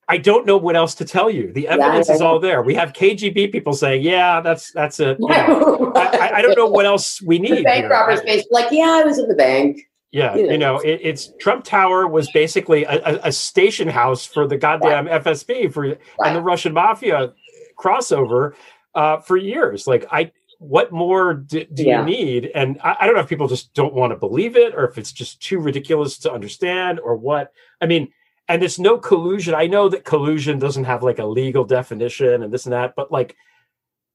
I 0.09 0.19
don't 0.19 0.47
know 0.47 0.57
what 0.57 0.77
else 0.77 0.95
to 0.97 1.05
tell 1.05 1.31
you. 1.31 1.53
The 1.53 1.67
evidence 1.69 2.11
is 2.11 2.21
all 2.21 2.39
there. 2.39 2.63
We 2.63 2.75
have 2.75 2.93
KGB 2.93 3.51
people 3.53 3.73
saying, 3.73 4.03
"Yeah, 4.03 4.41
that's 4.41 4.71
that's 4.73 5.01
it." 5.01 5.17
You 5.21 5.29
know, 5.29 5.93
I, 5.97 6.31
I- 6.35 6.43
don't 6.43 6.57
know 6.57 6.67
what 6.67 6.85
else 6.87 7.23
we 7.23 7.39
the 7.39 7.51
need. 7.51 7.65
bank 7.65 7.91
robbers 7.91 8.21
like, 8.51 8.71
yeah, 8.71 9.01
I 9.01 9.05
was 9.05 9.19
in 9.19 9.29
the 9.29 9.35
bank. 9.35 9.81
Yeah, 10.13 10.37
you 10.37 10.45
know. 10.47 10.53
you 10.53 10.59
know, 10.59 10.79
it, 10.81 11.01
it's 11.03 11.33
Trump 11.41 11.65
Tower 11.65 12.07
was 12.07 12.31
basically 12.33 12.85
a, 12.85 13.03
a, 13.05 13.21
a 13.25 13.33
station 13.33 13.89
house 13.89 14.25
for 14.25 14.47
the 14.47 14.57
goddamn 14.57 15.07
FSB 15.07 15.73
for 15.73 15.85
and 15.87 16.37
the 16.37 16.41
Russian 16.43 16.73
mafia 16.73 17.33
crossover 17.77 18.55
uh, 18.95 19.19
for 19.21 19.37
years. 19.37 19.87
Like, 19.89 20.07
I, 20.13 20.31
what 20.59 20.93
more 20.93 21.35
do, 21.35 21.65
do 21.65 21.83
Yeah. 21.83 22.01
you 22.01 22.07
need? 22.07 22.51
And 22.55 22.79
I, 22.85 22.97
I 23.01 23.07
don't 23.07 23.15
know 23.17 23.23
if 23.23 23.29
people 23.29 23.49
just 23.49 23.75
don't 23.75 23.93
want 23.95 24.13
to 24.13 24.17
believe 24.17 24.57
it, 24.57 24.75
or 24.75 24.87
if 24.89 24.99
it's 24.99 25.11
just 25.13 25.41
too 25.43 25.59
ridiculous 25.59 26.17
to 26.19 26.33
understand, 26.33 27.01
or 27.01 27.17
what. 27.17 27.53
I 27.81 27.87
mean, 27.87 28.13
and 28.49 28.62
it's 28.62 28.78
no 28.78 28.99
collusion. 28.99 29.55
I 29.55 29.66
know 29.66 29.88
that 29.88 30.05
collusion 30.05 30.59
doesn't 30.59 30.84
have 30.84 31.03
like 31.03 31.18
a 31.18 31.24
legal 31.26 31.64
definition 31.64 32.42
and 32.42 32.53
this 32.53 32.66
and 32.66 32.72
that, 32.72 32.95
but 32.97 33.11
like 33.11 33.36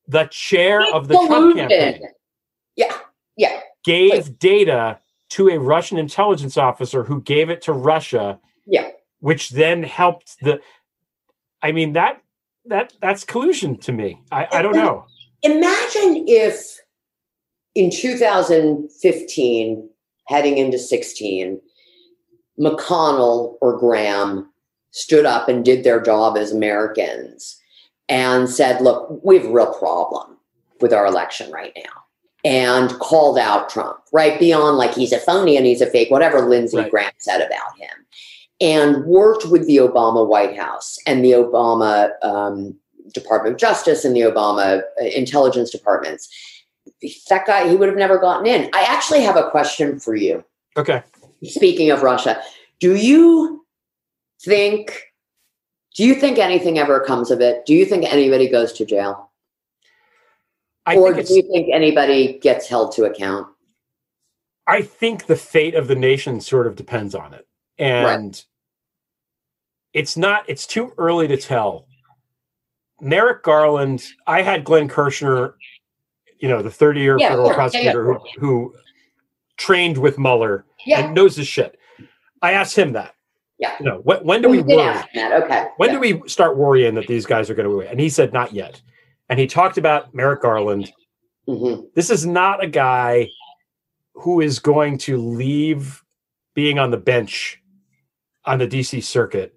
the 0.08 0.26
chair 0.32 0.82
of 0.94 1.08
the 1.08 1.16
Trump 1.16 1.56
campaign 1.56 2.02
Yeah, 2.76 2.98
yeah, 3.38 3.60
gave 3.84 4.38
data 4.40 5.00
to 5.30 5.50
a 5.50 5.60
Russian 5.60 5.98
intelligence 5.98 6.58
officer 6.58 7.04
who 7.04 7.22
gave 7.22 7.50
it 7.50 7.62
to 7.64 7.74
Russia, 7.74 8.40
yeah. 8.66 8.90
which 9.20 9.50
then 9.50 9.84
helped 9.84 10.38
the. 10.42 10.60
I 11.62 11.72
mean 11.72 11.94
that 11.94 12.22
that 12.66 12.94
that's 13.02 13.24
collusion 13.24 13.78
to 13.78 13.92
me. 13.92 14.22
I, 14.32 14.48
I 14.52 14.62
don't 14.62 14.76
know. 14.76 15.06
Imagine 15.42 16.26
if 16.28 16.80
in 17.76 17.90
2015, 17.92 19.90
heading 20.28 20.58
into 20.58 20.78
16, 20.78 21.62
McConnell 22.60 23.56
or 23.62 23.78
Graham 23.78 24.50
stood 24.92 25.26
up 25.26 25.48
and 25.48 25.64
did 25.64 25.84
their 25.84 26.02
job 26.02 26.38
as 26.38 26.52
Americans 26.52 27.60
and 28.08 28.50
said, 28.50 28.82
look, 28.82 29.24
we 29.24 29.38
have 29.38 29.46
a 29.46 29.52
real 29.52 29.74
problem 29.74 30.38
with 30.82 30.94
our 30.94 31.06
election 31.06 31.52
right 31.52 31.74
now. 31.78 31.92
And 32.46 32.90
called 33.00 33.38
out 33.38 33.70
Trump, 33.70 34.00
right? 34.14 34.40
Beyond 34.40 34.78
like 34.78 34.94
he's 34.94 35.12
a 35.12 35.20
phony 35.20 35.58
and 35.58 35.66
he's 35.66 35.82
a 35.82 35.86
fake, 35.86 36.10
whatever 36.10 36.42
Lindsey 36.48 36.78
Right. 36.78 36.90
Graham 36.90 37.12
said 37.18 37.42
about 37.42 37.78
him. 37.78 37.90
And 38.62 39.06
worked 39.06 39.46
with 39.46 39.68
the 39.68 39.78
Obama 39.78 40.28
White 40.28 40.58
House 40.58 40.98
and 41.06 41.24
the 41.24 41.32
Obama 41.32 42.12
um, 42.24 42.78
Department 43.14 43.56
of 43.56 43.60
Justice 43.60 44.06
and 44.06 44.16
the 44.16 44.22
Obama 44.22 44.82
uh, 45.02 45.06
intelligence 45.06 45.70
departments. 45.70 46.30
That 47.30 47.46
guy, 47.46 47.70
he 47.70 47.76
would 47.76 47.90
have 47.90 47.98
never 47.98 48.18
gotten 48.18 48.46
in. 48.46 48.70
I 48.74 48.84
actually 48.84 49.22
have 49.22 49.36
a 49.38 49.50
question 49.50 50.00
for 50.00 50.16
you. 50.16 50.44
Okay. 50.78 51.04
Speaking 51.44 51.92
of 51.92 52.04
Russia, 52.04 52.42
do 52.80 52.96
you 52.96 53.66
think 54.42 55.10
do 55.96 56.06
you 56.06 56.16
think 56.16 56.38
anything 56.38 56.78
ever 56.78 57.00
comes 57.00 57.32
of 57.32 57.42
it? 57.42 57.66
Do 57.66 57.74
you 57.74 57.86
think 57.86 58.06
anybody 58.06 58.48
goes 58.48 58.74
to 58.74 58.86
jail? 58.86 59.32
I 60.86 60.96
or 60.96 61.14
think 61.14 61.28
do 61.28 61.36
you 61.36 61.42
think 61.52 61.70
anybody 61.74 62.40
gets 62.40 62.68
held 62.68 62.94
to 62.94 63.06
account? 63.06 63.48
I 64.68 64.82
think 64.82 65.26
the 65.26 65.36
fate 65.36 65.76
of 65.76 65.88
the 65.88 65.96
nation 65.96 66.42
sort 66.42 66.68
of 66.68 66.76
depends 66.76 67.16
on 67.16 67.34
it, 67.34 67.48
and 67.78 68.42
it's 69.94 70.16
not. 70.16 70.46
It's 70.48 70.68
too 70.68 70.94
early 70.98 71.28
to 71.28 71.38
tell. 71.38 71.88
Merrick 73.02 73.44
Garland. 73.44 74.06
I 74.28 74.42
had 74.42 74.64
Glenn 74.64 74.90
Kirshner, 74.90 75.54
you 76.40 76.50
know, 76.50 76.62
the 76.62 76.72
30 76.72 77.00
year 77.00 77.18
Yeah, 77.20 77.30
federal 77.30 77.48
sure. 77.48 77.54
Yeah, 77.54 77.64
yeah. 77.64 77.70
prosecutor 77.70 78.04
who, 78.04 78.20
who 78.40 78.76
trained 79.58 79.98
with 79.98 80.20
Mueller 80.20 80.66
Yeah. 80.86 81.06
and 81.06 81.14
knows 81.16 81.36
his 81.36 81.48
shit. 81.48 81.78
I 82.42 82.54
asked 82.54 82.78
him 82.78 82.94
that. 82.94 83.16
Yeah. 83.58 83.76
You 83.80 83.86
know, 83.86 83.98
when, 84.04 84.24
when 84.24 84.42
do 84.42 84.50
we 84.50 84.62
worry? 84.62 84.98
Okay. 85.16 85.66
When 85.78 85.90
Yeah. 85.90 85.96
do 85.96 86.00
we 86.00 86.30
start 86.30 86.58
worrying 86.58 86.96
that 86.96 87.08
these 87.08 87.26
guys 87.26 87.50
are 87.50 87.54
going 87.56 87.70
to 87.70 87.76
win? 87.76 87.88
And 87.88 88.00
he 88.00 88.08
said, 88.10 88.32
not 88.32 88.54
yet. 88.54 88.82
And 89.28 89.38
he 89.40 89.48
talked 89.48 89.78
about 89.78 90.14
Merrick 90.16 90.42
Garland. 90.42 90.92
Mhm. 91.48 91.88
This 91.96 92.10
is 92.10 92.26
not 92.26 92.64
a 92.64 92.68
guy 92.68 93.28
who 94.14 94.40
is 94.42 94.60
going 94.60 94.98
to 95.00 95.18
leave 95.18 96.04
being 96.54 96.80
on 96.80 96.92
the 96.92 96.98
bench 96.98 97.62
on 98.46 98.58
the 98.60 98.68
DC 98.68 99.02
circuit 99.04 99.56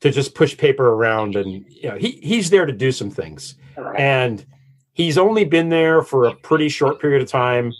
to 0.00 0.10
just 0.10 0.34
push 0.34 0.56
paper 0.56 0.88
around 0.90 1.34
and 1.36 1.64
you 1.68 1.88
know 1.88 1.96
he 1.96 2.12
he's 2.22 2.50
there 2.50 2.64
to 2.66 2.72
do 2.72 2.92
some 2.92 3.10
things 3.10 3.56
Okay. 3.76 3.96
and 4.02 4.46
he's 4.92 5.18
only 5.18 5.44
been 5.44 5.68
there 5.68 6.02
for 6.02 6.24
a 6.26 6.34
pretty 6.36 6.68
short 6.68 7.00
period 7.00 7.20
of 7.22 7.28
time 7.28 7.72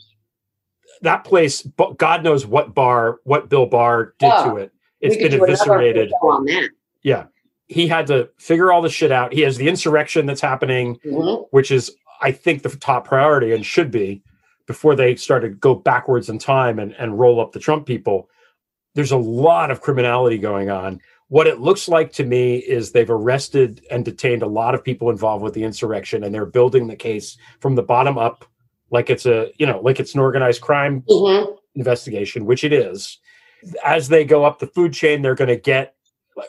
that 1.03 1.25
place 1.25 1.67
god 1.97 2.23
knows 2.25 2.47
what 2.47 2.75
bar 2.75 3.21
what 3.25 3.49
bill 3.49 3.67
barr 3.67 4.15
did 4.19 4.31
Oh, 4.35 4.51
to 4.51 4.57
it. 4.57 4.73
It's 5.01 5.17
been 5.17 5.33
eviscerated. 5.41 6.13
on 6.23 6.45
that. 6.47 6.71
yeah. 7.03 7.27
He 7.69 7.87
had 7.87 8.07
to 8.09 8.31
figure 8.39 8.73
all 8.73 8.81
the 8.83 8.89
shit 8.89 9.13
out. 9.13 9.33
He 9.33 9.43
has 9.43 9.57
the 9.57 9.69
insurrection 9.69 10.27
that's 10.27 10.41
happening 10.41 10.99
Mhm. 11.07 11.47
which 11.51 11.71
is 11.71 11.95
i 12.21 12.33
think 12.33 12.63
the 12.63 12.71
top 12.71 13.07
priority 13.07 13.53
and 13.53 13.65
should 13.65 13.91
be 13.93 14.23
before 14.67 14.97
they 14.97 15.15
start 15.17 15.43
to 15.43 15.49
go 15.51 15.75
backwards 15.75 16.29
in 16.29 16.39
time 16.39 16.79
and, 16.79 16.93
and 16.99 17.19
roll 17.19 17.41
up 17.41 17.53
the 17.53 17.61
trump 17.61 17.87
people. 17.87 18.29
There's 18.95 19.13
a 19.13 19.17
lot 19.17 19.71
of 19.71 19.81
criminality 19.81 20.37
going 20.39 20.69
on. 20.71 21.01
What 21.29 21.47
it 21.47 21.61
looks 21.61 21.89
like 21.89 22.11
to 22.15 22.25
me 22.25 22.57
is 22.57 22.91
they've 22.91 23.09
arrested 23.11 23.85
and 23.91 24.05
detained 24.05 24.43
a 24.43 24.47
lot 24.47 24.75
of 24.75 24.83
people 24.83 25.11
involved 25.11 25.43
with 25.45 25.55
the 25.55 25.63
insurrection 25.63 26.25
and 26.25 26.35
they're 26.35 26.45
building 26.47 26.87
the 26.87 26.97
case 26.97 27.37
from 27.61 27.77
the 27.77 27.83
bottom 27.83 28.19
up 28.19 28.45
like 28.91 29.11
it's 29.11 29.27
a 29.27 29.51
you 29.59 29.67
know 29.67 29.81
like 29.81 30.01
it's 30.01 30.15
an 30.15 30.21
organized 30.21 30.61
crime 30.61 31.03
Mhm. 31.09 31.57
investigation 31.75 32.45
which 32.47 32.65
it 32.65 32.73
is 32.73 33.19
as 33.85 34.09
they 34.09 34.25
go 34.25 34.45
up 34.45 34.59
the 34.59 34.67
food 34.67 34.93
chain 34.93 35.23
they're 35.23 35.35
going 35.35 35.49
to 35.49 35.57
get 35.57 35.95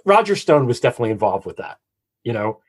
roger 0.06 0.36
stone 0.36 0.66
was 0.68 0.80
definitely 0.80 1.12
involved 1.12 1.46
with 1.46 1.58
that 1.58 1.78
you 2.24 2.34
know 2.34 2.60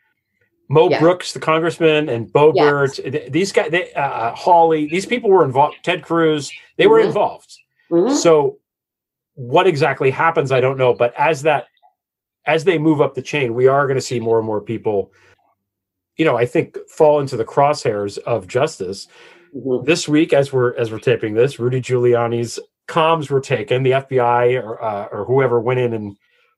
mo 0.68 0.88
Yeah. 0.88 0.98
brooks 1.00 1.32
the 1.32 1.40
congressman 1.40 2.08
and 2.08 2.32
Boebert, 2.32 2.94
th- 2.96 3.30
these 3.32 3.52
guys 3.52 3.70
they, 3.70 3.92
uh, 3.94 4.34
hawley 4.34 4.86
these 4.86 5.06
people 5.06 5.30
were 5.30 5.44
involved 5.44 5.76
ted 5.82 6.02
cruz 6.02 6.50
they 6.76 6.86
were 6.86 7.00
Mhm. 7.00 7.06
involved 7.06 7.58
Mhm. 7.90 8.10
so 8.12 8.58
what 9.34 9.66
exactly 9.66 10.10
happens 10.10 10.52
i 10.52 10.60
don't 10.60 10.76
know 10.78 10.92
but 10.94 11.14
as 11.16 11.42
that 11.42 11.66
as 12.46 12.64
they 12.64 12.78
move 12.78 13.00
up 13.00 13.14
the 13.14 13.22
chain 13.22 13.54
we 13.54 13.66
are 13.66 13.86
going 13.86 13.96
to 13.96 14.00
see 14.02 14.18
more 14.20 14.38
and 14.38 14.46
more 14.46 14.60
people 14.60 15.12
you 16.16 16.24
know 16.24 16.36
i 16.36 16.44
think 16.46 16.76
fall 16.88 17.20
into 17.20 17.36
the 17.36 17.44
crosshairs 17.44 18.18
of 18.18 18.46
justice 18.46 19.06
Mhm. 19.55 19.84
this 19.84 20.09
week 20.09 20.32
as 20.32 20.53
we're 20.53 20.76
as 20.76 20.90
we're 20.92 20.98
taping 20.98 21.34
this 21.34 21.59
rudy 21.59 21.80
giuliani's 21.80 22.59
comms 22.88 23.30
were 23.30 23.40
taken 23.40 23.82
the 23.82 23.90
fbi 23.92 24.62
or 24.62 24.82
uh, 24.82 25.07
or 25.12 25.24
whoever 25.24 25.61
went 25.61 25.80
in 25.80 25.92
and 25.92 26.16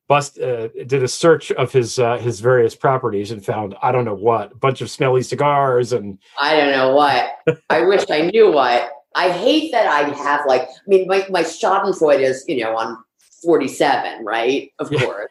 bust 0.08 0.38
uh, 0.38 0.68
did 0.86 1.02
a 1.02 1.08
search 1.08 1.52
of 1.52 1.72
his 1.72 1.98
uh, 1.98 2.18
his 2.18 2.40
various 2.40 2.74
properties 2.74 3.30
and 3.30 3.44
found 3.44 3.74
i 3.82 3.90
don't 3.92 4.04
know 4.04 4.14
what 4.14 4.52
a 4.52 4.56
bunch 4.56 4.80
of 4.80 4.90
smelly 4.90 5.22
cigars 5.22 5.92
and 5.92 6.18
I 6.40 6.56
don't 6.56 6.72
know 6.72 6.92
what. 6.94 7.30
I 7.70 7.82
wish 7.82 8.04
I 8.10 8.22
knew 8.32 8.50
what. 8.52 8.90
I 9.14 9.30
hate 9.30 9.72
that 9.72 9.86
I 9.86 10.08
have 10.24 10.40
like. 10.46 10.62
I 10.62 10.68
mean, 10.86 11.06
my 11.06 11.26
my 11.30 11.42
Schadenfreude 11.42 12.20
is 12.20 12.44
you 12.48 12.62
know 12.64 12.76
on 12.76 12.96
forty 13.42 13.68
seven, 13.68 14.24
right? 14.24 14.70
Of 14.78 14.90
Yeah. 14.90 15.04
course, 15.04 15.30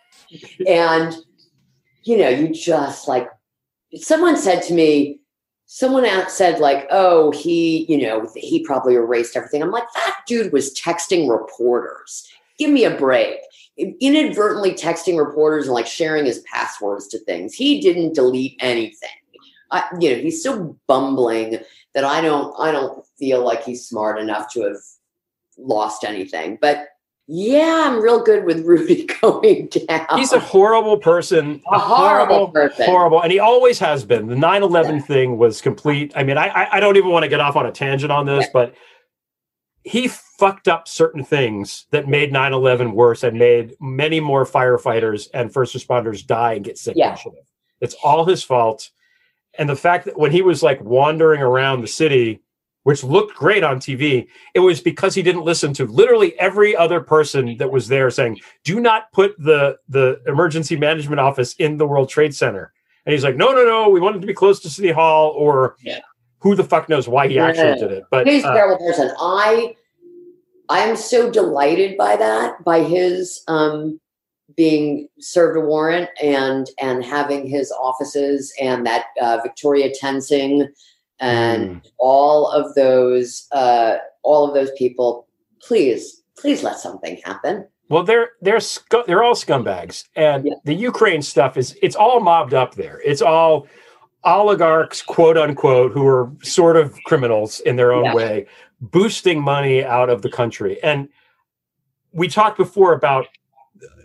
and 0.67 1.15
you 2.03 2.17
know 2.17 2.29
you 2.29 2.49
just 2.49 3.07
like. 3.07 3.27
Someone 3.95 4.37
said 4.37 4.61
to 4.63 4.73
me, 4.73 5.19
someone 5.73 6.05
said 6.27 6.59
like, 6.59 6.85
"Oh, 6.91 7.31
he, 7.31 7.85
you 7.87 7.97
know, 7.97 8.29
he 8.35 8.61
probably 8.65 8.95
erased 8.95 9.37
everything." 9.37 9.63
I'm 9.63 9.71
like, 9.71 9.87
that 9.95 10.17
dude 10.27 10.51
was 10.51 10.77
texting 10.77 11.29
reporters. 11.29 12.29
Give 12.59 12.69
me 12.69 12.83
a 12.83 12.97
break. 12.97 13.37
Inadvertently 13.77 14.73
texting 14.73 15.17
reporters 15.17 15.65
and 15.65 15.73
like 15.73 15.87
sharing 15.87 16.25
his 16.25 16.39
passwords 16.39 17.07
to 17.07 17.19
things. 17.19 17.53
He 17.53 17.79
didn't 17.79 18.13
delete 18.13 18.57
anything. 18.59 19.09
I, 19.71 19.85
you 19.97 20.13
know, 20.13 20.21
he's 20.21 20.43
so 20.43 20.77
bumbling 20.87 21.59
that 21.93 22.03
I 22.03 22.19
don't, 22.19 22.53
I 22.59 22.73
don't 22.73 23.05
feel 23.17 23.43
like 23.43 23.63
he's 23.63 23.87
smart 23.87 24.19
enough 24.19 24.51
to 24.53 24.63
have 24.63 24.77
lost 25.57 26.03
anything. 26.03 26.57
But 26.59 26.89
yeah, 27.27 27.87
I'm 27.87 28.01
real 28.01 28.23
good 28.23 28.43
with 28.45 28.65
Rudy 28.65 29.05
going 29.21 29.67
down. 29.87 30.05
he's 30.17 30.33
a 30.33 30.39
horrible 30.39 30.97
person. 30.97 31.61
A 31.71 31.79
horrible 31.79 32.49
person. 32.49 32.85
horrible. 32.85 33.21
And 33.21 33.31
he 33.31 33.39
always 33.39 33.79
has 33.79 34.03
been. 34.03 34.27
The 34.27 34.35
9-11 34.35 35.05
thing 35.05 35.37
was 35.37 35.61
complete. 35.61 36.11
I 36.15 36.23
mean 36.23 36.37
I, 36.37 36.47
I 36.47 36.77
i 36.77 36.79
don't 36.79 36.97
even 36.97 37.09
want 37.11 37.23
to 37.23 37.29
get 37.29 37.39
off 37.39 37.55
on 37.55 37.65
a 37.65 37.71
tangent 37.71 38.11
on 38.11 38.25
this 38.25 38.47
but 38.51 38.73
he 39.83 40.07
fucked 40.07 40.67
up 40.67 40.87
certain 40.87 41.23
things 41.23 41.85
that 41.91 42.07
made 42.07 42.31
9-11 42.31 42.93
worse 42.93 43.23
and 43.23 43.39
made 43.39 43.75
many 43.79 44.19
more 44.19 44.45
firefighters 44.45 45.27
and 45.33 45.51
first 45.51 45.75
responders 45.75 46.25
die 46.25 46.53
and 46.53 46.65
get 46.65 46.77
sick 46.77 46.95
Yeah. 46.97 47.17
it's 47.79 47.95
all 48.03 48.25
his 48.25 48.43
fault. 48.43 48.89
And 49.57 49.67
the 49.69 49.75
fact 49.75 50.05
that 50.05 50.17
when 50.19 50.31
he 50.31 50.41
was 50.41 50.61
like 50.63 50.79
wandering 50.81 51.41
around 51.41 51.81
the 51.81 51.87
city 51.87 52.41
which 52.83 53.03
looked 53.03 53.35
great 53.35 53.63
on 53.63 53.79
tv 53.79 54.27
it 54.53 54.59
was 54.59 54.81
because 54.81 55.13
he 55.13 55.21
didn't 55.21 55.43
listen 55.43 55.73
to 55.73 55.85
literally 55.85 56.37
every 56.39 56.75
other 56.75 56.99
person 57.01 57.57
that 57.57 57.71
was 57.71 57.87
there 57.87 58.09
saying 58.09 58.39
do 58.63 58.79
not 58.79 59.11
put 59.11 59.35
the 59.37 59.77
the 59.89 60.21
emergency 60.27 60.75
management 60.75 61.19
office 61.19 61.53
in 61.59 61.77
the 61.77 61.87
world 61.87 62.09
trade 62.09 62.33
center 62.33 62.73
and 63.05 63.13
he's 63.13 63.23
like 63.23 63.35
no 63.35 63.51
no 63.51 63.63
no 63.65 63.89
we 63.89 63.99
want 63.99 64.15
it 64.15 64.19
to 64.19 64.27
be 64.27 64.33
close 64.33 64.59
to 64.59 64.69
city 64.69 64.91
hall 64.91 65.29
or 65.29 65.75
Yeah. 65.81 65.99
who 66.39 66.55
the 66.55 66.63
fuck 66.63 66.89
knows 66.89 67.07
why 67.07 67.27
he 67.27 67.39
actually 67.39 67.75
did 67.75 67.91
it 67.91 68.03
but 68.09 68.27
he's 68.27 68.43
a 68.43 68.49
uh, 68.49 68.53
terrible 68.53 68.77
person. 68.85 69.11
I 69.19 69.75
I 70.71 70.79
am 70.79 70.95
so 70.95 71.29
delighted 71.29 71.97
by 71.97 72.15
that, 72.15 72.63
by 72.63 72.81
his 72.81 73.43
um 73.47 73.99
being 74.55 75.07
served 75.19 75.57
a 75.57 75.61
warrant 75.61 76.09
and 76.21 76.69
and 76.79 77.03
having 77.03 77.45
his 77.45 77.71
offices 77.71 78.53
and 78.59 78.85
that 78.85 79.05
uh, 79.21 79.39
Victoria 79.43 79.91
Toensing 80.01 80.67
and 81.21 81.87
all 81.99 82.49
of 82.51 82.73
those 82.75 83.47
uh 83.51 83.97
all 84.23 84.47
of 84.47 84.53
those 84.53 84.71
people. 84.77 85.27
Please, 85.61 86.23
please 86.37 86.63
let 86.63 86.77
something 86.79 87.19
happen. 87.23 87.67
Well, 87.89 88.03
they're 88.03 88.31
they're 88.41 88.57
scu- 88.57 89.05
they're 89.05 89.23
all 89.23 89.35
scumbags, 89.35 90.05
and 90.15 90.45
Yeah. 90.45 90.53
the 90.65 90.73
Ukraine 90.73 91.21
stuff 91.21 91.55
is 91.57 91.77
it's 91.81 91.95
all 91.95 92.19
mobbed 92.19 92.53
up 92.53 92.75
there. 92.75 93.01
It's 93.05 93.21
all 93.21 93.67
oligarchs, 94.23 95.01
quote 95.01 95.37
unquote, 95.37 95.91
who 95.91 96.05
are 96.07 96.31
sort 96.43 96.77
of 96.77 96.95
criminals 97.05 97.59
in 97.61 97.75
their 97.75 97.91
own 97.91 98.05
Yeah. 98.05 98.15
way, 98.15 98.47
boosting 98.79 99.41
money 99.41 99.83
out 99.83 100.09
of 100.09 100.21
the 100.21 100.29
country. 100.29 100.81
And 100.83 101.09
we 102.13 102.27
talked 102.27 102.57
before 102.57 102.93
about 102.93 103.27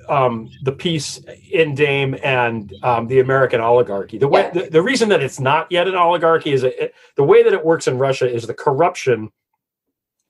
um, 0.09 0.49
the 0.63 0.73
piece 0.73 1.21
in 1.51 1.75
Dame 1.75 2.17
and 2.23 2.73
um, 2.83 3.07
the 3.07 3.21
American 3.21 3.61
oligarchy. 3.61 4.19
The 4.19 4.29
way 4.29 4.51
the, 4.53 4.69
the 4.71 4.83
reason 4.83 5.09
that 5.11 5.23
it's 5.23 5.41
not 5.41 5.71
yet 5.71 5.89
an 5.89 5.95
oligarchy 5.95 6.53
is 6.53 6.65
it, 6.65 6.95
the 7.17 7.25
way 7.25 7.43
that 7.43 7.53
it 7.53 7.65
works 7.65 7.87
in 7.87 7.99
Russia 7.99 8.33
is 8.33 8.47
the 8.47 8.55
corruption 8.55 9.31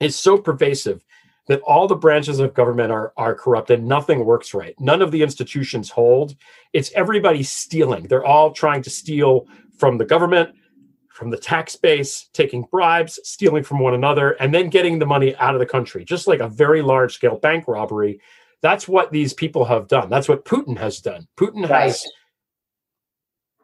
is 0.01 0.17
so 0.17 0.37
pervasive 0.39 1.05
that 1.49 1.61
all 1.61 1.87
the 1.87 1.95
branches 1.95 2.41
of 2.41 2.55
government 2.55 2.91
are 2.91 3.13
are 3.17 3.35
corrupt 3.35 3.71
and 3.71 3.87
nothing 3.87 4.25
works 4.25 4.55
right. 4.55 4.75
None 4.81 5.03
of 5.03 5.11
the 5.11 5.23
institutions 5.23 5.91
hold. 5.91 6.35
It's 6.73 6.91
everybody 6.95 7.43
stealing. 7.43 8.09
They're 8.09 8.25
all 8.25 8.51
trying 8.53 8.83
to 8.83 8.91
steal 8.91 9.47
from 9.79 9.99
the 9.99 10.05
government, 10.05 10.55
from 11.09 11.31
the 11.31 11.39
tax 11.39 11.77
base, 11.77 12.29
taking 12.33 12.63
bribes, 12.71 13.19
stealing 13.25 13.63
from 13.63 13.79
one 13.79 13.95
another, 13.95 14.33
and 14.33 14.55
then 14.55 14.69
getting 14.69 14.99
the 14.99 15.07
money 15.07 15.37
out 15.37 15.55
of 15.55 15.61
the 15.61 15.67
country, 15.67 16.05
just 16.05 16.27
like 16.27 16.41
a 16.41 16.49
very 16.49 16.83
large 16.83 17.15
scale 17.15 17.39
bank 17.39 17.65
robbery. 17.69 18.21
That's 18.63 18.89
what 18.89 19.13
these 19.13 19.33
people 19.35 19.65
have 19.67 19.87
done. 19.89 20.09
That's 20.09 20.29
what 20.29 20.45
Putin 20.45 20.79
has 20.79 21.01
done. 21.01 21.27
Putin 21.37 21.69
Right. 21.69 21.83
has 21.83 22.05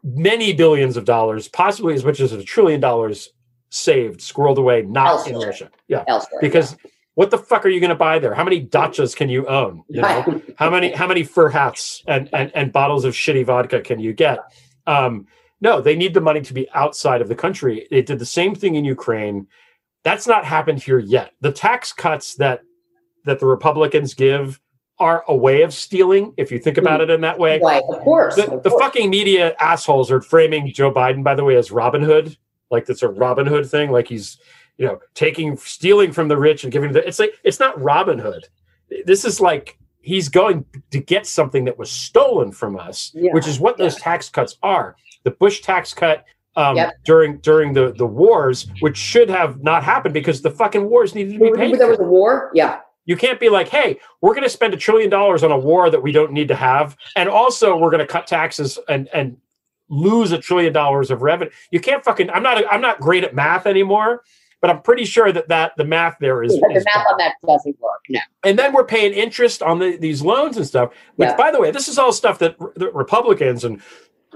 many 0.04 0.52
billions 0.52 0.96
of 0.96 1.04
dollars, 1.04 1.48
possibly 1.48 1.94
as 1.94 2.04
much 2.04 2.20
as 2.20 2.32
a 2.32 2.42
trillion 2.42 2.80
dollars 2.80 3.30
saved, 3.70 4.20
squirreled 4.20 4.58
away, 4.58 4.82
not 4.82 5.26
in 5.26 5.36
Russia. 5.38 5.70
Yeah 5.88 6.04
Elsewhere. 6.06 6.40
because 6.40 6.76
what 7.14 7.30
the 7.30 7.38
fuck 7.38 7.64
are 7.64 7.68
you 7.68 7.80
going 7.80 7.90
to 7.90 7.94
buy 7.94 8.18
there? 8.18 8.34
How 8.34 8.44
many 8.44 8.64
dachas 8.66 9.14
can 9.14 9.28
you 9.28 9.46
own? 9.46 9.82
You 9.88 10.02
know, 10.02 10.42
how 10.56 10.70
many 10.70 10.92
how 10.92 11.06
many 11.06 11.22
fur 11.22 11.48
hats 11.48 12.02
and, 12.06 12.28
and 12.32 12.50
and 12.54 12.72
bottles 12.72 13.04
of 13.04 13.14
shitty 13.14 13.44
vodka 13.46 13.80
can 13.80 13.98
you 14.00 14.12
get? 14.12 14.38
Um, 14.86 15.26
no, 15.60 15.80
they 15.80 15.94
need 15.94 16.12
the 16.14 16.20
money 16.20 16.40
to 16.42 16.52
be 16.54 16.68
outside 16.74 17.20
of 17.22 17.28
the 17.28 17.34
country. 17.36 17.86
They 17.90 18.02
did 18.02 18.18
the 18.18 18.26
same 18.26 18.54
thing 18.54 18.74
in 18.74 18.84
Ukraine. 18.84 19.46
That's 20.04 20.26
not 20.26 20.44
happened 20.44 20.82
here 20.82 20.98
yet. 20.98 21.32
The 21.40 21.52
tax 21.52 21.92
cuts 21.92 22.34
that 22.36 22.62
that 23.24 23.38
the 23.38 23.46
Republicans 23.46 24.14
give 24.14 24.60
are 25.02 25.24
a 25.28 25.34
way 25.36 25.62
of 25.62 25.74
stealing, 25.74 26.32
if 26.36 26.52
you 26.52 26.58
think 26.58 26.78
about 26.78 27.00
it 27.00 27.10
in 27.10 27.20
that 27.22 27.38
way. 27.38 27.60
right, 27.60 27.82
of 27.88 27.98
course. 28.00 28.36
The, 28.36 28.50
of 28.50 28.62
the 28.62 28.70
course. 28.70 28.82
fucking 28.82 29.10
media 29.10 29.54
assholes 29.58 30.10
are 30.10 30.20
framing 30.20 30.72
Joe 30.72 30.92
Biden, 30.92 31.24
by 31.24 31.34
the 31.34 31.42
way, 31.44 31.56
as 31.56 31.70
Robin 31.72 32.02
Hood. 32.02 32.36
Like 32.70 32.86
that's 32.86 33.02
a 33.02 33.08
Robin 33.08 33.46
Hood 33.46 33.68
thing. 33.68 33.90
Like 33.90 34.06
he's, 34.08 34.38
you 34.78 34.86
know, 34.86 35.00
taking, 35.14 35.56
stealing 35.56 36.12
from 36.12 36.28
the 36.28 36.36
rich 36.38 36.62
and 36.64 36.72
giving. 36.72 36.88
To 36.90 36.94
the, 36.94 37.06
it's 37.06 37.18
like 37.18 37.34
it's 37.44 37.60
not 37.60 37.78
Robin 37.80 38.18
Hood. 38.18 38.48
This 39.04 39.24
is 39.24 39.40
like 39.40 39.76
he's 40.00 40.28
going 40.28 40.64
to 40.90 41.00
get 41.00 41.26
something 41.26 41.64
that 41.64 41.76
was 41.78 41.90
stolen 41.90 42.52
from 42.52 42.78
us, 42.78 43.10
Yeah, 43.14 43.32
which 43.32 43.46
is 43.48 43.58
what 43.60 43.76
those 43.76 43.96
tax 43.96 44.28
cuts 44.28 44.56
are. 44.62 44.96
The 45.24 45.30
Bush 45.32 45.60
tax 45.60 45.92
cut 45.94 46.24
um, 46.56 46.76
Yep. 46.76 46.92
during 47.04 47.38
during 47.38 47.72
the 47.72 47.92
the 47.92 48.06
wars, 48.06 48.66
which 48.80 48.96
should 48.96 49.30
have 49.30 49.62
not 49.62 49.82
happened 49.82 50.14
because 50.14 50.42
the 50.42 50.50
fucking 50.50 50.88
wars 50.88 51.14
needed 51.14 51.34
to 51.34 51.38
be 51.38 51.52
paid. 51.56 51.78
There 51.78 51.88
was 51.88 52.00
a 52.00 52.04
war? 52.04 52.50
Yeah. 52.54 52.80
You 53.04 53.16
can't 53.16 53.40
be 53.40 53.48
like, 53.48 53.68
hey, 53.68 53.98
we're 54.20 54.34
going 54.34 54.44
to 54.44 54.48
spend 54.50 54.74
a 54.74 54.76
trillion 54.76 55.10
dollars 55.10 55.42
on 55.42 55.50
a 55.50 55.58
war 55.58 55.90
that 55.90 56.02
we 56.02 56.12
don't 56.12 56.32
need 56.32 56.48
to 56.48 56.54
have, 56.54 56.96
and 57.16 57.28
also 57.28 57.76
we're 57.76 57.90
going 57.90 58.00
to 58.00 58.06
cut 58.06 58.26
taxes 58.26 58.78
and 58.88 59.08
and 59.12 59.36
lose 59.88 60.32
a 60.32 60.38
trillion 60.38 60.72
dollars 60.72 61.10
of 61.10 61.20
revenue. 61.22 61.50
You 61.70 61.80
can't 61.80 62.04
fucking. 62.04 62.30
I'm 62.30 62.42
not. 62.42 62.62
I'm 62.72 62.80
not 62.80 63.00
great 63.00 63.24
at 63.24 63.34
math 63.34 63.66
anymore, 63.66 64.22
but 64.60 64.70
I'm 64.70 64.80
pretty 64.82 65.04
sure 65.04 65.32
that 65.32 65.48
that 65.48 65.72
the 65.76 65.84
math 65.84 66.16
there 66.20 66.42
is. 66.42 66.56
But 66.60 66.68
the 66.68 66.76
is 66.76 66.84
math 66.84 67.04
on 67.10 67.18
that 67.18 67.34
doesn't 67.46 67.78
work. 67.80 68.00
No. 68.08 68.20
and 68.44 68.58
then 68.58 68.72
we're 68.72 68.84
paying 68.84 69.12
interest 69.12 69.62
on 69.62 69.78
the, 69.78 69.96
these 69.96 70.22
loans 70.22 70.56
and 70.56 70.66
stuff. 70.66 70.92
Which, 71.16 71.28
Yeah. 71.28 71.36
by 71.36 71.50
the 71.50 71.60
way, 71.60 71.70
this 71.70 71.88
is 71.88 71.98
all 71.98 72.12
stuff 72.12 72.38
that, 72.40 72.56
that 72.76 72.94
Republicans 72.94 73.64
and 73.64 73.80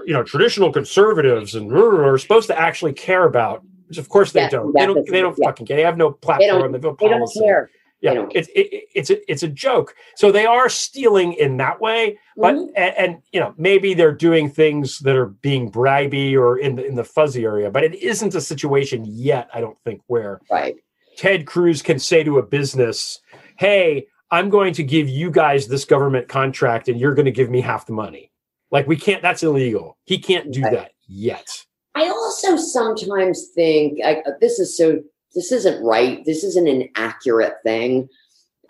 you 0.05 0.13
know 0.13 0.23
traditional 0.23 0.71
conservatives 0.71 1.55
and 1.55 1.71
are 1.71 2.17
supposed 2.17 2.47
to 2.47 2.59
actually 2.59 2.93
care 2.93 3.23
about. 3.25 3.63
Which, 3.87 3.97
of 3.97 4.09
course, 4.09 4.33
they 4.33 4.41
Yeah, 4.41 4.49
don't. 4.49 4.73
They 4.73 4.85
don't. 4.85 5.09
They 5.09 5.21
don't 5.21 5.37
yeah. 5.39 5.47
fucking 5.47 5.65
care. 5.67 5.77
They 5.77 5.83
have 5.83 5.97
no 5.97 6.11
platform. 6.11 6.73
They 6.73 6.79
don't, 6.79 6.99
They 6.99 7.07
have 7.07 7.19
no 7.19 7.27
they 7.27 7.39
don't 7.39 7.45
care. 7.45 7.69
Yeah, 8.01 8.27
it's 8.33 8.47
it, 8.49 8.67
it- 8.73 8.83
it's 8.95 9.09
a 9.09 9.31
it's 9.31 9.43
a 9.43 9.47
joke. 9.47 9.95
So 10.15 10.31
they 10.31 10.45
are 10.45 10.69
stealing 10.69 11.33
in 11.33 11.57
that 11.57 11.79
way, 11.81 12.17
but 12.35 12.55
Mhm. 12.55 12.67
and, 12.75 12.95
and 12.97 13.17
you 13.31 13.39
know 13.39 13.53
maybe 13.57 13.93
they're 13.93 14.11
doing 14.13 14.49
things 14.49 14.99
that 14.99 15.15
are 15.15 15.27
being 15.27 15.71
bribey 15.71 16.33
or 16.35 16.57
in 16.57 16.75
the 16.75 16.85
in 16.85 16.95
the 16.95 17.03
fuzzy 17.03 17.43
area, 17.43 17.69
but 17.71 17.83
it 17.83 17.95
isn't 17.95 18.35
a 18.35 18.41
situation 18.41 19.03
yet. 19.07 19.49
I 19.53 19.61
don't 19.61 19.77
think 19.83 20.01
where 20.07 20.39
Right. 20.51 20.75
Ted 21.17 21.45
Cruz 21.47 21.81
can 21.81 21.97
say 21.99 22.23
to 22.23 22.37
a 22.37 22.43
business, 22.43 23.19
"Hey, 23.57 24.05
I'm 24.29 24.49
going 24.49 24.73
to 24.73 24.83
give 24.83 25.09
you 25.09 25.31
guys 25.31 25.67
this 25.67 25.83
government 25.85 26.27
contract, 26.27 26.89
and 26.89 26.99
you're 26.99 27.15
going 27.15 27.25
to 27.25 27.31
give 27.31 27.49
me 27.49 27.61
half 27.61 27.85
the 27.87 27.93
money." 27.93 28.31
Like 28.71 28.87
we 28.87 28.95
can't. 28.97 29.21
That's 29.23 29.41
illegal. 29.43 29.97
He 30.05 30.19
can't 30.19 30.51
do 30.51 30.61
Right. 30.61 30.73
that 30.73 30.91
yet. 31.07 31.47
I 31.95 32.07
also 32.09 32.57
sometimes 32.57 33.47
think 33.55 33.99
I, 34.05 34.21
this 34.39 34.59
is 34.59 34.77
so. 34.77 35.01
This 35.37 35.51
isn't 35.51 35.83
right. 35.83 36.25
This 36.25 36.43
isn't 36.43 36.67
an 36.67 36.89
accurate 36.95 37.57
thing 37.63 38.09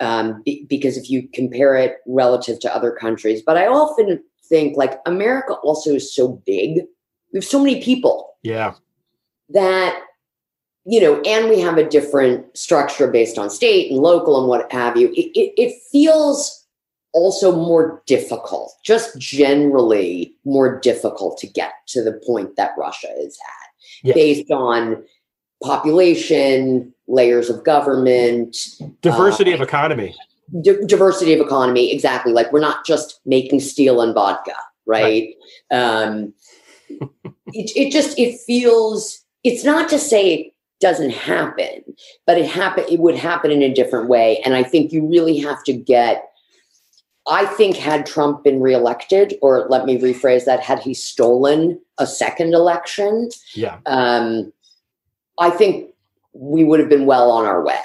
um, 0.00 0.42
be, 0.44 0.66
because 0.68 0.98
if 0.98 1.08
you 1.08 1.26
compare 1.32 1.74
it 1.76 1.96
relative 2.06 2.60
to 2.60 2.76
other 2.76 2.92
countries. 2.92 3.42
But 3.44 3.56
I 3.56 3.66
often 3.66 4.22
think 4.50 4.76
like 4.76 5.00
America 5.06 5.54
also 5.54 5.94
is 5.94 6.14
so 6.14 6.42
big. 6.44 6.82
We 7.32 7.38
have 7.38 7.44
so 7.44 7.58
many 7.58 7.82
people 7.82 8.34
Yeah. 8.42 8.74
that 9.48 10.02
you 10.84 11.00
know, 11.02 11.20
and 11.22 11.50
we 11.50 11.60
have 11.60 11.76
a 11.76 11.88
different 11.88 12.56
structure 12.56 13.08
based 13.08 13.38
on 13.38 13.50
state 13.50 13.90
and 13.90 14.00
local 14.00 14.38
and 14.38 14.48
what 14.48 14.72
have 14.72 14.96
you. 14.96 15.08
It, 15.08 15.30
it, 15.38 15.52
it 15.56 15.74
feels 15.92 16.66
also 17.12 17.54
more 17.54 18.02
difficult, 18.06 18.74
just 18.84 19.18
generally 19.18 20.34
more 20.44 20.80
difficult 20.80 21.36
to 21.38 21.46
get 21.46 21.72
to 21.88 22.02
the 22.02 22.18
point 22.26 22.56
that 22.56 22.72
Russia 22.78 23.08
is 23.18 23.36
at, 23.36 23.68
Yes. 24.02 24.14
based 24.14 24.50
on 24.50 25.04
population, 25.62 26.92
layers 27.06 27.50
of 27.50 27.64
government, 27.64 28.56
Diversity 29.02 29.52
uh, 29.52 29.56
of 29.56 29.60
economy. 29.62 30.14
di- 30.62 30.84
diversity 30.86 31.32
of 31.32 31.40
economy. 31.40 31.92
Exactly, 31.92 32.32
like 32.32 32.52
we're 32.52 32.60
not 32.60 32.84
just 32.86 33.20
making 33.26 33.60
steel 33.60 34.00
and 34.00 34.14
vodka, 34.14 34.54
right? 34.86 35.34
Um, 35.70 36.32
it, 36.88 37.70
it 37.76 37.92
just 37.92 38.18
it 38.18 38.38
feels. 38.46 39.20
It's 39.44 39.64
not 39.64 39.88
to 39.90 39.98
say 39.98 40.34
it 40.34 40.52
doesn't 40.80 41.10
happen, 41.10 41.82
but 42.26 42.38
it 42.38 42.46
happen. 42.46 42.84
It 42.90 43.00
would 43.00 43.16
happen 43.16 43.50
in 43.50 43.62
a 43.62 43.72
different 43.72 44.08
way, 44.08 44.40
and 44.44 44.54
I 44.54 44.62
think 44.62 44.92
you 44.92 45.06
really 45.06 45.38
have 45.38 45.62
to 45.64 45.72
get. 45.72 46.24
I 47.30 47.44
think 47.44 47.76
had 47.76 48.06
Trump 48.06 48.42
been 48.42 48.60
reelected, 48.62 49.34
or 49.42 49.66
let 49.68 49.84
me 49.84 49.98
rephrase 49.98 50.46
that, 50.46 50.60
had 50.60 50.78
he 50.78 50.94
stolen 50.94 51.78
a 51.98 52.06
second 52.06 52.54
election, 52.54 53.28
Yeah. 53.54 53.80
um, 53.84 54.50
I 55.38 55.50
think 55.50 55.90
we 56.32 56.64
would 56.64 56.80
have 56.80 56.88
been 56.88 57.06
well 57.06 57.30
on 57.30 57.44
our 57.46 57.62
way, 57.64 57.80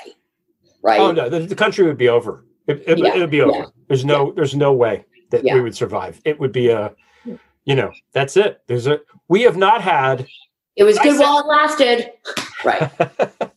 right? 0.81 0.99
Oh 0.99 1.11
no, 1.11 1.29
the, 1.29 1.39
the 1.39 1.55
country 1.55 1.85
would 1.85 1.97
be 1.97 2.09
over. 2.09 2.45
It, 2.67 2.83
it, 2.87 2.97
Yeah, 2.99 3.15
would 3.17 3.29
be 3.29 3.41
over. 3.41 3.57
yeah. 3.59 3.65
There's 3.87 4.05
no, 4.05 4.31
there's 4.31 4.55
no 4.55 4.73
way 4.73 5.05
that 5.31 5.43
Yeah. 5.43 5.55
we 5.55 5.61
would 5.61 5.75
survive. 5.75 6.21
It 6.25 6.39
would 6.39 6.51
be 6.51 6.69
a, 6.69 6.93
you 7.65 7.75
know, 7.75 7.91
that's 8.13 8.37
it. 8.37 8.61
There's 8.67 8.87
a. 8.87 8.99
We 9.27 9.41
have 9.43 9.57
not 9.57 9.81
had. 9.81 10.27
It 10.75 10.83
was 10.83 10.97
good 10.99 11.15
said- 11.17 11.21
while 11.23 11.39
it 11.39 11.45
lasted, 11.47 12.11
right? 12.63 12.91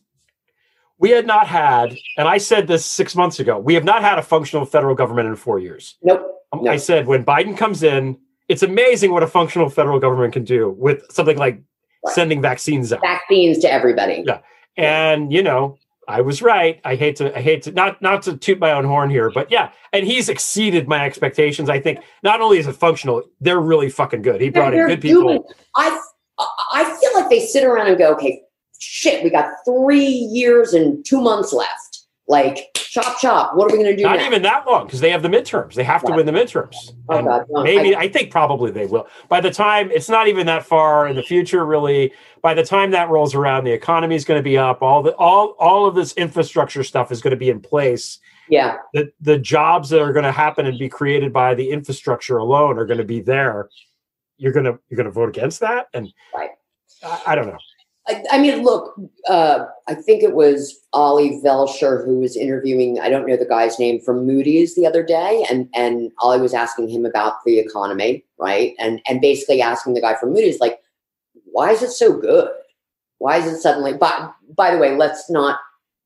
we 0.99 1.09
had 1.11 1.27
not 1.27 1.47
had, 1.47 1.95
and 2.17 2.27
I 2.27 2.37
said 2.37 2.67
this 2.67 2.85
six 2.85 3.15
months 3.15 3.39
ago. 3.39 3.57
We 3.59 3.73
have 3.75 3.83
not 3.83 4.01
had 4.01 4.17
a 4.17 4.23
functional 4.23 4.65
federal 4.65 4.95
government 4.95 5.27
in 5.27 5.35
four 5.35 5.59
years. 5.59 5.97
Nope. 6.03 6.33
Um, 6.53 6.63
No. 6.63 6.71
I 6.71 6.77
said 6.77 7.07
when 7.07 7.23
Biden 7.25 7.57
comes 7.57 7.83
in, 7.83 8.17
it's 8.47 8.63
amazing 8.63 9.11
what 9.11 9.23
a 9.23 9.27
functional 9.27 9.69
federal 9.69 9.99
government 9.99 10.33
can 10.33 10.43
do 10.43 10.69
with 10.77 11.03
something 11.11 11.37
like 11.37 11.61
Right. 12.05 12.13
sending 12.15 12.41
vaccines 12.41 12.93
out. 12.93 13.01
Vaccines 13.01 13.59
to 13.59 13.71
everybody. 13.71 14.23
Yeah. 14.25 14.39
And 14.77 15.31
you 15.33 15.41
know, 15.43 15.77
I 16.07 16.21
was 16.21 16.41
right. 16.41 16.79
I 16.85 16.95
hate 16.95 17.15
to 17.17 17.35
I 17.37 17.41
hate 17.41 17.63
to 17.63 17.71
not 17.71 18.01
not 18.01 18.21
to 18.23 18.37
toot 18.37 18.59
my 18.59 18.71
own 18.71 18.85
horn 18.85 19.09
here, 19.09 19.29
but 19.29 19.51
yeah, 19.51 19.71
and 19.91 20.05
he's 20.05 20.29
exceeded 20.29 20.87
my 20.87 21.03
expectations. 21.05 21.69
I 21.69 21.79
think 21.79 21.99
not 22.23 22.39
only 22.39 22.59
is 22.59 22.67
it 22.67 22.73
functional, 22.73 23.23
they're 23.41 23.59
really 23.59 23.89
fucking 23.89 24.21
good. 24.21 24.39
He 24.39 24.49
brought 24.49 24.73
in 24.73 24.79
They're 24.79 24.87
good 24.87 25.01
people. 25.01 25.23
doing- 25.23 25.43
I 25.75 25.99
I 26.71 26.97
feel 27.01 27.11
like 27.19 27.29
they 27.29 27.45
sit 27.45 27.63
around 27.63 27.87
and 27.87 27.97
go, 27.97 28.13
okay, 28.13 28.41
shit, 28.79 29.23
we 29.23 29.29
got 29.31 29.51
three 29.65 30.05
years 30.05 30.73
and 30.73 31.03
two 31.03 31.19
months 31.19 31.51
left. 31.51 31.86
Like, 32.29 32.71
chop 32.75 33.19
chop. 33.19 33.55
What 33.55 33.71
are 33.71 33.77
we 33.77 33.81
going 33.83 33.95
to 33.95 33.95
do? 33.95 34.03
Not 34.03 34.17
now? 34.17 34.25
even 34.25 34.41
that 34.41 34.67
long 34.67 34.85
because 34.85 34.99
they 34.99 35.11
have 35.11 35.21
the 35.21 35.29
midterms. 35.29 35.75
They 35.75 35.83
have 35.83 36.03
to 36.03 36.11
win 36.11 36.25
the 36.25 36.33
midterms. 36.33 36.75
Oh, 37.07 37.23
God, 37.23 37.45
no, 37.49 37.63
maybe 37.63 37.95
I- 37.95 38.01
I, 38.01 38.07
think 38.09 38.31
probably 38.31 38.69
they 38.69 38.85
will. 38.85 39.07
By 39.29 39.39
the 39.39 39.51
time 39.51 39.89
it's 39.91 40.09
not 40.09 40.27
even 40.27 40.45
that 40.47 40.65
far 40.65 41.07
in 41.07 41.15
the 41.15 41.23
future, 41.23 41.65
really. 41.65 42.11
By 42.41 42.53
the 42.53 42.65
time 42.65 42.91
that 42.91 43.09
rolls 43.09 43.33
around, 43.33 43.63
the 43.63 43.71
economy 43.71 44.15
is 44.15 44.25
going 44.25 44.39
to 44.39 44.43
be 44.43 44.57
up. 44.57 44.81
All 44.81 45.01
the 45.01 45.15
all 45.15 45.55
all 45.59 45.85
of 45.85 45.95
this 45.95 46.13
infrastructure 46.13 46.83
stuff 46.83 47.11
is 47.11 47.21
going 47.21 47.31
to 47.31 47.37
be 47.37 47.49
in 47.49 47.61
place. 47.61 48.19
Yeah, 48.49 48.77
The 48.93 49.11
the 49.21 49.37
jobs 49.37 49.89
that 49.89 50.01
are 50.01 50.13
going 50.13 50.23
to 50.25 50.31
happen 50.31 50.65
and 50.65 50.77
be 50.79 50.87
created 50.89 51.31
by 51.33 51.53
the 51.53 51.69
infrastructure 51.69 52.37
alone 52.37 52.77
are 52.77 52.85
going 52.85 52.99
to 52.99 53.03
be 53.05 53.19
there. 53.21 53.69
You're 54.37 54.53
gonna 54.53 54.77
you're 54.89 54.97
gonna 54.97 55.11
vote 55.11 55.29
against 55.29 55.59
that, 55.61 55.87
and 55.93 56.13
Right. 56.35 56.51
I, 57.03 57.21
I 57.27 57.35
don't 57.35 57.47
know. 57.47 57.57
I, 58.07 58.23
I 58.31 58.37
mean, 58.39 58.63
look, 58.63 58.95
uh, 59.27 59.65
I 59.87 59.93
think 59.93 60.23
it 60.23 60.33
was 60.33 60.79
Ali 60.93 61.41
Velshi 61.43 62.05
who 62.05 62.19
was 62.19 62.37
interviewing. 62.37 62.99
I 62.99 63.09
don't 63.09 63.27
know 63.27 63.35
the 63.35 63.45
guy's 63.45 63.79
name 63.79 63.99
from 63.99 64.25
Moody's 64.25 64.75
the 64.75 64.87
other 64.87 65.03
day, 65.03 65.45
and 65.49 65.69
and 65.73 66.11
Ollie 66.19 66.41
was 66.41 66.53
asking 66.53 66.89
him 66.89 67.05
about 67.05 67.43
the 67.45 67.59
economy, 67.59 68.23
right? 68.39 68.73
And 68.79 69.01
and 69.07 69.19
basically 69.19 69.61
asking 69.61 69.93
the 69.93 70.01
guy 70.01 70.15
from 70.15 70.33
Moody's, 70.33 70.59
like, 70.59 70.79
why 71.45 71.71
is 71.71 71.83
it 71.83 71.91
so 71.91 72.17
good? 72.17 72.49
Why 73.17 73.37
is 73.37 73.45
it 73.45 73.59
suddenly? 73.59 73.93
But 73.93 74.33
by 74.55 74.71
the 74.71 74.77
way, 74.77 74.95
let's 74.95 75.29
not 75.29 75.59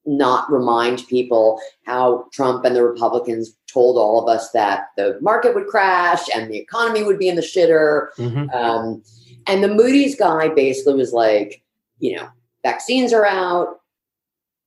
not 0.05 0.51
remind 0.51 1.07
people 1.07 1.61
how 1.85 2.25
Trump 2.31 2.65
and 2.65 2.75
the 2.75 2.83
Republicans 2.83 3.55
told 3.71 3.97
all 3.97 4.19
of 4.19 4.27
us 4.27 4.51
that 4.51 4.87
the 4.97 5.17
market 5.21 5.53
would 5.53 5.67
crash 5.67 6.23
and 6.33 6.51
the 6.51 6.57
economy 6.57 7.03
would 7.03 7.19
be 7.19 7.29
in 7.29 7.35
the 7.35 7.41
shitter. 7.41 8.07
Mhm. 8.17 8.53
Um, 8.53 9.03
and 9.45 9.63
the 9.63 9.67
Moody's 9.67 10.15
guy 10.15 10.47
basically 10.49 10.95
was 10.95 11.13
like, 11.13 11.61
you 12.01 12.15
know, 12.15 12.27
vaccines 12.63 13.13
are 13.13 13.25
out, 13.25 13.79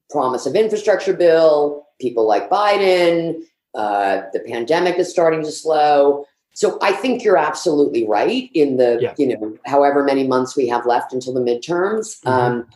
promise 0.09 0.47
of 0.47 0.55
infrastructure 0.55 1.12
bill, 1.12 1.87
people 2.01 2.26
like 2.26 2.49
Biden, 2.49 3.43
uh, 3.74 4.22
the 4.32 4.41
pandemic 4.41 4.99
is 4.99 5.11
starting 5.11 5.43
to 5.43 5.51
slow. 5.51 6.24
So 6.55 6.78
I 6.80 6.93
think 6.93 7.24
you're 7.24 7.37
absolutely 7.37 8.07
right 8.07 8.49
in 8.55 8.76
the, 8.76 8.99
Yeah. 9.01 9.14
you 9.18 9.37
know, 9.37 9.59
however 9.66 10.05
many 10.05 10.26
months 10.26 10.57
we 10.57 10.68
have 10.68 10.87
left 10.87 11.12
until 11.12 11.35
the 11.35 11.41
midterms. 11.41 12.22
Mhm. 12.22 12.30
Um, 12.30 12.68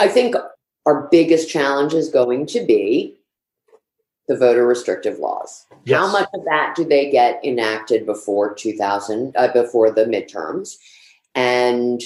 I 0.00 0.08
think 0.08 0.34
our 0.86 1.08
biggest 1.10 1.48
challenge 1.48 1.94
is 1.94 2.08
going 2.08 2.46
to 2.46 2.64
be 2.64 3.16
the 4.26 4.36
voter 4.36 4.66
restrictive 4.66 5.18
laws. 5.18 5.66
How 5.88 6.10
much 6.10 6.28
of 6.34 6.44
that 6.44 6.74
do 6.76 6.84
they 6.84 7.10
get 7.10 7.44
enacted 7.44 8.06
before 8.06 8.54
2000, 8.54 9.36
uh, 9.36 9.52
before 9.52 9.90
the 9.90 10.04
midterms? 10.04 10.76
And 11.34 12.00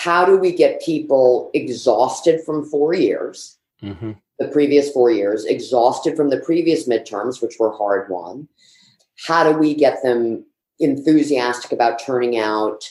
how 0.00 0.24
do 0.24 0.36
we 0.36 0.52
get 0.52 0.80
people 0.80 1.50
exhausted 1.52 2.40
from 2.44 2.64
four 2.64 2.94
years, 2.94 3.58
Mhm. 3.82 4.16
the 4.38 4.48
previous 4.48 4.90
four 4.90 5.10
years, 5.10 5.44
exhausted 5.44 6.16
from 6.16 6.30
the 6.30 6.38
previous 6.40 6.88
midterms, 6.88 7.42
which 7.42 7.58
were 7.58 7.72
hard 7.72 8.08
won? 8.08 8.48
How 9.26 9.44
do 9.52 9.58
we 9.58 9.74
get 9.74 10.02
them 10.02 10.46
enthusiastic 10.80 11.72
about 11.72 11.98
turning 11.98 12.38
out 12.38 12.88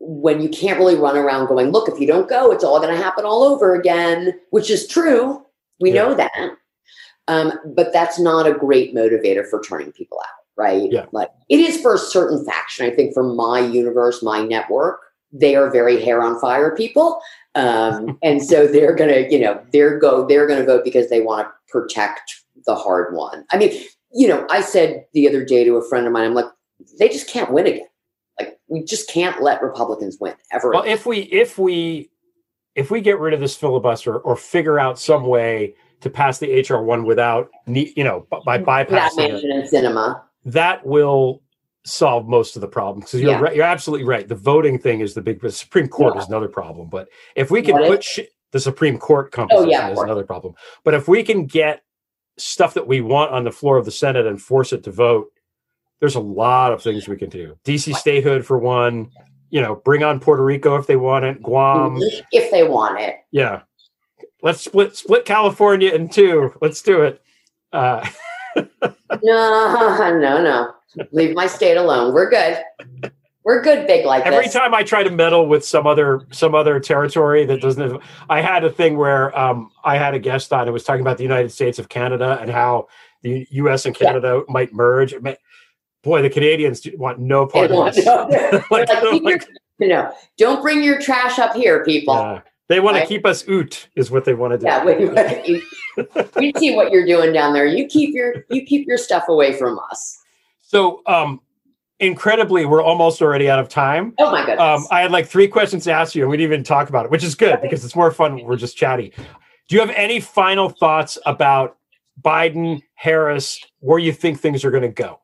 when 0.00 0.40
you 0.40 0.48
can't 0.48 0.78
really 0.78 0.94
run 0.94 1.16
around 1.16 1.46
going, 1.46 1.70
look, 1.72 1.88
if 1.88 2.00
you 2.00 2.06
don't 2.06 2.28
go, 2.28 2.52
it's 2.52 2.64
all 2.64 2.80
going 2.80 2.94
to 2.94 3.02
happen 3.02 3.24
all 3.24 3.42
over 3.42 3.74
again, 3.74 4.40
which 4.50 4.70
is 4.70 4.86
true. 4.86 5.44
We 5.80 5.92
Yeah. 5.92 6.02
know 6.06 6.14
that. 6.14 6.52
Um, 7.26 7.52
but 7.66 7.92
that's 7.92 8.18
not 8.18 8.46
a 8.46 8.54
great 8.54 8.94
motivator 8.94 9.46
for 9.46 9.60
turning 9.60 9.92
people 9.92 10.18
out, 10.20 10.44
right? 10.56 10.90
Yeah. 10.90 11.06
Like 11.12 11.30
it 11.50 11.60
is 11.60 11.80
for 11.82 11.94
a 11.94 11.98
certain 11.98 12.44
faction. 12.44 12.86
I 12.86 12.94
think 12.94 13.12
for 13.12 13.22
my 13.24 13.60
universe, 13.60 14.22
my 14.22 14.42
network, 14.44 15.00
they 15.32 15.56
are 15.56 15.70
very 15.70 16.02
hair 16.02 16.22
on 16.22 16.40
fire 16.40 16.74
people. 16.74 17.20
Um, 17.54 18.18
and 18.22 18.42
so 18.42 18.66
they're 18.66 18.94
gonna, 18.94 19.26
you 19.30 19.38
know, 19.38 19.62
they're 19.72 19.98
go, 19.98 20.26
they're 20.26 20.46
gonna 20.46 20.64
vote 20.64 20.84
because 20.84 21.10
they 21.10 21.20
want 21.20 21.48
to 21.48 21.52
protect 21.72 22.44
the 22.66 22.74
hard 22.74 23.14
one. 23.14 23.44
I 23.50 23.58
mean, 23.58 23.72
you 24.12 24.28
know, 24.28 24.46
I 24.50 24.60
said 24.60 25.04
the 25.12 25.28
other 25.28 25.44
day 25.44 25.64
to 25.64 25.76
a 25.76 25.88
friend 25.88 26.06
of 26.06 26.12
mine, 26.12 26.24
I'm 26.24 26.34
like, 26.34 26.46
they 26.98 27.08
just 27.08 27.28
can't 27.28 27.52
win 27.52 27.66
again. 27.66 27.86
Like 28.40 28.58
we 28.68 28.84
just 28.84 29.08
can't 29.08 29.42
let 29.42 29.62
Republicans 29.62 30.16
win 30.20 30.34
ever. 30.52 30.70
Well, 30.70 30.84
if 30.84 31.06
we 31.06 31.20
if 31.22 31.58
we 31.58 32.10
if 32.74 32.90
we 32.90 33.00
get 33.00 33.18
rid 33.18 33.34
of 33.34 33.40
this 33.40 33.56
filibuster 33.56 34.18
or 34.18 34.36
figure 34.36 34.78
out 34.78 34.98
some 34.98 35.26
way 35.26 35.74
to 36.00 36.08
pass 36.08 36.38
the 36.38 36.60
HR 36.60 36.82
one 36.82 37.04
without 37.04 37.50
you 37.66 38.04
know 38.04 38.26
by 38.44 38.58
bypassing 38.58 39.42
it, 39.42 39.72
Sinema, 39.72 40.22
that 40.44 40.86
will 40.86 41.42
solve 41.84 42.28
most 42.28 42.56
of 42.56 42.62
the 42.62 42.68
problems. 42.68 43.06
Because 43.06 43.20
you're 43.20 43.32
yeah. 43.32 43.40
right, 43.40 43.56
you're 43.56 43.64
absolutely 43.64 44.06
right. 44.06 44.26
The 44.28 44.34
voting 44.34 44.78
thing 44.78 45.00
is 45.00 45.14
the 45.14 45.22
big. 45.22 45.40
The 45.40 45.52
Supreme 45.52 45.88
Court 45.88 46.14
yeah. 46.14 46.22
is 46.22 46.28
another 46.28 46.48
problem. 46.48 46.88
But 46.88 47.08
if 47.36 47.50
we 47.50 47.62
can 47.62 47.74
what 47.74 47.88
put 47.88 48.04
sh- 48.04 48.20
the 48.52 48.60
Supreme 48.60 48.98
Court 48.98 49.30
composition 49.32 49.68
oh, 49.68 49.70
yeah, 49.70 49.90
is 49.90 49.98
another 49.98 50.24
problem. 50.24 50.54
But 50.84 50.94
if 50.94 51.08
we 51.08 51.22
can 51.22 51.46
get 51.46 51.82
stuff 52.36 52.74
that 52.74 52.86
we 52.86 53.00
want 53.00 53.32
on 53.32 53.44
the 53.44 53.52
floor 53.52 53.76
of 53.76 53.84
the 53.84 53.90
Senate 53.90 54.26
and 54.26 54.40
force 54.40 54.72
it 54.72 54.84
to 54.84 54.90
vote, 54.90 55.30
there's 56.00 56.14
a 56.14 56.20
lot 56.20 56.72
of 56.72 56.82
things 56.82 57.08
we 57.08 57.16
can 57.16 57.28
do. 57.30 57.56
DC 57.64 57.94
statehood 57.96 58.46
for 58.46 58.58
one. 58.58 59.10
You 59.50 59.62
know, 59.62 59.76
bring 59.76 60.02
on 60.02 60.20
Puerto 60.20 60.44
Rico 60.44 60.76
if 60.76 60.86
they 60.86 60.96
want 60.96 61.24
it. 61.24 61.42
Guam 61.42 61.98
if 62.32 62.50
they 62.50 62.64
want 62.64 63.00
it. 63.00 63.16
Yeah, 63.30 63.62
let's 64.42 64.62
split 64.62 64.94
split 64.96 65.24
California 65.24 65.90
in 65.90 66.08
two. 66.08 66.52
Let's 66.60 66.82
do 66.82 67.02
it. 67.02 67.22
Uh, 67.72 68.06
no, 68.56 68.68
no, 69.22 70.42
no. 70.42 70.74
Leave 71.12 71.34
my 71.34 71.46
state 71.46 71.76
alone. 71.76 72.14
We're 72.14 72.30
good. 72.30 72.62
We're 73.44 73.62
good, 73.62 73.86
big 73.86 74.04
like 74.04 74.26
Every 74.26 74.44
this. 74.44 74.52
time 74.52 74.74
I 74.74 74.82
try 74.82 75.02
to 75.02 75.10
meddle 75.10 75.46
with 75.46 75.64
some 75.64 75.86
other 75.86 76.26
some 76.32 76.54
other 76.54 76.78
territory 76.80 77.46
that 77.46 77.62
doesn't 77.62 78.02
I 78.28 78.42
had 78.42 78.62
a 78.62 78.70
thing 78.70 78.98
where 78.98 79.36
um, 79.38 79.70
I 79.84 79.96
had 79.96 80.12
a 80.12 80.18
guest 80.18 80.52
on. 80.52 80.68
It 80.68 80.70
was 80.70 80.84
talking 80.84 81.00
about 81.00 81.16
the 81.16 81.22
United 81.22 81.50
States 81.50 81.78
of 81.78 81.88
Canada 81.88 82.38
and 82.40 82.50
how 82.50 82.88
the 83.22 83.46
U.S. 83.50 83.86
and 83.86 83.94
Canada 83.94 84.42
yeah. 84.46 84.52
might 84.52 84.72
merge. 84.72 85.14
Boy, 86.02 86.22
the 86.22 86.30
Canadians 86.30 86.86
want 86.96 87.20
no 87.20 87.46
part 87.46 87.70
of 87.70 87.94
this. 87.94 88.04
No, 88.04 88.28
like, 88.70 88.88
like, 88.88 89.22
your, 89.22 89.38
you 89.78 89.88
know, 89.88 90.12
don't 90.36 90.60
bring 90.60 90.82
your 90.82 91.00
trash 91.00 91.38
up 91.38 91.54
here, 91.54 91.84
people. 91.84 92.14
Yeah. 92.14 92.40
They 92.68 92.80
want 92.80 92.96
right? 92.96 93.02
to 93.02 93.06
keep 93.06 93.24
us 93.24 93.48
oot, 93.48 93.88
is 93.96 94.10
what 94.10 94.26
they 94.26 94.34
want 94.34 94.52
to 94.52 94.58
do. 94.58 94.66
Yeah, 94.66 94.84
we, 94.84 95.62
we 96.36 96.52
see 96.58 96.76
what 96.76 96.92
you're 96.92 97.06
doing 97.06 97.32
down 97.32 97.54
there. 97.54 97.66
You 97.66 97.86
keep 97.86 98.14
your 98.14 98.44
you 98.50 98.66
keep 98.66 98.86
your 98.86 98.98
stuff 98.98 99.24
away 99.28 99.54
from 99.54 99.78
us. 99.90 100.17
So, 100.68 101.00
um, 101.06 101.40
incredibly, 101.98 102.66
we're 102.66 102.82
almost 102.82 103.22
already 103.22 103.48
out 103.48 103.58
of 103.58 103.70
time. 103.70 104.12
Oh 104.18 104.30
my 104.30 104.44
goodness! 104.44 104.60
Um, 104.60 104.86
I 104.90 105.00
had 105.00 105.10
like 105.10 105.26
three 105.26 105.48
questions 105.48 105.84
to 105.84 105.92
ask 105.92 106.14
you, 106.14 106.24
and 106.24 106.30
we 106.30 106.36
didn't 106.36 106.52
even 106.52 106.62
talk 106.62 106.90
about 106.90 107.06
it, 107.06 107.10
which 107.10 107.24
is 107.24 107.34
good 107.34 107.62
because 107.62 107.86
it's 107.86 107.96
more 107.96 108.10
fun. 108.10 108.44
We're 108.44 108.58
just 108.58 108.76
chatty. 108.76 109.14
Do 109.68 109.76
you 109.76 109.80
have 109.80 109.88
any 109.96 110.20
final 110.20 110.68
thoughts 110.68 111.16
about 111.24 111.78
Biden, 112.20 112.82
Harris, 112.96 113.58
where 113.80 113.98
you 113.98 114.12
think 114.12 114.40
things 114.40 114.62
are 114.62 114.70
going 114.70 114.82
to 114.82 114.90
go? 114.90 115.20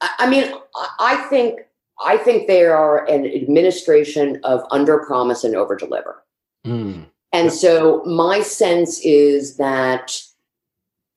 I 0.00 0.30
mean, 0.30 0.52
I 1.00 1.26
think 1.28 1.58
I 2.00 2.16
think 2.16 2.46
they 2.46 2.64
are 2.64 3.04
an 3.10 3.26
administration 3.26 4.38
of 4.44 4.62
under 4.70 4.98
promise 4.98 5.42
and 5.42 5.56
over 5.56 5.74
deliver. 5.74 6.22
Mm. 6.64 7.06
And 7.32 7.52
so 7.52 8.04
my 8.04 8.42
sense 8.42 9.00
is 9.00 9.56
that 9.56 10.22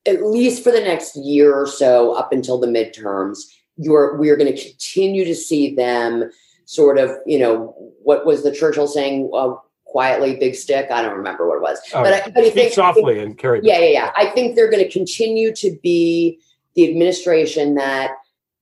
at 0.06 0.22
least 0.22 0.62
for 0.62 0.70
the 0.72 0.80
next 0.80 1.16
year 1.16 1.54
or 1.54 1.66
so, 1.66 2.12
up 2.12 2.32
until 2.32 2.58
the 2.58 2.66
midterms, 2.66 3.38
you're 3.76 4.16
we're 4.16 4.36
going 4.36 4.54
to 4.54 4.62
continue 4.62 5.24
to 5.24 5.34
see 5.34 5.74
them 5.74 6.30
sort 6.64 6.98
of, 6.98 7.10
you 7.26 7.38
know, 7.38 7.74
what 8.02 8.26
was 8.26 8.42
the 8.42 8.52
Churchill 8.52 8.86
saying? 8.86 9.30
Uh, 9.34 9.54
quietly, 9.84 10.36
big 10.36 10.54
stick. 10.54 10.90
I 10.90 11.02
don't 11.02 11.16
remember 11.16 11.46
what 11.46 11.56
it 11.56 11.62
was, 11.62 11.78
oh, 11.94 12.02
but 12.02 12.12
I, 12.14 12.30
but 12.30 12.44
I 12.44 12.50
think 12.50 12.72
softly 12.72 13.18
and 13.18 13.36
carry. 13.36 13.60
Yeah, 13.62 13.78
yeah, 13.78 13.90
yeah. 13.90 14.10
I 14.16 14.26
think 14.30 14.56
they're 14.56 14.70
going 14.70 14.82
to 14.82 14.90
continue 14.90 15.54
to 15.56 15.76
be 15.82 16.38
the 16.74 16.88
administration 16.88 17.74
that 17.74 18.12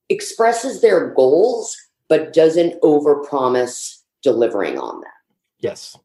expresses 0.09 0.80
their 0.80 1.14
goals 1.14 1.76
but 2.09 2.32
doesn't 2.32 2.80
overpromise 2.82 3.99
delivering 4.22 4.78
on 4.78 5.01
them. 5.01 5.11
Yes. 5.61 5.97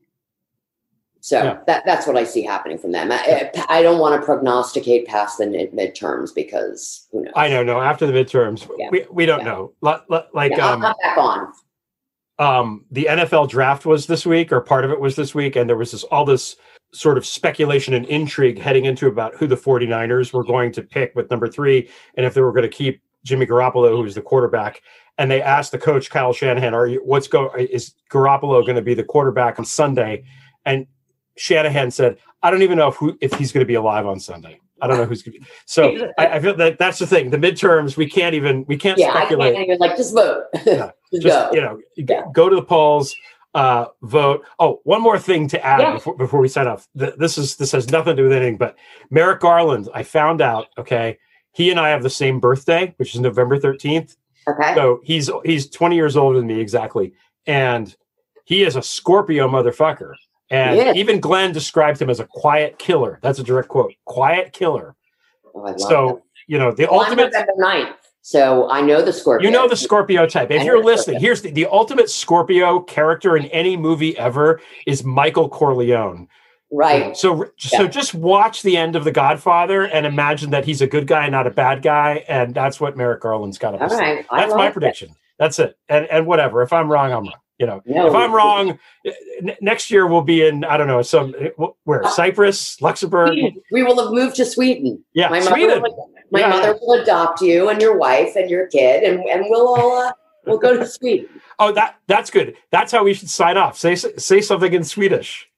So 1.25 1.43
yeah. 1.43 1.57
that 1.65 1.83
that's 1.87 2.05
what 2.05 2.17
I 2.17 2.23
see 2.23 2.43
happening 2.43 2.77
from 2.77 2.91
them. 2.91 3.11
I, 3.11 3.49
I 3.67 3.81
don't 3.81 3.97
want 3.97 4.21
to 4.21 4.23
prognosticate 4.23 5.07
past 5.07 5.39
the 5.39 5.47
mid- 5.47 5.71
midterms 5.71 6.29
because 6.35 7.07
who 7.11 7.23
knows? 7.23 7.33
I 7.35 7.49
know, 7.49 7.63
no. 7.63 7.81
After 7.81 8.05
the 8.05 8.13
midterms, 8.13 8.69
yeah. 8.77 8.89
we, 8.91 9.07
we 9.09 9.25
don't 9.25 9.39
yeah. 9.39 9.45
know. 9.45 9.73
Like, 9.81 10.03
um, 10.59 10.81
back 10.81 11.17
on. 11.17 11.51
Um, 12.37 12.85
the 12.91 13.07
NFL 13.09 13.49
draft 13.49 13.87
was 13.87 14.05
this 14.05 14.23
week, 14.23 14.51
or 14.51 14.61
part 14.61 14.85
of 14.85 14.91
it 14.91 14.99
was 14.99 15.15
this 15.15 15.33
week, 15.33 15.55
and 15.55 15.67
there 15.67 15.75
was 15.75 15.93
this 15.93 16.03
all 16.03 16.25
this 16.25 16.57
sort 16.93 17.17
of 17.17 17.25
speculation 17.25 17.95
and 17.95 18.05
intrigue 18.05 18.59
heading 18.59 18.85
into 18.85 19.07
about 19.07 19.33
who 19.33 19.47
the 19.47 19.57
49ers 19.57 20.31
were 20.31 20.43
going 20.43 20.71
to 20.73 20.83
pick 20.83 21.15
with 21.15 21.31
number 21.31 21.47
three, 21.47 21.89
and 22.17 22.27
if 22.27 22.35
they 22.35 22.41
were 22.41 22.51
going 22.51 22.69
to 22.69 22.69
keep 22.69 23.01
Jimmy 23.23 23.47
Garoppolo, 23.47 23.97
who's 23.97 24.13
the 24.13 24.21
quarterback. 24.21 24.83
And 25.17 25.31
they 25.31 25.41
asked 25.41 25.71
the 25.71 25.79
coach 25.79 26.11
Kyle 26.11 26.33
Shanahan, 26.33 26.75
"Are 26.75 26.85
you 26.85 27.01
what's 27.03 27.27
go? 27.27 27.51
Is 27.55 27.95
Garoppolo 28.11 28.63
going 28.63 28.75
to 28.75 28.83
be 28.83 28.93
the 28.93 29.03
quarterback 29.03 29.57
on 29.57 29.65
Sunday?" 29.65 30.23
And 30.67 30.85
Shanahan 31.37 31.91
said, 31.91 32.17
I 32.43 32.51
don't 32.51 32.61
even 32.61 32.77
know 32.77 32.89
if 32.89 32.95
who, 32.95 33.17
if 33.21 33.33
he's 33.33 33.51
going 33.51 33.63
to 33.63 33.67
be 33.67 33.73
alive 33.75 34.05
on 34.05 34.19
Sunday. 34.19 34.59
I 34.81 34.87
don't 34.87 34.97
know 34.97 35.05
who's 35.05 35.23
going 35.23 35.33
to 35.33 35.39
be. 35.39 35.45
So 35.65 36.11
I, 36.17 36.27
I, 36.27 36.39
feel 36.39 36.55
that 36.57 36.77
that's 36.77 36.99
the 36.99 37.07
thing. 37.07 37.29
The 37.29 37.37
midterms, 37.37 37.95
we 37.95 38.09
can't 38.09 38.35
even 38.35 38.65
we 38.67 38.77
can't 38.77 38.99
yeah, 38.99 39.09
speculate. 39.11 39.53
I 39.53 39.55
can't 39.55 39.67
even 39.67 39.79
like 39.79 39.95
just 39.95 40.13
vote. 40.13 40.43
yeah, 40.65 40.91
just, 41.11 41.23
just 41.23 41.53
you 41.53 41.61
know, 41.61 41.79
yeah. 41.95 42.23
go 42.33 42.49
to 42.49 42.55
the 42.55 42.61
polls, 42.61 43.15
uh, 43.53 43.85
vote. 44.01 44.45
Oh, 44.59 44.81
one 44.83 45.01
more 45.01 45.17
thing 45.17 45.47
to 45.49 45.65
add 45.65 45.79
yeah. 45.79 45.93
before, 45.93 46.15
before 46.17 46.39
we 46.41 46.49
sign 46.49 46.67
off. 46.67 46.87
This 46.93 47.37
is 47.37 47.55
this 47.55 47.71
has 47.71 47.89
nothing 47.89 48.15
to 48.15 48.21
do 48.21 48.27
with 48.27 48.33
anything, 48.33 48.57
but 48.57 48.77
Merrick 49.09 49.39
Garland. 49.39 49.89
I 49.93 50.03
found 50.03 50.41
out. 50.41 50.67
Okay, 50.77 51.17
he 51.53 51.71
and 51.71 51.79
I 51.79 51.89
have 51.89 52.03
the 52.03 52.09
same 52.09 52.39
birthday, 52.39 52.93
which 52.97 53.15
is 53.15 53.21
November 53.21 53.57
thirteenth. 53.57 54.17
Okay. 54.47 54.75
So 54.75 54.99
he's 55.03 55.31
he's 55.45 55.69
twenty 55.69 55.95
years 55.95 56.17
older 56.17 56.37
than 56.37 56.47
me 56.47 56.59
exactly, 56.59 57.13
and 57.47 57.95
he 58.43 58.63
is 58.63 58.75
a 58.75 58.81
Scorpio 58.81 59.47
motherfucker. 59.47 60.13
And 60.49 60.77
yeah. 60.77 60.93
even 60.93 61.19
Glenn 61.19 61.51
described 61.51 62.01
him 62.01 62.09
as 62.09 62.19
a 62.19 62.25
quiet 62.25 62.77
killer. 62.77 63.19
That's 63.21 63.39
a 63.39 63.43
direct 63.43 63.67
quote. 63.67 63.93
Quiet 64.05 64.53
killer. 64.53 64.95
Oh, 65.55 65.75
so, 65.77 66.07
that. 66.07 66.21
you 66.47 66.57
know, 66.57 66.71
the 66.71 66.87
well, 66.89 67.01
ultimate. 67.01 67.33
I'm 67.35 67.93
so 68.25 68.67
I 68.71 68.81
know 68.81 69.03
the 69.03 69.13
Scorpio. 69.13 69.47
You 69.47 69.53
know 69.53 69.67
the 69.67 69.75
Scorpio 69.75 70.25
type. 70.25 70.49
If 70.49 70.63
you're 70.63 70.83
listening, 70.83 71.19
here's 71.19 71.43
the, 71.43 71.51
the 71.51 71.67
ultimate 71.67 72.09
Scorpio 72.09 72.79
character 72.79 73.37
in 73.37 73.45
any 73.45 73.77
movie 73.77 74.17
ever 74.17 74.59
is 74.87 75.03
Michael 75.03 75.47
Corleone. 75.47 76.27
Right. 76.71 77.15
So 77.15 77.43
yeah. 77.43 77.77
so 77.77 77.87
just 77.87 78.15
watch 78.15 78.63
the 78.63 78.77
end 78.77 78.95
of 78.95 79.03
The 79.03 79.11
Godfather 79.11 79.83
and 79.83 80.07
imagine 80.07 80.49
that 80.49 80.65
he's 80.65 80.81
a 80.81 80.87
good 80.87 81.05
guy, 81.05 81.29
not 81.29 81.45
a 81.45 81.51
bad 81.51 81.83
guy, 81.83 82.25
and 82.27 82.55
that's 82.55 82.79
what 82.79 82.97
Merrick 82.97 83.21
Garland's 83.21 83.59
got 83.59 83.71
to 83.71 83.77
be. 83.77 83.93
Right. 83.93 84.25
That's 84.31 84.55
my 84.55 84.71
prediction. 84.71 85.09
It. 85.09 85.17
That's 85.37 85.59
it. 85.59 85.77
And 85.87 86.07
and 86.07 86.25
whatever. 86.25 86.63
If 86.63 86.73
I'm 86.73 86.91
wrong, 86.91 87.13
I'm 87.13 87.25
wrong. 87.25 87.33
You 87.57 87.67
know, 87.67 87.81
no, 87.85 88.07
if 88.07 88.13
I'm 88.13 88.33
wrong, 88.33 88.77
n- 89.05 89.55
next 89.61 89.89
year 89.89 90.07
we'll 90.07 90.21
be 90.21 90.45
in 90.45 90.65
I 90.65 90.75
don't 90.75 90.87
know 90.87 91.01
some 91.01 91.33
where 91.85 92.03
uh, 92.03 92.09
Cyprus, 92.09 92.81
Luxembourg. 92.81 93.33
We 93.71 93.83
will 93.83 93.97
have 94.03 94.11
moved 94.11 94.35
to 94.37 94.45
Sweden. 94.45 95.01
Yeah, 95.13 95.29
my 95.29 95.39
Sweden. 95.39 95.81
Mother 95.81 95.81
will, 95.81 96.09
my 96.31 96.39
yeah. 96.41 96.49
mother 96.49 96.77
will 96.81 97.01
adopt 97.01 97.41
you 97.41 97.69
and 97.69 97.81
your 97.81 97.97
wife 97.97 98.35
and 98.35 98.49
your 98.49 98.67
kid, 98.67 99.03
and 99.03 99.23
and 99.29 99.45
we'll 99.47 99.67
all 99.67 99.97
uh, 99.97 100.11
we'll 100.45 100.57
go 100.57 100.77
to 100.77 100.85
Sweden. 100.99 101.29
Oh, 101.57 101.71
that 101.71 101.95
that's 102.07 102.29
good. 102.29 102.57
That's 102.71 102.91
how 102.91 103.05
we 103.05 103.13
should 103.13 103.29
sign 103.29 103.55
off. 103.55 103.77
Say 103.77 103.95
say 103.95 104.41
something 104.41 104.73
in 104.73 104.83
Swedish. 104.83 105.49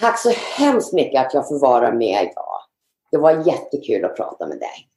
Tack 0.00 0.18
så 0.18 0.30
hemskt 0.56 0.92
mycket 0.92 1.26
att 1.26 1.34
jag 1.34 1.48
får 1.48 1.58
vara 1.60 1.92
med 1.92 2.22
idag. 2.22 2.60
Det 3.10 3.18
var 3.18 3.46
jättekul 3.46 4.04
att 4.04 4.16
prata 4.16 4.46
med 4.46 4.58
dig. 4.58 4.88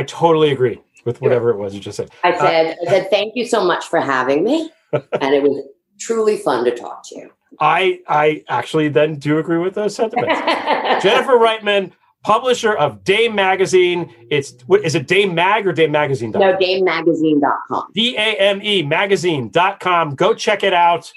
I 0.00 0.04
totally 0.04 0.52
agree 0.52 0.78
with 1.04 1.20
whatever 1.20 1.50
it 1.50 1.56
was 1.56 1.74
you 1.74 1.80
just 1.80 1.96
said. 1.96 2.10
I 2.22 2.32
said, 2.38 2.66
uh, 2.66 2.82
I 2.82 2.90
said, 2.90 3.10
thank 3.10 3.32
you 3.36 3.44
so 3.46 3.64
much 3.64 3.84
for 3.88 4.00
having 4.00 4.44
me. 4.44 4.70
And 4.92 5.34
it 5.34 5.42
was 5.42 5.64
truly 5.98 6.36
fun 6.36 6.64
to 6.64 6.74
talk 6.74 7.02
to 7.08 7.18
you. 7.18 7.30
I 7.60 8.00
I 8.08 8.44
actually 8.48 8.88
then 8.88 9.18
do 9.18 9.38
agree 9.38 9.58
with 9.58 9.74
those 9.74 9.94
sentiments. 9.94 10.34
Jennifer 11.02 11.32
Reitman, 11.32 11.92
publisher 12.22 12.74
of 12.74 13.04
Dame 13.04 13.34
Magazine. 13.34 14.12
It's 14.30 14.54
what 14.66 14.84
is 14.84 14.94
it 14.94 15.06
Dame 15.06 15.34
Mag 15.34 15.66
or 15.66 15.72
Dame 15.72 15.92
Magazine? 15.92 16.32
No, 16.32 16.56
DameMagazine.com. 16.56 17.90
D 17.94 18.16
A 18.16 18.36
M 18.36 18.60
E 18.62 18.82
magazine.com. 18.82 20.14
Go 20.16 20.34
check 20.34 20.62
it 20.62 20.74
out. 20.74 21.10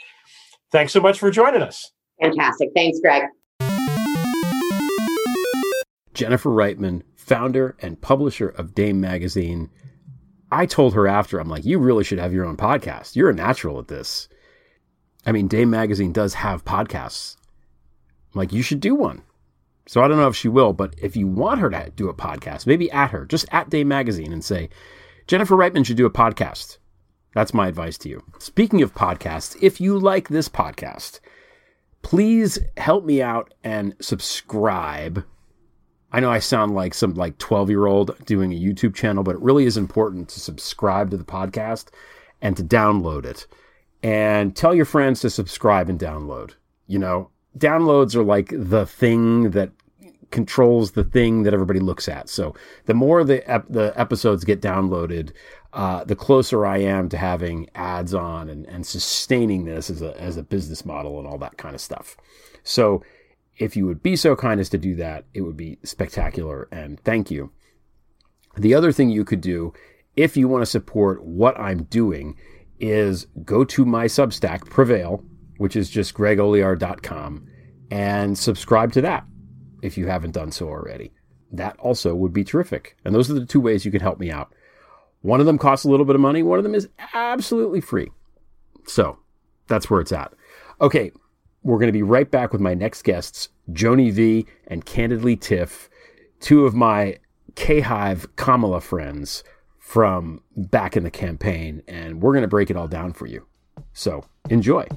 Thanks 0.71 0.93
so 0.93 1.01
much 1.01 1.19
for 1.19 1.31
joining 1.31 1.63
us. 1.63 1.91
Fantastic. 2.21 2.69
Thanks, 2.75 2.99
Greg. 2.99 3.23
Jennifer 6.13 6.49
Reitman, 6.49 7.01
founder 7.15 7.75
and 7.81 7.99
publisher 8.01 8.49
of 8.49 8.75
Dame 8.75 8.99
Magazine. 8.99 9.69
I 10.51 10.65
told 10.65 10.93
her 10.93 11.07
after, 11.07 11.39
I'm 11.39 11.49
like, 11.49 11.65
you 11.65 11.79
really 11.79 12.03
should 12.03 12.19
have 12.19 12.33
your 12.33 12.45
own 12.45 12.57
podcast. 12.57 13.15
You're 13.15 13.29
a 13.29 13.35
natural 13.35 13.79
at 13.79 13.87
this. 13.87 14.27
I 15.25 15.31
mean, 15.31 15.47
Dame 15.47 15.69
Magazine 15.69 16.11
does 16.11 16.33
have 16.35 16.65
podcasts. 16.65 17.35
I'm 18.33 18.39
like, 18.39 18.53
you 18.53 18.61
should 18.61 18.79
do 18.79 18.95
one. 18.95 19.23
So 19.87 20.01
I 20.01 20.07
don't 20.07 20.17
know 20.17 20.27
if 20.27 20.35
she 20.35 20.47
will, 20.47 20.73
but 20.73 20.93
if 21.01 21.15
you 21.15 21.27
want 21.27 21.61
her 21.61 21.69
to 21.69 21.91
do 21.95 22.09
a 22.09 22.13
podcast, 22.13 22.67
maybe 22.67 22.91
at 22.91 23.11
her, 23.11 23.25
just 23.25 23.47
at 23.51 23.69
Dame 23.69 23.87
Magazine 23.87 24.31
and 24.31 24.43
say, 24.43 24.69
Jennifer 25.27 25.55
Reitman 25.55 25.85
should 25.85 25.97
do 25.97 26.05
a 26.05 26.11
podcast. 26.11 26.77
That's 27.33 27.53
my 27.53 27.67
advice 27.67 27.97
to 27.99 28.09
you. 28.09 28.23
Speaking 28.39 28.81
of 28.81 28.95
podcasts, 28.95 29.55
if 29.61 29.79
you 29.81 29.97
like 29.97 30.29
this 30.29 30.49
podcast, 30.49 31.19
please 32.01 32.59
help 32.77 33.03
me 33.03 33.21
out 33.21 33.53
and 33.63 33.95
subscribe 33.99 35.23
I 36.11 36.19
know 36.19 36.31
I 36.31 36.39
sound 36.39 36.73
like 36.73 36.93
some 36.93 37.13
like 37.13 37.37
12 37.37 37.69
year 37.69 37.85
old 37.85 38.17
doing 38.25 38.51
a 38.51 38.59
YouTube 38.59 38.95
channel, 38.95 39.23
but 39.23 39.35
it 39.35 39.41
really 39.41 39.65
is 39.65 39.77
important 39.77 40.29
to 40.29 40.39
subscribe 40.39 41.11
to 41.11 41.17
the 41.17 41.23
podcast 41.23 41.87
and 42.41 42.57
to 42.57 42.63
download 42.63 43.25
it 43.25 43.45
and 44.01 44.55
tell 44.55 44.73
your 44.73 44.85
friends 44.85 45.21
to 45.21 45.29
subscribe 45.29 45.89
and 45.89 45.99
download. 45.99 46.53
You 46.87 46.99
know, 46.99 47.29
downloads 47.57 48.15
are 48.15 48.23
like 48.23 48.51
the 48.51 48.85
thing 48.85 49.51
that 49.51 49.71
controls 50.31 50.91
the 50.91 51.03
thing 51.03 51.43
that 51.43 51.53
everybody 51.53 51.79
looks 51.79 52.07
at. 52.07 52.29
So 52.29 52.55
the 52.85 52.93
more 52.93 53.23
the 53.23 53.47
ep- 53.49 53.69
the 53.69 53.93
episodes 53.95 54.43
get 54.43 54.61
downloaded, 54.61 55.31
uh, 55.73 56.03
the 56.03 56.15
closer 56.15 56.65
I 56.65 56.77
am 56.77 57.09
to 57.09 57.17
having 57.17 57.69
ads 57.75 58.13
on 58.13 58.49
and, 58.49 58.65
and 58.67 58.85
sustaining 58.85 59.65
this 59.65 59.89
as 59.89 60.01
a 60.01 60.19
as 60.19 60.37
a 60.37 60.43
business 60.43 60.85
model 60.85 61.19
and 61.19 61.27
all 61.27 61.37
that 61.39 61.57
kind 61.57 61.75
of 61.75 61.81
stuff. 61.81 62.15
So 62.63 63.03
if 63.59 63.75
you 63.75 63.85
would 63.85 64.01
be 64.01 64.15
so 64.15 64.35
kind 64.35 64.59
as 64.59 64.69
to 64.69 64.77
do 64.77 64.95
that, 64.95 65.25
it 65.33 65.41
would 65.41 65.57
be 65.57 65.77
spectacular 65.83 66.67
and 66.71 66.99
thank 67.01 67.29
you. 67.29 67.51
The 68.57 68.73
other 68.73 68.91
thing 68.91 69.09
you 69.09 69.25
could 69.25 69.41
do 69.41 69.73
if 70.15 70.35
you 70.35 70.47
want 70.47 70.61
to 70.63 70.65
support 70.65 71.23
what 71.23 71.59
I'm 71.59 71.83
doing 71.83 72.35
is 72.79 73.27
go 73.43 73.63
to 73.65 73.85
my 73.85 74.05
Substack, 74.05 74.65
Prevail, 74.69 75.23
which 75.57 75.75
is 75.75 75.89
just 75.89 76.13
gregolear.com, 76.13 77.45
and 77.91 78.37
subscribe 78.37 78.93
to 78.93 79.01
that 79.01 79.25
if 79.81 79.97
you 79.97 80.07
haven't 80.07 80.31
done 80.31 80.51
so 80.51 80.67
already. 80.67 81.11
That 81.51 81.77
also 81.79 82.15
would 82.15 82.33
be 82.33 82.43
terrific. 82.43 82.95
And 83.03 83.13
those 83.13 83.29
are 83.29 83.33
the 83.33 83.45
two 83.45 83.59
ways 83.59 83.85
you 83.85 83.91
can 83.91 84.01
help 84.01 84.19
me 84.19 84.31
out. 84.31 84.53
One 85.21 85.41
of 85.41 85.45
them 85.45 85.57
costs 85.57 85.85
a 85.85 85.89
little 85.89 86.05
bit 86.05 86.15
of 86.15 86.21
money, 86.21 86.43
one 86.43 86.59
of 86.59 86.63
them 86.63 86.75
is 86.75 86.87
absolutely 87.13 87.81
free. 87.81 88.09
So 88.87 89.19
that's 89.67 89.89
where 89.89 89.99
it's 89.99 90.13
at. 90.13 90.33
Okay, 90.79 91.11
we're 91.63 91.77
going 91.77 91.87
to 91.87 91.93
be 91.93 92.03
right 92.03 92.29
back 92.29 92.51
with 92.51 92.61
my 92.61 92.73
next 92.73 93.03
guests, 93.03 93.49
Joanie 93.71 94.11
Vee 94.11 94.45
and 94.67 94.85
Candidly 94.85 95.35
Tiff, 95.35 95.89
two 96.39 96.65
of 96.65 96.73
my 96.73 97.17
K 97.55 97.81
Hive 97.81 98.35
Kamala 98.35 98.81
friends 98.81 99.43
from 99.77 100.41
back 100.55 100.95
in 100.95 101.03
the 101.03 101.11
campaign, 101.11 101.81
and 101.87 102.21
we're 102.21 102.31
going 102.31 102.43
to 102.43 102.47
break 102.47 102.69
it 102.69 102.77
all 102.77 102.87
down 102.87 103.11
for 103.11 103.25
you. 103.25 103.45
So 103.93 104.23
enjoy. 104.49 104.87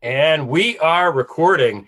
And 0.00 0.48
we 0.48 0.78
are 0.78 1.12
recording. 1.12 1.86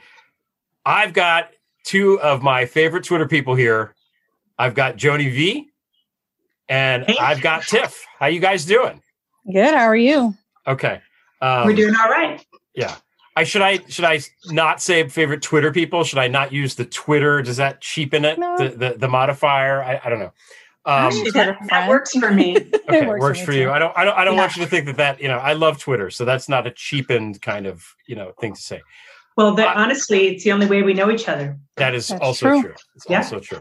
I've 0.84 1.14
got 1.14 1.50
two 1.84 2.20
of 2.20 2.42
my 2.42 2.66
favorite 2.66 3.04
Twitter 3.04 3.26
people 3.26 3.54
here. 3.54 3.94
I've 4.58 4.74
got 4.74 4.96
Joanie 4.96 5.30
Vee 5.30 5.70
and 6.68 7.04
Hey. 7.06 7.16
I've 7.20 7.40
got 7.40 7.62
Tiff. 7.64 8.04
How 8.18 8.26
you 8.26 8.40
guys 8.40 8.64
doing? 8.64 9.02
Good. 9.52 9.74
How 9.74 9.84
are 9.84 9.96
you? 9.96 10.34
Okay. 10.66 11.00
Um, 11.40 11.66
We're 11.66 11.74
doing 11.76 11.94
all 12.02 12.08
right. 12.08 12.44
Yeah. 12.74 12.96
I 13.36 13.44
should 13.44 13.62
I 13.62 13.78
should 13.88 14.04
I 14.04 14.20
not 14.46 14.80
say 14.80 15.08
favorite 15.08 15.42
Twitter 15.42 15.72
people? 15.72 16.04
Should 16.04 16.20
I 16.20 16.28
not 16.28 16.52
use 16.52 16.76
the 16.76 16.84
Twitter? 16.84 17.42
Does 17.42 17.56
that 17.56 17.80
cheapen 17.80 18.24
it? 18.24 18.38
No. 18.38 18.56
The, 18.56 18.68
the 18.70 18.94
the 18.98 19.08
modifier? 19.08 19.82
I, 19.82 20.00
I 20.04 20.08
don't 20.08 20.20
know. 20.20 20.32
Um, 20.86 21.06
Actually, 21.06 21.30
that, 21.32 21.56
that 21.70 21.88
works 21.88 22.12
for 22.16 22.30
me. 22.30 22.56
okay, 22.88 23.06
works 23.06 23.20
works, 23.20 23.40
for 23.40 23.46
for 23.46 23.52
you. 23.52 23.64
too. 23.64 23.70
I 23.72 23.78
don't 23.80 23.92
I 23.96 24.04
don't 24.04 24.16
I 24.16 24.24
don't 24.24 24.34
Yeah. 24.34 24.40
want 24.42 24.56
you 24.56 24.62
to 24.64 24.70
think 24.70 24.86
that 24.86 24.96
that 24.98 25.20
you 25.20 25.26
know 25.28 25.38
I 25.38 25.54
love 25.54 25.78
Twitter, 25.80 26.10
so 26.10 26.24
that's 26.24 26.48
not 26.48 26.66
a 26.66 26.70
cheapened 26.70 27.42
kind 27.42 27.66
of 27.66 27.84
you 28.06 28.14
know 28.14 28.32
thing 28.40 28.54
to 28.54 28.60
say. 28.60 28.80
Well, 29.36 29.52
that, 29.56 29.76
honestly, 29.76 30.28
it's 30.28 30.44
the 30.44 30.52
only 30.52 30.66
way 30.66 30.82
we 30.82 30.94
know 30.94 31.10
each 31.10 31.28
other. 31.28 31.58
That 31.74 31.92
is 31.92 32.06
That's 32.06 32.20
also 32.22 32.46
true. 32.50 32.62
true. 32.62 32.74
It's 32.94 33.06
Yeah. 33.10 33.16
also 33.18 33.40
true. 33.40 33.58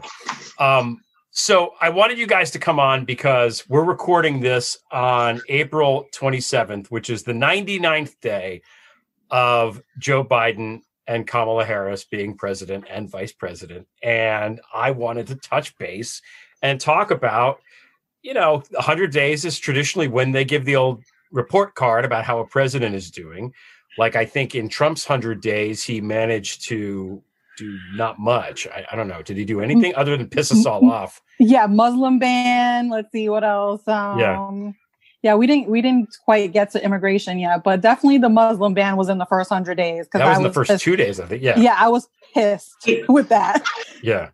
Um, 0.60 1.00
so 1.36 1.74
I 1.80 1.90
wanted 1.90 2.16
you 2.16 2.28
guys 2.28 2.52
to 2.52 2.60
come 2.60 2.78
on 2.78 3.04
because 3.04 3.68
we're 3.68 3.82
recording 3.82 4.38
this 4.38 4.78
on 4.92 5.42
April 5.48 6.06
27th, 6.14 6.86
which 6.92 7.10
is 7.10 7.24
the 7.24 7.32
99th 7.32 8.20
day 8.20 8.62
of 9.32 9.82
Joe 9.98 10.22
Biden 10.24 10.82
and 11.08 11.26
Kamala 11.26 11.64
Harris 11.64 12.04
being 12.04 12.36
president 12.36 12.84
and 12.88 13.10
vice 13.10 13.32
president. 13.32 13.88
And 14.00 14.60
I 14.72 14.92
wanted 14.92 15.26
to 15.26 15.34
touch 15.34 15.76
base 15.76 16.22
and 16.62 16.80
talk 16.80 17.10
about, 17.10 17.58
you 18.22 18.32
know, 18.32 18.62
100 18.70 19.10
days 19.10 19.44
is 19.44 19.58
traditionally 19.58 20.06
when 20.06 20.30
they 20.30 20.44
give 20.44 20.64
the 20.64 20.76
old 20.76 21.02
report 21.32 21.74
card 21.74 22.04
about 22.04 22.24
how 22.24 22.38
a 22.38 22.46
president 22.46 22.94
is 22.94 23.10
doing. 23.10 23.52
Like 23.98 24.14
I 24.14 24.24
think 24.24 24.54
in 24.54 24.68
Trump's 24.68 25.08
100 25.08 25.40
days, 25.40 25.82
he 25.82 26.00
managed 26.00 26.62
to 26.68 27.20
do 27.56 27.78
not 27.94 28.18
much. 28.18 28.66
I, 28.66 28.84
I 28.90 28.96
don't 28.96 29.08
know. 29.08 29.22
Did 29.22 29.36
he 29.36 29.44
do 29.44 29.60
anything 29.60 29.94
other 29.96 30.16
than 30.16 30.28
piss 30.28 30.50
us 30.52 30.66
all 30.66 30.90
off? 30.90 31.20
Yeah, 31.38 31.66
Muslim 31.66 32.18
ban. 32.18 32.88
Let's 32.90 33.10
see 33.12 33.28
what 33.28 33.44
else. 33.44 33.86
Um, 33.88 34.18
Yeah. 34.18 34.70
yeah. 35.22 35.34
we 35.34 35.46
didn't 35.46 35.68
we 35.68 35.80
didn't 35.82 36.08
quite 36.24 36.52
get 36.52 36.70
to 36.72 36.84
immigration 36.84 37.38
yet, 37.38 37.62
but 37.64 37.80
definitely 37.80 38.18
the 38.18 38.28
Muslim 38.28 38.74
ban 38.74 38.96
was 38.96 39.08
in 39.08 39.18
the 39.18 39.26
first 39.26 39.50
hundred 39.50 39.76
days 39.76 40.06
That 40.12 40.22
I 40.22 40.28
was 40.30 40.38
in 40.38 40.44
the 40.44 40.52
first 40.52 40.70
pissed- 40.70 40.84
two 40.84 40.96
days, 40.96 41.20
I 41.20 41.26
think. 41.26 41.42
Yeah. 41.42 41.58
Yeah, 41.58 41.76
I 41.78 41.88
was 41.88 42.08
pissed 42.34 42.88
with 43.08 43.28
that. 43.30 43.62
Yeah. 44.02 44.30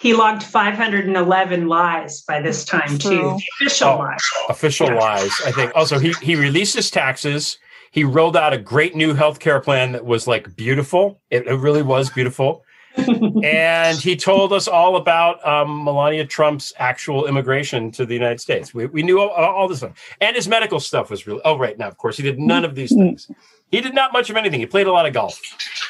He 0.00 0.14
logged 0.14 0.42
511 0.42 1.68
lies 1.68 2.22
by 2.22 2.40
this 2.40 2.64
time, 2.64 2.96
too. 2.98 3.08
True. 3.20 3.38
Official 3.60 3.88
Oh, 3.88 3.98
lies. 3.98 4.20
official 4.48 4.86
Yeah. 4.88 4.94
lies. 4.94 5.32
I 5.44 5.52
think. 5.52 5.72
Also, 5.74 5.98
he 5.98 6.14
he 6.22 6.36
released 6.36 6.74
his 6.74 6.90
taxes. 6.90 7.58
He 7.90 8.04
rolled 8.04 8.36
out 8.36 8.52
a 8.52 8.58
great 8.58 8.94
new 8.94 9.14
healthcare 9.14 9.62
plan 9.62 9.92
that 9.92 10.04
was 10.04 10.26
like 10.26 10.54
beautiful. 10.56 11.20
It, 11.30 11.46
it 11.46 11.54
really 11.54 11.82
was 11.82 12.10
beautiful. 12.10 12.64
and 13.44 13.98
he 13.98 14.16
told 14.16 14.52
us 14.52 14.66
all 14.66 14.96
about 14.96 15.46
um, 15.46 15.84
Melania 15.84 16.26
Trump's 16.26 16.72
actual 16.78 17.26
immigration 17.26 17.90
to 17.92 18.04
the 18.04 18.14
United 18.14 18.40
States. 18.40 18.74
We, 18.74 18.86
we 18.86 19.02
knew 19.02 19.20
all, 19.20 19.30
all 19.30 19.68
this 19.68 19.78
stuff. 19.78 20.16
And 20.20 20.34
his 20.34 20.48
medical 20.48 20.80
stuff 20.80 21.10
was 21.10 21.26
really. 21.26 21.40
Oh, 21.44 21.56
right. 21.56 21.78
Now, 21.78 21.86
of 21.86 21.96
course, 21.96 22.16
he 22.16 22.22
did 22.22 22.38
none 22.38 22.64
of 22.64 22.74
these 22.74 22.92
things. 22.92 23.30
He 23.70 23.80
did 23.80 23.94
not 23.94 24.12
much 24.12 24.30
of 24.30 24.36
anything. 24.36 24.60
He 24.60 24.66
played 24.66 24.86
a 24.86 24.92
lot 24.92 25.06
of 25.06 25.12
golf. 25.12 25.40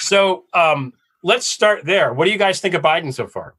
So 0.01 0.45
um, 0.53 0.93
let's 1.23 1.47
start 1.47 1.85
there. 1.85 2.13
What 2.13 2.27
do 2.27 2.31
you 2.31 2.39
guys 2.39 2.61
think 2.61 2.75
of 2.75 2.83
Biden 2.83 3.15
so 3.15 3.27
far? 3.27 3.55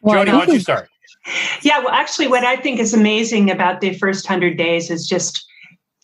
Well, 0.00 0.16
Jody, 0.16 0.32
why 0.32 0.46
don't 0.46 0.54
you 0.54 0.60
start? 0.60 0.88
Yeah, 1.62 1.78
well, 1.78 1.88
actually, 1.88 2.28
what 2.28 2.44
I 2.44 2.56
think 2.56 2.78
is 2.78 2.92
amazing 2.92 3.50
about 3.50 3.80
the 3.80 3.94
first 3.94 4.28
100 4.28 4.58
days 4.58 4.90
is 4.90 5.06
just 5.06 5.46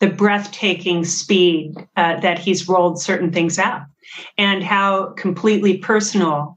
the 0.01 0.09
breathtaking 0.09 1.05
speed 1.05 1.75
uh, 1.97 2.19
that 2.21 2.39
he's 2.39 2.69
rolled 2.69 3.01
certain 3.01 3.31
things 3.31 3.59
out 3.59 3.83
and 4.37 4.65
how 4.65 5.11
completely 5.13 5.79
personal 5.79 6.57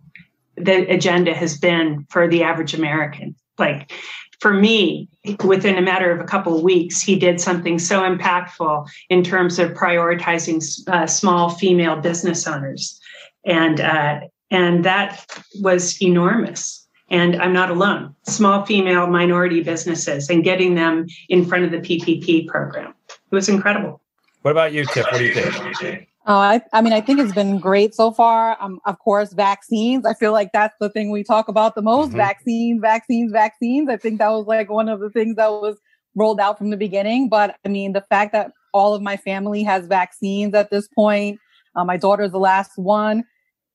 the 0.55 0.89
agenda 0.89 1.33
has 1.33 1.57
been 1.57 2.05
for 2.09 2.27
the 2.27 2.43
average 2.43 2.73
American. 2.73 3.35
Like, 3.57 3.91
for 4.39 4.53
me, 4.53 5.07
within 5.43 5.77
a 5.77 5.81
matter 5.81 6.11
of 6.11 6.19
a 6.19 6.25
couple 6.25 6.57
of 6.57 6.63
weeks, 6.63 7.01
he 7.01 7.17
did 7.17 7.39
something 7.39 7.79
so 7.79 8.01
impactful 8.01 8.87
in 9.09 9.23
terms 9.23 9.59
of 9.59 9.71
prioritizing 9.71 10.61
uh, 10.89 11.07
small 11.07 11.49
female 11.49 11.95
business 11.95 12.45
owners, 12.45 12.99
and 13.45 13.79
uh, 13.79 14.19
and 14.51 14.83
that 14.83 15.25
was 15.61 16.01
enormous. 16.01 16.85
And 17.09 17.41
I'm 17.41 17.53
not 17.53 17.69
alone. 17.69 18.15
Small 18.27 18.65
female 18.65 19.07
minority 19.07 19.61
businesses 19.61 20.29
and 20.29 20.43
getting 20.43 20.75
them 20.75 21.05
in 21.29 21.45
front 21.45 21.63
of 21.63 21.71
the 21.71 21.77
PPP 21.77 22.47
program. 22.47 22.93
It 23.34 23.36
was 23.36 23.49
incredible. 23.49 23.99
What 24.43 24.51
about 24.51 24.73
you, 24.73 24.86
Tiff? 24.86 25.07
What 25.11 25.17
do 25.17 25.25
you 25.25 25.34
think? 25.34 26.07
Oh, 26.27 26.38
I, 26.38 26.61
I 26.71 26.81
mean, 26.81 26.93
I 26.93 27.01
think 27.01 27.19
it's 27.19 27.34
been 27.34 27.57
great 27.57 27.95
so 27.95 28.11
far. 28.11 28.55
Um, 28.61 28.79
of 28.86 28.99
course, 28.99 29.34
vaccines. 29.34 30.05
I 30.05 30.13
feel 30.13 30.31
like 30.34 30.51
that's 30.53 30.75
the 30.79 30.88
thing 30.91 31.09
we 31.09 31.23
talk 31.23 31.47
about 31.47 31.73
the 31.73 31.81
most. 31.81 32.11
Mhm. 32.11 32.17
Vaccines, 32.17 32.79
vaccines, 32.79 33.31
vaccines. 33.31 33.89
I 33.89 33.97
think 33.97 34.19
that 34.19 34.29
was 34.29 34.45
like 34.45 34.69
one 34.69 34.88
of 34.88 34.99
the 34.99 35.09
things 35.09 35.36
that 35.38 35.49
was 35.49 35.77
rolled 36.13 36.39
out 36.39 36.59
from 36.59 36.69
the 36.69 36.77
beginning. 36.77 37.27
But 37.27 37.55
I 37.65 37.69
mean, 37.69 37.93
the 37.93 38.05
fact 38.07 38.34
that 38.34 38.51
all 38.71 38.93
of 38.93 39.01
my 39.01 39.17
family 39.17 39.63
has 39.63 39.88
vaccines 39.88 40.53
at 40.53 40.69
this 40.69 40.88
point. 40.89 41.39
Uh, 41.75 41.84
my 41.84 41.97
daughter's 41.97 42.34
the 42.34 42.38
last 42.38 42.73
one. 42.75 43.23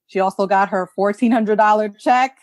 She 0.07 0.21
also 0.21 0.47
got 0.47 0.69
her 0.69 0.89
fourteen 0.95 1.33
hundred 1.33 1.57
dollar 1.57 1.89
check. 1.89 2.37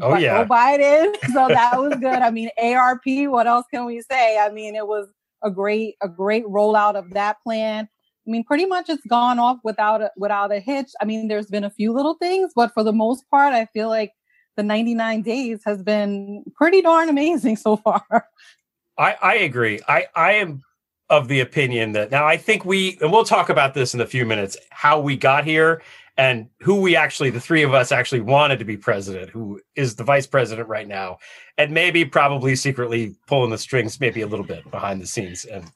Oh, 0.00 0.12
by 0.12 0.20
yeah. 0.20 0.42
Joe 0.42 0.48
Biden. 0.48 1.14
So 1.34 1.48
that 1.48 1.78
was 1.78 1.96
good. 1.96 2.22
I 2.22 2.30
mean, 2.30 2.48
ARP. 2.56 3.04
What 3.06 3.46
else 3.46 3.66
can 3.70 3.84
we 3.84 4.00
say? 4.00 4.38
I 4.38 4.48
mean, 4.48 4.74
it 4.74 4.86
was 4.86 5.08
a 5.42 5.50
great 5.50 5.96
a 6.02 6.08
great 6.08 6.44
rollout 6.46 6.94
of 6.94 7.10
that 7.10 7.36
plan. 7.42 7.88
I 8.26 8.30
mean, 8.30 8.44
pretty 8.44 8.66
much 8.66 8.88
it's 8.88 9.04
gone 9.06 9.38
off 9.38 9.58
without 9.64 10.00
a, 10.00 10.10
without 10.16 10.52
a 10.52 10.60
hitch. 10.60 10.90
I 11.00 11.04
mean, 11.04 11.26
there's 11.26 11.46
been 11.46 11.64
a 11.64 11.70
few 11.70 11.92
little 11.92 12.14
things, 12.14 12.52
but 12.54 12.72
for 12.72 12.84
the 12.84 12.92
most 12.92 13.28
part, 13.30 13.52
I 13.52 13.66
feel 13.66 13.88
like 13.88 14.12
the 14.56 14.62
99 14.62 15.22
days 15.22 15.60
has 15.64 15.82
been 15.82 16.44
pretty 16.54 16.82
darn 16.82 17.08
amazing 17.08 17.56
so 17.56 17.76
far. 17.76 18.04
I, 18.98 19.16
I 19.20 19.34
agree. 19.36 19.80
I, 19.88 20.06
I 20.14 20.32
am 20.34 20.62
of 21.10 21.28
the 21.28 21.40
opinion 21.40 21.92
that 21.92 22.10
now 22.10 22.26
I 22.26 22.36
think 22.36 22.64
we, 22.64 22.96
and 23.00 23.10
we'll 23.10 23.24
talk 23.24 23.48
about 23.48 23.74
this 23.74 23.92
in 23.92 24.00
a 24.00 24.06
few 24.06 24.24
minutes, 24.24 24.56
how 24.70 25.00
we 25.00 25.16
got 25.16 25.44
here 25.44 25.82
and 26.16 26.48
who 26.60 26.80
we 26.80 26.94
actually, 26.94 27.30
the 27.30 27.40
three 27.40 27.62
of 27.62 27.72
us 27.72 27.90
actually 27.90 28.20
wanted 28.20 28.58
to 28.58 28.64
be 28.64 28.76
president, 28.76 29.30
who 29.30 29.60
is 29.76 29.96
the 29.96 30.04
vice 30.04 30.26
president 30.26 30.68
right 30.68 30.86
now, 30.86 31.18
and 31.56 31.72
maybe 31.72 32.04
probably 32.04 32.54
secretly 32.54 33.16
pulling 33.26 33.50
the 33.50 33.58
strings, 33.58 33.98
maybe 33.98 34.20
a 34.20 34.26
little 34.26 34.44
bit 34.44 34.70
behind 34.70 35.00
the 35.00 35.06
scenes 35.06 35.44
and 35.44 35.70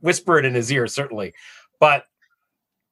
whisper 0.00 0.38
it 0.38 0.44
in 0.44 0.54
his 0.54 0.72
ear, 0.72 0.86
certainly. 0.86 1.32
But 1.78 2.04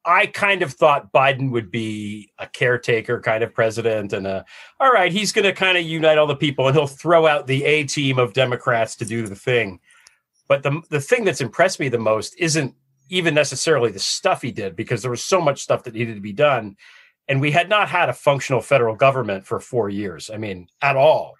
I 0.05 0.27
kind 0.27 0.61
of 0.61 0.71
thought 0.71 1.11
Biden 1.11 1.51
would 1.51 1.69
be 1.69 2.31
a 2.39 2.47
caretaker 2.47 3.19
kind 3.19 3.43
of 3.43 3.53
president 3.53 4.13
and 4.13 4.25
a, 4.25 4.45
all 4.79 4.91
right, 4.91 5.11
he's 5.11 5.33
going 5.33 5.43
to 5.43 5.51
kind 5.51 5.77
of 5.77 5.83
unite 5.83 6.17
all 6.17 6.27
the 6.27 6.35
people 6.35 6.67
and 6.67 6.75
he'll 6.75 6.87
throw 6.87 7.27
out 7.27 7.47
the 7.47 7.65
A 7.65 7.83
team 7.83 8.17
of 8.17 8.31
Democrats 8.31 8.95
to 8.95 9.05
do 9.05 9.27
the 9.27 9.35
thing. 9.35 9.81
But 10.47 10.63
the 10.63 10.81
the 10.89 11.01
thing 11.01 11.25
that's 11.25 11.41
impressed 11.41 11.77
me 11.81 11.89
the 11.89 11.97
most 11.97 12.33
isn't 12.39 12.73
even 13.09 13.33
necessarily 13.33 13.91
the 13.91 13.99
stuff 13.99 14.41
he 14.41 14.51
did 14.51 14.75
because 14.75 15.01
there 15.01 15.11
was 15.11 15.23
so 15.23 15.41
much 15.41 15.61
stuff 15.61 15.83
that 15.83 15.93
needed 15.93 16.15
to 16.15 16.21
be 16.21 16.33
done 16.33 16.75
and 17.27 17.41
we 17.41 17.51
had 17.51 17.69
not 17.69 17.89
had 17.89 18.09
a 18.09 18.13
functional 18.13 18.61
federal 18.61 18.95
government 18.95 19.45
for 19.45 19.59
4 19.59 19.89
years. 19.89 20.29
I 20.29 20.37
mean, 20.37 20.69
at 20.81 20.95
all. 20.95 21.35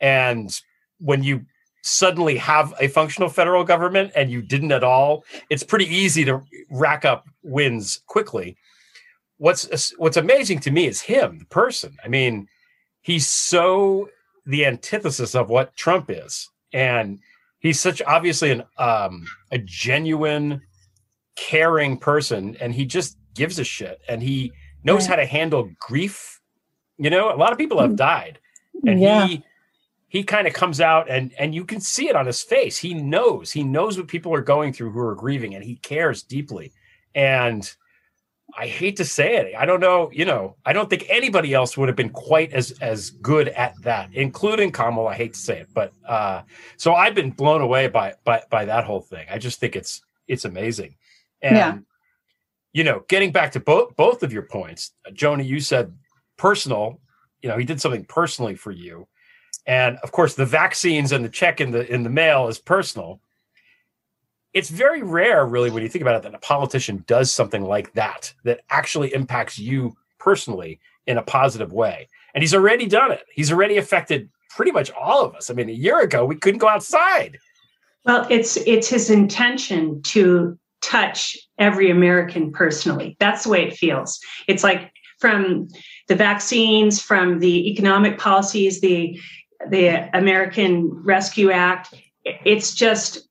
And 0.00 0.56
when 0.98 1.22
you 1.22 1.46
suddenly 1.82 2.36
have 2.36 2.72
a 2.80 2.88
functional 2.88 3.28
federal 3.28 3.64
government 3.64 4.12
and 4.14 4.30
you 4.30 4.40
didn't 4.40 4.72
at 4.72 4.84
all, 4.84 5.24
it's 5.50 5.64
pretty 5.64 5.86
easy 5.86 6.24
to 6.24 6.40
rack 6.70 7.04
up 7.04 7.26
wins 7.42 8.00
quickly. 8.06 8.56
What's 9.38 9.92
what's 9.98 10.16
amazing 10.16 10.60
to 10.60 10.70
me 10.70 10.86
is 10.86 11.00
him, 11.00 11.40
the 11.40 11.44
person. 11.46 11.96
I 12.04 12.08
mean, 12.08 12.48
he's 13.00 13.26
so 13.26 14.08
the 14.46 14.64
antithesis 14.64 15.34
of 15.34 15.50
what 15.50 15.76
Trump 15.76 16.06
is, 16.08 16.48
and 16.72 17.18
he's 17.58 17.80
such 17.80 18.00
obviously 18.02 18.52
an 18.52 18.62
um, 18.78 19.26
a 19.50 19.58
genuine, 19.58 20.62
caring 21.36 21.96
person, 21.98 22.56
and 22.60 22.74
he 22.74 22.84
just 22.84 23.16
gives 23.34 23.58
a 23.58 23.64
shit, 23.64 24.00
and 24.08 24.22
he 24.22 24.52
knows 24.84 25.06
how 25.06 25.16
to 25.16 25.26
handle 25.26 25.70
grief. 25.80 26.40
You 26.98 27.10
know, 27.10 27.34
a 27.34 27.36
lot 27.36 27.52
of 27.52 27.58
people 27.58 27.80
have 27.80 27.96
died, 27.96 28.38
and 28.86 29.00
Yeah. 29.00 29.26
he 29.26 29.44
he 30.08 30.22
kind 30.22 30.46
of 30.46 30.52
comes 30.52 30.78
out 30.80 31.08
and 31.08 31.32
and 31.38 31.54
you 31.54 31.64
can 31.64 31.80
see 31.80 32.06
it 32.08 32.14
on 32.16 32.26
his 32.26 32.42
face. 32.42 32.76
He 32.76 32.92
knows 32.92 33.50
he 33.50 33.62
knows 33.64 33.96
what 33.96 34.08
people 34.08 34.34
are 34.34 34.42
going 34.42 34.72
through 34.74 34.90
who 34.90 34.98
are 35.00 35.14
grieving, 35.14 35.54
and 35.54 35.64
he 35.64 35.76
cares 35.76 36.22
deeply. 36.22 36.72
And 37.14 37.70
I 38.54 38.66
hate 38.66 38.96
to 38.96 39.04
say 39.06 39.36
it, 39.36 39.54
I 39.56 39.64
don't 39.64 39.80
know. 39.80 40.10
You 40.12 40.26
know, 40.26 40.56
I 40.66 40.74
don't 40.74 40.90
think 40.90 41.06
anybody 41.08 41.54
else 41.54 41.78
would 41.78 41.88
have 41.88 41.96
been 41.96 42.10
quite 42.10 42.52
as 42.52 42.72
as 42.82 43.08
good 43.10 43.48
at 43.48 43.72
that, 43.82 44.10
including 44.12 44.70
Kamala. 44.72 45.10
I 45.10 45.14
hate 45.14 45.32
to 45.32 45.40
say 45.40 45.60
it, 45.60 45.68
but 45.72 45.94
uh, 46.06 46.42
so 46.76 46.92
I've 46.94 47.14
been 47.14 47.30
blown 47.30 47.62
away 47.62 47.88
by 47.88 48.12
by 48.24 48.42
by 48.50 48.66
that 48.66 48.84
whole 48.84 49.00
thing. 49.00 49.26
I 49.30 49.38
just 49.38 49.58
think 49.60 49.74
it's 49.76 50.02
it's 50.28 50.44
amazing, 50.44 50.94
and 51.42 51.56
Yeah. 51.56 51.78
you 52.72 52.84
know, 52.84 53.04
getting 53.08 53.32
back 53.32 53.52
to 53.52 53.60
both 53.60 53.96
both 53.96 54.22
of 54.22 54.32
your 54.32 54.42
points, 54.42 54.92
Joanie, 55.12 55.44
you 55.44 55.60
said 55.60 55.96
personal. 56.36 57.00
You 57.42 57.48
know, 57.48 57.58
he 57.58 57.64
did 57.64 57.80
something 57.80 58.04
personally 58.04 58.54
for 58.54 58.70
you, 58.70 59.08
and 59.66 59.98
of 59.98 60.12
course, 60.12 60.34
the 60.34 60.46
vaccines 60.46 61.12
and 61.12 61.24
the 61.24 61.28
check 61.28 61.60
in 61.60 61.70
the 61.70 61.90
in 61.92 62.02
the 62.02 62.10
mail 62.10 62.48
is 62.48 62.58
personal. 62.58 63.20
It's 64.54 64.68
very 64.68 65.02
rare, 65.02 65.46
really, 65.46 65.70
when 65.70 65.82
you 65.82 65.88
think 65.88 66.02
about 66.02 66.16
it, 66.16 66.22
that 66.24 66.34
a 66.34 66.38
politician 66.38 67.04
does 67.06 67.32
something 67.32 67.62
like 67.62 67.92
that 67.94 68.34
that 68.44 68.60
actually 68.68 69.14
impacts 69.14 69.58
you 69.58 69.96
personally 70.18 70.78
in 71.06 71.16
a 71.16 71.22
positive 71.22 71.72
way. 71.72 72.06
And 72.34 72.42
he's 72.42 72.54
already 72.54 72.86
done 72.86 73.12
it. 73.12 73.24
He's 73.34 73.50
already 73.50 73.78
affected 73.78 74.28
pretty 74.50 74.70
much 74.70 74.90
all 74.92 75.24
of 75.24 75.34
us. 75.34 75.48
I 75.48 75.54
mean, 75.54 75.70
a 75.70 75.72
year 75.72 76.00
ago 76.00 76.24
we 76.26 76.36
couldn't 76.36 76.58
go 76.58 76.68
outside. 76.68 77.38
Well, 78.04 78.26
it's 78.30 78.56
it's 78.58 78.88
his 78.88 79.10
intention 79.10 80.02
to 80.02 80.58
touch 80.82 81.36
every 81.58 81.90
American 81.90 82.52
personally. 82.52 83.16
That's 83.20 83.44
the 83.44 83.50
way 83.50 83.66
it 83.66 83.76
feels. 83.76 84.20
It's 84.48 84.62
like 84.62 84.92
from 85.18 85.68
the 86.08 86.16
vaccines, 86.16 87.00
from 87.00 87.38
the 87.38 87.70
economic 87.70 88.18
policies, 88.18 88.80
the 88.80 89.18
the 89.70 90.10
American 90.16 90.90
Rescue 91.04 91.50
Act. 91.50 91.94
It's 92.24 92.74
just 92.74 93.28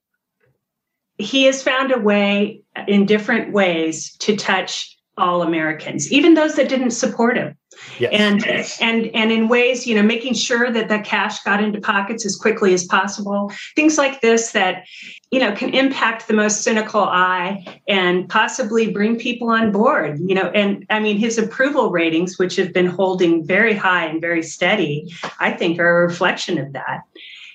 he 1.17 1.43
has 1.43 1.61
found 1.61 1.91
a 1.91 1.99
way 1.99 2.63
in 2.87 3.05
different 3.05 3.51
ways 3.53 4.15
to 4.17 4.35
touch 4.35 4.97
all 5.21 5.43
Americans, 5.43 6.11
even 6.11 6.33
those 6.33 6.55
that 6.55 6.67
didn't 6.67 6.91
support 6.91 7.37
him. 7.37 7.55
Yes. 7.99 8.11
And 8.11 8.45
and 8.81 9.15
and 9.15 9.31
in 9.31 9.47
ways, 9.47 9.87
you 9.87 9.95
know, 9.95 10.03
making 10.03 10.33
sure 10.33 10.71
that 10.71 10.89
the 10.89 10.99
cash 10.99 11.41
got 11.43 11.63
into 11.63 11.79
pockets 11.79 12.25
as 12.25 12.35
quickly 12.35 12.73
as 12.73 12.85
possible. 12.85 13.51
Things 13.75 13.97
like 13.97 14.21
this 14.21 14.51
that, 14.51 14.83
you 15.31 15.39
know, 15.39 15.53
can 15.55 15.73
impact 15.73 16.27
the 16.27 16.33
most 16.33 16.63
cynical 16.63 17.01
eye 17.01 17.63
and 17.87 18.27
possibly 18.27 18.91
bring 18.91 19.17
people 19.17 19.49
on 19.49 19.71
board. 19.71 20.19
You 20.19 20.35
know, 20.35 20.49
and 20.49 20.85
I 20.89 20.99
mean 20.99 21.17
his 21.17 21.37
approval 21.37 21.91
ratings, 21.91 22.37
which 22.37 22.55
have 22.57 22.73
been 22.73 22.87
holding 22.87 23.45
very 23.45 23.73
high 23.73 24.05
and 24.05 24.19
very 24.19 24.43
steady, 24.43 25.13
I 25.39 25.51
think 25.51 25.79
are 25.79 26.03
a 26.03 26.07
reflection 26.07 26.57
of 26.57 26.73
that. 26.73 27.01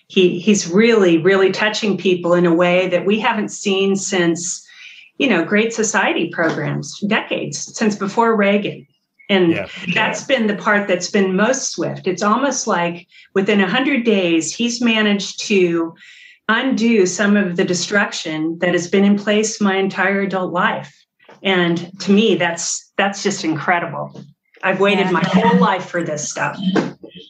He 0.09 0.39
he's 0.39 0.69
really, 0.69 1.19
really 1.19 1.53
touching 1.53 1.99
people 1.99 2.33
in 2.35 2.47
a 2.47 2.55
way 2.55 2.89
that 2.89 3.05
we 3.05 3.21
haven't 3.21 3.51
seen 3.51 3.97
since, 3.97 4.66
you 5.19 5.29
know, 5.29 5.45
Great 5.45 5.73
Society 5.73 6.29
programs, 6.31 6.99
decades, 7.01 7.77
since 7.77 7.97
before 7.97 8.37
Reagan. 8.37 8.87
And 9.29 9.53
Yeah. 9.53 9.67
that's 9.95 10.23
been 10.25 10.47
the 10.47 10.55
part 10.57 10.87
that's 10.87 11.11
been 11.11 11.35
most 11.35 11.73
swift. 11.73 12.07
It's 12.07 12.23
almost 12.23 12.67
like 12.67 13.07
within 13.35 13.61
100 13.61 14.05
days, 14.05 14.55
he's 14.55 14.81
managed 14.81 15.41
to 15.49 15.95
undo 16.49 17.07
some 17.07 17.37
of 17.37 17.57
the 17.57 17.65
destruction 17.65 18.59
that 18.61 18.73
has 18.73 18.89
been 18.89 19.05
in 19.05 19.17
place 19.19 19.61
my 19.61 19.77
entire 19.77 20.21
adult 20.21 20.53
life. 20.53 20.95
And 21.43 21.91
to 22.01 22.13
me, 22.13 22.37
that's 22.37 22.93
that's 22.97 23.23
just 23.23 23.45
incredible. 23.45 24.23
I've 24.63 24.81
waited 24.81 25.07
Yeah. 25.07 25.11
my 25.13 25.23
whole 25.25 25.59
life 25.59 25.87
for 25.89 26.03
this 26.03 26.29
stuff. 26.29 26.59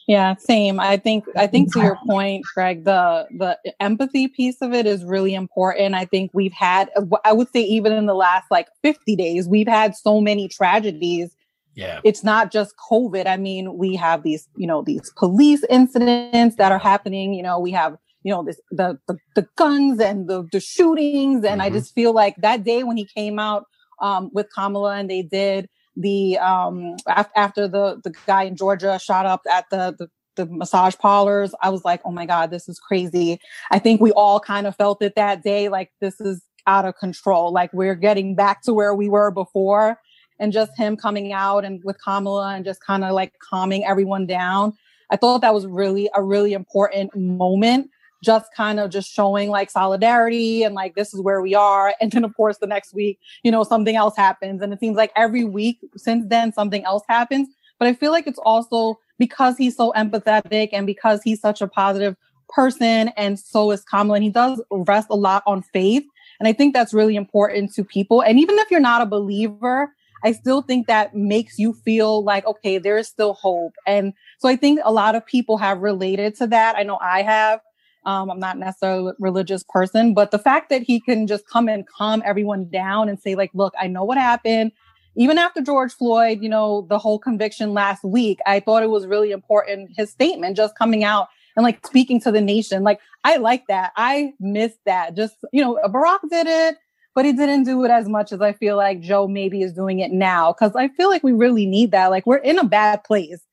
Yeah, 0.07 0.35
same. 0.35 0.79
I 0.79 0.97
think 0.97 1.25
I 1.35 1.47
think 1.47 1.73
to 1.73 1.79
your 1.81 1.97
point, 2.07 2.45
Greg, 2.53 2.85
the 2.85 3.27
the 3.37 3.57
empathy 3.81 4.27
piece 4.27 4.61
of 4.61 4.73
it 4.73 4.85
is 4.85 5.03
really 5.03 5.33
important. 5.33 5.95
I 5.95 6.05
think 6.05 6.31
we've 6.33 6.53
had 6.53 6.89
I 7.25 7.33
would 7.33 7.49
say 7.51 7.61
even 7.61 7.91
in 7.93 8.05
the 8.05 8.13
last 8.15 8.45
like 8.49 8.67
50 8.83 9.15
days, 9.15 9.47
we've 9.47 9.67
had 9.67 9.95
so 9.95 10.21
many 10.21 10.47
tragedies. 10.47 11.35
Yeah. 11.75 11.99
It's 12.03 12.23
not 12.23 12.51
just 12.51 12.73
COVID. 12.89 13.27
I 13.27 13.37
mean, 13.37 13.77
we 13.77 13.95
have 13.97 14.23
these, 14.23 14.47
you 14.55 14.65
know, 14.65 14.81
these 14.81 15.11
police 15.15 15.63
incidents 15.69 16.55
that 16.55 16.71
are 16.71 16.79
happening, 16.79 17.33
you 17.33 17.43
know, 17.43 17.59
we 17.59 17.71
have 17.71 17.97
you 18.23 18.31
know 18.33 18.43
this 18.43 18.59
the 18.71 18.97
the, 19.07 19.17
the 19.35 19.47
guns 19.57 19.99
and 19.99 20.27
the 20.27 20.47
the 20.51 20.59
shootings 20.59 21.45
and 21.45 21.61
I 21.61 21.69
Mhm. 21.69 21.73
just 21.73 21.93
feel 21.93 22.13
like 22.13 22.35
that 22.37 22.63
day 22.63 22.83
when 22.83 22.97
he 22.97 23.05
came 23.05 23.37
out 23.39 23.65
um 24.01 24.31
with 24.33 24.47
Kamala 24.53 24.95
and 24.95 25.09
they 25.09 25.21
did 25.21 25.69
the 25.99 26.37
um 26.37 26.95
af- 27.07 27.31
after 27.35 27.67
the 27.67 27.99
the 28.03 28.13
guy 28.25 28.43
in 28.43 28.55
Georgia 28.55 28.99
shot 28.99 29.25
up 29.25 29.41
at 29.51 29.65
the 29.69 29.95
the 29.97 30.09
the 30.35 30.45
massage 30.45 30.95
parlors 30.97 31.55
i 31.63 31.69
was 31.71 31.83
like 31.83 31.99
oh 32.05 32.11
my 32.11 32.23
god 32.23 32.51
this 32.51 32.69
is 32.69 32.79
crazy. 32.79 33.39
I 33.71 33.79
think 33.79 33.99
we 33.99 34.11
all 34.11 34.39
kind 34.39 34.67
of 34.67 34.75
felt 34.75 35.01
it 35.01 35.15
that 35.15 35.41
day 35.41 35.67
like 35.67 35.91
this 35.99 36.21
is 36.21 36.43
out 36.67 36.85
of 36.85 36.97
control. 36.97 37.51
Like 37.51 37.73
we're 37.73 37.95
getting 37.95 38.35
back 38.35 38.61
to 38.63 38.73
where 38.73 38.93
we 38.93 39.09
were 39.09 39.31
before 39.31 39.99
and 40.39 40.53
just 40.53 40.77
him 40.77 40.95
coming 40.95 41.33
out 41.33 41.65
and 41.65 41.81
with 41.83 41.97
kamala 42.03 42.53
and 42.53 42.63
just 42.63 42.83
kind 42.85 43.03
of 43.03 43.13
like 43.13 43.33
calming 43.39 43.85
everyone 43.85 44.27
down. 44.27 44.73
I 45.09 45.15
thought 45.15 45.41
that 45.41 45.53
was 45.53 45.65
really 45.65 46.09
a 46.13 46.21
really 46.21 46.53
important 46.53 47.15
moment 47.15 47.89
just 48.23 48.53
kind 48.55 48.79
of 48.79 48.89
just 48.89 49.11
showing 49.11 49.49
like 49.49 49.69
solidarity 49.69 50.63
and 50.63 50.75
like 50.75 50.95
this 50.95 51.13
is 51.13 51.21
where 51.21 51.41
we 51.41 51.55
are. 51.55 51.93
And 52.01 52.11
then 52.11 52.23
of 52.23 52.35
course 52.35 52.57
the 52.57 52.67
next 52.67 52.93
week 52.93 53.19
you 53.43 53.51
know 53.51 53.63
something 53.63 53.95
else 53.95 54.15
happens. 54.15 54.61
And 54.61 54.73
it 54.73 54.79
seems 54.79 54.97
like 54.97 55.11
every 55.15 55.43
week 55.43 55.79
since 55.95 56.25
then 56.27 56.51
something 56.53 56.83
else 56.85 57.03
happens. 57.07 57.47
But 57.79 57.87
i 57.87 57.93
feel 57.93 58.11
like 58.11 58.27
it's 58.27 58.39
also 58.39 58.99
because 59.19 59.57
he's 59.57 59.75
so 59.75 59.93
empathetic 59.95 60.69
and 60.73 60.87
because 60.87 61.21
he's 61.23 61.39
such 61.39 61.61
a 61.61 61.67
positive 61.67 62.15
person 62.49 63.09
and 63.17 63.39
so 63.39 63.71
is 63.71 63.83
Kamala 63.83 64.15
and 64.15 64.23
he 64.23 64.29
does 64.29 64.61
rest 64.71 65.07
a 65.09 65.15
lot 65.15 65.43
on 65.45 65.61
faith. 65.61 66.03
And 66.39 66.47
I 66.47 66.53
think 66.53 66.73
that's 66.73 66.93
really 66.93 67.15
important 67.15 67.73
to 67.73 67.83
people. 67.83 68.21
And 68.21 68.39
even 68.39 68.57
if 68.59 68.71
you're 68.71 68.79
not 68.79 69.01
a 69.01 69.05
believer 69.05 69.93
I 70.23 70.31
still 70.31 70.61
think 70.61 70.87
that 70.87 71.15
makes 71.15 71.59
you 71.59 71.73
feel 71.73 72.23
like 72.23 72.45
okay 72.45 72.77
there 72.77 72.97
is 72.97 73.07
still 73.07 73.33
hope. 73.33 73.73
And 73.85 74.13
so 74.39 74.49
I 74.49 74.55
think 74.55 74.79
a 74.83 74.91
lot 74.91 75.15
of 75.15 75.25
people 75.25 75.57
have 75.57 75.79
related 75.79 76.35
to 76.37 76.47
that. 76.47 76.75
I 76.75 76.83
know 76.83 76.97
I 77.01 77.21
have 77.21 77.61
um, 78.07 78.31
I'm 78.31 78.39
not 78.39 78.57
necessarily 78.57 79.11
a 79.11 79.13
religious 79.19 79.63
person 79.67 80.15
but 80.15 80.31
the 80.31 80.39
fact 80.39 80.69
that 80.69 80.81
he 80.81 80.99
can 80.99 81.27
just 81.27 81.47
come 81.47 81.67
and 81.67 81.87
calm 81.87 82.23
everyone 82.25 82.69
down 82.69 83.09
and 83.09 83.19
say 83.19 83.35
like 83.35 83.51
look 83.53 83.73
I 83.79 83.87
know 83.87 84.03
what 84.03 84.17
happened 84.17 84.71
even 85.17 85.39
after 85.39 85.61
George 85.61 85.93
Floyd, 85.93 86.43
you 86.43 86.47
know, 86.47 86.85
the 86.89 86.99
whole 86.99 87.17
conviction 87.17 87.73
last 87.73 88.03
week, 88.03 88.39
I 88.45 88.59
thought 88.59 88.83
it 88.83 88.91
was 88.91 89.07
really 89.07 89.31
important 89.31 89.89
his 89.97 90.11
statement 90.11 90.55
just 90.55 90.77
coming 90.77 91.03
out 91.03 91.27
and 91.55 91.63
like 91.63 91.85
speaking 91.85 92.21
to 92.21 92.31
the 92.31 92.39
nation. 92.39 92.83
Like 92.83 92.99
I 93.23 93.37
like 93.37 93.65
that. 93.67 93.91
I 93.97 94.33
miss 94.39 94.75
that. 94.85 95.15
Just, 95.15 95.35
you 95.51 95.61
know, 95.61 95.79
Barack 95.85 96.19
did 96.29 96.45
it, 96.45 96.77
but 97.15 97.25
he 97.25 97.33
didn't 97.33 97.63
do 97.63 97.83
it 97.83 97.89
as 97.89 98.07
much 98.07 98.31
as 98.31 98.41
I 98.41 98.53
feel 98.53 98.77
like 98.77 99.01
Joe 99.01 99.27
maybe 99.27 99.63
is 99.63 99.73
doing 99.73 99.99
it 99.99 100.11
now 100.11 100.53
cuz 100.53 100.75
I 100.75 100.87
feel 100.89 101.09
like 101.09 101.23
we 101.23 101.33
really 101.33 101.65
need 101.65 101.91
that. 101.91 102.11
Like 102.11 102.27
we're 102.27 102.37
in 102.37 102.59
a 102.59 102.63
bad 102.63 103.03
place. 103.03 103.43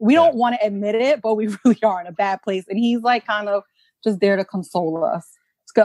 We 0.00 0.14
don't 0.14 0.34
want 0.34 0.56
to 0.58 0.66
admit 0.66 0.96
it, 0.96 1.22
but 1.22 1.36
we 1.36 1.46
really 1.64 1.82
are 1.84 2.00
in 2.00 2.08
a 2.08 2.12
bad 2.12 2.42
place 2.42 2.64
and 2.68 2.80
he's 2.80 3.02
like 3.02 3.24
kind 3.24 3.48
of 3.48 3.62
just 4.04 4.20
there 4.20 4.36
to 4.36 4.44
console 4.44 5.04
us. 5.04 5.26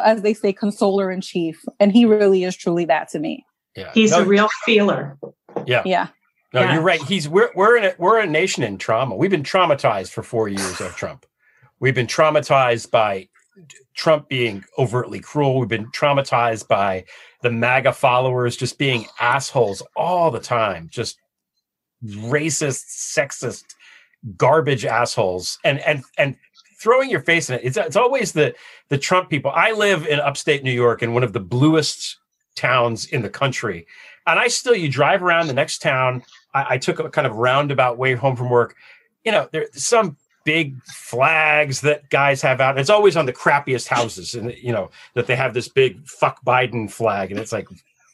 As 0.04 0.22
they 0.22 0.34
say 0.34 0.52
consoler 0.52 1.10
in 1.10 1.22
chief, 1.22 1.64
and 1.80 1.92
he 1.94 2.06
really 2.06 2.44
is 2.44 2.56
truly 2.56 2.84
that 2.86 3.08
to 3.10 3.20
me. 3.20 3.46
Yeah. 3.76 3.92
He's 3.94 4.12
No, 4.12 4.22
a 4.22 4.26
real 4.26 4.50
feeler. 4.66 5.18
Yeah. 5.66 5.84
Yeah. 5.86 6.08
No, 6.54 6.62
Yeah. 6.62 6.74
you're 6.74 6.84
right. 6.84 7.02
He's 7.02 7.30
we're 7.30 7.52
we're 7.56 7.78
in 7.78 7.86
a, 7.86 7.94
we're 7.98 8.20
a 8.20 8.26
nation 8.26 8.64
in 8.64 8.78
trauma. 8.78 9.16
We've 9.16 9.32
been 9.32 9.44
traumatized 9.44 10.10
for 10.12 10.24
four 10.24 10.50
years 10.50 10.82
of 10.82 10.96
Trump. 10.96 11.26
We've 11.80 11.96
been 11.96 12.08
traumatized 12.08 12.92
by 12.92 13.30
Trump 13.96 14.28
being 14.30 14.64
overtly 14.78 15.20
cruel. 15.20 15.60
We've 15.60 15.70
been 15.70 15.92
traumatized 15.92 16.68
by 16.68 17.06
the 17.42 17.52
MAGA 17.52 17.94
followers 17.94 18.58
just 18.58 18.78
being 18.78 19.06
assholes 19.20 19.82
all 19.96 20.32
the 20.32 20.40
time, 20.40 20.90
just 20.92 21.18
racist, 22.04 22.86
sexist, 22.90 23.64
garbage 24.36 24.86
assholes, 24.86 25.60
and 25.64 25.80
and 25.80 26.04
and 26.18 26.36
throwing 26.78 27.10
your 27.10 27.22
face 27.22 27.50
in 27.50 27.56
it. 27.56 27.62
It's 27.64 27.78
it's 27.78 27.96
always 27.96 28.32
the 28.32 28.56
the 28.90 28.98
Trump 28.98 29.30
people. 29.30 29.52
I 29.54 29.72
live 29.72 30.08
in 30.08 30.20
upstate 30.20 30.64
New 30.64 30.72
York 30.72 31.04
in 31.04 31.14
one 31.14 31.24
of 31.24 31.34
the 31.34 31.40
bluest 31.40 32.18
towns 32.56 33.06
in 33.08 33.22
the 33.22 33.30
country, 33.30 33.88
and 34.26 34.40
I 34.40 34.48
still 34.48 34.76
you 34.76 34.90
drive 34.90 35.24
around 35.24 35.48
the 35.48 35.54
next 35.54 35.82
town. 35.82 36.24
I, 36.54 36.76
I 36.76 36.78
took 36.78 37.00
a 37.00 37.10
kind 37.10 37.28
of 37.28 37.36
roundabout 37.36 37.98
way 37.98 38.14
home 38.14 38.36
from 38.36 38.50
work. 38.50 38.76
You 39.24 39.32
know, 39.32 39.50
there's 39.52 39.84
some 39.84 40.18
big 40.46 40.82
flags 40.84 41.82
that 41.82 42.10
guys 42.10 42.42
have 42.42 42.62
out. 42.62 42.80
It's 42.80 42.90
always 42.90 43.18
on 43.18 43.26
the 43.26 43.34
crappiest 43.34 43.88
houses, 43.88 44.36
and 44.36 44.54
you 44.54 44.72
know 44.72 44.90
that 45.16 45.28
they 45.28 45.36
have 45.36 45.54
this 45.54 45.68
big 45.68 46.06
"fuck 46.08 46.44
Biden" 46.46 46.90
flag, 46.90 47.32
and 47.32 47.40
it's 47.40 47.52
like, 47.52 47.68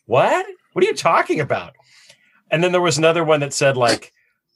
what? 0.05 0.45
What 0.74 0.84
are 0.84 0.88
you 0.88 0.95
talking 0.95 1.39
about? 1.39 1.74
And 2.49 2.64
then 2.64 2.72
there 2.72 2.82
was 2.82 2.97
another 2.97 3.24
one 3.24 3.39
that 3.41 3.53
said 3.53 3.78
like 3.78 4.14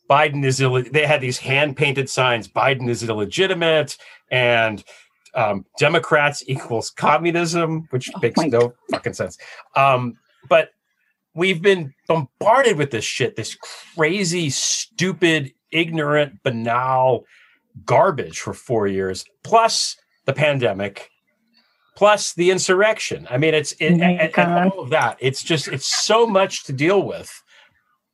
Biden 0.10 0.46
is 0.46 0.62
Ill- 0.62 0.84
they 0.84 1.06
had 1.06 1.22
these 1.22 1.38
hand 1.38 1.76
painted 1.78 2.10
signs 2.10 2.48
Biden 2.48 2.90
is 2.90 3.04
illegitimate 3.04 3.98
and 4.32 4.84
um, 5.36 5.66
Democrats 5.78 6.44
equals 6.48 6.90
communism, 6.90 7.88
which 7.92 8.10
Oh 8.16 8.20
makes 8.22 8.42
no 8.42 8.74
fucking 8.92 9.14
sense. 9.14 9.38
Um, 9.76 10.18
but 10.50 10.72
we've 11.36 11.62
been 11.62 11.94
bombarded 12.08 12.78
with 12.78 12.92
this 12.92 13.06
shit, 13.06 13.36
this 13.36 13.56
crazy, 13.96 14.50
stupid, 14.50 15.54
ignorant, 15.72 16.42
banal 16.44 17.26
garbage 17.86 18.40
for 18.40 18.54
four 18.54 18.88
years, 18.88 19.26
plus 19.44 19.96
the 20.26 20.34
pandemic, 20.34 21.12
plus 21.96 22.34
the 22.34 22.50
insurrection. 22.50 23.28
I 23.30 23.38
mean, 23.38 23.54
it's 23.54 23.74
it, 23.74 23.94
Oh 24.02 24.02
and, 24.02 24.38
and 24.38 24.72
all 24.72 24.80
of 24.80 24.90
that. 24.90 25.18
It's 25.20 25.44
just 25.44 25.68
it's 25.68 25.86
so 25.86 26.26
much 26.26 26.64
to 26.66 26.74
deal 26.74 27.04
with 27.04 27.44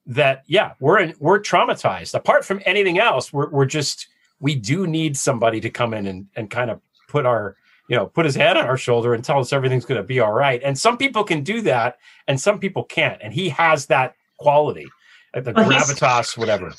that 0.05 0.43
yeah 0.47 0.73
we're 0.79 0.99
in, 0.99 1.13
we're 1.19 1.39
traumatized. 1.39 2.13
Apart 2.13 2.45
from 2.45 2.61
anything 2.65 2.99
else 2.99 3.31
we're, 3.31 3.49
we're 3.49 3.65
just 3.65 4.07
we 4.39 4.55
do 4.55 4.85
need 4.85 5.15
somebody 5.17 5.61
to 5.61 5.69
come 5.69 5.93
in 5.93 6.05
and, 6.05 6.27
and 6.35 6.49
kind 6.49 6.69
of 6.69 6.81
put 7.07 7.25
our 7.25 7.55
you 7.89 7.95
know 7.95 8.07
put 8.07 8.25
his 8.25 8.35
head 8.35 8.57
on 8.57 8.65
our 8.65 8.77
shoulder 8.77 9.13
and 9.13 9.23
tell 9.23 9.39
us 9.39 9.53
everything's 9.53 9.85
going 9.85 10.01
to 10.01 10.07
be 10.07 10.19
all 10.19 10.33
right. 10.33 10.61
And 10.63 10.77
some 10.77 10.97
people 10.97 11.23
can 11.23 11.43
do 11.43 11.61
that 11.61 11.97
and 12.27 12.39
some 12.39 12.59
people 12.59 12.83
can't. 12.83 13.21
And 13.21 13.33
he 13.33 13.49
has 13.49 13.85
that 13.87 14.15
quality 14.37 14.87
uh, 15.33 15.41
the 15.41 15.53
Well, 15.53 15.69
gravitas 15.69 16.37
whatever 16.37 16.73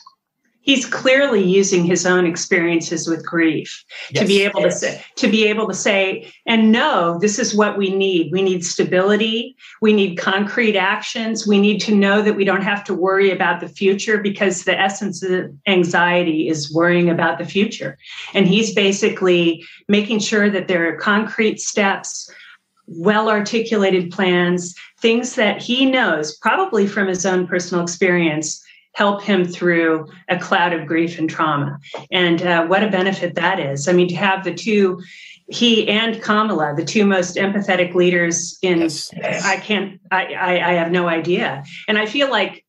he's 0.65 0.87
clearly 0.87 1.43
using 1.43 1.85
his 1.85 2.05
own 2.05 2.27
experiences 2.27 3.07
with 3.07 3.25
grief 3.25 3.85
to 4.15 4.27
be 4.27 4.35
Yes. 4.41 4.53
to 4.63 4.71
say 4.71 5.05
to 5.17 5.29
be 5.29 5.47
able 5.47 5.69
to 5.69 5.75
say 5.75 6.33
and 6.47 6.73
no 6.73 7.19
this 7.21 7.39
is 7.39 7.55
what 7.55 7.79
we 7.79 7.95
need. 7.95 8.33
We 8.33 8.43
need 8.43 8.65
stability. 8.65 9.57
We 9.81 9.93
need 9.93 10.17
concrete 10.17 10.77
actions. 10.77 11.47
We 11.47 11.61
need 11.61 11.81
to 11.83 11.95
know 11.95 12.23
that 12.23 12.37
we 12.37 12.45
don't 12.45 12.63
have 12.63 12.83
to 12.85 12.95
worry 12.95 13.31
about 13.31 13.61
the 13.61 13.69
future 13.69 14.19
because 14.19 14.65
the 14.65 14.79
essence 14.79 15.23
of 15.23 15.53
anxiety 15.67 16.49
is 16.49 16.73
worrying 16.75 17.09
about 17.09 17.39
the 17.39 17.45
future. 17.45 17.97
And 18.33 18.49
he's 18.49 18.75
basically 18.75 19.65
making 19.89 20.19
sure 20.19 20.51
that 20.51 20.69
there 20.69 20.89
are 20.89 20.97
concrete 20.97 21.61
steps 21.61 22.31
well 22.87 23.31
articulated 23.31 24.11
plans 24.11 24.75
things 25.01 25.37
that 25.37 25.63
he 25.63 25.87
knows 25.87 26.37
probably 26.39 26.87
from 26.87 27.09
his 27.09 27.25
own 27.25 27.47
personal 27.47 27.83
experience 27.83 28.63
help 28.95 29.23
him 29.23 29.45
through 29.45 30.09
a 30.29 30.39
cloud 30.39 30.73
of 30.73 30.87
grief 30.87 31.19
and 31.19 31.29
trauma. 31.29 31.79
And 32.11 32.43
uh, 32.43 32.67
what 32.67 32.83
a 32.83 32.91
benefit 32.91 33.35
that 33.35 33.61
is. 33.61 33.89
I 33.89 33.93
mean, 33.93 34.09
to 34.09 34.17
have 34.17 34.45
the 34.45 34.55
two, 34.55 35.03
he 35.49 35.89
and 35.89 36.23
Kamala, 36.23 36.75
the 36.75 36.85
two 36.85 37.05
most 37.05 37.37
empathetic 37.37 37.95
leaders 37.95 38.59
in, 38.63 38.89
I 39.23 39.59
can't, 39.59 40.01
I, 40.11 40.27
I, 40.35 40.71
I 40.71 40.73
have 40.75 40.91
no 40.91 41.09
idea. 41.09 41.65
And 41.87 41.99
I 41.99 42.07
feel 42.07 42.31
like, 42.31 42.64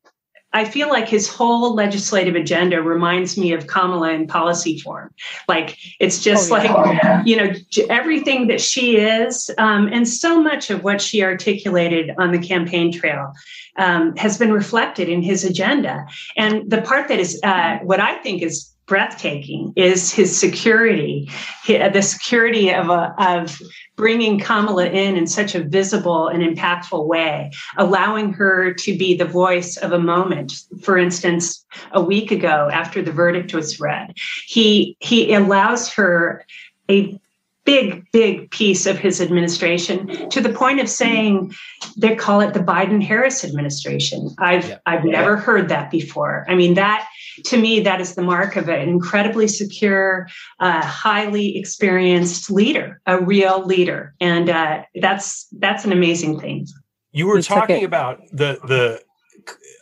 I 0.52 0.64
feel 0.64 0.88
like 0.88 1.08
his 1.08 1.28
whole 1.28 1.74
legislative 1.74 2.34
agenda 2.34 2.80
reminds 2.80 3.36
me 3.36 3.52
of 3.52 3.66
Kamala 3.66 4.12
in 4.12 4.26
policy 4.26 4.78
form. 4.78 5.12
Like 5.48 5.76
it's 6.00 6.22
just 6.22 6.50
Oh, 6.50 6.56
yeah. 6.56 7.16
like, 7.18 7.26
you 7.26 7.36
know, 7.36 7.52
everything 7.90 8.46
that 8.46 8.60
she 8.60 8.96
is, 8.96 9.50
um, 9.58 9.88
and 9.92 10.08
so 10.08 10.40
much 10.40 10.70
of 10.70 10.82
what 10.82 11.00
she 11.00 11.22
articulated 11.22 12.12
on 12.18 12.32
the 12.32 12.38
campaign 12.38 12.90
trail 12.90 13.32
um, 13.76 14.16
has 14.16 14.38
been 14.38 14.52
reflected 14.52 15.08
in 15.08 15.20
his 15.20 15.44
agenda. 15.44 16.06
And 16.36 16.70
the 16.70 16.80
part 16.80 17.08
that 17.08 17.18
is 17.18 17.38
uh, 17.42 17.78
what 17.82 18.00
I 18.00 18.16
think 18.22 18.42
is 18.42 18.72
breathtaking 18.86 19.72
is 19.76 20.12
his 20.12 20.36
security, 20.36 21.28
hi- 21.30 21.78
uh, 21.78 21.88
the 21.88 22.02
security 22.02 22.72
of 22.72 22.88
a, 22.88 23.14
of 23.18 23.60
bringing 23.96 24.38
Kamala 24.38 24.86
in 24.86 25.16
in 25.16 25.26
such 25.26 25.54
a 25.54 25.62
visible 25.64 26.28
and 26.28 26.42
impactful 26.42 27.06
way, 27.06 27.50
allowing 27.76 28.32
her 28.32 28.72
to 28.74 28.96
be 28.96 29.16
the 29.16 29.24
voice 29.24 29.76
of 29.76 29.92
a 29.92 29.98
moment. 29.98 30.52
For 30.82 30.98
instance, 30.98 31.64
a 31.92 32.00
week 32.00 32.30
ago 32.30 32.70
after 32.72 33.02
the 33.02 33.12
verdict 33.12 33.54
was 33.54 33.80
read, 33.80 34.14
he 34.46 34.96
he 35.00 35.34
allows 35.34 35.92
her 35.94 36.44
a 36.88 37.18
big 37.66 38.06
big 38.12 38.50
piece 38.50 38.86
of 38.86 38.96
his 38.96 39.20
administration 39.20 40.28
to 40.30 40.40
the 40.40 40.48
point 40.48 40.80
of 40.80 40.88
saying 40.88 41.52
they 41.98 42.14
call 42.16 42.40
it 42.40 42.54
the 42.54 42.60
Biden 42.60 43.02
Harris 43.02 43.44
administration. 43.44 44.34
I've 44.38 44.78
I've 44.86 45.04
never 45.04 45.36
heard 45.36 45.68
that 45.68 45.90
before. 45.90 46.46
I 46.48 46.54
mean 46.54 46.74
that 46.74 47.06
to 47.44 47.58
me 47.58 47.80
that 47.80 48.00
is 48.00 48.14
the 48.14 48.22
mark 48.22 48.56
of 48.56 48.68
an 48.70 48.88
incredibly 48.88 49.48
secure, 49.48 50.26
uh, 50.60 50.80
highly 50.82 51.58
experienced 51.58 52.50
leader, 52.50 53.00
a 53.06 53.20
real 53.20 53.66
leader, 53.66 54.14
and 54.20 54.48
uh, 54.48 54.82
that's 55.02 55.46
that's 55.58 55.84
an 55.84 55.92
amazing 55.92 56.40
thing. 56.40 56.66
you 57.12 57.26
were 57.26 57.36
He 57.38 57.42
talking 57.42 57.82
it- 57.82 57.84
about 57.84 58.20
the 58.32 58.58
the 58.72 59.02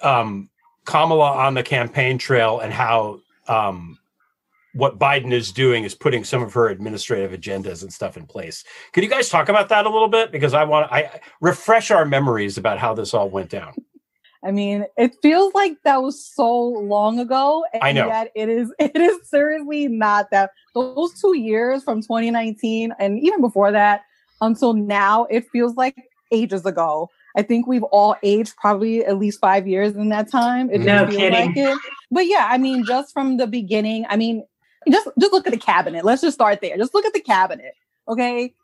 um 0.03 0.49
kamala 0.85 1.31
on 1.33 1.55
the 1.55 1.63
campaign 1.63 2.19
trail 2.19 2.61
and 2.61 2.73
how 2.73 3.21
um 3.49 3.99
what 4.75 4.99
Biden 4.99 5.33
is 5.33 5.53
doing 5.53 5.85
is 5.85 5.95
putting 5.95 6.25
some 6.25 6.43
of 6.43 6.53
her 6.53 6.69
administrative 6.69 7.39
agendas 7.39 7.83
and 7.83 7.93
stuff 7.93 8.17
in 8.17 8.27
place. 8.27 8.65
Could 8.93 9.05
you 9.05 9.11
guys 9.11 9.29
talk 9.29 9.49
about 9.49 9.69
that 9.71 9.87
a 9.87 9.91
little 9.91 10.09
bit? 10.09 10.33
Because 10.33 10.53
I 10.53 10.65
want 10.65 10.89
to 10.89 10.95
I 10.95 11.21
refresh 11.41 11.91
our 11.91 12.05
memories 12.05 12.59
about 12.59 12.79
how 12.79 12.93
this 12.95 13.15
all 13.15 13.29
went 13.29 13.51
down. 13.51 13.75
I 14.45 14.51
mean, 14.51 14.85
it 14.99 15.17
feels 15.23 15.55
like 15.55 15.77
that 15.85 16.03
was 16.03 16.23
so 16.23 16.53
long 16.53 17.19
ago, 17.19 17.65
and 17.73 17.83
I 17.83 17.93
know. 17.93 18.09
yet 18.09 18.31
it 18.35 18.49
is. 18.49 18.73
It 18.79 18.97
is 18.97 19.29
seriously 19.31 19.89
not 19.89 20.31
that. 20.33 20.51
Those 20.75 21.19
two 21.21 21.37
years 21.37 21.83
from 21.85 22.03
2019 22.03 22.93
and 22.99 23.19
even 23.21 23.41
before 23.41 23.71
that 23.73 24.03
until 24.41 24.75
now, 24.75 25.25
it 25.31 25.47
feels 25.53 25.77
like 25.77 25.97
ages 26.33 26.67
ago. 26.67 27.09
I 27.37 27.43
think 27.43 27.67
we've 27.67 27.83
all 27.85 28.17
aged 28.23 28.57
probably 28.57 29.05
at 29.05 29.19
least 29.19 29.41
five 29.41 29.67
years 29.67 29.97
in 29.97 30.09
that 30.11 30.31
time. 30.31 30.71
It 30.71 30.81
No 30.81 31.07
kidding. 31.07 31.33
like 31.33 31.57
it. 31.57 31.79
But 32.11 32.27
yeah, 32.27 32.49
I 32.51 32.59
mean, 32.59 32.85
just 32.85 33.13
from 33.13 33.37
the 33.39 33.47
beginning, 33.47 34.05
I 34.09 34.17
mean, 34.17 34.45
just 34.91 35.09
just 35.19 35.33
look 35.33 35.47
at 35.47 35.53
the 35.53 35.59
cabinet. 35.59 36.05
Let's 36.05 36.23
just 36.23 36.35
start 36.35 36.61
there. 36.61 36.77
Just 36.77 36.95
look 36.95 37.05
at 37.05 37.13
the 37.13 37.21
cabinet. 37.21 37.75
Okay. 38.09 38.55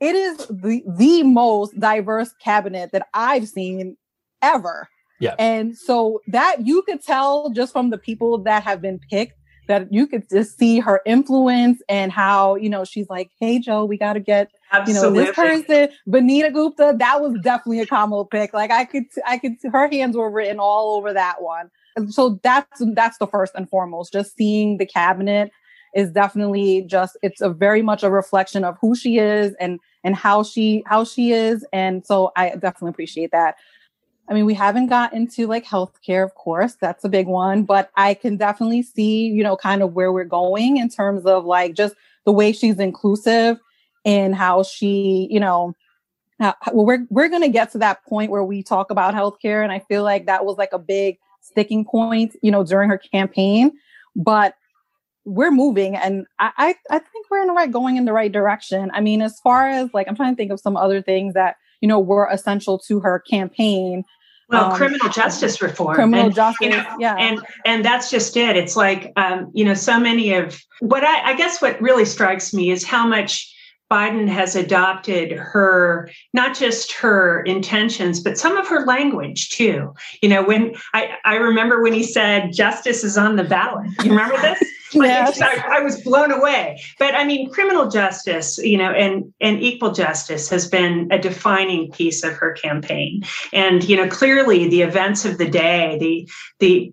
It 0.00 0.14
is 0.14 0.38
the 0.48 0.82
the 0.86 1.22
most 1.22 1.78
diverse 1.78 2.32
cabinet 2.42 2.92
that 2.92 3.06
I've 3.14 3.48
seen 3.48 3.96
ever. 4.42 4.88
Yeah. 5.20 5.34
And 5.38 5.76
so 5.76 6.20
that 6.28 6.66
you 6.66 6.82
could 6.82 7.02
tell 7.02 7.50
just 7.50 7.72
from 7.72 7.90
the 7.90 7.98
people 7.98 8.38
that 8.38 8.62
have 8.64 8.82
been 8.82 9.00
picked 9.10 9.38
that 9.66 9.92
you 9.92 10.06
could 10.06 10.28
just 10.28 10.58
see 10.58 10.78
her 10.78 11.00
influence 11.06 11.80
and 11.88 12.12
how, 12.12 12.54
you 12.56 12.68
know, 12.68 12.84
she's 12.84 13.08
like, 13.08 13.30
hey, 13.40 13.58
Joe, 13.58 13.84
we 13.84 13.96
got 13.96 14.12
to 14.14 14.20
get, 14.20 14.50
you 14.86 14.92
know, 14.92 15.10
this 15.10 15.34
person, 15.34 15.88
Vanita 16.06 16.52
Gupta, 16.52 16.94
that 16.98 17.22
was 17.22 17.38
definitely 17.42 17.80
a 17.80 17.86
Kamala 17.86 18.26
pick. 18.26 18.52
Like 18.52 18.70
I 18.70 18.84
could, 18.84 19.04
I 19.26 19.38
could, 19.38 19.54
her 19.72 19.88
hands 19.88 20.16
were 20.16 20.30
written 20.30 20.58
all 20.58 20.96
over 20.96 21.12
that 21.12 21.40
one. 21.40 21.70
And 21.96 22.12
so 22.12 22.40
that's, 22.42 22.82
that's 22.94 23.18
the 23.18 23.26
first 23.26 23.54
and 23.54 23.68
foremost, 23.68 24.12
just 24.12 24.36
seeing 24.36 24.76
the 24.76 24.86
cabinet 24.86 25.50
is 25.94 26.10
definitely 26.10 26.82
just, 26.82 27.16
it's 27.22 27.40
a 27.40 27.50
very 27.50 27.82
much 27.82 28.02
a 28.02 28.10
reflection 28.10 28.64
of 28.64 28.76
who 28.80 28.94
she 28.94 29.18
is 29.18 29.54
and, 29.60 29.78
and 30.02 30.16
how 30.16 30.42
she, 30.42 30.82
how 30.86 31.04
she 31.04 31.32
is. 31.32 31.64
And 31.72 32.04
so 32.04 32.32
I 32.36 32.50
definitely 32.50 32.90
appreciate 32.90 33.30
that. 33.32 33.56
I 34.28 34.32
mean, 34.32 34.46
we 34.46 34.54
haven't 34.54 34.86
gotten 34.86 35.26
to 35.32 35.46
like 35.46 35.66
healthcare, 35.66 36.24
of 36.24 36.34
course, 36.34 36.76
that's 36.80 37.04
a 37.04 37.08
big 37.08 37.26
one, 37.26 37.64
but 37.64 37.90
I 37.96 38.14
can 38.14 38.36
definitely 38.36 38.82
see, 38.82 39.26
you 39.26 39.42
know, 39.42 39.56
kind 39.56 39.82
of 39.82 39.92
where 39.92 40.12
we're 40.12 40.24
going 40.24 40.78
in 40.78 40.88
terms 40.88 41.26
of 41.26 41.44
like 41.44 41.74
just 41.74 41.94
the 42.24 42.32
way 42.32 42.52
she's 42.52 42.78
inclusive 42.78 43.58
and 44.04 44.34
how 44.34 44.62
she, 44.62 45.28
you 45.30 45.40
know, 45.40 45.74
how, 46.40 46.54
well, 46.72 46.86
we're 46.86 47.06
we're 47.10 47.28
gonna 47.28 47.48
get 47.48 47.70
to 47.72 47.78
that 47.78 48.04
point 48.06 48.30
where 48.30 48.44
we 48.44 48.62
talk 48.62 48.90
about 48.90 49.14
healthcare, 49.14 49.62
and 49.62 49.70
I 49.70 49.78
feel 49.80 50.02
like 50.02 50.26
that 50.26 50.44
was 50.44 50.56
like 50.56 50.72
a 50.72 50.78
big 50.78 51.18
sticking 51.40 51.84
point, 51.84 52.34
you 52.42 52.50
know, 52.50 52.64
during 52.64 52.88
her 52.88 52.98
campaign. 52.98 53.72
But 54.16 54.54
we're 55.24 55.50
moving, 55.50 55.96
and 55.96 56.26
I 56.38 56.50
I, 56.56 56.74
I 56.90 56.98
think 56.98 57.30
we're 57.30 57.40
in 57.40 57.48
the 57.48 57.54
right 57.54 57.70
going 57.70 57.96
in 57.96 58.04
the 58.04 58.12
right 58.12 58.30
direction. 58.32 58.90
I 58.94 59.00
mean, 59.00 59.22
as 59.22 59.40
far 59.40 59.68
as 59.68 59.92
like, 59.94 60.08
I'm 60.08 60.16
trying 60.16 60.32
to 60.32 60.36
think 60.36 60.50
of 60.52 60.60
some 60.60 60.76
other 60.76 61.02
things 61.02 61.34
that 61.34 61.56
you 61.80 61.88
know 61.88 62.00
were 62.00 62.28
essential 62.30 62.78
to 62.88 63.00
her 63.00 63.20
campaign. 63.20 64.04
Well, 64.50 64.72
Um, 64.72 64.76
criminal 64.76 65.08
justice 65.08 65.62
reform. 65.62 65.94
criminal 65.94 66.26
and, 66.26 66.34
justice, 66.34 66.58
you 66.60 66.70
know, 66.70 66.84
yeah. 66.98 67.16
And 67.16 67.40
and 67.64 67.84
that's 67.84 68.10
just 68.10 68.36
it. 68.36 68.56
It's 68.56 68.76
like 68.76 69.12
um, 69.16 69.50
you 69.54 69.64
know, 69.64 69.74
so 69.74 69.98
many 69.98 70.34
of 70.34 70.60
what 70.80 71.02
I, 71.02 71.30
I 71.30 71.34
guess 71.34 71.62
what 71.62 71.80
really 71.80 72.04
strikes 72.04 72.52
me 72.52 72.70
is 72.70 72.84
how 72.84 73.06
much 73.06 73.50
Biden 73.90 74.28
has 74.28 74.56
adopted 74.56 75.32
her, 75.32 76.10
not 76.32 76.56
just 76.56 76.92
her 76.92 77.42
intentions, 77.42 78.20
but 78.20 78.38
some 78.38 78.56
of 78.56 78.66
her 78.66 78.84
language 78.86 79.50
too. 79.50 79.94
You 80.22 80.28
know, 80.28 80.42
when 80.42 80.74
I, 80.94 81.16
I 81.24 81.36
remember 81.36 81.82
when 81.82 81.92
he 81.92 82.02
said 82.02 82.52
justice 82.52 83.04
is 83.04 83.18
on 83.18 83.36
the 83.36 83.44
ballot. 83.44 83.90
You 84.02 84.10
remember 84.10 84.40
this? 84.40 84.62
Yes. 84.96 85.40
I, 85.40 85.78
I 85.78 85.80
was 85.80 86.00
blown 86.02 86.30
away. 86.30 86.80
But 87.00 87.16
I 87.16 87.24
mean, 87.24 87.50
criminal 87.50 87.90
justice, 87.90 88.58
you 88.58 88.78
know, 88.78 88.92
and, 88.92 89.32
and 89.40 89.60
equal 89.60 89.90
justice 89.90 90.48
has 90.50 90.68
been 90.68 91.08
a 91.10 91.18
defining 91.18 91.90
piece 91.90 92.22
of 92.22 92.34
her 92.34 92.52
campaign. 92.52 93.22
And, 93.52 93.82
you 93.88 93.96
know, 93.96 94.08
clearly 94.08 94.68
the 94.68 94.82
events 94.82 95.24
of 95.24 95.38
the 95.38 95.48
day, 95.48 95.98
the, 95.98 96.28
the, 96.60 96.92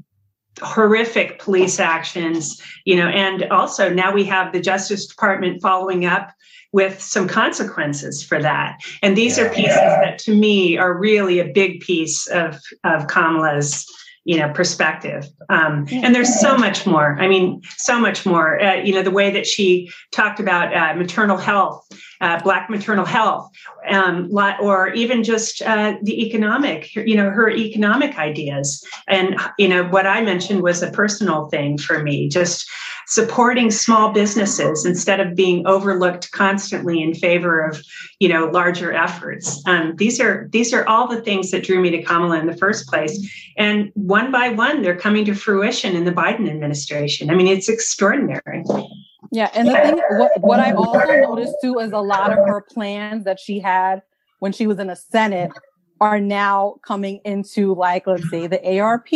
horrific 0.61 1.39
police 1.39 1.79
actions 1.79 2.61
you 2.83 2.95
know 2.95 3.07
and 3.07 3.43
also 3.45 3.89
now 3.89 4.13
we 4.13 4.23
have 4.25 4.51
the 4.51 4.59
justice 4.59 5.07
department 5.07 5.61
following 5.61 6.05
up 6.05 6.29
with 6.71 7.01
some 7.01 7.27
consequences 7.27 8.23
for 8.23 8.41
that. 8.41 8.77
And 9.01 9.17
these 9.17 9.37
are 9.37 9.49
pieces 9.49 9.75
that 9.75 10.19
to 10.19 10.35
me 10.35 10.77
are 10.77 10.97
really 10.97 11.39
a 11.39 11.45
big 11.45 11.81
piece 11.81 12.27
of 12.27 12.59
of 12.83 13.07
kamala's 13.07 13.85
you 14.23 14.37
know 14.37 14.51
perspective. 14.53 15.27
Um, 15.49 15.87
and 15.91 16.13
there's 16.13 16.39
so 16.39 16.55
much 16.57 16.85
more. 16.85 17.17
I 17.19 17.27
mean 17.27 17.61
so 17.77 17.99
much 17.99 18.25
more. 18.25 18.61
Uh, 18.61 18.75
you 18.75 18.93
know 18.93 19.01
the 19.01 19.11
way 19.11 19.31
that 19.31 19.47
she 19.47 19.91
talked 20.11 20.39
about 20.39 20.75
uh, 20.75 20.95
maternal 20.95 21.37
health 21.37 21.87
uh, 22.21 22.39
black 22.43 22.69
maternal 22.69 23.05
health 23.05 23.49
um, 23.89 24.29
or 24.61 24.89
even 24.93 25.23
just 25.23 25.61
uh, 25.63 25.95
the 26.03 26.23
economic 26.25 26.95
you 26.95 27.15
know 27.15 27.29
her 27.29 27.49
economic 27.49 28.17
ideas. 28.17 28.85
And 29.07 29.39
you 29.57 29.67
know 29.67 29.83
what 29.85 30.05
i 30.05 30.21
mentioned 30.21 30.61
was 30.61 30.81
a 30.81 30.91
personal 30.91 31.49
thing 31.49 31.77
for 31.77 32.03
me 32.03 32.29
just 32.29 32.69
supporting 33.11 33.69
small 33.69 34.13
businesses 34.13 34.85
instead 34.85 35.19
of 35.19 35.35
being 35.35 35.67
overlooked 35.67 36.31
constantly 36.31 37.03
in 37.03 37.13
favor 37.13 37.59
of 37.59 37.83
you 38.21 38.29
know 38.29 38.45
larger 38.45 38.93
efforts. 38.93 39.61
Um, 39.67 39.97
these 39.97 40.21
are 40.21 40.47
these 40.53 40.73
are 40.73 40.87
all 40.87 41.09
the 41.09 41.21
things 41.21 41.51
that 41.51 41.63
drew 41.63 41.81
me 41.81 41.89
to 41.89 42.01
kamala 42.01 42.39
in 42.39 42.47
the 42.47 42.55
first 42.55 42.87
place. 42.87 43.13
And 43.57 43.91
one 43.95 44.31
by 44.31 44.47
one 44.49 44.81
they're 44.81 44.97
coming 44.97 45.25
to 45.25 45.35
fruition 45.35 45.93
in 45.93 46.05
the 46.05 46.13
biden 46.13 46.49
administration. 46.49 47.29
I 47.29 47.35
mean 47.35 47.47
it's 47.47 47.67
extraordinary. 47.67 48.63
Yeah, 49.33 49.49
and 49.53 49.67
the 49.67 49.73
thing, 49.73 50.01
what, 50.17 50.31
what 50.39 50.59
I 50.61 50.71
also 50.71 51.05
noticed 51.05 51.55
too 51.61 51.79
is 51.79 51.91
a 51.91 51.99
lot 51.99 52.31
of 52.31 52.37
her 52.37 52.61
plans 52.61 53.25
that 53.25 53.41
she 53.41 53.59
had 53.59 54.03
when 54.39 54.53
she 54.53 54.67
was 54.67 54.79
in 54.79 54.87
the 54.87 54.95
Senate 54.95 55.51
are 55.99 56.19
now 56.19 56.75
coming 56.81 57.19
into 57.25 57.75
like 57.75 58.07
let's 58.07 58.29
say 58.29 58.47
the 58.47 58.79
ARP 58.79 59.09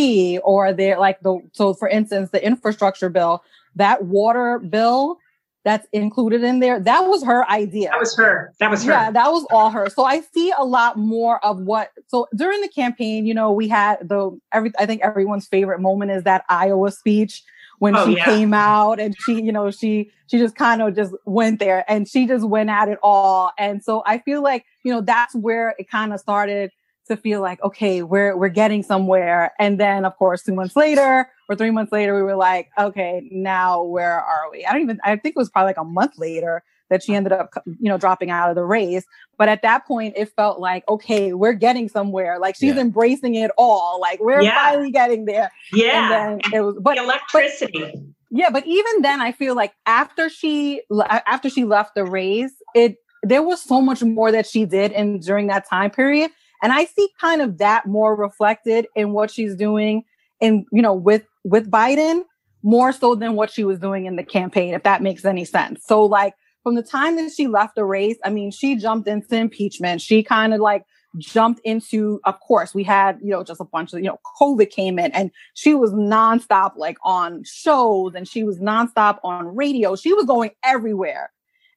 or 0.43 0.73
they're 0.73 0.99
like 0.99 1.21
the 1.21 1.39
so 1.53 1.73
for 1.73 1.87
instance 1.87 2.29
the 2.31 2.45
infrastructure 2.45 3.09
bill 3.09 3.41
that 3.75 4.05
water 4.05 4.59
bill 4.59 5.17
that's 5.63 5.87
included 5.93 6.43
in 6.43 6.59
there 6.59 6.79
that 6.79 7.01
was 7.01 7.23
her 7.23 7.49
idea. 7.49 7.89
That 7.89 7.99
was 7.99 8.15
her. 8.17 8.53
That 8.59 8.69
was 8.69 8.83
her. 8.83 8.91
Yeah 8.91 9.11
that 9.11 9.31
was 9.31 9.45
all 9.51 9.69
her. 9.71 9.89
So 9.89 10.03
i 10.03 10.21
see 10.21 10.53
a 10.57 10.63
lot 10.63 10.97
more 10.97 11.43
of 11.43 11.61
what 11.61 11.91
so 12.07 12.27
during 12.35 12.61
the 12.61 12.67
campaign 12.69 13.25
you 13.25 13.33
know 13.33 13.51
we 13.51 13.67
had 13.67 14.07
the 14.07 14.37
every 14.53 14.71
i 14.77 14.85
think 14.85 15.01
everyone's 15.01 15.47
favorite 15.47 15.79
moment 15.81 16.11
is 16.11 16.23
that 16.23 16.45
iowa 16.49 16.91
speech 16.91 17.43
when 17.79 17.95
Oh, 17.95 18.05
she 18.05 18.15
yeah. 18.15 18.25
came 18.25 18.53
out 18.53 18.99
and 18.99 19.15
she 19.25 19.41
you 19.41 19.51
know 19.51 19.69
she 19.71 20.09
she 20.27 20.37
just 20.37 20.55
kind 20.55 20.81
of 20.81 20.95
just 20.95 21.13
went 21.25 21.59
there 21.59 21.83
and 21.91 22.07
she 22.07 22.25
just 22.25 22.45
went 22.47 22.69
at 22.69 22.87
it 22.89 22.97
all. 23.03 23.51
And 23.57 23.83
so 23.83 24.03
i 24.05 24.19
feel 24.19 24.41
like 24.43 24.65
you 24.83 24.93
know 24.93 25.01
that's 25.01 25.35
where 25.35 25.75
it 25.79 25.89
kind 25.89 26.13
of 26.13 26.19
started 26.19 26.71
to 27.07 27.17
feel 27.17 27.41
like 27.41 27.61
okay 27.63 28.01
we're 28.03 28.37
we're 28.37 28.49
getting 28.49 28.81
somewhere. 28.83 29.51
And 29.59 29.79
then 29.79 30.05
of 30.05 30.15
course 30.17 30.43
two 30.43 30.53
months 30.53 30.75
later 30.75 31.29
or 31.49 31.55
three 31.55 31.71
months 31.71 31.91
later 31.91 32.15
we 32.15 32.21
were 32.21 32.35
like 32.35 32.69
okay 32.77 33.27
now 33.31 33.81
where 33.83 34.19
are 34.19 34.49
we? 34.51 34.65
I 34.65 34.71
don't 34.71 34.81
even 34.81 34.99
i 35.03 35.15
think 35.15 35.35
it 35.35 35.39
was 35.39 35.49
probably 35.49 35.69
like 35.69 35.77
a 35.77 35.83
month 35.83 36.17
later 36.17 36.63
that 36.89 37.01
she 37.03 37.15
ended 37.15 37.31
up 37.31 37.49
you 37.65 37.89
know 37.89 37.97
dropping 37.97 38.29
out 38.29 38.49
of 38.49 38.55
the 38.55 38.63
race. 38.63 39.05
But 39.37 39.49
at 39.49 39.61
that 39.63 39.85
point 39.87 40.13
it 40.15 40.31
felt 40.35 40.59
like 40.59 40.87
okay 40.87 41.33
we're 41.33 41.53
getting 41.53 41.89
somewhere. 41.89 42.37
Like 42.39 42.55
she's 42.55 42.77
embracing 42.77 43.35
it 43.35 43.49
all. 43.57 43.99
Like 43.99 44.19
we're 44.19 44.41
Yeah. 44.41 44.55
finally 44.55 44.91
getting 44.91 45.25
there. 45.25 45.51
Yeah. 45.73 46.29
and 46.29 46.41
then 46.43 46.53
it 46.53 46.61
was 46.61 46.75
but 46.79 46.97
electricity. 46.97 47.91
Yeah, 48.31 48.49
but 48.49 48.65
even 48.67 49.01
then, 49.01 49.21
I 49.21 49.31
feel 49.31 49.55
like 49.55 49.73
after 49.85 50.29
she 50.29 50.81
after 51.25 51.49
she 51.49 51.63
left 51.63 51.95
the 51.95 52.03
race, 52.03 52.51
it 52.73 52.97
there 53.23 53.41
was 53.41 53.61
so 53.61 53.81
much 53.81 54.03
more 54.03 54.31
that 54.31 54.45
she 54.45 54.65
did 54.65 54.91
in 54.91 55.19
during 55.21 55.47
that 55.47 55.67
time 55.69 55.89
period, 55.89 56.31
and 56.61 56.73
I 56.73 56.85
see 56.85 57.07
kind 57.19 57.41
of 57.41 57.57
that 57.59 57.85
more 57.85 58.13
reflected 58.15 58.87
in 58.95 59.13
what 59.13 59.31
she's 59.31 59.55
doing 59.55 60.03
in 60.41 60.65
you 60.71 60.81
know 60.81 60.93
with 60.93 61.23
with 61.45 61.69
Biden 61.71 62.23
more 62.63 62.91
so 62.91 63.15
than 63.15 63.35
what 63.35 63.51
she 63.51 63.63
was 63.63 63.79
doing 63.79 64.07
in 64.07 64.15
the 64.15 64.23
campaign, 64.23 64.73
if 64.73 64.83
that 64.83 65.01
makes 65.01 65.23
any 65.23 65.45
sense. 65.45 65.83
So 65.85 66.03
like 66.03 66.33
from 66.63 66.75
the 66.75 66.83
time 66.83 67.15
that 67.17 67.31
she 67.31 67.47
left 67.47 67.75
the 67.75 67.85
race, 67.85 68.17
I 68.25 68.31
mean, 68.31 68.51
she 68.51 68.75
jumped 68.75 69.07
into 69.07 69.35
impeachment. 69.35 70.01
She 70.01 70.23
kind 70.23 70.53
of 70.53 70.59
like 70.59 70.83
jumped 71.17 71.61
into, 71.63 72.19
of 72.25 72.39
course, 72.39 72.73
we 72.73 72.83
had, 72.83 73.19
you 73.21 73.29
know, 73.29 73.43
just 73.43 73.61
a 73.61 73.65
bunch 73.65 73.93
of, 73.93 73.99
you 73.99 74.07
know, 74.07 74.19
COVID 74.41 74.71
came 74.71 74.97
in 74.97 75.11
and 75.11 75.29
she 75.53 75.75
was 75.75 75.91
nonstop 75.91 76.71
like 76.75 76.97
on 77.03 77.43
shows 77.45 78.15
and 78.15 78.27
she 78.27 78.43
was 78.43 78.59
nonstop 78.59 79.19
on 79.23 79.55
radio. 79.55 79.95
She 79.95 80.13
was 80.13 80.25
going 80.25 80.51
everywhere. 80.63 81.31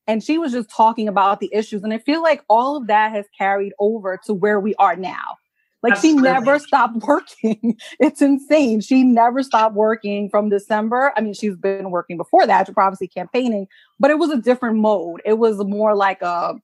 And 0.07 0.25
she 0.25 0.39
was 0.39 0.53
just 0.53 0.71
talking 0.71 1.07
about 1.07 1.39
the 1.39 1.51
issues. 1.53 1.83
And 1.83 1.93
I 1.93 1.99
feel 1.99 2.23
like 2.23 2.43
all 2.49 2.77
of 2.77 2.87
that 2.87 3.13
has 3.13 3.27
carried 3.37 3.75
over 3.79 4.19
to 4.25 4.33
where 4.33 4.59
we 4.59 4.75
are 4.77 4.97
now. 4.97 5.37
Like 5.83 5.93
Absolutely. 5.93 6.23
she 6.23 6.33
never 6.33 6.59
stopped 6.59 6.97
working. 7.07 7.77
it's 8.01 8.21
insane. 8.21 8.81
She 8.81 9.05
never 9.05 9.43
stopped 9.43 9.75
working 9.77 10.29
from 10.29 10.49
December. 10.49 11.13
I 11.17 11.21
mean, 11.21 11.35
she's 11.35 11.57
been 11.57 11.91
working 11.91 12.17
before 12.17 12.47
that, 12.47 12.69
obviously 12.77 13.09
campaigning, 13.09 13.67
but 14.01 14.11
it 14.11 14.19
was 14.19 14.31
a 14.31 14.39
different 14.39 14.77
mode. 14.79 15.23
It 15.25 15.35
was 15.39 15.59
more 15.65 15.95
like 15.95 16.21
a 16.23 16.55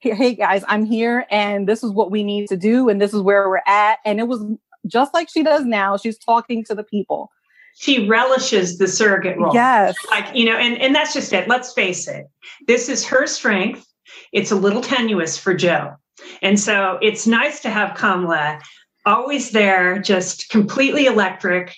hey 0.00 0.14
hey, 0.14 0.34
guys, 0.34 0.64
I'm 0.68 0.86
here 0.86 1.26
and 1.30 1.68
this 1.68 1.84
is 1.84 1.90
what 1.92 2.10
we 2.10 2.22
need 2.24 2.48
to 2.48 2.56
do 2.56 2.88
and 2.88 3.00
this 3.00 3.12
is 3.12 3.20
where 3.20 3.46
we're 3.48 3.60
at. 3.66 3.98
And 4.06 4.18
it 4.18 4.28
was 4.28 4.42
just 4.86 5.12
like 5.12 5.28
she 5.28 5.42
does 5.42 5.66
now. 5.66 5.98
She's 5.98 6.16
talking 6.16 6.64
to 6.64 6.74
the 6.74 6.84
people. 6.84 7.30
she 7.76 8.08
relishes 8.08 8.78
the 8.78 8.88
surrogate 8.88 9.36
role. 9.38 9.52
Yes. 9.54 9.94
Like, 10.10 10.34
you 10.34 10.46
know, 10.46 10.56
and, 10.56 10.78
and 10.78 10.94
that's 10.94 11.12
just 11.12 11.32
it. 11.34 11.48
Let's 11.48 11.72
face 11.74 12.08
it. 12.08 12.26
This 12.66 12.88
is 12.88 13.06
her 13.06 13.26
strength. 13.26 13.86
It's 14.32 14.50
a 14.50 14.56
little 14.56 14.80
tenuous 14.80 15.36
for 15.38 15.52
Joe. 15.54 15.94
And 16.42 16.58
so 16.58 16.98
it's 17.02 17.26
nice 17.26 17.60
to 17.60 17.70
have 17.70 17.96
Kamala 17.96 18.60
always 19.06 19.50
there, 19.50 19.98
just 19.98 20.48
completely 20.50 21.06
electric, 21.06 21.74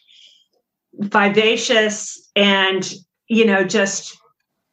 vivacious, 0.95 2.31
and, 2.37 2.93
you 3.29 3.45
know, 3.45 3.65
just 3.65 4.17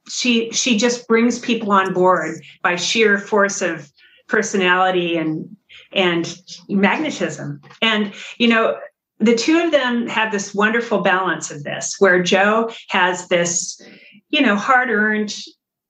she 0.10 0.50
she 0.52 0.78
just 0.78 1.08
brings 1.08 1.38
people 1.38 1.72
on 1.72 1.94
board 1.94 2.42
by 2.64 2.76
sheer 2.76 3.20
force 3.20 3.62
of 3.62 3.92
personality 4.28 5.18
and 5.18 5.56
and 5.94 6.38
magnetism. 6.68 7.62
And, 7.82 8.14
you 8.38 8.48
know, 8.48 8.80
the 9.20 9.36
two 9.36 9.60
of 9.60 9.72
them 9.72 10.08
have 10.08 10.32
this 10.32 10.54
wonderful 10.56 11.02
balance 11.02 11.52
of 11.52 11.64
this 11.64 11.96
where 12.00 12.24
joe 12.24 12.70
has 12.90 13.28
this 13.28 13.82
you 14.30 14.42
know 14.42 14.56
hard 14.56 14.90
earned 14.90 15.36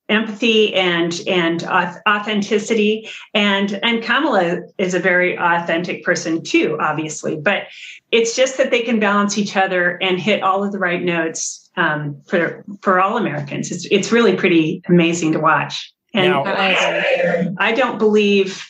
empathy 0.09 0.73
and 0.75 1.21
and 1.27 1.63
authenticity. 1.63 3.09
And 3.33 3.79
and 3.83 4.03
kamala 4.03 4.61
is 4.77 4.93
a 4.93 4.99
very 4.99 5.37
authentic 5.37 6.03
person 6.03 6.43
too 6.43 6.77
obviously 6.79 7.35
but 7.35 7.63
it's 8.11 8.35
just 8.35 8.57
that 8.57 8.71
they 8.71 8.81
can 8.81 8.99
balance 8.99 9.37
each 9.37 9.55
other 9.55 9.97
and 10.01 10.19
hit 10.19 10.41
all 10.41 10.63
of 10.63 10.71
the 10.71 10.79
right 10.79 11.01
notes 11.01 11.69
um, 11.77 12.21
for 12.27 12.63
for 12.81 12.99
all 12.99 13.17
americans. 13.17 13.71
It's, 13.71 13.85
it's 13.91 14.11
really 14.11 14.35
pretty 14.35 14.81
amazing 14.89 15.31
to 15.33 15.39
watch. 15.39 15.93
And 16.13 16.31
Now- 16.31 16.43
I, 16.45 17.53
I 17.57 17.71
don't 17.73 17.97
believe 17.97 18.65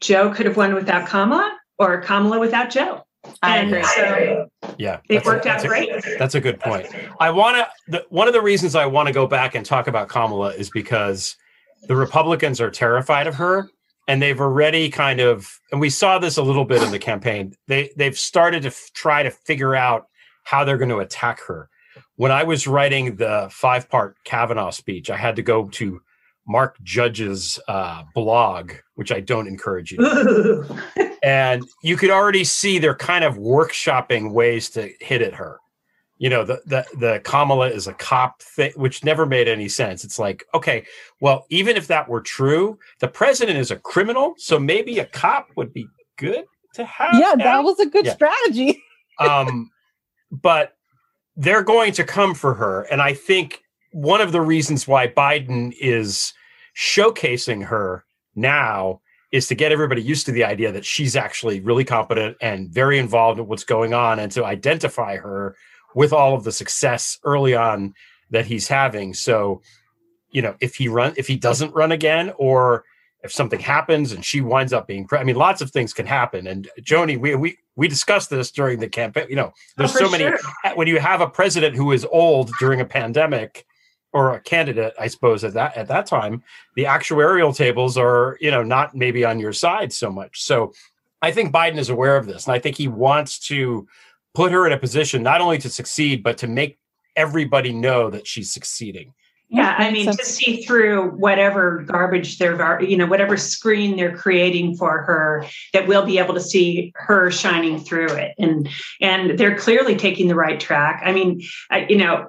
joe 0.00 0.32
could 0.34 0.46
have 0.46 0.56
won 0.56 0.74
without 0.74 1.08
kamala 1.08 1.56
or 1.78 2.00
kamala 2.02 2.38
without 2.40 2.70
joe. 2.70 3.02
I 3.42 3.58
and 3.58 3.68
agree. 3.68 3.84
so 3.84 4.35
Yeah, 4.78 5.00
It 5.08 5.14
that's 5.16 5.26
a- 5.26 5.30
worked 5.30 5.46
out 5.46 5.52
that's 5.54 5.64
a- 5.64 5.68
great. 5.68 5.90
That's 6.18 6.34
a 6.34 6.40
good 6.40 6.60
point. 6.60 6.86
I 7.20 7.30
want 7.30 7.66
to. 7.90 8.04
One 8.10 8.28
of 8.28 8.34
the 8.34 8.42
reasons 8.42 8.74
I 8.74 8.86
want 8.86 9.06
to 9.08 9.12
go 9.14 9.26
back 9.26 9.54
and 9.54 9.64
talk 9.64 9.86
about 9.86 10.08
Kamala 10.08 10.50
is 10.54 10.70
because 10.70 11.36
the 11.88 11.96
Republicans 11.96 12.60
are 12.60 12.70
terrified 12.70 13.26
of 13.26 13.34
her, 13.36 13.68
and 14.08 14.20
they've 14.22 14.40
already 14.40 14.88
kind 14.88 15.20
of, 15.20 15.60
and 15.72 15.80
we 15.80 15.90
saw 15.90 16.18
this 16.18 16.36
a 16.36 16.42
little 16.42 16.64
bit 16.64 16.82
in 16.82 16.90
the 16.90 16.98
campaign. 16.98 17.54
They 17.68 17.90
they've 17.96 18.18
started 18.18 18.62
to 18.62 18.68
f- 18.68 18.90
try 18.94 19.22
to 19.22 19.30
figure 19.30 19.74
out 19.74 20.08
how 20.44 20.64
they're 20.64 20.78
going 20.78 20.90
to 20.90 20.98
attack 20.98 21.40
her. 21.46 21.68
When 22.16 22.30
I 22.32 22.42
was 22.44 22.66
writing 22.66 23.16
the 23.16 23.48
five 23.50 23.88
part 23.88 24.16
Kavanaugh 24.24 24.70
speech, 24.70 25.10
I 25.10 25.16
had 25.16 25.36
to 25.36 25.42
go 25.42 25.68
to 25.68 26.00
Mark 26.46 26.76
Judge's 26.82 27.58
uh, 27.68 28.04
blog, 28.14 28.72
which 28.94 29.10
I 29.12 29.20
don't 29.20 29.46
encourage 29.48 29.92
you. 29.92 29.98
to 29.98 31.16
and 31.22 31.64
you 31.82 31.96
could 31.96 32.10
already 32.10 32.44
see 32.44 32.78
they're 32.78 32.94
kind 32.94 33.24
of 33.24 33.36
workshopping 33.36 34.32
ways 34.32 34.70
to 34.70 34.90
hit 35.00 35.22
at 35.22 35.34
her. 35.34 35.58
You 36.18 36.30
know, 36.30 36.44
the 36.44 36.62
the 36.64 36.86
the 36.98 37.20
Kamala 37.24 37.68
is 37.68 37.86
a 37.88 37.92
cop 37.92 38.40
thing, 38.40 38.72
which 38.76 39.04
never 39.04 39.26
made 39.26 39.48
any 39.48 39.68
sense. 39.68 40.02
It's 40.02 40.18
like, 40.18 40.46
okay, 40.54 40.86
well, 41.20 41.44
even 41.50 41.76
if 41.76 41.88
that 41.88 42.08
were 42.08 42.22
true, 42.22 42.78
the 43.00 43.08
president 43.08 43.58
is 43.58 43.70
a 43.70 43.76
criminal, 43.76 44.34
so 44.38 44.58
maybe 44.58 44.98
a 44.98 45.04
cop 45.04 45.48
would 45.56 45.74
be 45.74 45.86
good 46.16 46.44
to 46.74 46.84
have. 46.86 47.14
Yeah, 47.20 47.34
that 47.36 47.64
was 47.64 47.78
a 47.80 47.86
good 47.86 48.06
Yeah. 48.06 48.14
strategy. 48.14 48.82
um, 49.18 49.70
but 50.30 50.74
they're 51.36 51.62
going 51.62 51.92
to 51.92 52.04
come 52.04 52.34
for 52.34 52.54
her, 52.54 52.82
and 52.90 53.02
I 53.02 53.12
think 53.12 53.62
one 53.92 54.22
of 54.22 54.32
the 54.32 54.40
reasons 54.40 54.88
why 54.88 55.08
Biden 55.08 55.74
is 55.80 56.32
showcasing 56.76 57.64
her 57.64 58.04
now 58.34 59.00
is 59.32 59.48
to 59.48 59.54
get 59.54 59.72
everybody 59.72 60.02
used 60.02 60.26
to 60.26 60.32
the 60.32 60.44
idea 60.44 60.70
that 60.70 60.84
she's 60.84 61.16
actually 61.16 61.60
really 61.60 61.84
competent 61.84 62.36
and 62.40 62.68
very 62.70 62.98
involved 62.98 63.40
in 63.40 63.46
what's 63.46 63.64
going 63.64 63.92
on 63.94 64.18
and 64.18 64.30
to 64.32 64.44
identify 64.44 65.16
her 65.16 65.56
with 65.94 66.12
all 66.12 66.34
of 66.34 66.44
the 66.44 66.52
success 66.52 67.18
early 67.24 67.54
on 67.54 67.94
that 68.30 68.44
he's 68.46 68.68
having 68.68 69.14
so 69.14 69.60
you 70.30 70.42
know 70.42 70.54
if 70.60 70.74
he 70.74 70.86
run 70.88 71.14
if 71.16 71.26
he 71.26 71.36
doesn't 71.36 71.74
run 71.74 71.92
again 71.92 72.32
or 72.38 72.84
if 73.22 73.32
something 73.32 73.58
happens 73.58 74.12
and 74.12 74.24
she 74.24 74.40
winds 74.40 74.72
up 74.72 74.86
being 74.86 75.06
pre- 75.06 75.18
i 75.18 75.24
mean 75.24 75.36
lots 75.36 75.62
of 75.62 75.70
things 75.70 75.94
can 75.94 76.06
happen 76.06 76.46
and 76.46 76.68
joanie 76.82 77.16
we 77.16 77.34
we 77.34 77.56
we 77.76 77.88
discussed 77.88 78.28
this 78.30 78.50
during 78.50 78.78
the 78.80 78.88
campaign 78.88 79.26
you 79.30 79.36
know 79.36 79.50
there's 79.76 79.94
Oh, 79.96 80.00
so 80.00 80.10
many 80.10 80.24
sure. 80.24 80.38
when 80.74 80.86
you 80.88 80.98
have 80.98 81.20
a 81.20 81.28
president 81.28 81.74
who 81.74 81.92
is 81.92 82.04
old 82.10 82.50
during 82.60 82.80
a 82.80 82.84
pandemic 82.84 83.64
or 84.16 84.34
a 84.34 84.40
candidate 84.40 84.94
i 84.98 85.06
suppose 85.06 85.44
at 85.44 85.52
that 85.52 85.76
at 85.76 85.88
that 85.88 86.06
time 86.06 86.42
the 86.74 86.84
actuarial 86.84 87.54
tables 87.54 87.98
are 87.98 88.38
you 88.40 88.50
know 88.50 88.62
not 88.62 88.94
maybe 88.94 89.24
on 89.24 89.38
your 89.38 89.52
side 89.52 89.92
so 89.92 90.10
much. 90.10 90.42
So 90.42 90.72
i 91.20 91.30
think 91.30 91.52
biden 91.52 91.76
is 91.76 91.90
aware 91.90 92.16
of 92.16 92.26
this 92.26 92.46
and 92.46 92.54
i 92.54 92.58
think 92.58 92.76
he 92.76 92.88
wants 92.88 93.38
to 93.48 93.86
put 94.34 94.52
her 94.52 94.66
in 94.66 94.72
a 94.72 94.78
position 94.78 95.22
not 95.22 95.40
only 95.42 95.58
to 95.58 95.68
succeed 95.68 96.22
but 96.22 96.38
to 96.38 96.46
make 96.46 96.78
everybody 97.16 97.72
know 97.72 98.10
that 98.10 98.26
she's 98.26 98.52
succeeding. 98.52 99.12
Yeah, 99.48 99.76
I 99.78 99.92
mean, 99.92 100.06
to 100.06 100.24
see 100.24 100.64
through 100.64 101.10
whatever 101.10 101.84
garbage 101.86 102.38
they're, 102.38 102.82
you 102.82 102.96
know, 102.96 103.06
whatever 103.06 103.36
screen 103.36 103.96
they're 103.96 104.16
creating 104.16 104.76
for 104.76 105.02
her, 105.02 105.46
that 105.72 105.86
we'll 105.86 106.04
be 106.04 106.18
able 106.18 106.34
to 106.34 106.40
see 106.40 106.92
her 106.96 107.30
shining 107.30 107.78
through 107.78 108.08
it, 108.08 108.34
and 108.38 108.68
and 109.00 109.38
they're 109.38 109.56
clearly 109.56 109.94
taking 109.94 110.26
the 110.26 110.34
right 110.34 110.58
track. 110.58 111.00
I 111.04 111.12
mean, 111.12 111.42
I, 111.70 111.86
you 111.88 111.96
know, 111.96 112.28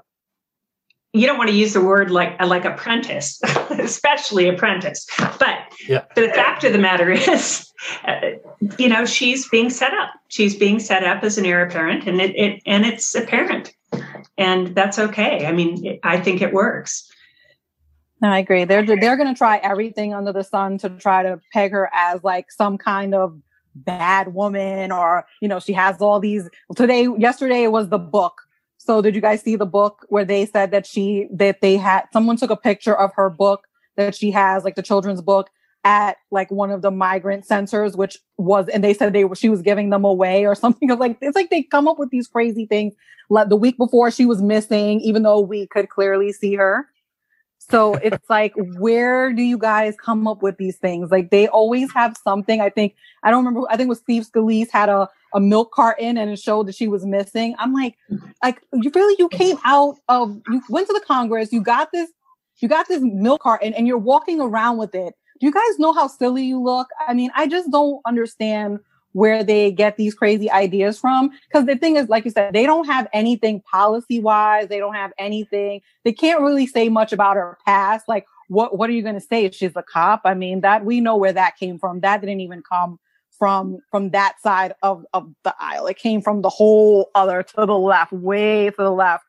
you 1.14 1.26
don't 1.26 1.38
want 1.38 1.50
to 1.50 1.56
use 1.56 1.74
the 1.74 1.82
word 1.82 2.12
like 2.12 2.40
like 2.42 2.66
apprentice, 2.66 3.40
especially 3.70 4.48
apprentice, 4.48 5.08
but 5.40 5.60
yeah 5.88 6.04
the 6.16 6.30
fact 6.30 6.64
of 6.64 6.74
the 6.74 6.80
matter 6.80 7.12
is, 7.12 7.72
uh, 8.06 8.20
you 8.78 8.90
know, 8.90 9.06
she's 9.06 9.48
being 9.50 9.70
set 9.70 9.94
up. 9.94 10.10
She's 10.30 10.56
being 10.56 10.80
set 10.80 11.04
up 11.04 11.24
as 11.24 11.38
an 11.38 11.46
heir 11.46 11.66
apparent, 11.66 12.08
and 12.08 12.20
it, 12.20 12.36
it 12.36 12.62
and 12.66 12.86
it's 12.86 13.16
apparent, 13.16 13.74
and 14.38 14.76
that's 14.76 15.00
okay. 15.00 15.46
I 15.46 15.52
mean, 15.52 15.86
it, 15.86 16.00
I 16.04 16.20
think 16.20 16.42
it 16.42 16.54
works. 16.54 17.10
No, 18.22 18.30
I 18.30 18.40
agree. 18.40 18.66
They're 18.66 18.86
they're 18.86 19.18
going 19.18 19.34
to 19.34 19.38
try 19.38 19.58
everything 19.58 20.14
under 20.14 20.34
the 20.34 20.44
sun 20.44 20.78
to 20.80 20.90
try 20.90 21.24
to 21.24 21.40
peg 21.54 21.72
her 21.72 21.90
as 21.94 22.24
like 22.24 22.52
some 22.52 22.78
kind 22.78 23.14
of 23.14 23.40
bad 23.76 24.34
woman, 24.34 24.92
or 24.92 25.26
you 25.42 25.48
know, 25.48 25.60
she 25.60 25.74
has 25.74 26.02
all 26.02 26.20
these. 26.20 26.50
Today, 26.76 27.08
yesterday, 27.18 27.68
was 27.68 27.90
the 27.90 28.00
book. 28.00 28.42
So, 28.88 29.02
did 29.02 29.16
you 29.16 29.22
guys 29.22 29.42
see 29.42 29.58
the 29.58 29.66
book 29.66 30.06
where 30.08 30.24
they 30.24 30.46
said 30.46 30.72
that 30.72 30.86
she 30.86 31.28
that 31.34 31.60
they 31.60 31.76
had 31.76 32.06
someone 32.14 32.38
took 32.38 32.50
a 32.50 32.56
picture 32.56 32.98
of 32.98 33.12
her 33.16 33.30
book 33.30 33.68
that 33.98 34.16
she 34.16 34.32
has, 34.32 34.64
like 34.64 34.76
the 34.76 34.82
children's 34.82 35.22
book, 35.22 35.50
at 35.84 36.16
like 36.32 36.50
one 36.52 36.72
of 36.72 36.82
the 36.82 36.90
migrant 36.90 37.46
centers, 37.46 37.98
which 37.98 38.18
was, 38.38 38.70
and 38.70 38.86
they 38.86 38.94
said 38.94 39.12
they 39.12 39.26
were 39.26 39.36
she 39.36 39.50
was 39.50 39.62
giving 39.62 39.90
them 39.90 40.06
away 40.06 40.46
or 40.46 40.56
something. 40.64 40.88
Like 40.88 41.18
it's 41.20 41.36
like 41.36 41.50
they 41.50 41.64
come 41.64 41.86
up 41.90 42.00
with 42.00 42.12
these 42.12 42.30
crazy 42.30 42.66
things. 42.66 42.94
Like 43.30 43.50
the 43.50 43.58
week 43.58 43.78
before, 43.78 44.10
she 44.10 44.26
was 44.26 44.42
missing, 44.42 45.02
even 45.02 45.24
though 45.24 45.42
we 45.42 45.68
could 45.68 45.90
clearly 45.90 46.32
see 46.32 46.56
her. 46.56 46.88
So 47.58 47.96
it's 47.96 48.24
like, 48.30 48.54
where 48.78 49.34
do 49.34 49.42
you 49.42 49.58
guys 49.58 49.96
come 50.02 50.30
up 50.30 50.42
with 50.42 50.56
these 50.56 50.78
things? 50.78 51.12
Like 51.12 51.30
they 51.30 51.50
always 51.50 51.92
have 51.92 52.16
something. 52.24 52.62
I 52.62 52.70
think 52.70 52.96
I 53.24 53.32
don't 53.32 53.46
remember. 53.46 53.68
I 53.70 53.76
think 53.76 53.88
it 53.88 53.90
was 53.90 54.00
Steve 54.00 54.24
Scalise 54.24 54.72
had 54.72 54.88
a 54.88 55.10
a 55.38 55.40
milk 55.40 55.72
carton 55.72 56.18
and 56.18 56.32
it 56.32 56.40
showed 56.40 56.68
that 56.68 56.76
she 56.76 56.88
was 56.88 57.06
missing. 57.06 57.56
I'm 57.60 57.72
like, 57.72 57.96
mm-hmm. 58.12 58.28
like 58.44 58.60
you 58.74 58.92
really 58.94 59.16
you 59.20 59.30
came 59.30 59.56
mm-hmm. 59.58 59.70
out 59.70 59.98
of 60.10 60.42
you 60.50 60.62
went 60.68 60.88
to 60.88 60.94
the 60.94 61.06
Congress. 61.06 61.54
You 61.54 61.62
got 61.62 61.92
this. 61.94 62.12
You 62.58 62.68
got 62.68 62.88
this 62.88 63.04
milk 63.04 63.42
carton 63.42 63.76
and 63.76 63.88
you're 63.88 64.00
walking 64.00 64.42
around 64.42 64.78
with 64.78 64.96
it. 64.96 65.14
Do 65.40 65.46
you 65.46 65.52
guys 65.52 65.78
know 65.78 65.94
how 65.94 66.08
silly 66.08 66.44
you 66.44 66.60
look? 66.60 66.88
I 67.08 67.14
mean, 67.14 67.30
I 67.36 67.48
just 67.48 67.72
don't 67.72 68.02
understand 68.08 68.80
where 69.12 69.44
they 69.44 69.72
get 69.72 69.96
these 69.96 70.16
crazy 70.16 70.50
ideas 70.50 71.00
from. 71.00 71.30
Because 71.48 71.68
the 71.68 71.78
thing 71.78 71.98
is, 71.98 72.10
like 72.10 72.26
you 72.26 72.32
said, 72.32 72.54
they 72.54 72.66
don't 72.66 72.88
have 72.88 73.08
anything 73.14 73.62
policy 73.62 74.20
wise. 74.20 74.70
They 74.70 74.80
don't 74.80 74.96
have 74.96 75.14
anything. 75.20 75.82
They 76.04 76.14
can't 76.14 76.42
really 76.42 76.66
say 76.66 76.90
much 76.90 77.14
about 77.14 77.36
her 77.36 77.60
past. 77.64 78.08
Like, 78.08 78.26
what 78.48 78.76
what 78.76 78.90
are 78.90 78.94
you 78.94 79.04
going 79.04 79.14
to 79.14 79.22
say? 79.22 79.52
She's 79.52 79.76
a 79.76 79.84
cop. 79.84 80.22
I 80.26 80.34
mean, 80.34 80.62
that 80.62 80.84
we 80.84 81.00
know 81.00 81.16
where 81.16 81.34
that 81.34 81.58
came 81.58 81.78
from. 81.78 82.00
That 82.00 82.22
didn't 82.22 82.42
even 82.42 82.64
come 82.64 82.98
from 83.38 83.80
from 83.92 84.12
that 84.12 84.36
side 84.42 84.74
of 84.84 85.06
of 85.14 85.30
the 85.44 85.56
aisle. 85.60 85.88
It 85.88 85.98
came 85.98 86.22
from 86.22 86.42
the 86.42 86.50
whole 86.50 87.10
other 87.16 87.44
to 87.44 87.66
the 87.66 87.78
left, 87.78 88.12
way 88.12 88.70
to 88.70 88.76
the 88.78 88.92
left. 88.92 89.24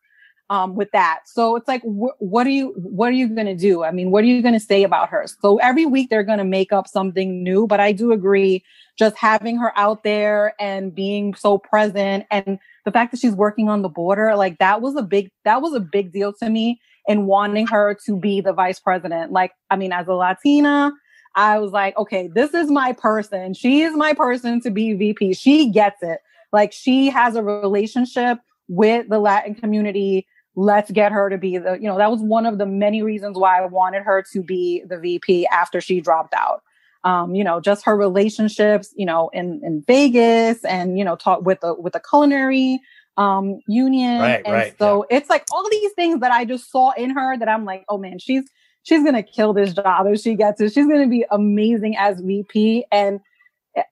Um, 0.50 0.76
with 0.76 0.90
that, 0.92 1.24
so 1.26 1.56
it's 1.56 1.68
like, 1.68 1.82
wh- 1.82 2.18
what 2.22 2.46
are 2.46 2.50
you 2.50 2.72
what 2.76 3.10
are 3.10 3.12
you 3.12 3.28
going 3.28 3.46
to 3.48 3.54
do? 3.54 3.84
I 3.84 3.90
mean, 3.90 4.10
what 4.10 4.24
are 4.24 4.26
you 4.28 4.40
going 4.40 4.54
to 4.54 4.60
say 4.60 4.82
about 4.82 5.10
her? 5.10 5.26
So 5.42 5.58
every 5.58 5.84
week 5.84 6.08
they're 6.08 6.22
going 6.22 6.38
to 6.38 6.44
make 6.44 6.72
up 6.72 6.88
something 6.88 7.42
new. 7.42 7.66
But 7.66 7.80
I 7.80 7.92
do 7.92 8.12
agree 8.12 8.64
just 8.98 9.16
having 9.16 9.56
her 9.58 9.72
out 9.78 10.02
there 10.02 10.54
and 10.58 10.94
being 10.94 11.34
so 11.34 11.56
present 11.56 12.26
and 12.30 12.58
the 12.84 12.90
fact 12.90 13.12
that 13.12 13.20
she's 13.20 13.34
working 13.34 13.68
on 13.68 13.82
the 13.82 13.88
border 13.88 14.34
like 14.34 14.58
that 14.58 14.80
was 14.82 14.96
a 14.96 15.02
big 15.02 15.30
that 15.44 15.62
was 15.62 15.72
a 15.74 15.80
big 15.80 16.12
deal 16.12 16.32
to 16.32 16.50
me 16.50 16.80
in 17.06 17.26
wanting 17.26 17.66
her 17.66 17.96
to 18.04 18.18
be 18.18 18.40
the 18.40 18.52
vice 18.52 18.80
president 18.80 19.30
like 19.30 19.52
i 19.70 19.76
mean 19.76 19.92
as 19.92 20.08
a 20.08 20.12
latina 20.12 20.90
i 21.34 21.58
was 21.58 21.72
like 21.72 21.96
okay 21.96 22.28
this 22.28 22.54
is 22.54 22.70
my 22.70 22.92
person. 22.92 23.54
She 23.54 23.82
is 23.82 23.94
my 23.94 24.14
person 24.14 24.60
to 24.62 24.70
be 24.70 24.94
vp 24.94 25.34
she 25.34 25.70
gets 25.70 26.02
it. 26.02 26.20
Like 26.52 26.72
she 26.72 27.10
has 27.10 27.36
a 27.36 27.42
relationship 27.42 28.38
with 28.68 29.08
the 29.08 29.18
latin 29.18 29.54
community. 29.54 30.26
Let's 30.54 30.90
get 30.90 31.12
her 31.12 31.30
to 31.30 31.38
be 31.38 31.58
the 31.58 31.74
you 31.74 31.88
know 31.88 31.98
that 31.98 32.10
was 32.10 32.20
one 32.20 32.46
of 32.46 32.58
the 32.58 32.66
many 32.66 33.02
reasons 33.02 33.38
why 33.38 33.60
i 33.60 33.66
wanted 33.66 34.02
her 34.02 34.24
to 34.32 34.42
be 34.42 34.82
the 34.86 34.98
vp 34.98 35.46
after 35.48 35.80
she 35.80 36.00
dropped 36.00 36.34
out. 36.34 36.62
Um, 37.04 37.34
you 37.34 37.44
know, 37.44 37.60
just 37.60 37.84
her 37.84 37.96
relationships, 37.96 38.92
you 38.96 39.06
know, 39.06 39.30
in, 39.32 39.60
in 39.62 39.84
Vegas 39.86 40.64
and, 40.64 40.98
you 40.98 41.04
know, 41.04 41.14
talk 41.14 41.42
with 41.42 41.60
the, 41.60 41.74
with 41.74 41.92
the 41.92 42.00
culinary, 42.00 42.80
um, 43.16 43.60
union. 43.68 44.20
Right, 44.20 44.42
and 44.44 44.52
right, 44.52 44.74
so 44.78 45.06
it's 45.08 45.30
like 45.30 45.44
all 45.52 45.68
these 45.70 45.92
things 45.92 46.20
that 46.20 46.32
I 46.32 46.44
just 46.44 46.72
saw 46.72 46.90
in 46.92 47.10
her 47.10 47.38
that 47.38 47.48
I'm 47.48 47.64
like, 47.64 47.84
oh 47.88 47.98
man, 47.98 48.18
she's, 48.18 48.50
she's 48.88 49.02
going 49.02 49.14
to 49.14 49.22
kill 49.22 49.52
this 49.52 49.74
job 49.74 50.06
if 50.06 50.20
she 50.20 50.34
gets 50.34 50.60
it. 50.60 50.72
She's 50.72 50.86
going 50.86 51.02
to 51.02 51.08
be 51.08 51.24
amazing 51.30 51.96
as 51.96 52.20
VP. 52.20 52.86
And 52.90 53.20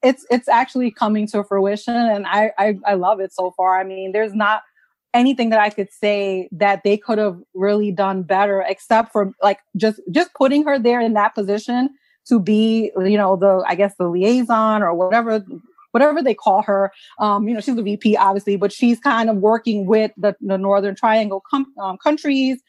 it's, 0.03 0.27
it's 0.31 0.49
actually 0.49 0.91
coming 0.91 1.27
to 1.29 1.45
fruition. 1.45 1.95
And 1.95 2.27
I, 2.27 2.53
I, 2.59 2.79
I 2.87 2.95
love 2.95 3.21
it 3.21 3.33
so 3.33 3.53
far. 3.57 3.79
I 3.79 3.85
mean, 3.85 4.13
there's 4.13 4.35
not, 4.35 4.63
anything 5.15 5.49
that 5.49 5.61
I 5.61 5.71
could 5.71 5.91
say 5.91 6.49
that 6.53 6.83
they 6.85 6.97
could 6.99 7.17
have 7.17 7.39
really 7.55 7.91
done 7.91 8.23
better, 8.23 8.63
except 8.69 9.13
for 9.13 9.33
like 9.43 9.61
just 9.77 9.99
just 10.11 10.33
putting 10.35 10.65
her 10.65 10.79
there 10.79 11.01
in 11.01 11.15
that 11.15 11.35
position 11.35 11.89
to 12.27 12.39
be, 12.39 12.93
you 12.99 13.17
know, 13.17 13.37
the 13.37 13.65
I 13.67 13.75
guess 13.75 13.95
the 13.99 14.09
liaison 14.09 14.83
or 14.83 14.95
whatever 14.95 15.43
whatever 15.93 16.23
they 16.23 16.35
call 16.35 16.61
her. 16.63 16.93
Um, 17.19 17.49
you 17.49 17.55
know, 17.55 17.61
she's 17.61 17.77
the 17.77 17.83
VP 17.83 18.17
obviously, 18.17 18.57
but 18.57 18.73
she's 18.73 19.01
kind 19.01 19.31
of 19.31 19.37
working 19.37 19.87
with 19.87 20.13
the, 20.19 20.37
the 20.41 20.59
Northern 20.59 20.95
Triangle 20.95 21.43
com- 21.51 21.73
um, 21.81 21.97
countries. 21.97 22.61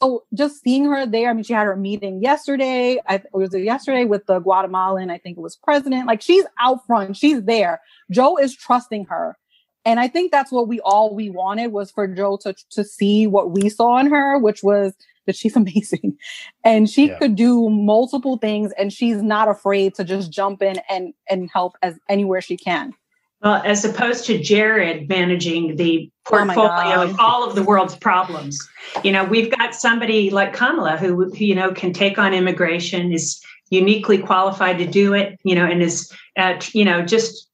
So 0.00 0.24
just 0.34 0.62
seeing 0.62 0.84
her 0.84 1.06
there, 1.06 1.30
I 1.30 1.32
mean, 1.32 1.44
she 1.44 1.52
had 1.52 1.64
her 1.66 1.76
meeting 1.76 2.22
yesterday. 2.22 3.00
I 3.08 3.14
it 3.16 3.26
was 3.32 3.54
yesterday 3.54 4.04
with 4.04 4.26
the 4.26 4.38
Guatemalan, 4.38 5.10
I 5.10 5.18
think 5.18 5.36
it 5.36 5.40
was 5.40 5.56
president. 5.56 6.06
Like 6.06 6.22
she's 6.22 6.44
out 6.60 6.86
front, 6.86 7.16
she's 7.16 7.42
there. 7.42 7.80
Joe 8.10 8.36
is 8.36 8.54
trusting 8.56 9.06
her. 9.06 9.36
And 9.84 9.98
I 9.98 10.08
think 10.08 10.30
that's 10.30 10.52
what 10.52 10.68
we 10.68 10.78
all 10.80 11.14
we 11.14 11.30
wanted 11.30 11.72
was 11.72 11.90
for 11.90 12.06
Joe 12.06 12.36
to 12.42 12.54
to 12.70 12.84
see 12.84 13.26
what 13.26 13.50
we 13.50 13.68
saw 13.68 13.98
in 13.98 14.06
her, 14.06 14.38
which 14.38 14.62
was 14.62 14.94
that 15.26 15.36
she's 15.36 15.56
amazing. 15.64 16.16
And 16.64 16.88
she 16.88 17.08
Yeah. 17.08 17.18
could 17.18 17.34
do 17.36 17.68
multiple 17.70 18.36
things 18.38 18.72
and 18.78 18.92
she's 18.92 19.22
not 19.22 19.48
afraid 19.48 19.94
to 19.94 20.04
just 20.04 20.30
jump 20.30 20.62
in 20.62 20.80
and 20.88 21.14
and 21.28 21.50
help 21.52 21.76
as 21.82 21.98
anywhere 22.08 22.40
she 22.40 22.56
can. 22.56 22.94
Well, 23.42 23.62
as 23.64 23.84
opposed 23.84 24.26
to 24.26 24.38
Jared 24.38 25.08
managing 25.08 25.76
the 25.76 26.10
Oh 26.26 26.30
portfolio 26.30 26.96
God. 26.96 27.10
of 27.10 27.18
all 27.18 27.48
of 27.48 27.56
the 27.56 27.62
world's 27.62 27.96
problems. 27.96 28.68
You 29.02 29.10
know, 29.10 29.24
we've 29.24 29.50
got 29.50 29.74
somebody 29.74 30.30
like 30.30 30.52
Kamala 30.52 30.96
who, 30.96 31.24
who, 31.30 31.36
you 31.36 31.54
know, 31.54 31.72
can 31.72 31.92
take 31.92 32.18
on 32.18 32.32
immigration, 32.32 33.12
is 33.12 33.42
uniquely 33.70 34.18
qualified 34.18 34.78
to 34.78 34.86
do 34.86 35.12
it, 35.14 35.38
you 35.42 35.54
know, 35.54 35.66
and 35.66 35.82
is, 35.82 36.12
uh, 36.38 36.40
at, 36.40 36.74
you 36.74 36.84
know, 36.84 37.02
just 37.02 37.48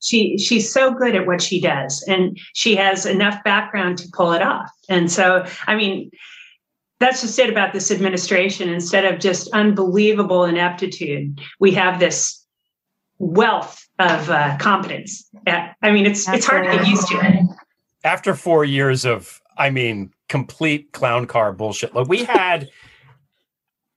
she 0.00 0.38
she's 0.38 0.72
so 0.72 0.92
good 0.92 1.14
at 1.14 1.26
what 1.26 1.42
she 1.42 1.60
does 1.60 2.02
and 2.08 2.38
she 2.54 2.74
has 2.74 3.04
enough 3.04 3.42
background 3.44 3.98
to 3.98 4.08
pull 4.14 4.32
it 4.32 4.40
off 4.40 4.70
and 4.88 5.12
so 5.12 5.44
i 5.66 5.76
mean 5.76 6.10
that's 7.00 7.20
just 7.20 7.38
it 7.38 7.50
about 7.50 7.74
this 7.74 7.90
administration 7.90 8.70
instead 8.70 9.04
of 9.04 9.20
just 9.20 9.50
unbelievable 9.52 10.46
ineptitude 10.46 11.38
we 11.58 11.70
have 11.70 12.00
this 12.00 12.46
wealth 13.18 13.86
of 14.00 14.30
uh, 14.30 14.56
competence 14.58 15.28
Uh, 15.46 15.68
i 15.82 15.90
mean 15.90 16.06
it's 16.06 16.28
it's 16.28 16.46
hard 16.46 16.64
to 16.64 16.76
get 16.76 16.86
used 16.88 17.06
to 17.08 17.16
it 17.20 17.46
after 18.04 18.34
four 18.34 18.64
years 18.64 19.04
of, 19.04 19.40
I 19.56 19.70
mean, 19.70 20.12
complete 20.28 20.92
clown 20.92 21.26
car 21.26 21.52
bullshit. 21.52 21.94
Like 21.94 22.08
we 22.08 22.24
had 22.24 22.70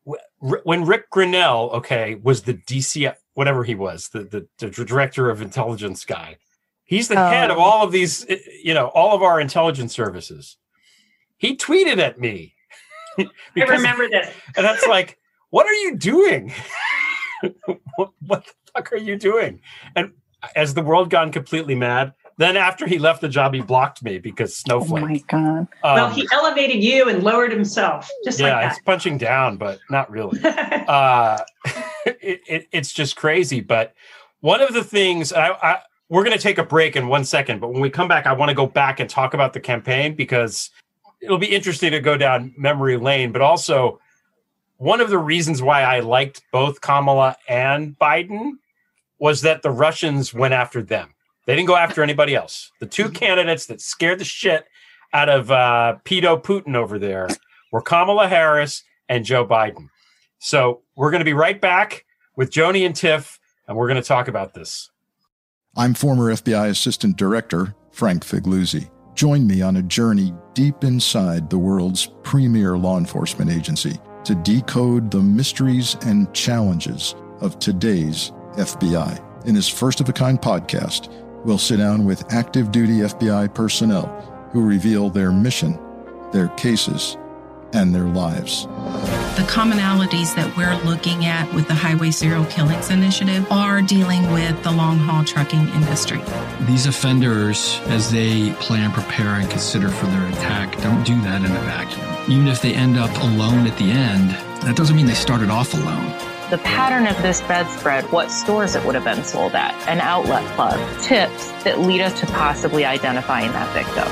when 0.39 0.85
Ric 0.85 1.09
Grenell, 1.09 1.71
okay, 1.73 2.15
was 2.15 2.43
the 2.43 2.55
DC, 2.55 3.13
whatever 3.34 3.63
he 3.63 3.75
was, 3.75 4.09
the, 4.09 4.23
the, 4.23 4.47
the 4.67 4.84
director 4.85 5.30
of 5.30 5.41
intelligence 5.41 6.03
guy. 6.03 6.38
He's 6.84 7.07
the 7.07 7.15
head 7.15 7.49
of 7.49 7.57
Oh. 7.57 7.61
all 7.61 7.84
of 7.85 7.91
these, 7.91 8.25
eh, 8.27 8.38
you 8.61 8.73
know, 8.73 8.88
all 8.88 9.15
of 9.15 9.23
our 9.23 9.39
intelligence 9.39 9.93
services. 9.93 10.57
He 11.38 11.55
tweeted 11.55 11.97
at 11.97 12.19
me. 12.19 12.55
i 13.17 13.25
remember 13.55 14.09
this 14.09 14.27
and 14.57 14.65
that's 14.65 14.85
like, 14.88 15.17
what 15.49 15.65
are 15.65 15.73
you 15.73 15.95
doing? 15.95 16.51
what, 17.95 18.09
what 18.25 18.45
the 18.62 18.62
fuck 18.75 18.91
are 18.93 18.97
you 18.97 19.15
doing? 19.17 19.61
And 19.95 20.11
as 20.55 20.73
the 20.73 20.81
world 20.81 21.09
gone 21.09 21.31
completely 21.31 21.75
mad, 21.75 22.13
then 22.37 22.57
after 22.57 22.87
he 22.87 22.97
left 22.97 23.21
the 23.21 23.29
job, 23.29 23.53
he 23.53 23.61
blocked 23.61 24.03
me 24.03 24.17
because 24.17 24.57
snowflake. 24.57 25.03
Oh 25.03 25.07
my 25.07 25.17
god! 25.27 25.67
well, 25.83 26.05
Um, 26.07 26.13
he 26.13 26.27
elevated 26.33 26.83
you 26.83 27.07
and 27.07 27.23
lowered 27.23 27.51
himself, 27.51 28.09
just 28.25 28.39
yeah, 28.39 28.55
like 28.55 28.67
it's 28.67 28.77
that. 28.77 28.85
punching 28.85 29.19
down, 29.19 29.57
but 29.57 29.79
not 29.89 30.09
really. 30.09 30.39
uh, 30.43 31.37
it, 32.05 32.41
it, 32.47 32.67
it's 32.71 32.91
just 32.91 33.15
crazy. 33.15 33.61
But 33.61 33.93
one 34.41 34.61
of 34.61 34.73
the 34.73 34.83
things 34.83 35.31
I, 35.31 35.49
I 35.49 35.79
we're 36.09 36.23
going 36.23 36.35
to 36.35 36.41
take 36.41 36.57
a 36.57 36.63
break 36.63 36.95
in 36.95 37.07
one 37.07 37.23
second, 37.23 37.61
but 37.61 37.71
when 37.71 37.81
we 37.81 37.89
come 37.89 38.07
back, 38.07 38.25
I 38.25 38.33
want 38.33 38.49
to 38.49 38.55
go 38.55 38.65
back 38.65 38.99
and 38.99 39.09
talk 39.09 39.33
about 39.33 39.53
the 39.53 39.59
campaign 39.59 40.15
because 40.15 40.71
it'll 41.21 41.37
be 41.37 41.53
interesting 41.53 41.91
to 41.91 41.99
go 41.99 42.17
down 42.17 42.53
memory 42.57 42.97
lane. 42.97 43.31
But 43.31 43.41
also, 43.41 43.99
one 44.77 45.01
of 45.01 45.09
the 45.09 45.17
reasons 45.19 45.61
why 45.61 45.83
I 45.83 45.99
liked 45.99 46.41
both 46.51 46.81
Kamala 46.81 47.37
and 47.47 47.97
Biden 47.99 48.53
was 49.23 49.39
that 49.39 49.61
the 49.61 49.71
Russians 49.71 50.33
went 50.33 50.53
after 50.53 50.81
them. 50.81 51.13
They 51.45 51.55
didn't 51.55 51.69
go 51.69 51.77
after 51.77 52.03
anybody 52.03 52.35
else. 52.35 52.69
The 52.81 52.85
two 52.85 53.07
candidates 53.07 53.67
that 53.67 53.79
scared 53.79 54.19
the 54.19 54.25
shit 54.25 54.65
out 55.13 55.29
of 55.29 55.49
uh, 55.49 55.95
pedo 56.03 56.43
Putin 56.43 56.75
over 56.75 56.99
there 56.99 57.29
were 57.71 57.81
Kamala 57.81 58.27
Harris 58.27 58.83
and 59.07 59.23
Joe 59.23 59.47
Biden. 59.47 59.87
So 60.39 60.81
we're 60.97 61.09
going 61.09 61.21
to 61.21 61.25
be 61.25 61.33
right 61.33 61.61
back 61.61 62.03
with 62.35 62.51
Joanie 62.51 62.83
and 62.83 62.93
Tiff, 62.93 63.39
and 63.65 63.77
we're 63.77 63.87
going 63.87 64.01
to 64.01 64.05
talk 64.05 64.27
about 64.27 64.55
this. 64.55 64.91
I'm 65.77 65.93
former 65.93 66.29
FBI 66.33 66.67
Assistant 66.67 67.15
Director 67.15 67.73
Frank 67.91 68.25
Figliuzzi. 68.25 68.91
Join 69.15 69.47
me 69.47 69.61
on 69.61 69.77
a 69.77 69.83
journey 69.83 70.33
deep 70.53 70.83
inside 70.83 71.49
the 71.49 71.57
world's 71.57 72.09
premier 72.23 72.77
law 72.77 72.97
enforcement 72.97 73.51
agency 73.51 73.97
to 74.25 74.35
decode 74.35 75.11
the 75.11 75.21
mysteries 75.21 75.95
and 76.01 76.33
challenges 76.33 77.15
of 77.39 77.57
today's 77.59 78.33
FBI. 78.55 79.45
In 79.45 79.55
this 79.55 79.67
first 79.67 79.99
of 79.99 80.09
a 80.09 80.13
kind 80.13 80.41
podcast, 80.41 81.09
we'll 81.43 81.57
sit 81.57 81.77
down 81.77 82.05
with 82.05 82.31
active 82.34 82.71
duty 82.71 82.99
FBI 82.99 83.53
personnel 83.53 84.07
who 84.51 84.61
reveal 84.61 85.09
their 85.09 85.31
mission, 85.31 85.77
their 86.31 86.47
cases, 86.49 87.17
and 87.73 87.93
their 87.93 88.05
lives. 88.05 88.65
The 89.35 89.45
commonalities 89.49 90.35
that 90.35 90.55
we're 90.55 90.75
looking 90.89 91.25
at 91.25 91.51
with 91.53 91.67
the 91.67 91.73
Highway 91.73 92.11
Serial 92.11 92.45
Killings 92.45 92.91
Initiative 92.91 93.51
are 93.51 93.81
dealing 93.81 94.31
with 94.31 94.61
the 94.63 94.71
long 94.71 94.97
haul 94.99 95.23
trucking 95.23 95.67
industry. 95.69 96.21
These 96.67 96.85
offenders, 96.85 97.80
as 97.88 98.11
they 98.11 98.51
plan, 98.53 98.91
prepare, 98.91 99.39
and 99.39 99.49
consider 99.49 99.89
for 99.89 100.05
their 100.05 100.27
attack, 100.27 100.80
don't 100.81 101.03
do 101.03 101.19
that 101.21 101.43
in 101.43 101.51
a 101.51 101.61
vacuum. 101.61 102.05
Even 102.31 102.47
if 102.47 102.61
they 102.61 102.73
end 102.75 102.97
up 102.97 103.11
alone 103.23 103.65
at 103.65 103.77
the 103.77 103.89
end, 103.91 104.30
that 104.61 104.75
doesn't 104.75 104.95
mean 104.95 105.07
they 105.07 105.13
started 105.13 105.49
off 105.49 105.73
alone. 105.73 106.32
The 106.49 106.57
pattern 106.60 107.07
of 107.07 107.20
this 107.22 107.41
bedspread, 107.41 108.03
what 108.11 108.30
stores 108.30 108.76
it 108.76 108.86
would 108.86 108.95
have 108.95 109.06
been 109.06 109.24
sold 109.24 109.53
at, 109.53 109.74
an 109.88 110.02
outlet 110.02 110.45
club, 110.56 110.78
tips 111.02 111.52
that 111.64 111.80
lead 111.80 112.02
us 112.02 112.20
to 112.20 112.26
possibly 112.28 112.86
identifying 112.86 113.52
that 113.53 113.74
victim. 113.74 114.07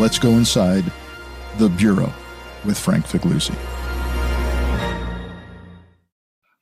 Let's 0.00 0.18
go 0.18 0.30
inside 0.30 0.84
the 1.58 1.68
Bureau 1.68 2.12
with 2.64 2.78
Frank 2.78 3.06
Figliuzzi. 3.06 3.54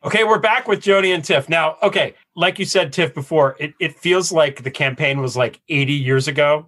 Okay, 0.04 0.24
we're 0.24 0.40
back 0.40 0.66
with 0.66 0.80
Joanie 0.80 1.12
and 1.12 1.24
Tiff. 1.24 1.48
Now, 1.48 1.76
okay, 1.80 2.14
like 2.34 2.58
you 2.58 2.64
said, 2.64 2.92
Tiff, 2.92 3.14
before, 3.14 3.56
it, 3.60 3.72
it 3.78 3.94
feels 3.94 4.32
like 4.32 4.64
the 4.64 4.70
campaign 4.70 5.20
was 5.20 5.36
like 5.36 5.60
80 5.68 5.92
years 5.92 6.26
ago. 6.26 6.66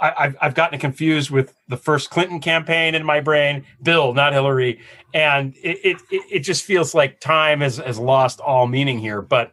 I, 0.00 0.14
I've, 0.18 0.36
I've 0.40 0.54
gotten 0.54 0.78
confused 0.78 1.30
with 1.30 1.54
the 1.68 1.76
first 1.76 2.10
Clinton 2.10 2.40
campaign 2.40 2.94
in 2.94 3.04
my 3.04 3.20
brain, 3.20 3.64
Bill, 3.82 4.14
not 4.14 4.32
Hillary. 4.32 4.80
And 5.14 5.54
it, 5.62 5.78
it, 5.84 5.96
it 6.10 6.22
it 6.30 6.38
just 6.40 6.64
feels 6.64 6.94
like 6.94 7.20
time 7.20 7.60
has, 7.60 7.76
has 7.78 7.98
lost 7.98 8.40
all 8.40 8.66
meaning 8.66 8.98
here. 8.98 9.22
But 9.22 9.52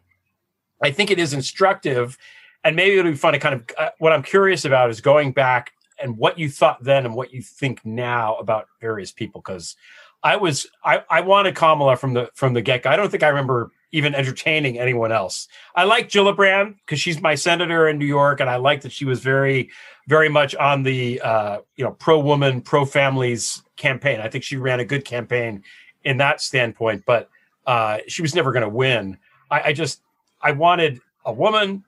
I 0.81 0.91
think 0.91 1.11
it 1.11 1.19
is 1.19 1.33
instructive. 1.33 2.17
And 2.63 2.75
maybe 2.75 2.97
it'll 2.97 3.11
be 3.11 3.17
fun 3.17 3.33
to 3.33 3.39
kind 3.39 3.55
of 3.55 3.63
uh, 3.77 3.89
what 3.99 4.13
I'm 4.13 4.23
curious 4.23 4.65
about 4.65 4.89
is 4.89 5.01
going 5.01 5.31
back 5.31 5.71
and 6.01 6.17
what 6.17 6.37
you 6.37 6.49
thought 6.49 6.83
then 6.83 7.05
and 7.05 7.15
what 7.15 7.33
you 7.33 7.41
think 7.41 7.85
now 7.85 8.35
about 8.35 8.67
various 8.81 9.11
people. 9.11 9.41
Because 9.41 9.75
I 10.23 10.35
was 10.35 10.67
I, 10.83 11.03
I 11.09 11.21
wanted 11.21 11.55
Kamala 11.55 11.95
from 11.95 12.13
the 12.13 12.29
from 12.33 12.53
the 12.53 12.61
get 12.61 12.83
go. 12.83 12.89
I 12.89 12.95
don't 12.95 13.09
think 13.09 13.23
I 13.23 13.29
remember 13.29 13.71
even 13.91 14.13
entertaining 14.13 14.77
anyone 14.77 15.11
else. 15.11 15.47
I 15.75 15.85
like 15.85 16.09
Gillibrand 16.09 16.75
because 16.79 16.99
she's 16.99 17.21
my 17.21 17.35
senator 17.35 17.87
in 17.87 17.97
New 17.97 18.05
York, 18.05 18.39
and 18.39 18.49
I 18.49 18.57
like 18.57 18.81
that 18.81 18.91
she 18.91 19.05
was 19.05 19.21
very 19.21 19.69
very 20.07 20.29
much 20.29 20.55
on 20.55 20.84
the 20.84 21.21
uh, 21.21 21.59
you 21.75 21.84
know 21.84 21.91
pro 21.91 22.19
woman 22.19 22.61
pro 22.61 22.85
families 22.85 23.61
campaign. 23.75 24.19
I 24.19 24.29
think 24.29 24.43
she 24.43 24.57
ran 24.57 24.79
a 24.79 24.85
good 24.85 25.05
campaign 25.05 25.63
in 26.03 26.17
that 26.17 26.41
standpoint, 26.41 27.03
but 27.05 27.29
uh, 27.65 27.99
she 28.07 28.21
was 28.21 28.34
never 28.34 28.51
going 28.51 28.63
to 28.63 28.69
win. 28.69 29.17
I, 29.51 29.61
I 29.65 29.73
just 29.73 30.01
I 30.41 30.51
wanted 30.51 31.01
a 31.25 31.34
woman 31.34 31.84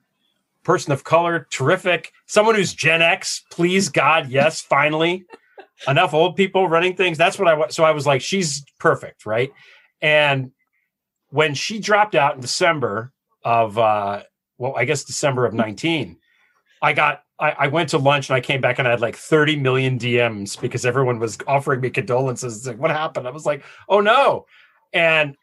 person 0.62 0.92
of 0.92 1.04
color, 1.04 1.46
terrific. 1.50 2.12
Someone 2.26 2.54
who's 2.54 2.74
Gen 2.74 3.02
X, 3.02 3.42
please 3.50 3.88
God, 3.88 4.28
yes, 4.28 4.60
finally. 4.60 5.24
Enough 5.88 6.12
old 6.12 6.36
people 6.36 6.68
running 6.68 6.94
things. 6.94 7.16
That's 7.16 7.38
what 7.38 7.48
I 7.48 7.54
want. 7.54 7.72
So 7.72 7.84
I 7.84 7.92
was 7.92 8.06
like, 8.06 8.20
she's 8.20 8.62
perfect, 8.78 9.24
right? 9.24 9.50
And 10.02 10.52
when 11.30 11.54
she 11.54 11.78
dropped 11.78 12.14
out 12.14 12.34
in 12.34 12.40
December 12.40 13.12
of, 13.44 13.78
uh, 13.78 14.22
well, 14.58 14.74
I 14.76 14.84
guess 14.84 15.04
December 15.04 15.46
of 15.46 15.54
19, 15.54 16.18
I 16.82 16.92
got, 16.92 17.24
I, 17.40 17.50
I 17.58 17.68
went 17.68 17.88
to 17.90 17.98
lunch 17.98 18.28
and 18.28 18.36
I 18.36 18.40
came 18.40 18.60
back 18.60 18.78
and 18.78 18.86
I 18.86 18.90
had 18.90 19.00
like 19.00 19.16
30 19.16 19.56
million 19.56 19.98
DMs 19.98 20.60
because 20.60 20.84
everyone 20.84 21.18
was 21.18 21.38
offering 21.46 21.80
me 21.80 21.90
condolences. 21.90 22.58
It's 22.58 22.66
like, 22.66 22.78
what 22.78 22.90
happened? 22.90 23.26
I 23.26 23.30
was 23.30 23.46
like, 23.46 23.64
oh 23.88 24.00
no. 24.00 24.46
And 24.92 25.36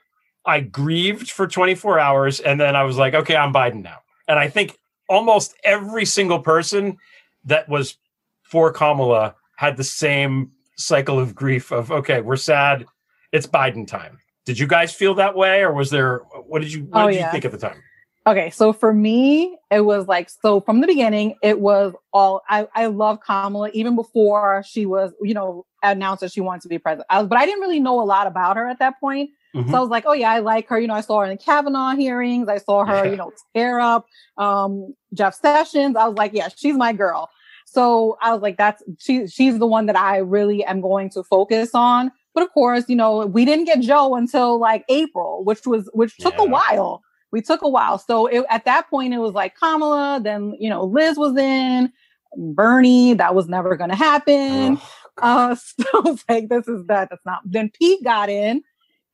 I 0.46 0.62
grieved 0.62 1.32
for 1.32 1.48
24 1.48 2.00
hours 2.00 2.40
and 2.40 2.60
then 2.60 2.76
I 2.76 2.84
was 2.84 2.98
like, 2.98 3.14
okay, 3.14 3.36
I'm 3.36 3.54
Biden 3.54 3.82
now. 3.84 3.98
And 4.28 4.38
I 4.38 4.48
think 4.48 4.78
almost 5.10 5.56
every 5.64 6.06
single 6.06 6.40
person 6.40 6.98
that 7.46 7.68
was 7.68 7.98
for 8.44 8.72
Kamala 8.72 9.36
had 9.56 9.76
the 9.78 9.84
same 9.84 10.52
cycle 10.78 11.20
of 11.20 11.34
grief 11.34 11.72
of 11.72 11.92
okay, 11.92 12.22
we're 12.22 12.36
sad, 12.36 12.86
it's 13.32 13.48
Biden 13.48 13.88
time. 13.88 14.20
Did 14.46 14.60
you 14.60 14.68
guys 14.68 14.94
feel 14.94 15.14
that 15.16 15.36
way, 15.36 15.62
or 15.62 15.74
was 15.74 15.90
there? 15.90 16.20
What 16.46 16.62
did 16.62 16.72
you 16.72 16.84
What 16.86 17.06
Oh, 17.06 17.08
did 17.08 17.16
yeah. 17.18 17.26
you 17.26 17.32
think 17.32 17.44
at 17.46 17.52
the 17.52 17.58
time? 17.58 17.82
Okay, 18.28 18.50
so 18.50 18.74
for 18.74 18.94
me, 18.94 19.58
it 19.72 19.82
was 19.82 20.10
like 20.10 20.30
so 20.30 20.60
from 20.60 20.82
the 20.82 20.88
beginning, 20.88 21.36
it 21.42 21.62
was 21.62 21.94
all 22.12 22.42
I, 22.50 22.68
I 22.76 22.88
love 22.88 23.20
Kamala 23.26 23.70
even 23.74 23.96
before 23.96 24.64
she 24.68 24.86
was, 24.86 25.14
you 25.22 25.34
know, 25.34 25.66
announced 25.82 26.20
that 26.22 26.34
she 26.34 26.42
wanted 26.42 26.64
to 26.64 26.68
be 26.68 26.78
president. 26.78 27.08
I 27.10 27.20
was, 27.20 27.30
but 27.30 27.38
I 27.38 27.46
didn't 27.46 27.62
really 27.62 27.80
know 27.80 28.02
a 28.02 28.04
lot 28.04 28.28
about 28.28 28.58
her 28.58 28.68
at 28.68 28.80
that 28.80 29.00
point. 29.00 29.30
Mhm. 29.56 29.72
So 29.72 29.78
I 29.78 29.80
was 29.80 29.90
like, 29.90 30.04
oh 30.06 30.12
yeah, 30.12 30.30
I 30.30 30.40
like 30.40 30.68
her. 30.68 30.78
You 30.78 30.88
know, 30.88 30.94
I 30.94 31.00
saw 31.02 31.20
her 31.20 31.26
in 31.26 31.30
the 31.32 31.38
Kavanaugh 31.38 31.96
hearings. 31.96 32.50
I 32.50 32.58
saw 32.58 32.84
her, 32.84 33.06
Yeah. 33.06 33.12
you 33.12 33.16
know, 33.16 33.32
tear 33.56 33.80
up 33.80 34.06
um, 34.38 34.94
Jeff 35.14 35.34
Sessions. 35.34 35.96
I 35.96 36.06
was 36.06 36.18
like, 36.18 36.34
yeah, 36.34 36.50
she's 36.54 36.76
my 36.76 36.92
girl. 36.92 37.30
So 37.66 38.18
I 38.22 38.34
was 38.34 38.42
like, 38.42 38.58
that's 38.58 38.84
she. 39.00 39.28
She's 39.28 39.58
the 39.58 39.68
one 39.68 39.86
that 39.86 39.96
I 39.96 40.18
really 40.18 40.66
am 40.66 40.82
going 40.82 41.10
to 41.12 41.24
focus 41.24 41.70
on. 41.74 42.12
But 42.34 42.44
of 42.44 42.52
course, 42.52 42.84
you 42.90 42.96
know, 42.98 43.26
we 43.26 43.46
didn't 43.46 43.66
get 43.66 43.80
Joe 43.80 44.16
until 44.16 44.60
like 44.60 44.84
April, 44.90 45.46
which 45.46 45.66
was 45.66 45.90
which 45.94 46.18
took 46.18 46.38
a 46.38 46.44
while. 46.46 47.04
We 47.38 47.44
took 47.44 47.62
a 47.62 47.70
while. 47.70 48.00
So 48.00 48.26
it, 48.26 48.44
at 48.50 48.66
that 48.66 48.90
point, 48.90 49.14
it 49.14 49.20
was 49.20 49.34
like 49.34 49.56
Kamala. 49.56 50.20
Then 50.20 50.56
you 50.60 50.72
know, 50.72 50.84
Liz 50.84 51.20
was 51.20 51.38
in. 51.38 51.94
Bernie, 52.36 53.14
that 53.14 53.36
was 53.36 53.48
never 53.48 53.76
going 53.76 53.92
to 53.92 53.96
happen. 53.96 54.80
Uh, 55.22 55.54
so 55.56 55.84
I 55.94 56.00
was 56.00 56.26
like, 56.28 56.50
this 56.50 56.68
is 56.68 56.84
that. 56.88 57.12
That's 57.12 57.24
not. 57.28 57.42
Then 57.46 57.70
Pete 57.70 58.04
got 58.04 58.28
in, 58.28 58.64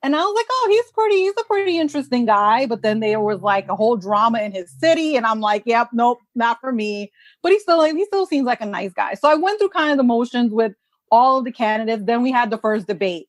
and 0.01 0.15
I 0.15 0.19
was 0.21 0.33
like, 0.33 0.45
oh, 0.49 0.67
he's 0.69 0.91
pretty. 0.93 1.15
He's 1.17 1.33
a 1.37 1.43
pretty 1.43 1.77
interesting 1.77 2.25
guy. 2.25 2.65
But 2.65 2.81
then 2.81 3.01
there 3.01 3.19
was 3.19 3.41
like 3.41 3.67
a 3.67 3.75
whole 3.75 3.97
drama 3.97 4.39
in 4.39 4.53
his 4.53 4.71
city, 4.79 5.17
and 5.17 5.25
I'm 5.25 5.41
like, 5.41 5.63
yep, 5.65 5.89
nope, 5.91 6.19
not 6.33 6.61
for 6.61 6.71
me. 6.71 7.11
But 7.41 7.51
he 7.51 7.59
still 7.59 7.77
like 7.77 7.93
he 7.93 8.05
still 8.05 8.25
seems 8.25 8.45
like 8.45 8.61
a 8.61 8.65
nice 8.65 8.93
guy. 8.93 9.15
So 9.15 9.29
I 9.29 9.35
went 9.35 9.59
through 9.59 9.69
kind 9.69 9.91
of 9.91 9.97
the 9.97 10.03
motions 10.03 10.53
with 10.53 10.71
all 11.11 11.39
of 11.39 11.43
the 11.43 11.51
candidates. 11.51 12.03
Then 12.05 12.23
we 12.23 12.31
had 12.31 12.51
the 12.51 12.57
first 12.57 12.87
debate. 12.87 13.27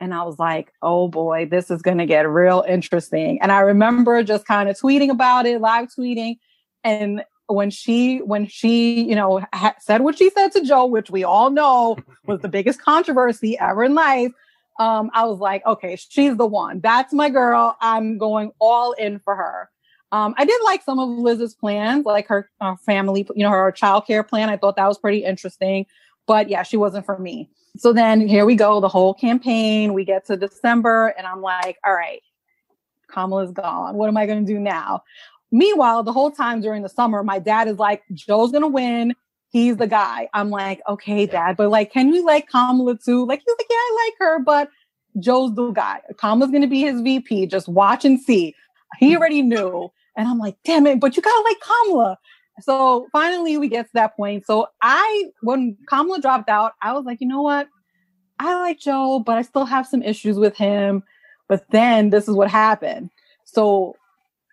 And 0.00 0.14
I 0.14 0.22
was 0.22 0.38
like, 0.38 0.72
oh 0.82 1.08
boy, 1.08 1.46
this 1.46 1.70
is 1.70 1.82
going 1.82 1.98
to 1.98 2.06
get 2.06 2.28
real 2.28 2.64
interesting. 2.68 3.40
And 3.42 3.50
I 3.50 3.60
remember 3.60 4.22
just 4.22 4.46
kind 4.46 4.68
of 4.68 4.78
tweeting 4.78 5.10
about 5.10 5.46
it, 5.46 5.60
live 5.60 5.88
tweeting. 5.88 6.36
And 6.84 7.24
when 7.48 7.70
she, 7.70 8.18
when 8.18 8.46
she, 8.46 9.02
you 9.02 9.16
know, 9.16 9.44
ha- 9.52 9.74
said 9.80 10.02
what 10.02 10.16
she 10.16 10.30
said 10.30 10.52
to 10.52 10.64
Joe, 10.64 10.86
which 10.86 11.10
we 11.10 11.24
all 11.24 11.50
know 11.50 11.96
was 12.26 12.40
the 12.40 12.48
biggest 12.48 12.80
controversy 12.80 13.58
ever 13.58 13.84
in 13.84 13.94
life, 13.94 14.32
um, 14.78 15.10
I 15.12 15.24
was 15.24 15.40
like, 15.40 15.66
okay, 15.66 15.96
she's 15.96 16.36
the 16.36 16.46
one. 16.46 16.80
That's 16.80 17.12
my 17.12 17.30
girl. 17.30 17.76
I'm 17.80 18.18
going 18.18 18.52
all 18.60 18.92
in 18.92 19.18
for 19.18 19.34
her. 19.34 19.68
Um, 20.12 20.34
I 20.38 20.44
did 20.44 20.60
like 20.64 20.82
some 20.82 20.98
of 20.98 21.08
Liz's 21.08 21.54
plans, 21.54 22.06
like 22.06 22.28
her 22.28 22.48
uh, 22.60 22.76
family, 22.76 23.26
you 23.34 23.42
know, 23.42 23.50
her 23.50 23.72
childcare 23.72 24.26
plan. 24.26 24.48
I 24.48 24.56
thought 24.56 24.76
that 24.76 24.86
was 24.86 24.98
pretty 24.98 25.24
interesting. 25.24 25.86
But 26.26 26.48
yeah, 26.48 26.62
she 26.62 26.76
wasn't 26.76 27.06
for 27.06 27.18
me. 27.18 27.50
So 27.78 27.92
then 27.92 28.26
here 28.26 28.44
we 28.44 28.54
go, 28.54 28.80
the 28.80 28.88
whole 28.88 29.14
campaign. 29.14 29.94
We 29.94 30.04
get 30.04 30.26
to 30.26 30.36
December, 30.36 31.14
and 31.16 31.26
I'm 31.26 31.40
like, 31.40 31.78
all 31.86 31.94
right, 31.94 32.22
Kamala's 33.08 33.52
gone. 33.52 33.94
What 33.94 34.08
am 34.08 34.16
I 34.16 34.26
going 34.26 34.44
to 34.44 34.52
do 34.52 34.58
now? 34.58 35.02
Meanwhile, 35.50 36.02
the 36.02 36.12
whole 36.12 36.30
time 36.30 36.60
during 36.60 36.82
the 36.82 36.88
summer, 36.88 37.22
my 37.22 37.38
dad 37.38 37.68
is 37.68 37.78
like, 37.78 38.02
Joe's 38.12 38.50
going 38.50 38.62
to 38.62 38.68
win. 38.68 39.14
he's 39.50 39.76
the 39.78 39.86
guy. 39.86 40.28
I'm 40.34 40.50
like, 40.50 40.80
okay, 40.88 41.24
dad, 41.24 41.56
but 41.56 41.70
like, 41.70 41.92
can 41.92 42.10
we 42.10 42.20
like 42.20 42.50
Kamala 42.50 42.98
too? 42.98 43.24
Like, 43.24 43.40
he's 43.46 43.54
like, 43.58 43.66
yeah, 43.70 43.76
I 43.76 44.06
like 44.06 44.14
her, 44.18 44.38
but 44.40 44.68
Joe's 45.18 45.54
the 45.54 45.70
guy. 45.70 46.00
Kamala's 46.18 46.50
gonna 46.50 46.66
be 46.66 46.82
his 46.82 47.00
VP. 47.00 47.46
Just 47.46 47.68
watch 47.68 48.04
and 48.04 48.20
see. 48.20 48.54
He 48.98 49.12
hmm. 49.12 49.18
already 49.18 49.42
knew. 49.42 49.90
And 50.16 50.28
I'm 50.28 50.38
like, 50.38 50.56
damn 50.64 50.86
it, 50.86 51.00
but 51.00 51.16
you 51.16 51.22
gotta 51.22 51.42
like 51.42 51.58
Kamala. 51.60 52.18
So 52.60 53.08
finally 53.12 53.56
we 53.56 53.68
get 53.68 53.86
to 53.86 53.92
that 53.94 54.16
point. 54.16 54.46
So 54.46 54.68
I, 54.82 55.26
when 55.42 55.76
Kamala 55.88 56.20
dropped 56.20 56.48
out, 56.48 56.72
I 56.82 56.92
was 56.92 57.04
like, 57.04 57.20
you 57.20 57.28
know 57.28 57.42
what? 57.42 57.68
I 58.38 58.54
like 58.60 58.78
Joe, 58.78 59.22
but 59.24 59.36
I 59.36 59.42
still 59.42 59.64
have 59.64 59.86
some 59.86 60.02
issues 60.02 60.38
with 60.38 60.56
him. 60.56 61.02
But 61.48 61.64
then 61.70 62.10
this 62.10 62.28
is 62.28 62.34
what 62.34 62.50
happened. 62.50 63.10
So 63.44 63.96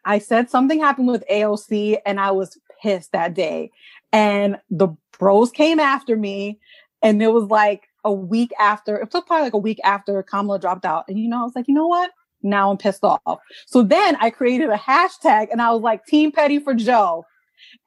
I 0.06 0.19
said 0.19 0.49
something 0.49 0.80
happened 0.80 1.07
with 1.07 1.23
AOC 1.32 1.98
and 2.06 2.19
I 2.19 2.32
was 2.32 2.57
pissed 2.82 3.11
that 3.11 3.34
day. 3.34 3.72
And 4.11 4.57
the 4.69 4.90
bros 5.19 5.52
came 5.52 5.80
after 5.80 6.15
me. 6.15 6.60
And 7.02 7.22
it 7.22 7.27
was 7.27 7.45
like 7.45 7.88
a 8.03 8.11
week 8.11 8.52
after, 8.60 8.98
it 8.98 9.11
took 9.11 9.27
probably 9.27 9.44
like 9.44 9.53
a 9.53 9.57
week 9.60 9.80
after 9.84 10.23
Kamala 10.23 10.60
dropped 10.60 10.86
out. 10.86 11.06
And 11.07 11.19
you 11.19 11.27
know, 11.27 11.41
I 11.41 11.44
was 11.44 11.56
like, 11.56 11.68
you 11.68 11.73
know 11.73 11.88
what? 11.88 12.11
Now 12.41 12.72
I'm 12.72 12.77
pissed 12.77 13.03
off. 13.03 13.40
So 13.65 13.84
then 13.84 14.15
I 14.18 14.30
created 14.30 14.69
a 14.69 14.77
hashtag 14.77 15.48
and 15.52 15.61
I 15.61 15.72
was 15.72 15.82
like, 15.82 16.06
Team 16.06 16.32
Petty 16.32 16.60
for 16.60 16.73
Joe. 16.73 17.26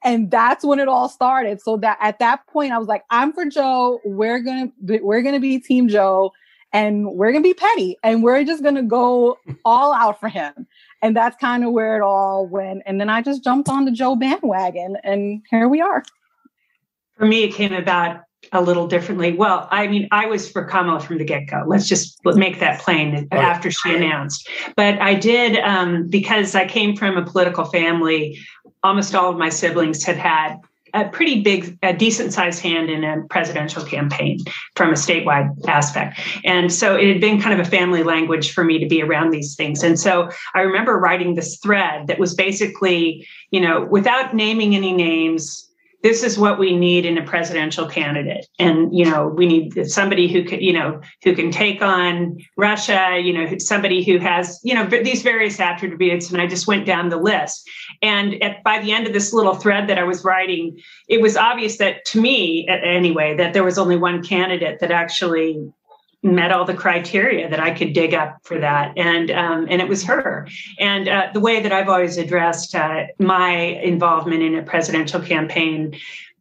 And 0.03 0.31
that's 0.31 0.65
when 0.65 0.79
it 0.79 0.87
all 0.87 1.09
started. 1.09 1.61
So 1.61 1.77
that 1.77 1.97
at 2.01 2.19
that 2.19 2.45
point, 2.47 2.71
I 2.71 2.77
was 2.77 2.87
like, 2.87 3.03
I'm 3.09 3.33
for 3.33 3.45
Joe. 3.45 3.99
We're 4.05 4.39
gonna 4.39 4.71
be, 4.85 4.99
we're 4.99 5.21
gonna 5.21 5.39
be 5.39 5.59
Team 5.59 5.87
Joe, 5.87 6.31
and 6.73 7.11
we're 7.13 7.31
gonna 7.31 7.43
be 7.43 7.53
petty, 7.53 7.97
and 8.03 8.23
we're 8.23 8.43
just 8.43 8.63
gonna 8.63 8.83
go 8.83 9.37
all 9.65 9.93
out 9.93 10.19
for 10.19 10.29
him. 10.29 10.67
And 11.01 11.15
that's 11.15 11.37
kind 11.37 11.63
of 11.63 11.71
where 11.71 11.95
it 11.95 12.01
all 12.01 12.45
went. 12.47 12.83
And 12.85 12.99
then 12.99 13.09
I 13.09 13.21
just 13.21 13.43
jumped 13.43 13.69
on 13.69 13.85
the 13.85 13.91
Joe 13.91 14.15
bandwagon, 14.15 14.97
and 15.03 15.41
here 15.49 15.67
we 15.67 15.81
are. 15.81 16.03
For 17.17 17.25
me, 17.25 17.43
it 17.43 17.53
came 17.53 17.73
about 17.73 18.21
a 18.51 18.61
little 18.61 18.87
differently. 18.87 19.33
Well, 19.33 19.67
I 19.71 19.87
mean, 19.87 20.07
I 20.11 20.25
was 20.25 20.49
for 20.49 20.63
Kamala 20.63 20.99
from 20.99 21.17
the 21.17 21.25
get 21.25 21.47
go. 21.47 21.63
Let's 21.67 21.87
just 21.87 22.19
make 22.25 22.59
that 22.59 22.81
plain 22.81 23.27
after 23.31 23.69
she 23.69 23.95
announced. 23.95 24.49
But 24.75 24.99
I 24.99 25.13
did 25.13 25.59
um, 25.59 26.07
because 26.07 26.55
I 26.55 26.65
came 26.65 26.95
from 26.95 27.17
a 27.17 27.25
political 27.25 27.65
family. 27.65 28.39
Almost 28.83 29.13
all 29.13 29.29
of 29.29 29.37
my 29.37 29.49
siblings 29.49 30.03
had 30.03 30.17
had 30.17 30.57
a 30.93 31.07
pretty 31.09 31.41
big, 31.41 31.77
a 31.83 31.93
decent 31.93 32.33
sized 32.33 32.61
hand 32.61 32.89
in 32.89 33.03
a 33.03 33.21
presidential 33.29 33.83
campaign 33.83 34.39
from 34.75 34.89
a 34.89 34.93
statewide 34.93 35.53
aspect. 35.67 36.19
And 36.43 36.73
so 36.73 36.95
it 36.95 37.07
had 37.07 37.21
been 37.21 37.41
kind 37.41 37.59
of 37.59 37.65
a 37.65 37.69
family 37.69 38.03
language 38.03 38.51
for 38.51 38.63
me 38.63 38.79
to 38.79 38.87
be 38.87 39.01
around 39.01 39.31
these 39.31 39.55
things. 39.55 39.83
And 39.83 39.99
so 39.99 40.29
I 40.55 40.61
remember 40.61 40.97
writing 40.97 41.35
this 41.35 41.57
thread 41.57 42.07
that 42.07 42.19
was 42.19 42.33
basically, 42.33 43.27
you 43.51 43.61
know, 43.61 43.85
without 43.85 44.33
naming 44.33 44.75
any 44.75 44.91
names, 44.91 45.68
this 46.01 46.23
is 46.23 46.37
what 46.37 46.59
we 46.59 46.75
need 46.75 47.05
in 47.05 47.17
a 47.17 47.23
presidential 47.23 47.87
candidate. 47.87 48.47
And 48.57 48.97
you 48.97 49.05
know 49.05 49.27
we 49.27 49.45
need 49.45 49.89
somebody 49.89 50.27
who 50.27 50.43
can 50.43 50.61
you 50.61 50.73
know 50.73 51.01
who 51.23 51.35
can 51.35 51.51
take 51.51 51.81
on 51.81 52.37
russia 52.57 53.19
you 53.21 53.33
know 53.33 53.57
somebody 53.57 54.03
who 54.03 54.17
has 54.17 54.59
you 54.63 54.73
know 54.73 54.85
these 54.85 55.21
various 55.21 55.59
attributes. 55.59 56.31
And 56.31 56.41
i 56.41 56.47
just 56.47 56.67
went 56.67 56.85
down 56.85 57.09
the 57.09 57.17
list. 57.17 57.69
And 58.01 58.41
at, 58.43 58.63
by 58.63 58.79
the 58.79 58.91
end 58.91 59.07
of 59.07 59.13
this 59.13 59.33
little 59.33 59.55
thread 59.55 59.87
that 59.89 59.97
i 59.97 60.03
was 60.03 60.23
writing 60.23 60.77
it 61.07 61.21
was 61.21 61.35
obvious 61.35 61.77
that 61.77 62.05
to 62.05 62.21
me 62.21 62.67
anyway 62.67 63.35
that 63.35 63.53
there 63.53 63.63
was 63.63 63.77
only 63.77 63.97
one 63.97 64.23
candidate 64.23 64.79
that 64.79 64.91
actually 64.91 65.71
met 66.21 66.51
all 66.51 66.65
the 66.65 66.73
criteria 66.73 67.49
that 67.49 67.59
I 67.59 67.71
could 67.71 67.93
dig 67.93 68.13
up 68.13 68.39
for 68.43 68.59
that, 68.59 68.97
and 68.97 69.31
um, 69.31 69.67
and 69.69 69.81
it 69.81 69.87
was 69.87 70.03
her. 70.03 70.47
And 70.79 71.07
uh, 71.07 71.27
the 71.33 71.39
way 71.39 71.61
that 71.61 71.71
I've 71.71 71.89
always 71.89 72.17
addressed 72.17 72.75
uh, 72.75 73.05
my 73.19 73.51
involvement 73.51 74.43
in 74.43 74.55
a 74.55 74.63
presidential 74.63 75.21
campaign 75.21 75.95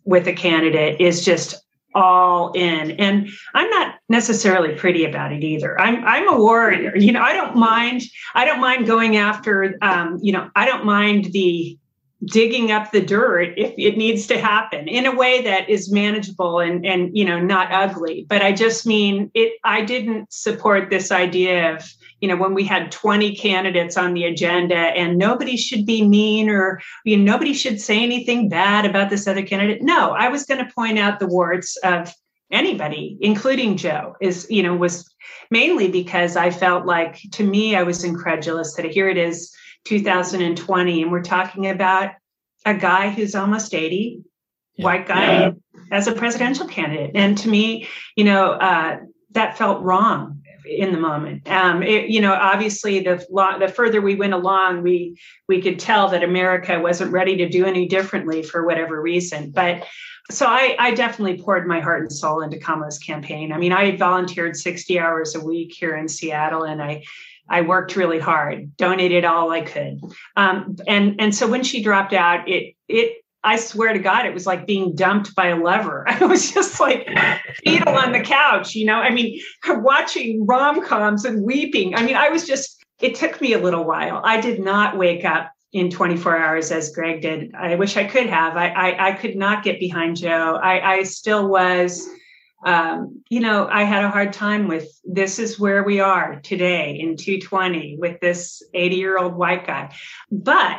with 0.04 0.26
a 0.26 0.32
candidate 0.32 1.00
is 1.00 1.24
just 1.24 1.54
all 1.94 2.52
in. 2.52 2.92
And 2.92 3.28
i'm 3.54 3.68
not 3.70 3.96
necessarily 4.08 4.74
pretty 4.74 5.04
about 5.04 5.32
it 5.32 5.42
either. 5.42 5.80
I'm 5.80 6.04
i'm 6.04 6.28
a 6.28 6.36
warrior. 6.36 6.96
You 6.96 7.12
know 7.12 7.22
i 7.22 7.32
don't 7.32 7.56
mind 7.56 8.02
i 8.34 8.44
don't 8.44 8.60
mind 8.60 8.86
going 8.86 9.16
after 9.16 9.76
um, 9.82 10.18
you 10.22 10.32
know 10.32 10.50
i 10.54 10.66
don't 10.66 10.84
mind 10.84 11.26
the 11.26 11.78
digging 12.24 12.72
up 12.72 12.90
the 12.90 13.00
dirt 13.00 13.54
if 13.56 13.72
it 13.78 13.96
needs 13.96 14.26
to 14.26 14.40
happen 14.40 14.88
in 14.88 15.06
a 15.06 15.14
way 15.14 15.40
that 15.42 15.68
is 15.68 15.92
manageable 15.92 16.58
and 16.58 16.84
and 16.84 17.16
you 17.16 17.24
know 17.24 17.38
not 17.38 17.70
ugly. 17.70 18.26
But 18.28 18.42
i 18.42 18.52
just 18.52 18.86
mean 18.86 19.30
it 19.34 19.52
i 19.64 19.84
didn't 19.84 20.32
support 20.32 20.90
this 20.90 21.12
idea 21.12 21.74
of 21.74 21.88
you 22.20 22.28
know 22.28 22.36
when 22.36 22.54
we 22.54 22.64
had 22.64 22.90
20 22.90 23.36
candidates 23.36 23.96
on 23.96 24.14
the 24.14 24.24
agenda 24.24 24.74
and 24.74 25.16
nobody 25.16 25.56
should 25.56 25.86
be 25.86 26.06
mean 26.06 26.50
or 26.50 26.80
you 27.04 27.16
know 27.16 27.32
nobody 27.32 27.52
should 27.52 27.80
say 27.80 28.02
anything 28.02 28.48
bad 28.48 28.84
about 28.84 29.10
this 29.10 29.26
other 29.28 29.42
candidate. 29.42 29.82
No 29.82 30.10
i 30.10 30.28
was 30.28 30.44
going 30.44 30.64
to 30.64 30.72
point 30.72 30.98
out 30.98 31.20
the 31.20 31.26
warts 31.26 31.76
of 31.78 32.12
anybody 32.50 33.18
including 33.20 33.76
joe 33.76 34.16
is 34.22 34.46
you 34.48 34.62
know 34.62 34.74
was 34.74 35.08
mainly 35.50 35.88
because 35.88 36.34
i 36.34 36.50
felt 36.50 36.86
like 36.86 37.20
to 37.30 37.44
me 37.44 37.76
i 37.76 37.82
was 37.82 38.04
incredulous 38.04 38.74
that 38.74 38.86
here 38.86 39.08
it 39.08 39.18
is 39.18 39.54
2020 39.84 41.02
and 41.02 41.10
we're 41.12 41.22
talking 41.22 41.68
about 41.68 42.12
a 42.64 42.74
guy 42.74 43.10
who's 43.10 43.34
almost 43.34 43.74
80 43.74 44.22
yeah. 44.76 44.84
white 44.84 45.06
guy 45.06 45.40
yeah. 45.40 45.50
as 45.90 46.06
a 46.06 46.12
presidential 46.12 46.66
candidate 46.66 47.12
and 47.14 47.38
to 47.38 47.48
me 47.48 47.88
you 48.16 48.24
know 48.24 48.52
uh, 48.52 48.98
that 49.30 49.56
felt 49.56 49.82
wrong 49.82 50.42
in 50.66 50.92
the 50.92 50.98
moment 50.98 51.48
um, 51.50 51.82
it, 51.82 52.10
you 52.10 52.20
know 52.20 52.34
obviously 52.34 53.00
the 53.00 53.24
the 53.58 53.72
further 53.74 54.00
we 54.00 54.14
went 54.14 54.34
along 54.34 54.82
we 54.82 55.18
we 55.48 55.62
could 55.62 55.78
tell 55.78 56.08
that 56.08 56.22
america 56.22 56.78
wasn't 56.78 57.10
ready 57.10 57.36
to 57.36 57.48
do 57.48 57.64
any 57.64 57.86
differently 57.86 58.42
for 58.42 58.66
whatever 58.66 59.00
reason 59.00 59.50
but 59.50 59.86
so 60.30 60.46
I, 60.46 60.76
I, 60.78 60.94
definitely 60.94 61.42
poured 61.42 61.66
my 61.66 61.80
heart 61.80 62.02
and 62.02 62.12
soul 62.12 62.42
into 62.42 62.58
Kamala's 62.58 62.98
campaign. 62.98 63.50
I 63.50 63.56
mean, 63.56 63.72
I 63.72 63.96
volunteered 63.96 64.56
60 64.56 64.98
hours 64.98 65.34
a 65.34 65.40
week 65.40 65.72
here 65.74 65.96
in 65.96 66.06
Seattle, 66.06 66.64
and 66.64 66.82
I 66.82 67.02
I 67.48 67.62
worked 67.62 67.96
really 67.96 68.18
hard, 68.18 68.76
donated 68.76 69.24
all 69.24 69.50
I 69.50 69.62
could. 69.62 70.00
Um, 70.36 70.76
and 70.86 71.20
and 71.20 71.34
so 71.34 71.46
when 71.48 71.64
she 71.64 71.82
dropped 71.82 72.12
out, 72.12 72.48
it 72.48 72.74
it 72.88 73.24
I 73.44 73.56
swear 73.56 73.92
to 73.92 73.98
God, 73.98 74.26
it 74.26 74.34
was 74.34 74.46
like 74.46 74.66
being 74.66 74.94
dumped 74.94 75.34
by 75.34 75.48
a 75.48 75.56
lever. 75.56 76.04
I 76.08 76.24
was 76.26 76.52
just 76.52 76.80
like 76.80 77.08
fetal 77.64 77.94
on 77.94 78.12
the 78.12 78.20
couch, 78.20 78.74
you 78.74 78.84
know. 78.84 78.96
I 78.96 79.10
mean, 79.10 79.40
watching 79.66 80.46
rom 80.46 80.84
coms 80.84 81.24
and 81.24 81.44
weeping. 81.44 81.94
I 81.94 82.02
mean, 82.02 82.16
I 82.16 82.28
was 82.28 82.46
just. 82.46 82.76
It 83.00 83.14
took 83.14 83.40
me 83.40 83.52
a 83.52 83.58
little 83.58 83.84
while. 83.84 84.20
I 84.24 84.40
did 84.40 84.58
not 84.58 84.98
wake 84.98 85.24
up 85.24 85.52
in 85.72 85.88
24 85.88 86.36
hours 86.36 86.72
as 86.72 86.90
Greg 86.90 87.22
did. 87.22 87.54
I 87.54 87.76
wish 87.76 87.96
I 87.96 88.02
could 88.02 88.26
have. 88.26 88.56
I 88.56 88.68
I, 88.70 89.08
I 89.08 89.12
could 89.12 89.36
not 89.36 89.62
get 89.62 89.78
behind 89.78 90.16
Joe. 90.16 90.58
I, 90.60 90.94
I 90.94 91.02
still 91.04 91.46
was 91.48 92.08
um, 92.64 93.22
you 93.28 93.40
know, 93.40 93.68
I 93.70 93.84
had 93.84 94.04
a 94.04 94.10
hard 94.10 94.32
time 94.32 94.66
with 94.66 94.88
this 95.04 95.38
is 95.38 95.58
where 95.58 95.84
we 95.84 96.00
are 96.00 96.40
today 96.40 96.98
in 96.98 97.16
220 97.16 97.98
with 97.98 98.20
this 98.20 98.62
80 98.74 98.96
year 98.96 99.18
old 99.18 99.34
white 99.34 99.66
guy. 99.66 99.94
But 100.30 100.78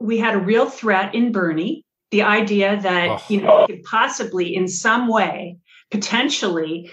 we 0.00 0.18
had 0.18 0.34
a 0.34 0.38
real 0.38 0.68
threat 0.68 1.14
in 1.14 1.32
Bernie. 1.32 1.84
The 2.10 2.22
idea 2.22 2.80
that, 2.80 3.08
oh. 3.08 3.22
you 3.28 3.40
know, 3.40 3.66
could 3.66 3.84
possibly 3.84 4.54
in 4.54 4.66
some 4.66 5.06
way 5.06 5.58
potentially 5.92 6.90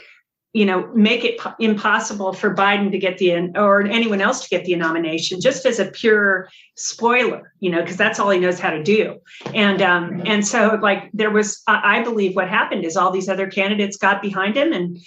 you 0.54 0.66
know, 0.66 0.88
make 0.94 1.24
it 1.24 1.40
impossible 1.60 2.34
for 2.34 2.56
Biden 2.56 2.92
to 2.92 2.98
get 2.98 3.18
the 3.18 3.52
or 3.56 3.82
anyone 3.82 4.22
else 4.22 4.44
to 4.44 4.50
get 4.50 4.66
the 4.66 4.76
nomination, 4.76 5.42
just 5.42 5.66
as 5.66 5.80
a 5.80 5.86
pure 5.86 6.50
spoiler, 6.76 7.54
you 7.60 7.70
know, 7.70 7.82
because 7.82 7.98
that's 7.98 8.20
all 8.20 8.30
he 8.30 8.40
knows 8.40 8.60
how 8.60 8.70
to 8.70 8.82
do. 8.82 9.20
And 9.54 9.82
um, 9.82 10.22
and 10.26 10.46
so 10.48 10.80
like 10.82 11.10
there 11.14 11.32
was, 11.32 11.62
I 11.68 12.02
believe 12.02 12.36
what 12.36 12.48
happened 12.48 12.86
is 12.86 12.96
all 12.96 13.12
these 13.12 13.28
other 13.28 13.48
candidates 13.48 13.98
got 13.98 14.22
behind 14.22 14.56
him 14.56 14.74
and 14.74 14.98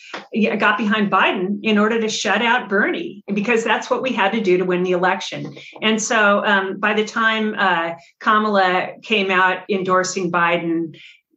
got 0.61 0.77
behind 0.77 1.11
Biden 1.11 1.61
in 1.63 1.79
order 1.79 2.01
to 2.01 2.09
shut 2.09 2.43
out 2.43 2.69
Bernie 2.69 3.25
because 3.33 3.65
that's 3.65 3.89
what 3.89 4.03
we 4.03 4.13
had 4.13 4.33
to 4.33 4.41
do 4.41 4.59
to 4.59 4.65
win 4.65 4.83
the 4.83 4.93
election. 4.93 5.57
And 5.81 6.01
so 6.03 6.45
um, 6.45 6.79
by 6.79 6.93
the 6.93 7.05
time 7.05 7.55
uh, 7.59 7.95
Kamala 8.19 8.91
came 9.03 9.31
out 9.31 9.65
endorsing 9.71 10.31
Biden, 10.31 10.97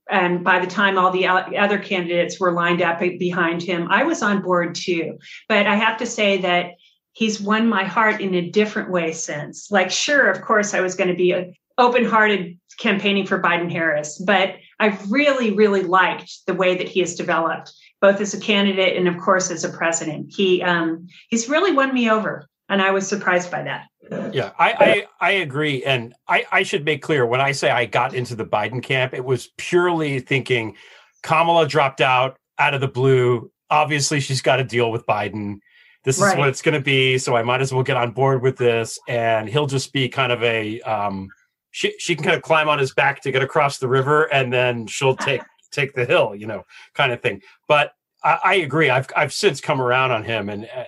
and 0.10 0.44
by 0.44 0.60
the 0.60 0.68
time 0.68 0.98
all 0.98 1.12
the 1.12 1.28
other 1.28 1.80
candidates 1.80 2.40
were 2.40 2.52
lined 2.52 2.82
up 2.82 3.00
behind 3.00 3.62
him, 3.62 3.88
I 3.90 4.04
was 4.04 4.22
on 4.22 4.42
board 4.42 4.76
too. 4.76 5.18
But 5.48 5.66
I 5.66 5.76
have 5.76 5.98
to 5.98 6.06
say 6.06 6.38
that 6.38 6.72
he's 7.14 7.40
won 7.40 7.70
my 7.70 7.84
heart 7.84 8.22
in 8.22 8.36
a 8.36 8.50
different 8.50 8.92
way 8.92 9.14
since. 9.14 9.72
Like, 9.72 9.92
sure, 9.92 10.30
of 10.30 10.42
course, 10.42 10.74
I 10.74 10.82
was 10.82 10.96
going 10.96 11.10
to 11.10 11.16
be 11.16 11.56
open 11.78 12.06
hearted 12.06 12.60
campaigning 12.80 13.26
for 13.26 13.42
Biden 13.42 13.72
Harris, 13.72 14.18
but 14.18 14.56
I've 14.80 15.12
really, 15.12 15.52
really 15.52 15.84
liked 15.84 16.46
the 16.48 16.54
way 16.54 16.76
that 16.76 16.90
he 16.90 17.00
has 17.00 17.16
developed, 17.16 17.72
both 18.02 18.20
as 18.20 18.34
a 18.34 18.40
candidate 18.40 18.98
and, 18.98 19.08
of 19.08 19.18
course, 19.18 19.52
as 19.52 19.64
a 19.64 19.70
president. 19.70 20.34
He 20.36 20.62
um, 20.62 21.08
he's 21.30 21.50
really 21.50 21.72
won 21.72 21.94
me 21.94 22.10
over, 22.10 22.50
and 22.68 22.82
I 22.82 22.92
was 22.92 23.08
surprised 23.08 23.50
by 23.52 23.64
that. 23.64 23.86
Yeah, 24.12 24.52
I, 24.60 25.06
I, 25.20 25.28
I 25.28 25.32
agree, 25.32 25.84
and 25.84 26.14
I 26.28 26.46
I 26.52 26.64
should 26.64 26.86
make 26.86 27.02
clear 27.02 27.26
when 27.26 27.42
I 27.42 27.52
say 27.52 27.70
I 27.70 27.86
got 27.86 28.14
into 28.14 28.36
the 28.36 28.46
Biden 28.46 28.82
camp, 28.84 29.14
it 29.14 29.24
was 29.24 29.50
purely 29.58 30.20
thinking 30.20 30.76
Kamala 31.22 31.68
dropped 31.68 32.02
out 32.02 32.38
out 32.60 32.74
of 32.74 32.82
the 32.82 32.88
blue. 32.88 33.52
Obviously, 33.70 34.20
she's 34.20 34.42
got 34.42 34.58
to 34.58 34.64
deal 34.64 34.92
with 34.92 35.06
Biden. 35.06 35.60
This 36.04 36.18
is 36.18 36.24
right. 36.24 36.38
what 36.38 36.50
it's 36.50 36.62
going 36.62 36.74
to 36.74 36.84
be, 36.84 37.18
so 37.18 37.36
I 37.36 37.44
might 37.44 37.62
as 37.62 37.74
well 37.74 37.84
get 37.84 37.96
on 37.96 38.12
board 38.12 38.42
with 38.42 38.58
this. 38.58 39.00
And 39.08 39.48
he'll 39.48 39.68
just 39.68 39.94
be 39.94 40.10
kind 40.10 40.32
of 40.32 40.44
a 40.44 40.82
um, 40.82 41.30
she 41.72 41.94
she 41.98 42.16
can 42.16 42.24
kind 42.24 42.36
of 42.36 42.44
climb 42.44 42.70
on 42.70 42.80
his 42.80 42.94
back 42.94 43.22
to 43.22 43.32
get 43.32 43.42
across 43.42 43.78
the 43.78 43.88
river, 43.88 44.26
and 44.26 44.52
then 44.52 44.88
she'll 44.88 45.16
take 45.16 45.42
take 45.72 45.94
the 45.94 46.06
hill, 46.06 46.36
you 46.36 46.46
know, 46.46 46.64
kind 46.94 47.12
of 47.12 47.22
thing. 47.22 47.42
But 47.68 47.94
I, 48.24 48.40
I 48.44 48.54
agree. 48.56 48.90
I've 48.90 49.08
I've 49.16 49.34
since 49.34 49.62
come 49.62 49.82
around 49.82 50.12
on 50.12 50.24
him, 50.24 50.50
and 50.50 50.66
uh, 50.66 50.84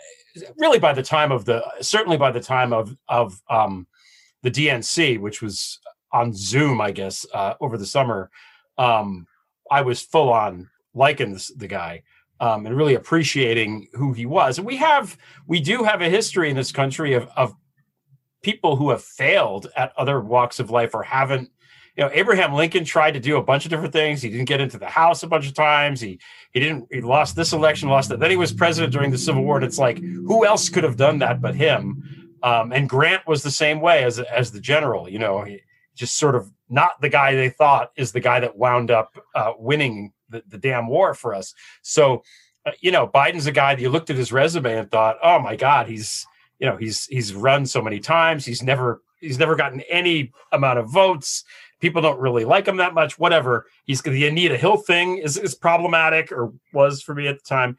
really 0.58 0.80
by 0.80 0.94
the 0.94 1.04
time 1.04 1.32
of 1.32 1.46
the 1.46 1.64
certainly 1.82 2.18
by 2.18 2.32
the 2.32 2.40
time 2.40 2.74
of 2.74 2.96
of 3.08 3.42
um, 3.50 3.88
the 4.44 4.52
DNC, 4.52 5.20
which 5.20 5.42
was 5.42 5.80
on 6.12 6.34
Zoom, 6.34 6.80
I 6.80 6.92
guess, 6.92 7.26
uh, 7.34 7.56
over 7.60 7.78
the 7.78 7.86
summer, 7.86 8.30
um, 8.78 9.28
I 9.70 9.82
was 9.82 10.02
full 10.02 10.32
on 10.32 10.70
liking 10.94 11.34
this, 11.34 11.48
the 11.48 11.68
guy 11.68 12.04
um, 12.40 12.66
and 12.66 12.76
really 12.76 12.96
appreciating 12.96 13.88
who 13.94 14.14
he 14.14 14.26
was. 14.26 14.58
And 14.58 14.68
we 14.68 14.78
have, 14.78 15.18
we 15.48 15.60
do 15.60 15.84
have 15.84 16.02
a 16.02 16.10
history 16.10 16.50
in 16.50 16.56
this 16.56 16.72
country 16.72 17.14
of, 17.14 17.28
of 17.36 17.56
people 18.44 18.76
who 18.76 18.90
have 18.90 19.04
failed 19.04 19.68
at 19.76 19.94
other 19.98 20.22
walks 20.22 20.60
of 20.60 20.70
life 20.70 20.94
or 20.94 21.04
haven't. 21.04 21.50
You 21.96 22.04
know, 22.04 22.10
Abraham 22.14 22.54
Lincoln 22.54 22.84
tried 22.84 23.12
to 23.12 23.20
do 23.20 23.38
a 23.38 23.44
bunch 23.44 23.66
of 23.66 23.70
different 23.70 23.94
things. 23.94 24.22
He 24.22 24.30
didn't 24.30 24.46
get 24.48 24.60
into 24.60 24.78
the 24.78 24.88
House 24.88 25.24
a 25.24 25.28
bunch 25.28 25.48
of 25.48 25.54
times. 25.54 26.02
He 26.02 26.20
he 26.52 26.60
didn't. 26.60 26.88
He 26.92 27.02
lost 27.02 27.36
this 27.36 27.54
election, 27.54 27.90
lost 27.90 28.10
that. 28.10 28.20
Then 28.20 28.32
he 28.32 28.38
was 28.38 28.52
president 28.52 28.92
during 28.92 29.12
the 29.12 29.18
Civil 29.18 29.44
War. 29.44 29.58
And 29.58 29.66
it's 29.66 29.80
like, 29.80 30.00
who 30.00 30.46
else 30.46 30.70
could 30.70 30.84
have 30.84 30.98
done 30.98 31.20
that 31.20 31.42
but 31.42 31.56
him? 31.56 32.38
Um, 32.44 32.74
and 32.74 32.90
Grant 32.90 33.26
was 33.26 33.44
the 33.44 33.52
same 33.52 33.80
way 33.80 34.04
as 34.04 34.20
as 34.20 34.52
the 34.52 34.60
general. 34.60 35.08
You 35.08 35.20
know, 35.20 35.44
he 35.44 35.62
just 35.96 36.18
sort 36.18 36.36
of 36.36 36.52
not 36.70 37.00
the 37.02 37.10
guy 37.10 37.36
they 37.36 37.50
thought 37.50 37.92
is 37.96 38.12
the 38.12 38.20
guy 38.20 38.40
that 38.42 38.58
wound 38.58 38.92
up 38.92 39.18
uh, 39.34 39.54
winning 39.58 40.12
the, 40.30 40.44
the 40.48 40.58
damn 40.58 40.88
war 40.88 41.14
for 41.14 41.34
us. 41.34 41.54
So, 41.82 42.24
uh, 42.66 42.72
you 42.82 42.92
know, 42.92 43.08
Biden's 43.08 43.46
a 43.46 43.52
guy 43.52 43.76
that 43.76 43.82
you 43.82 43.90
looked 43.90 44.10
at 44.10 44.18
his 44.18 44.34
resume 44.34 44.76
and 44.76 44.92
thought, 44.92 45.18
oh 45.24 45.40
my 45.40 45.56
God, 45.56 45.88
he's, 45.88 46.26
you 46.60 46.68
know, 46.68 46.78
he's, 46.78 47.06
he's 47.06 47.34
run 47.34 47.66
so 47.66 47.82
many 47.82 48.00
times. 48.00 48.46
He's 48.46 48.64
never, 48.64 49.02
he's 49.20 49.40
never 49.40 49.56
gotten 49.56 49.82
any 49.82 50.34
amount 50.52 50.80
of 50.80 50.90
votes. 50.90 51.44
People 51.86 52.02
don't 52.02 52.20
really 52.20 52.46
like 52.46 52.68
him 52.68 52.78
that 52.78 52.96
much, 52.96 53.20
whatever. 53.20 53.68
He's 53.84 54.02
the 54.02 54.26
Anita 54.26 54.58
Hill 54.58 54.78
thing 54.78 55.20
is, 55.20 55.38
is 55.38 55.54
problematic 55.54 56.32
or 56.32 56.52
was 56.74 57.04
for 57.04 57.14
me 57.14 57.28
at 57.28 57.38
the 57.38 57.48
time. 57.48 57.78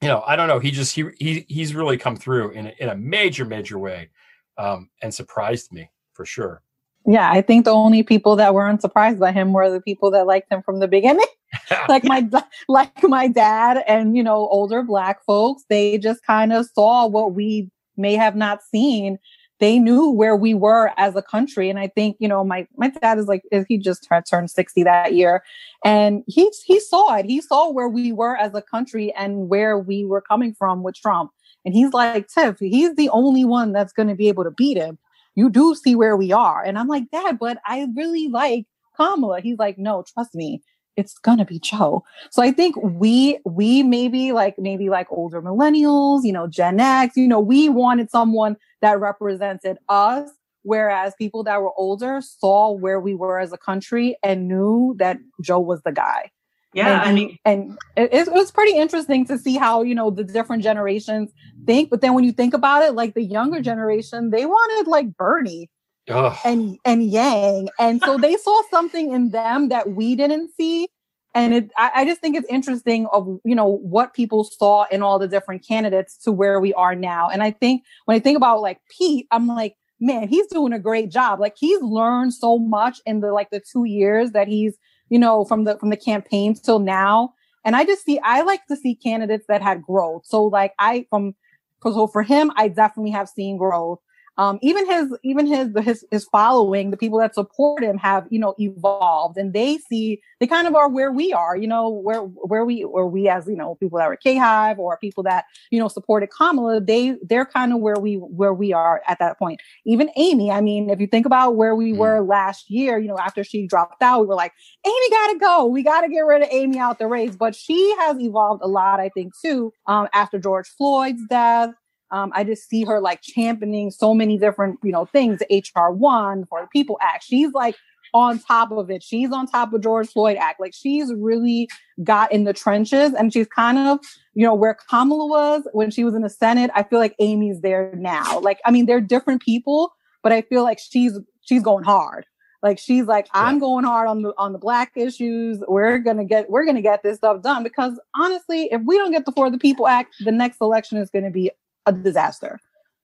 You 0.00 0.08
know, 0.08 0.22
I 0.26 0.34
don't 0.34 0.48
know. 0.48 0.60
He 0.60 0.70
just, 0.70 0.94
he, 0.94 1.04
he, 1.18 1.44
he's 1.46 1.74
really 1.74 1.98
come 1.98 2.16
through 2.16 2.52
in 2.52 2.68
a, 2.68 2.74
in 2.78 2.88
a 2.88 2.96
major, 2.96 3.44
major 3.44 3.78
way 3.78 4.08
um, 4.56 4.88
and 5.02 5.12
surprised 5.12 5.72
me 5.72 5.90
for 6.14 6.24
sure. 6.24 6.62
Yeah, 7.04 7.30
I 7.30 7.42
think 7.42 7.66
the 7.66 7.72
only 7.72 8.02
people 8.02 8.34
that 8.36 8.54
weren't 8.54 8.80
surprised 8.80 9.20
by 9.20 9.30
him 9.30 9.52
were 9.52 9.68
the 9.68 9.82
people 9.82 10.10
that 10.12 10.26
liked 10.26 10.50
him 10.50 10.62
from 10.62 10.80
the 10.80 10.88
beginning. 10.88 11.26
like 11.90 12.02
my 12.04 12.26
like 12.66 13.02
my 13.02 13.28
dad 13.28 13.84
and 13.86 14.16
you 14.16 14.22
know 14.22 14.48
older 14.48 14.82
black 14.82 15.22
folks 15.26 15.64
they 15.68 15.98
just 15.98 16.24
kind 16.24 16.50
of 16.50 16.66
saw 16.74 17.06
what 17.06 17.34
we 17.34 17.70
may 17.98 18.14
have 18.14 18.34
not 18.34 18.62
seen 18.62 19.18
they 19.62 19.78
knew 19.78 20.10
where 20.10 20.34
we 20.34 20.54
were 20.54 20.90
as 20.98 21.14
a 21.14 21.22
country. 21.22 21.70
And 21.70 21.78
i 21.78 21.86
think 21.86 22.16
you 22.18 22.26
know 22.26 22.42
my 22.44 22.66
my 22.76 22.88
dad 22.88 23.18
is 23.18 23.26
like 23.26 23.42
he 23.68 23.78
just 23.78 24.06
turned 24.28 24.50
60 24.50 24.82
that 24.82 25.14
year. 25.14 25.42
And 25.84 26.24
he 26.26 26.50
he 26.66 26.80
saw 26.80 27.14
it. 27.14 27.26
He 27.26 27.40
saw 27.40 27.70
where 27.70 27.88
we 27.88 28.12
were 28.12 28.36
as 28.36 28.54
a 28.54 28.60
country 28.60 29.12
and 29.14 29.48
where 29.48 29.78
we 29.78 30.04
were 30.04 30.20
coming 30.20 30.52
from 30.52 30.82
with 30.82 30.96
trump. 30.96 31.30
And 31.64 31.72
he's 31.74 31.92
like 31.92 32.26
tiff 32.26 32.56
he's 32.58 32.96
the 32.96 33.08
only 33.10 33.44
one 33.44 33.72
that's 33.72 33.92
going 33.92 34.08
to 34.08 34.16
be 34.16 34.28
able 34.28 34.44
to 34.44 34.50
beat 34.50 34.76
him. 34.76 34.98
You 35.36 35.48
do 35.48 35.74
see 35.76 35.94
where 35.94 36.16
we 36.16 36.32
are. 36.32 36.62
And 36.64 36.76
i'm 36.78 36.88
like 36.88 37.10
dad 37.12 37.38
but 37.38 37.58
i 37.64 37.86
really 37.96 38.28
like 38.28 38.66
kamala. 38.96 39.40
He's 39.40 39.58
like 39.58 39.78
no 39.78 40.04
trust 40.12 40.34
me 40.34 40.60
it's 40.96 41.18
gonna 41.18 41.44
be 41.44 41.58
Joe. 41.58 42.04
So 42.30 42.42
I 42.42 42.52
think 42.52 42.76
we 42.82 43.38
we 43.44 43.82
maybe 43.82 44.32
like 44.32 44.58
maybe 44.58 44.88
like 44.88 45.06
older 45.10 45.40
millennials, 45.42 46.24
you 46.24 46.32
know, 46.32 46.46
Gen 46.46 46.80
X, 46.80 47.16
you 47.16 47.28
know, 47.28 47.40
we 47.40 47.68
wanted 47.68 48.10
someone 48.10 48.56
that 48.80 49.00
represented 49.00 49.78
us, 49.88 50.30
whereas 50.62 51.14
people 51.18 51.44
that 51.44 51.60
were 51.60 51.72
older 51.76 52.20
saw 52.20 52.70
where 52.70 53.00
we 53.00 53.14
were 53.14 53.38
as 53.38 53.52
a 53.52 53.58
country 53.58 54.16
and 54.22 54.48
knew 54.48 54.94
that 54.98 55.18
Joe 55.40 55.60
was 55.60 55.82
the 55.82 55.92
guy. 55.92 56.30
Yeah, 56.74 57.02
and, 57.02 57.10
I 57.10 57.12
mean, 57.12 57.38
and 57.44 57.78
it, 57.96 58.14
it 58.14 58.32
was 58.32 58.50
pretty 58.50 58.76
interesting 58.76 59.26
to 59.26 59.38
see 59.38 59.56
how 59.56 59.82
you 59.82 59.94
know 59.94 60.10
the 60.10 60.24
different 60.24 60.62
generations 60.62 61.30
think. 61.66 61.90
But 61.90 62.00
then 62.00 62.14
when 62.14 62.24
you 62.24 62.32
think 62.32 62.54
about 62.54 62.82
it, 62.82 62.94
like 62.94 63.14
the 63.14 63.22
younger 63.22 63.60
generation, 63.60 64.30
they 64.30 64.46
wanted 64.46 64.90
like 64.90 65.16
Bernie 65.16 65.68
Ugh. 66.08 66.36
and 66.44 66.78
and 66.84 67.04
Yang, 67.04 67.68
and 67.78 68.02
so 68.02 68.18
they 68.18 68.36
saw 68.36 68.62
something 68.70 69.12
in 69.12 69.30
them 69.30 69.68
that 69.68 69.92
we 69.92 70.16
didn't 70.16 70.50
see. 70.56 70.88
And 71.34 71.54
it, 71.54 71.70
I, 71.78 71.90
I 71.96 72.04
just 72.04 72.20
think 72.20 72.36
it's 72.36 72.46
interesting 72.48 73.06
of 73.12 73.38
you 73.44 73.54
know 73.54 73.66
what 73.66 74.12
people 74.14 74.44
saw 74.44 74.84
in 74.90 75.02
all 75.02 75.18
the 75.18 75.28
different 75.28 75.66
candidates 75.66 76.16
to 76.18 76.32
where 76.32 76.60
we 76.60 76.74
are 76.74 76.94
now. 76.94 77.28
And 77.28 77.42
I 77.42 77.52
think 77.52 77.84
when 78.06 78.16
I 78.16 78.20
think 78.20 78.36
about 78.36 78.60
like 78.60 78.80
Pete, 78.90 79.26
I'm 79.30 79.46
like, 79.46 79.76
man, 80.00 80.28
he's 80.28 80.46
doing 80.48 80.72
a 80.72 80.78
great 80.78 81.10
job. 81.10 81.40
Like 81.40 81.54
he's 81.56 81.80
learned 81.80 82.34
so 82.34 82.58
much 82.58 83.00
in 83.06 83.20
the 83.20 83.32
like 83.32 83.50
the 83.50 83.60
two 83.60 83.84
years 83.84 84.32
that 84.32 84.48
he's 84.48 84.76
you 85.08 85.18
know 85.18 85.44
from 85.44 85.64
the 85.64 85.78
from 85.78 85.90
the 85.90 85.96
campaign 85.96 86.54
till 86.54 86.80
now. 86.80 87.34
And 87.64 87.76
I 87.76 87.84
just 87.84 88.04
see 88.04 88.18
I 88.24 88.42
like 88.42 88.66
to 88.66 88.76
see 88.76 88.96
candidates 88.96 89.46
that 89.48 89.62
had 89.62 89.82
growth. 89.82 90.26
So 90.26 90.44
like 90.44 90.74
I 90.80 91.06
from 91.10 91.34
so 91.82 92.06
for 92.06 92.22
him, 92.22 92.50
I 92.56 92.68
definitely 92.68 93.12
have 93.12 93.28
seen 93.28 93.56
growth 93.56 94.00
um, 94.38 94.58
even 94.62 94.86
his 94.86 95.14
even 95.22 95.46
his 95.46 95.68
his 95.84 96.04
his 96.10 96.24
following, 96.24 96.90
the 96.90 96.96
people 96.96 97.18
that 97.18 97.34
support 97.34 97.82
him 97.82 97.98
have 97.98 98.26
you 98.30 98.38
know 98.38 98.54
evolved, 98.58 99.36
and 99.36 99.52
they 99.52 99.76
see 99.76 100.22
they 100.40 100.46
kind 100.46 100.66
of 100.66 100.74
are 100.74 100.88
where 100.88 101.12
we 101.12 101.34
are, 101.34 101.54
you 101.56 101.66
know, 101.66 101.90
where 101.90 102.20
where 102.20 102.64
we 102.64 102.82
or 102.82 103.06
we 103.08 103.28
as 103.28 103.46
you 103.46 103.56
know 103.56 103.74
people 103.74 103.98
that 103.98 104.08
were 104.08 104.16
K 104.16 104.36
Hive 104.36 104.78
or 104.78 104.96
people 104.96 105.22
that 105.24 105.44
you 105.70 105.78
know 105.78 105.88
supported 105.88 106.30
Kamala, 106.30 106.80
they 106.80 107.16
they're 107.22 107.44
kind 107.44 107.74
of 107.74 107.80
where 107.80 107.98
we 108.00 108.14
where 108.14 108.54
we 108.54 108.72
are 108.72 109.02
at 109.06 109.18
that 109.18 109.38
point. 109.38 109.60
Even 109.84 110.10
Amy, 110.16 110.50
I 110.50 110.62
mean, 110.62 110.88
if 110.88 110.98
you 110.98 111.06
think 111.06 111.26
about 111.26 111.56
where 111.56 111.76
we 111.76 111.92
mm. 111.92 111.98
were 111.98 112.22
last 112.22 112.70
year, 112.70 112.98
you 112.98 113.08
know, 113.08 113.18
after 113.18 113.44
she 113.44 113.66
dropped 113.66 114.02
out, 114.02 114.22
we 114.22 114.26
were 114.26 114.34
like, 114.34 114.52
Amy 114.86 115.10
got 115.10 115.32
to 115.32 115.38
go, 115.38 115.66
we 115.66 115.82
got 115.82 116.00
to 116.00 116.08
get 116.08 116.20
rid 116.20 116.42
of 116.42 116.48
Amy 116.50 116.78
out 116.78 116.98
the 116.98 117.06
race, 117.06 117.36
but 117.36 117.54
she 117.54 117.94
has 117.98 118.18
evolved 118.18 118.62
a 118.64 118.68
lot, 118.68 118.98
I 118.98 119.10
think, 119.10 119.34
too, 119.44 119.72
um, 119.86 120.08
after 120.14 120.38
George 120.38 120.68
Floyd's 120.68 121.22
death. 121.28 121.74
Um, 122.12 122.30
I 122.34 122.44
just 122.44 122.68
see 122.68 122.84
her 122.84 123.00
like 123.00 123.22
championing 123.22 123.90
so 123.90 124.14
many 124.14 124.38
different, 124.38 124.78
you 124.82 124.92
know, 124.92 125.06
things, 125.06 125.40
HR 125.50 125.90
one 125.90 126.44
for 126.46 126.60
the 126.60 126.68
People 126.68 126.98
Act. 127.00 127.24
She's 127.24 127.52
like 127.52 127.74
on 128.14 128.38
top 128.38 128.70
of 128.70 128.90
it. 128.90 129.02
She's 129.02 129.32
on 129.32 129.46
top 129.46 129.72
of 129.72 129.82
George 129.82 130.08
Floyd 130.08 130.36
Act. 130.36 130.60
Like 130.60 130.74
she's 130.74 131.12
really 131.14 131.68
got 132.04 132.30
in 132.30 132.44
the 132.44 132.52
trenches 132.52 133.14
and 133.14 133.32
she's 133.32 133.46
kind 133.48 133.78
of, 133.78 133.98
you 134.34 134.46
know, 134.46 134.54
where 134.54 134.76
Kamala 134.88 135.26
was 135.26 135.66
when 135.72 135.90
she 135.90 136.04
was 136.04 136.14
in 136.14 136.22
the 136.22 136.30
Senate. 136.30 136.70
I 136.74 136.82
feel 136.82 136.98
like 136.98 137.14
Amy's 137.18 137.60
there 137.62 137.92
now. 137.96 138.40
Like, 138.40 138.60
I 138.64 138.70
mean, 138.70 138.86
they're 138.86 139.00
different 139.00 139.42
people, 139.42 139.94
but 140.22 140.32
I 140.32 140.42
feel 140.42 140.62
like 140.62 140.78
she's 140.78 141.18
she's 141.40 141.62
going 141.62 141.84
hard. 141.84 142.26
Like 142.62 142.78
she's 142.78 143.06
like, 143.06 143.26
I'm 143.32 143.58
going 143.58 143.84
hard 143.84 144.06
on 144.06 144.22
the 144.22 144.32
on 144.38 144.52
the 144.52 144.58
black 144.58 144.92
issues. 144.94 145.58
We're 145.66 145.98
gonna 145.98 146.24
get 146.24 146.48
we're 146.48 146.64
gonna 146.64 146.82
get 146.82 147.02
this 147.02 147.16
stuff 147.16 147.42
done 147.42 147.64
because 147.64 147.98
honestly, 148.14 148.68
if 148.70 148.80
we 148.86 148.96
don't 148.98 149.10
get 149.10 149.24
the 149.26 149.32
For 149.32 149.50
the 149.50 149.58
People 149.58 149.88
Act, 149.88 150.14
the 150.20 150.30
next 150.30 150.58
election 150.60 150.98
is 150.98 151.10
gonna 151.10 151.30
be 151.30 151.50
a 151.86 151.92
disaster. 151.92 152.60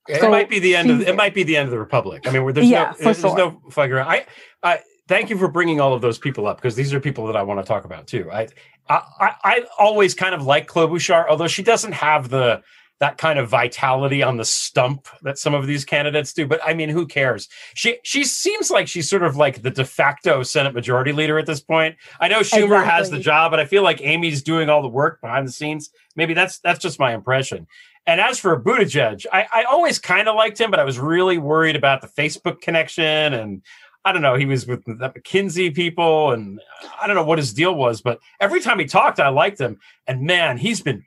It 0.08 0.20
so 0.20 0.30
might 0.30 0.48
be 0.48 0.58
the 0.58 0.74
end 0.74 0.90
of 0.90 1.02
it 1.02 1.14
might 1.16 1.34
be 1.34 1.42
the 1.42 1.56
end 1.56 1.66
of 1.66 1.70
the 1.70 1.78
republic. 1.78 2.26
I 2.26 2.30
mean, 2.30 2.42
where 2.42 2.52
there's 2.52 2.66
yeah, 2.66 2.94
no 2.98 3.04
there's, 3.04 3.20
sure. 3.20 3.36
there's 3.36 3.52
no. 3.76 4.00
I, 4.00 4.26
I 4.62 4.80
thank 5.06 5.28
you 5.28 5.36
for 5.36 5.48
bringing 5.48 5.80
all 5.80 5.92
of 5.92 6.00
those 6.00 6.18
people 6.18 6.46
up 6.46 6.56
because 6.56 6.74
these 6.74 6.94
are 6.94 7.00
people 7.00 7.26
that 7.26 7.36
I 7.36 7.42
want 7.42 7.60
to 7.60 7.64
talk 7.64 7.84
about 7.84 8.06
too. 8.06 8.30
I, 8.30 8.48
I, 8.88 9.34
I 9.44 9.64
always 9.78 10.14
kind 10.14 10.34
of 10.34 10.44
like 10.44 10.66
Klobuchar, 10.66 11.26
although 11.28 11.46
she 11.46 11.62
doesn't 11.62 11.92
have 11.92 12.30
the 12.30 12.62
that 13.00 13.16
kind 13.16 13.38
of 13.38 13.48
vitality 13.48 14.24
on 14.24 14.36
the 14.36 14.44
stump 14.44 15.06
that 15.22 15.38
some 15.38 15.54
of 15.54 15.66
these 15.66 15.84
candidates 15.84 16.32
do. 16.32 16.46
But 16.46 16.60
I 16.64 16.74
mean, 16.74 16.88
who 16.88 17.06
cares? 17.06 17.48
She 17.74 17.98
she 18.02 18.24
seems 18.24 18.70
like 18.70 18.88
she's 18.88 19.08
sort 19.08 19.22
of 19.22 19.36
like 19.36 19.62
the 19.62 19.70
de 19.70 19.84
facto 19.84 20.42
Senate 20.42 20.74
Majority 20.74 21.12
Leader 21.12 21.38
at 21.38 21.46
this 21.46 21.60
point. 21.60 21.96
I 22.20 22.28
know 22.28 22.40
Schumer 22.40 22.64
exactly. 22.64 22.90
has 22.90 23.10
the 23.10 23.20
job, 23.20 23.52
but 23.52 23.60
I 23.60 23.66
feel 23.66 23.82
like 23.82 24.00
Amy's 24.02 24.42
doing 24.42 24.68
all 24.68 24.82
the 24.82 24.88
work 24.88 25.20
behind 25.20 25.46
the 25.46 25.52
scenes. 25.52 25.90
Maybe 26.16 26.34
that's 26.34 26.58
that's 26.58 26.80
just 26.80 26.98
my 26.98 27.14
impression. 27.14 27.66
And 28.08 28.22
as 28.22 28.38
for 28.38 28.58
Buttigieg, 28.58 29.26
I, 29.30 29.46
I 29.52 29.64
always 29.64 29.98
kind 29.98 30.28
of 30.28 30.34
liked 30.34 30.58
him, 30.58 30.70
but 30.70 30.80
I 30.80 30.84
was 30.84 30.98
really 30.98 31.36
worried 31.36 31.76
about 31.76 32.00
the 32.00 32.08
Facebook 32.08 32.62
connection. 32.62 33.04
And 33.04 33.60
I 34.02 34.12
don't 34.12 34.22
know, 34.22 34.34
he 34.34 34.46
was 34.46 34.66
with 34.66 34.82
the 34.86 34.94
McKinsey 34.94 35.74
people, 35.74 36.32
and 36.32 36.58
I 36.98 37.06
don't 37.06 37.16
know 37.16 37.24
what 37.24 37.36
his 37.36 37.52
deal 37.52 37.74
was, 37.74 38.00
but 38.00 38.18
every 38.40 38.62
time 38.62 38.78
he 38.78 38.86
talked, 38.86 39.20
I 39.20 39.28
liked 39.28 39.60
him. 39.60 39.78
And 40.06 40.22
man, 40.22 40.56
he's 40.56 40.80
been 40.80 41.04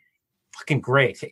fucking 0.60 0.82
great. 0.82 1.24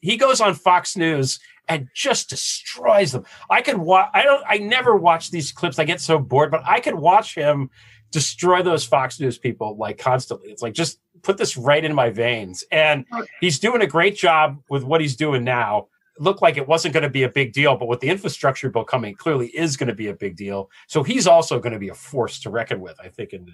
He 0.00 0.16
goes 0.16 0.40
on 0.40 0.54
Fox 0.54 0.96
News 0.96 1.38
and 1.68 1.88
just 1.94 2.30
destroys 2.30 3.12
them. 3.12 3.26
I 3.50 3.60
could 3.60 3.76
watch. 3.76 4.08
I 4.14 4.22
don't. 4.22 4.42
I 4.48 4.56
never 4.56 4.96
watch 4.96 5.30
these 5.30 5.52
clips. 5.52 5.78
I 5.78 5.84
get 5.84 6.00
so 6.00 6.18
bored, 6.18 6.50
but 6.50 6.62
I 6.64 6.80
could 6.80 6.94
watch 6.94 7.34
him 7.34 7.68
destroy 8.10 8.62
those 8.62 8.84
Fox 8.84 9.20
News 9.20 9.38
people 9.38 9.76
like 9.76 9.98
constantly. 9.98 10.50
It's 10.50 10.62
like 10.62 10.74
just 10.74 11.00
put 11.22 11.36
this 11.36 11.56
right 11.56 11.84
in 11.84 11.94
my 11.94 12.10
veins. 12.10 12.64
And 12.70 13.04
he's 13.40 13.58
doing 13.58 13.82
a 13.82 13.86
great 13.86 14.16
job 14.16 14.62
with 14.68 14.84
what 14.84 15.00
he's 15.00 15.16
doing 15.16 15.44
now. 15.44 15.88
It 16.16 16.22
looked 16.22 16.42
like 16.42 16.56
it 16.56 16.66
wasn't 16.66 16.94
going 16.94 17.04
to 17.04 17.10
be 17.10 17.22
a 17.22 17.28
big 17.28 17.52
deal, 17.52 17.76
but 17.76 17.86
with 17.86 18.00
the 18.00 18.08
infrastructure 18.08 18.70
bill 18.70 18.84
coming, 18.84 19.14
clearly 19.14 19.48
is 19.48 19.76
going 19.76 19.88
to 19.88 19.94
be 19.94 20.08
a 20.08 20.14
big 20.14 20.36
deal. 20.36 20.70
So 20.86 21.02
he's 21.02 21.26
also 21.26 21.60
going 21.60 21.72
to 21.72 21.78
be 21.78 21.90
a 21.90 21.94
force 21.94 22.40
to 22.40 22.50
reckon 22.50 22.80
with, 22.80 22.96
I 23.00 23.08
think, 23.08 23.32
in 23.32 23.44
the 23.44 23.52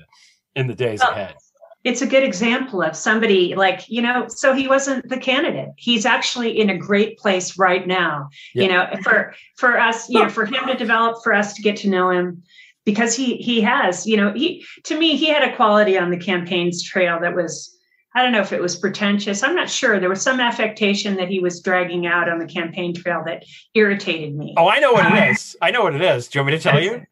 in 0.57 0.67
the 0.67 0.75
days 0.75 1.01
well, 1.01 1.13
ahead. 1.13 1.35
It's 1.83 2.01
a 2.01 2.07
good 2.07 2.23
example 2.23 2.81
of 2.81 2.97
somebody 2.97 3.55
like, 3.55 3.91
you 3.91 4.01
know, 4.01 4.27
so 4.29 4.55
he 4.55 4.67
wasn't 4.67 5.07
the 5.09 5.19
candidate. 5.19 5.69
He's 5.77 6.07
actually 6.07 6.59
in 6.59 6.71
a 6.71 6.79
great 6.79 7.19
place 7.19 7.59
right 7.59 7.87
now. 7.87 8.31
Yeah. 8.55 8.63
You 8.63 8.69
know, 8.71 9.03
for 9.03 9.35
for 9.59 9.79
us, 9.79 10.09
you 10.09 10.21
know, 10.21 10.31
for 10.31 10.47
him 10.47 10.67
to 10.67 10.75
develop, 10.75 11.23
for 11.23 11.35
us 11.35 11.53
to 11.55 11.63
get 11.63 11.77
to 11.79 11.91
know 11.91 12.09
him 12.11 12.43
because 12.85 13.15
he 13.16 13.36
he 13.36 13.61
has, 13.61 14.06
you 14.06 14.16
know, 14.16 14.32
he 14.32 14.65
to 14.85 14.98
me 14.98 15.16
he 15.16 15.28
had 15.28 15.43
a 15.43 15.55
quality 15.56 15.98
on 15.98 16.11
the 16.11 16.16
campaigns 16.19 16.82
trail 16.82 17.19
that 17.20 17.35
was 17.35 17.70
I 18.16 18.23
don't 18.23 18.31
know 18.31 18.40
if 18.40 18.52
it 18.52 18.61
was 18.62 18.77
pretentious. 18.77 19.43
I'm 19.43 19.56
not 19.56 19.69
sure. 19.69 19.98
There 19.98 20.09
was 20.09 20.23
some 20.23 20.39
affectation 20.39 21.16
that 21.16 21.28
he 21.28 21.40
was 21.40 21.61
dragging 21.61 22.06
out 22.06 22.28
on 22.28 22.39
the 22.39 22.47
campaign 22.47 22.94
trail 22.94 23.23
that 23.27 23.44
irritated 23.74 24.36
me. 24.36 24.55
Oh, 24.56 24.69
I 24.69 24.78
know 24.78 24.93
what 24.93 25.12
it 25.12 25.31
is. 25.31 25.56
I 25.61 25.73
know 25.73 25.82
what 25.82 25.97
it 25.97 26.01
is. 26.02 26.28
Do 26.28 26.39
you 26.39 26.43
want 26.44 26.52
me 26.52 26.59
to 26.59 26.62
tell 26.62 26.81
you? 26.81 27.02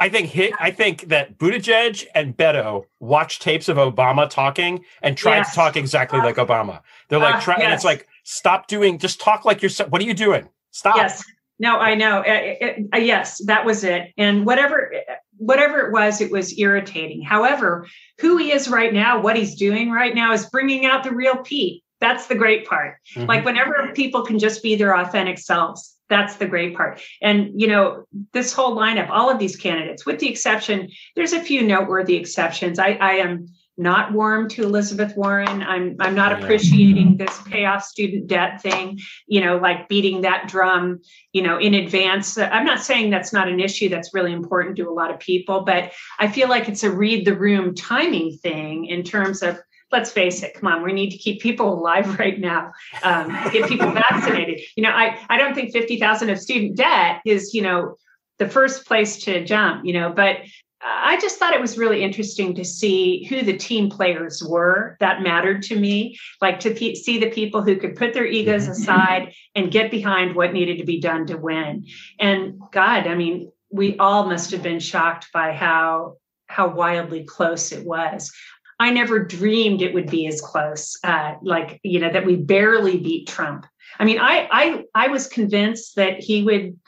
I 0.00 0.08
think 0.08 0.28
hit, 0.30 0.54
I 0.58 0.70
think 0.70 1.08
that 1.08 1.38
Buttigieg 1.38 2.06
and 2.14 2.34
Beto 2.36 2.86
watched 3.00 3.42
tapes 3.42 3.68
of 3.68 3.76
Obama 3.76 4.28
talking 4.28 4.82
and 5.02 5.16
tried 5.16 5.36
Yes. 5.36 5.50
to 5.50 5.54
talk 5.56 5.76
exactly 5.76 6.18
like 6.18 6.36
Obama. 6.36 6.80
They're 7.08 7.18
like, 7.18 7.34
Ah, 7.36 7.40
try, 7.40 7.54
and 7.56 7.72
it's 7.72 7.84
like, 7.84 8.08
stop 8.24 8.66
doing, 8.66 8.98
just 8.98 9.20
talk 9.20 9.44
like 9.44 9.60
you're. 9.60 9.70
What 9.90 10.00
are 10.00 10.04
you 10.04 10.14
doing? 10.14 10.48
Stop. 10.70 10.96
Yes. 10.96 11.22
No, 11.60 11.78
I 11.78 11.94
know. 11.94 12.24
Uh, 12.26 12.54
uh, 12.64 12.72
uh, 12.94 12.98
yes, 12.98 13.44
that 13.44 13.64
was 13.66 13.84
it. 13.84 14.12
And 14.16 14.46
whatever, 14.46 14.92
whatever 15.36 15.86
it 15.86 15.92
was, 15.92 16.22
it 16.22 16.30
was 16.30 16.58
irritating. 16.58 17.22
However, 17.22 17.86
who 18.18 18.38
he 18.38 18.50
is 18.50 18.66
right 18.68 18.92
now, 18.92 19.20
what 19.20 19.36
he's 19.36 19.54
doing 19.54 19.90
right 19.90 20.14
now, 20.14 20.32
is 20.32 20.46
bringing 20.46 20.86
out 20.86 21.04
the 21.04 21.12
real 21.12 21.36
Pete. 21.36 21.84
That's 22.00 22.28
the 22.28 22.34
great 22.34 22.66
part. 22.66 22.96
Mhm. 23.14 23.28
Like 23.28 23.44
whenever 23.44 23.92
people 23.94 24.22
can 24.22 24.38
just 24.38 24.62
be 24.62 24.74
their 24.74 24.96
authentic 24.96 25.38
selves, 25.38 25.98
that's 26.08 26.36
the 26.36 26.46
great 26.46 26.74
part. 26.74 27.02
And 27.20 27.60
you 27.60 27.66
know, 27.68 28.04
this 28.32 28.54
whole 28.54 28.74
lineup, 28.74 29.10
all 29.10 29.30
of 29.30 29.38
these 29.38 29.56
candidates, 29.56 30.06
with 30.06 30.18
the 30.18 30.28
exception, 30.30 30.88
there's 31.14 31.34
a 31.34 31.40
few 31.42 31.62
noteworthy 31.62 32.16
exceptions. 32.16 32.78
I, 32.78 32.92
I 32.92 33.12
am 33.16 33.48
not 33.80 34.12
warm 34.12 34.46
to 34.50 34.62
Elizabeth 34.62 35.16
Warren. 35.16 35.62
I'm 35.62 35.96
I'm 36.00 36.14
not 36.14 36.32
appreciating 36.32 37.16
this 37.16 37.40
pay 37.46 37.64
off 37.64 37.82
student 37.82 38.26
debt 38.26 38.60
thing, 38.60 39.00
you 39.26 39.40
know, 39.40 39.56
like 39.56 39.88
beating 39.88 40.20
that 40.20 40.48
drum, 40.48 41.00
you 41.32 41.40
know, 41.40 41.58
in 41.58 41.72
advance. 41.72 42.36
I'm 42.36 42.66
not 42.66 42.80
saying 42.80 43.08
that's 43.08 43.32
not 43.32 43.48
an 43.48 43.58
issue 43.58 43.88
that's 43.88 44.12
really 44.12 44.32
important 44.32 44.76
to 44.76 44.88
a 44.88 44.92
lot 44.92 45.10
of 45.10 45.18
people, 45.18 45.62
but 45.62 45.92
I 46.18 46.28
feel 46.28 46.48
like 46.48 46.68
it's 46.68 46.84
a 46.84 46.90
read 46.90 47.26
the 47.26 47.34
room 47.34 47.74
timing 47.74 48.36
thing 48.36 48.84
in 48.84 49.02
terms 49.02 49.42
of 49.42 49.58
let's 49.90 50.12
face 50.12 50.42
it, 50.42 50.54
come 50.54 50.70
on, 50.70 50.84
we 50.84 50.92
need 50.92 51.10
to 51.10 51.18
keep 51.18 51.40
people 51.40 51.72
alive 51.72 52.18
right 52.18 52.38
now, 52.38 52.72
um, 53.02 53.28
get 53.50 53.68
people 53.68 53.90
vaccinated. 53.92 54.60
You 54.76 54.82
know, 54.84 54.90
I, 54.90 55.18
I 55.28 55.38
don't 55.38 55.54
think 55.54 55.72
50,000 55.72 56.30
of 56.30 56.38
student 56.38 56.76
debt 56.76 57.22
is, 57.24 57.54
you 57.54 57.62
know, 57.62 57.96
the 58.38 58.48
first 58.48 58.86
place 58.86 59.24
to 59.24 59.44
jump, 59.44 59.84
you 59.84 59.92
know, 59.92 60.12
but 60.12 60.36
I 60.82 61.18
just 61.20 61.38
thought 61.38 61.52
it 61.52 61.60
was 61.60 61.76
really 61.76 62.02
interesting 62.02 62.54
to 62.54 62.64
see 62.64 63.24
who 63.24 63.42
the 63.42 63.56
team 63.56 63.90
players 63.90 64.42
were. 64.42 64.96
That 65.00 65.22
mattered 65.22 65.62
to 65.64 65.78
me, 65.78 66.18
like 66.40 66.60
to 66.60 66.74
pe- 66.74 66.94
see 66.94 67.18
the 67.18 67.30
people 67.30 67.62
who 67.62 67.76
could 67.76 67.96
put 67.96 68.14
their 68.14 68.26
egos 68.26 68.66
aside 68.66 69.34
and 69.54 69.70
get 69.70 69.90
behind 69.90 70.34
what 70.34 70.52
needed 70.52 70.78
to 70.78 70.84
be 70.84 71.00
done 71.00 71.26
to 71.26 71.36
win. 71.36 71.86
And 72.18 72.60
God, 72.72 73.06
I 73.06 73.14
mean, 73.14 73.52
we 73.70 73.96
all 73.98 74.26
must 74.26 74.50
have 74.52 74.62
been 74.62 74.80
shocked 74.80 75.28
by 75.32 75.52
how 75.52 76.16
how 76.46 76.68
wildly 76.68 77.24
close 77.24 77.72
it 77.72 77.86
was. 77.86 78.32
I 78.80 78.90
never 78.90 79.22
dreamed 79.22 79.82
it 79.82 79.94
would 79.94 80.10
be 80.10 80.26
as 80.26 80.40
close, 80.40 80.98
uh, 81.04 81.34
like 81.42 81.78
you 81.82 82.00
know 82.00 82.10
that 82.10 82.24
we 82.24 82.36
barely 82.36 82.96
beat 82.96 83.28
Trump. 83.28 83.66
I 83.98 84.04
mean, 84.04 84.18
I 84.18 84.48
I 84.50 84.84
I 84.94 85.08
was 85.08 85.26
convinced 85.26 85.96
that 85.96 86.20
he 86.20 86.42
would 86.42 86.78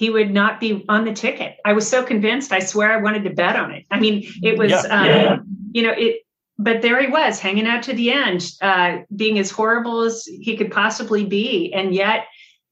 he 0.00 0.08
would 0.08 0.30
not 0.30 0.60
be 0.60 0.82
on 0.88 1.04
the 1.04 1.12
ticket. 1.12 1.58
I 1.62 1.74
was 1.74 1.86
so 1.86 2.02
convinced. 2.02 2.52
I 2.52 2.60
swear 2.60 2.90
I 2.90 3.02
wanted 3.02 3.22
to 3.24 3.30
bet 3.34 3.54
on 3.54 3.70
it. 3.70 3.84
I 3.90 4.00
mean, 4.00 4.26
it 4.42 4.56
was, 4.56 4.70
Yeah, 4.70 4.78
um, 4.78 5.06
yeah. 5.06 5.36
you 5.72 5.82
know, 5.82 5.92
it. 5.92 6.22
But 6.58 6.80
there 6.80 6.98
he 7.02 7.06
was, 7.08 7.38
hanging 7.38 7.66
out 7.66 7.82
to 7.82 7.92
the 7.92 8.10
end, 8.10 8.50
uh, 8.62 9.00
being 9.14 9.38
as 9.38 9.50
horrible 9.50 10.00
as 10.00 10.24
he 10.24 10.56
could 10.56 10.70
possibly 10.72 11.26
be, 11.26 11.70
and 11.74 11.94
yet 11.94 12.24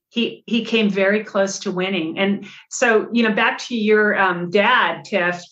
he 0.09 0.43
he 0.47 0.65
came 0.65 0.89
very 0.89 1.23
close 1.23 1.59
to 1.61 1.71
winning. 1.71 2.19
And 2.19 2.47
so, 2.71 3.09
you 3.13 3.23
know, 3.23 3.35
back 3.35 3.59
to 3.69 3.77
your 3.77 4.19
um, 4.19 4.49
dad, 4.49 5.05
Tiff. 5.05 5.43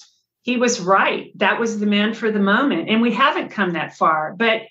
He 0.41 0.57
was 0.57 0.81
right. 0.81 1.31
That 1.39 1.61
was 1.61 1.79
the 1.79 1.87
man 1.87 2.15
for 2.15 2.31
the 2.31 2.41
moment, 2.41 2.89
and 2.89 3.03
we 3.03 3.13
haven't 3.13 3.51
come 3.51 3.75
that 3.75 3.95
far. 3.97 4.35
But 4.39 4.63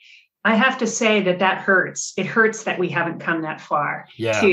I 0.43 0.55
have 0.55 0.79
to 0.79 0.87
say 0.87 1.21
that 1.21 1.37
that 1.39 1.59
hurts. 1.59 2.13
It 2.17 2.25
hurts 2.25 2.63
that 2.63 2.79
we 2.79 2.89
haven't 2.89 3.19
come 3.19 3.43
that 3.43 3.61
far 3.61 4.07
Yeah. 4.17 4.41
to 4.41 4.47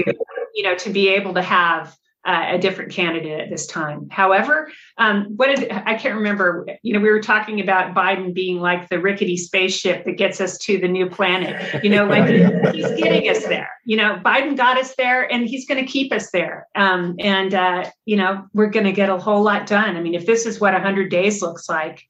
you 0.55 0.63
know 0.65 0.75
to 0.85 0.91
be 0.91 1.09
able 1.09 1.33
to 1.35 1.43
have 1.43 1.97
uh, 2.25 2.47
a 2.51 2.59
different 2.59 2.93
candidate 2.93 3.41
at 3.41 3.51
this 3.51 3.67
time. 3.67 4.09
However, 4.11 4.71
um, 4.99 5.33
what 5.37 5.55
did 5.55 5.71
I 5.71 5.95
can't 5.95 6.15
remember. 6.15 6.67
You 6.83 6.93
know, 6.93 7.01
we 7.01 7.11
were 7.11 7.21
talking 7.21 7.61
about 7.61 7.95
Biden 7.95 8.33
being 8.33 8.61
like 8.61 8.89
the 8.89 9.01
rickety 9.01 9.37
spaceship 9.37 10.05
that 10.05 10.13
gets 10.13 10.41
us 10.41 10.57
to 10.59 10.79
the 10.79 10.89
new 10.89 11.09
planet. 11.09 11.83
You 11.83 11.91
know, 11.91 12.07
like 12.07 12.29
he's 12.75 12.91
getting 12.93 13.29
us 13.29 13.45
there. 13.47 13.71
You 13.85 13.97
know, 13.97 14.21
Biden 14.25 14.57
got 14.57 14.79
us 14.79 14.95
there, 14.97 15.31
and 15.33 15.49
he's 15.49 15.67
going 15.67 15.85
to 15.85 15.91
keep 15.91 16.13
us 16.13 16.31
there. 16.31 16.69
Um, 16.77 17.17
and 17.19 17.55
uh, 17.55 17.91
you 18.05 18.17
know, 18.17 18.47
we're 18.53 18.71
going 18.71 18.87
to 18.87 18.93
get 18.93 19.11
a 19.11 19.19
whole 19.19 19.43
lot 19.43 19.67
done. 19.67 19.97
I 19.97 20.01
mean, 20.01 20.15
if 20.15 20.27
this 20.27 20.47
is 20.47 20.61
what 20.61 20.75
100 20.75 21.11
days 21.11 21.43
looks 21.43 21.69
like, 21.69 22.03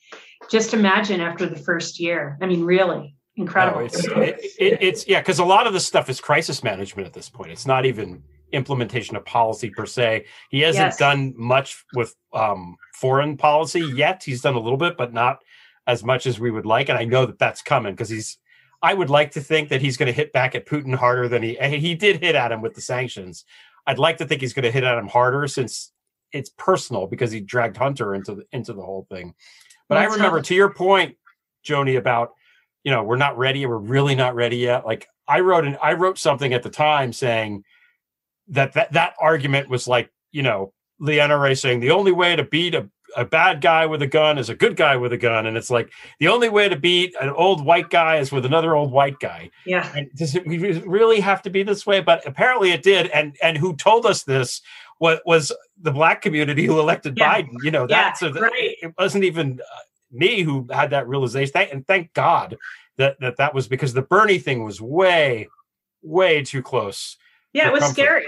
just 0.51 0.75
imagine 0.75 1.21
after 1.21 1.47
the 1.47 1.57
first 1.57 1.99
year. 1.99 2.37
I 2.43 2.47
mean, 2.47 2.65
really 2.65 3.17
incredible. 3.37 3.81
No, 3.81 3.87
it's 3.87 4.05
it, 4.07 4.41
it, 4.59 4.79
it's 4.83 5.09
yeah, 5.09 5.21
because 5.21 5.39
a 5.39 5.45
lot 5.45 5.67
of 5.67 5.73
this 5.73 5.87
stuff 5.87 6.11
is 6.11 6.21
crisis 6.21 6.63
management 6.63 7.07
at 7.07 7.15
this 7.15 7.31
point. 7.31 7.51
It's 7.51 7.67
not 7.67 7.87
even 7.87 8.23
implementation 8.53 9.17
of 9.17 9.25
policy 9.25 9.71
per 9.71 9.87
se. 9.87 10.27
He 10.51 10.61
hasn't 10.61 10.87
Yes. 10.89 10.97
done 10.99 11.35
much 11.37 11.85
with 11.95 12.15
um, 12.33 12.77
foreign 12.95 13.37
policy 13.37 13.81
yet. 13.81 14.23
He's 14.25 14.43
done 14.43 14.55
a 14.55 14.61
little 14.61 14.77
bit, 14.79 14.97
but 14.97 15.13
not 15.13 15.39
as 15.87 16.05
much 16.05 16.27
as 16.27 16.39
we 16.39 16.51
would 16.51 16.67
like. 16.67 16.89
And 16.89 16.99
I 16.99 17.05
know 17.05 17.27
that 17.27 17.39
that's 17.39 17.63
coming 17.63 17.93
because 17.95 18.09
he's. 18.09 18.39
I 18.85 18.95
would 18.95 19.11
like 19.11 19.31
to 19.33 19.41
think 19.41 19.69
that 19.69 19.81
he's 19.81 19.97
going 19.97 20.09
to 20.09 20.13
hit 20.13 20.33
back 20.33 20.57
at 20.57 20.67
Putin 20.67 20.95
harder 20.95 21.29
than 21.29 21.43
he. 21.43 21.55
He 21.55 21.95
did 21.95 22.21
hit 22.21 22.35
at 22.35 22.51
him 22.51 22.63
with 22.63 22.75
the 22.75 22.81
sanctions. 22.81 23.45
I'd 23.87 23.99
like 23.99 24.17
to 24.19 24.27
think 24.27 24.41
he's 24.41 24.53
going 24.55 24.65
to 24.65 24.73
hit 24.73 24.83
at 24.83 24.99
him 24.99 25.07
harder 25.07 25.47
since 25.47 25.93
it's 26.33 26.51
personal 26.59 27.07
because 27.07 27.31
he 27.31 27.41
dragged 27.41 27.77
Hunter 27.77 28.15
into 28.15 28.35
the 28.35 28.45
into 28.53 28.73
the 28.73 28.83
whole 28.83 29.07
thing. 29.11 29.35
But 29.89 29.99
I 29.99 30.05
remember 30.05 30.41
to 30.43 30.55
your 30.55 30.75
point, 30.75 31.17
Joanie, 31.63 31.97
about 31.97 32.33
you 32.85 32.91
know 32.91 33.05
we're 33.05 33.17
not 33.17 33.39
ready 33.39 33.65
we're 33.67 33.77
really 33.77 34.17
not 34.17 34.35
ready 34.35 34.57
yet 34.57 34.85
like 34.85 35.07
i 35.29 35.39
wrote 35.39 35.65
an 35.65 35.77
i 35.81 35.93
wrote 35.93 36.19
something 36.19 36.53
at 36.53 36.65
the 36.65 36.69
time 36.69 37.13
saying 37.13 37.63
that 38.49 38.73
that, 38.75 38.93
that 38.93 39.15
argument 39.21 39.69
was 39.69 39.87
like 39.89 40.11
you 40.33 40.43
know 40.43 40.73
the 41.01 41.19
nra 41.19 41.59
saying 41.59 41.81
the 41.81 41.91
only 41.91 42.13
way 42.13 42.37
to 42.37 42.45
beat 42.45 42.75
a, 42.75 42.89
a 43.17 43.25
bad 43.25 43.61
guy 43.61 43.85
with 43.87 44.01
a 44.03 44.07
gun 44.07 44.39
is 44.39 44.49
a 44.49 44.55
good 44.55 44.75
guy 44.77 44.97
with 44.97 45.13
a 45.13 45.19
gun. 45.19 45.45
And 45.47 45.55
it's 45.57 45.69
like 45.71 45.93
the 46.19 46.29
only 46.29 46.49
way 46.49 46.69
to 46.71 46.77
beat 46.77 47.15
an 47.21 47.29
old 47.31 47.63
white 47.63 47.91
guy 47.91 48.17
is 48.17 48.33
with 48.33 48.47
another 48.47 48.75
old 48.75 48.91
white 48.91 49.19
guy. 49.21 49.51
Yeah. 49.67 49.93
and 49.95 50.09
does 50.17 50.35
it 50.35 50.47
we 50.47 50.57
really 50.81 51.21
have 51.21 51.43
to 51.43 51.51
be 51.51 51.63
this 51.63 51.85
way? 51.85 52.01
But 52.01 52.27
apparently 52.27 52.71
it 52.71 52.83
did. 52.83 53.09
And 53.09 53.37
and 53.43 53.59
who 53.59 53.77
told 53.77 54.07
us 54.07 54.23
this 54.23 54.63
was, 54.99 55.19
was 55.27 55.53
the 55.79 55.91
black 55.91 56.23
community 56.23 56.65
who 56.65 56.81
elected 56.81 57.19
Yeah. 57.19 57.43
biden. 57.43 57.53
You 57.63 57.71
know 57.73 57.83
Yeah, 57.89 58.05
that's 58.05 58.21
so 58.21 58.31
that- 58.31 58.41
right. 58.41 58.77
it 58.81 58.95
wasn't 58.97 59.25
even 59.25 59.61
uh, 59.61 59.79
me 60.11 60.41
who 60.43 60.67
had 60.71 60.89
that 60.91 61.07
realization. 61.07 61.53
Thank- 61.53 61.73
and 61.73 61.87
thank 61.87 62.15
god 62.15 62.57
that, 62.97 63.21
that 63.21 63.37
that 63.37 63.53
was 63.55 63.69
because 63.69 63.93
the 63.93 64.03
bernie 64.03 64.39
thing 64.39 64.65
was 64.65 64.81
way 64.81 65.49
way 66.03 66.43
too 66.43 66.63
close 66.63 67.17
Yeah, 67.53 67.69
it 67.69 67.73
was 67.73 67.83
comfort. 67.83 67.95
scary. 67.95 68.27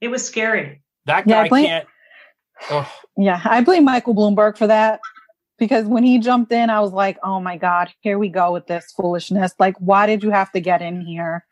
It 0.00 0.08
was 0.08 0.26
scary. 0.26 0.82
that 1.06 1.26
Yeah, 1.26 1.42
guy 1.44 1.48
blame- 1.48 1.66
can't 1.66 1.86
oh, 2.70 2.92
Yeah, 3.16 3.40
I 3.44 3.62
blame 3.62 3.84
Michael 3.84 4.14
Bloomberg 4.14 4.56
for 4.56 4.66
that 4.66 5.00
because 5.58 5.84
when 5.86 6.04
he 6.04 6.18
jumped 6.18 6.52
in, 6.52 6.70
I 6.70 6.80
was 6.80 6.92
like, 6.92 7.18
oh 7.22 7.40
my 7.40 7.56
God, 7.56 7.90
here 8.00 8.18
we 8.18 8.28
go 8.28 8.52
with 8.52 8.66
this 8.66 8.92
foolishness. 8.92 9.52
Like, 9.58 9.76
why 9.78 10.06
did 10.06 10.22
you 10.22 10.30
have 10.30 10.50
to 10.52 10.60
get 10.60 10.80
in 10.82 11.00
here? 11.02 11.44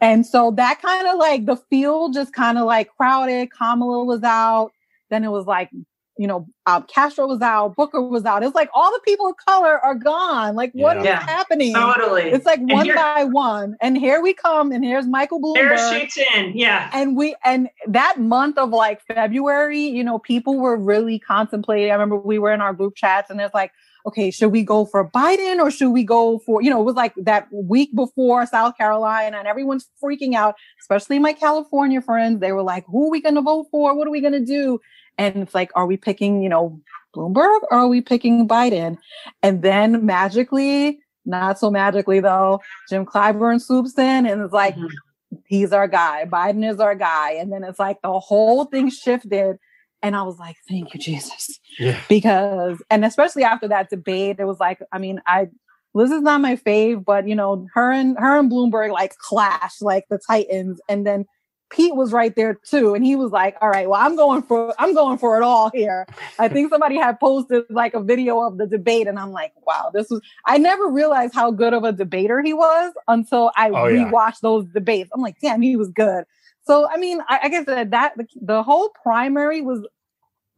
And 0.00 0.26
so 0.26 0.50
that 0.52 0.82
kind 0.82 1.06
of 1.08 1.16
like 1.18 1.46
the 1.46 1.56
field 1.70 2.14
just 2.14 2.32
kind 2.34 2.58
of 2.58 2.64
like 2.66 2.88
crowded. 2.96 3.50
Kamala 3.56 4.04
was 4.04 4.22
out. 4.22 4.72
Then 5.10 5.24
it 5.24 5.30
was 5.30 5.46
like, 5.46 5.70
you 6.18 6.26
know, 6.26 6.46
um, 6.66 6.84
Castro 6.84 7.26
was 7.26 7.42
out, 7.42 7.76
Booker 7.76 8.00
was 8.00 8.24
out. 8.24 8.42
It's 8.42 8.54
like 8.54 8.70
all 8.74 8.90
the 8.90 9.00
people 9.04 9.26
of 9.28 9.36
color 9.36 9.78
are 9.84 9.94
gone. 9.94 10.54
Like, 10.56 10.72
what 10.72 10.96
is 10.96 11.04
Yeah. 11.04 11.20
happening? 11.20 11.74
Totally. 11.74 12.24
It's 12.30 12.46
like 12.46 12.58
And 12.60 12.70
one 12.72 12.86
here- 12.86 12.94
by 12.94 13.24
one. 13.24 13.76
And 13.80 13.98
here 13.98 14.22
we 14.22 14.32
come, 14.32 14.72
and 14.72 14.84
here's 14.84 15.06
Michael 15.06 15.40
Bloomberg. 15.40 15.76
Parachutes 15.76 16.18
in. 16.34 16.52
Yeah. 16.56 16.90
And 16.92 17.16
we 17.16 17.36
and 17.44 17.68
that 17.86 18.18
month 18.18 18.56
of 18.58 18.70
like 18.70 19.02
February, 19.02 19.80
you 19.80 20.02
know, 20.02 20.18
people 20.18 20.58
were 20.58 20.76
really 20.76 21.18
contemplating. 21.18 21.90
I 21.90 21.94
remember 21.94 22.16
we 22.16 22.38
were 22.38 22.52
in 22.52 22.60
our 22.60 22.72
group 22.72 22.94
chats 22.96 23.30
and 23.30 23.40
it's 23.40 23.54
like, 23.54 23.72
okay, 24.06 24.30
should 24.30 24.50
we 24.52 24.62
go 24.62 24.84
for 24.84 25.10
Biden 25.10 25.58
or 25.58 25.68
should 25.68 25.90
we 25.90 26.04
go 26.04 26.38
for, 26.38 26.62
you 26.62 26.70
know, 26.70 26.80
it 26.80 26.84
was 26.84 26.94
like 26.94 27.12
that 27.16 27.48
week 27.52 27.92
before 27.94 28.46
South 28.46 28.76
Carolina 28.78 29.36
and 29.36 29.48
everyone's 29.48 29.88
freaking 30.02 30.34
out, 30.34 30.54
especially 30.80 31.18
my 31.18 31.32
California 31.32 32.00
friends. 32.00 32.40
They 32.40 32.52
were 32.52 32.62
like, 32.62 32.84
who 32.86 33.06
are 33.08 33.10
we 33.10 33.20
gonna 33.20 33.42
vote 33.42 33.66
for? 33.72 33.96
What 33.96 34.06
are 34.06 34.12
we 34.12 34.20
gonna 34.20 34.38
do? 34.40 34.80
And 35.18 35.36
it's 35.36 35.54
like, 35.54 35.70
are 35.74 35.86
we 35.86 35.96
picking, 35.96 36.42
you 36.42 36.48
know, 36.48 36.80
Bloomberg 37.14 37.60
or 37.70 37.78
are 37.78 37.88
we 37.88 38.00
picking 38.00 38.46
Biden? 38.46 38.98
And 39.42 39.62
then 39.62 40.04
magically, 40.04 41.00
not 41.24 41.58
so 41.58 41.70
magically 41.70 42.20
though, 42.20 42.60
Jim 42.88 43.06
Clyburn 43.06 43.60
swoops 43.60 43.98
in 43.98 44.26
and 44.26 44.42
it's 44.42 44.52
like, 44.52 44.76
mm-hmm. 44.76 45.36
he's 45.46 45.72
our 45.72 45.88
guy. 45.88 46.24
Biden 46.26 46.68
is 46.68 46.80
our 46.80 46.94
guy. 46.94 47.32
And 47.32 47.52
then 47.52 47.64
it's 47.64 47.78
like 47.78 48.00
the 48.02 48.18
whole 48.18 48.64
thing 48.66 48.90
shifted. 48.90 49.56
And 50.02 50.14
I 50.14 50.22
was 50.22 50.38
like, 50.38 50.56
thank 50.68 50.94
you, 50.94 51.00
Jesus. 51.00 51.58
yeah 51.78 52.00
Because, 52.08 52.82
and 52.90 53.04
especially 53.04 53.44
after 53.44 53.68
that 53.68 53.90
debate, 53.90 54.36
it 54.38 54.44
was 54.44 54.60
like, 54.60 54.80
I 54.92 54.98
mean, 54.98 55.20
I, 55.26 55.48
Liz 55.94 56.10
is 56.10 56.22
not 56.22 56.42
my 56.42 56.56
fave, 56.56 57.04
but 57.04 57.26
you 57.26 57.34
know, 57.34 57.66
her 57.72 57.90
and 57.90 58.18
her 58.18 58.38
and 58.38 58.52
Bloomberg 58.52 58.92
like 58.92 59.16
clash 59.16 59.80
like 59.80 60.04
the 60.10 60.20
Titans. 60.24 60.78
And 60.90 61.06
then 61.06 61.24
Pete 61.70 61.94
was 61.96 62.12
right 62.12 62.34
there 62.36 62.54
too, 62.54 62.94
and 62.94 63.04
he 63.04 63.16
was 63.16 63.32
like, 63.32 63.56
"All 63.60 63.68
right, 63.68 63.88
well, 63.88 64.00
I'm 64.00 64.14
going 64.16 64.42
for 64.42 64.72
I'm 64.78 64.94
going 64.94 65.18
for 65.18 65.36
it 65.36 65.42
all 65.42 65.70
here." 65.74 66.06
I 66.38 66.48
think 66.48 66.70
somebody 66.70 66.96
had 66.96 67.18
posted 67.18 67.64
like 67.70 67.94
a 67.94 68.00
video 68.00 68.40
of 68.40 68.56
the 68.58 68.66
debate, 68.66 69.06
and 69.08 69.18
I'm 69.18 69.32
like, 69.32 69.52
"Wow, 69.66 69.90
this 69.92 70.08
was." 70.10 70.20
I 70.46 70.58
never 70.58 70.88
realized 70.88 71.34
how 71.34 71.50
good 71.50 71.74
of 71.74 71.82
a 71.84 71.92
debater 71.92 72.40
he 72.42 72.52
was 72.52 72.92
until 73.08 73.50
I 73.56 73.70
Oh, 73.70 73.86
yeah. 73.88 74.08
rewatched 74.10 74.40
those 74.40 74.64
debates. 74.66 75.10
I'm 75.12 75.20
like, 75.20 75.36
"Damn, 75.42 75.60
he 75.60 75.76
was 75.76 75.88
good." 75.88 76.24
So, 76.66 76.88
I 76.88 76.96
mean, 76.98 77.20
I, 77.28 77.40
I 77.44 77.48
guess 77.48 77.66
that 77.66 77.90
that 77.90 78.16
the, 78.16 78.26
the 78.40 78.62
whole 78.62 78.90
primary 79.02 79.60
was 79.60 79.86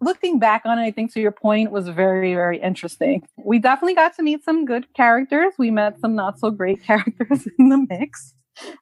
looking 0.01 0.39
back 0.39 0.63
on 0.65 0.79
it, 0.79 0.83
I 0.83 0.91
think 0.91 1.13
to 1.15 1.21
your 1.21 1.33
point 1.33 1.71
was 1.73 1.89
very, 1.89 2.33
very 2.35 2.59
interesting. 2.61 3.27
We 3.37 3.59
definitely 3.59 3.95
got 3.95 4.15
to 4.17 4.23
meet 4.23 4.45
some 4.45 4.65
good 4.65 4.87
characters. 4.95 5.55
We 5.59 5.71
met 5.71 5.99
some 6.01 6.15
not 6.15 6.39
so 6.39 6.51
great 6.51 6.83
characters 6.85 7.49
in 7.59 7.69
the 7.71 7.85
mix. 7.89 8.35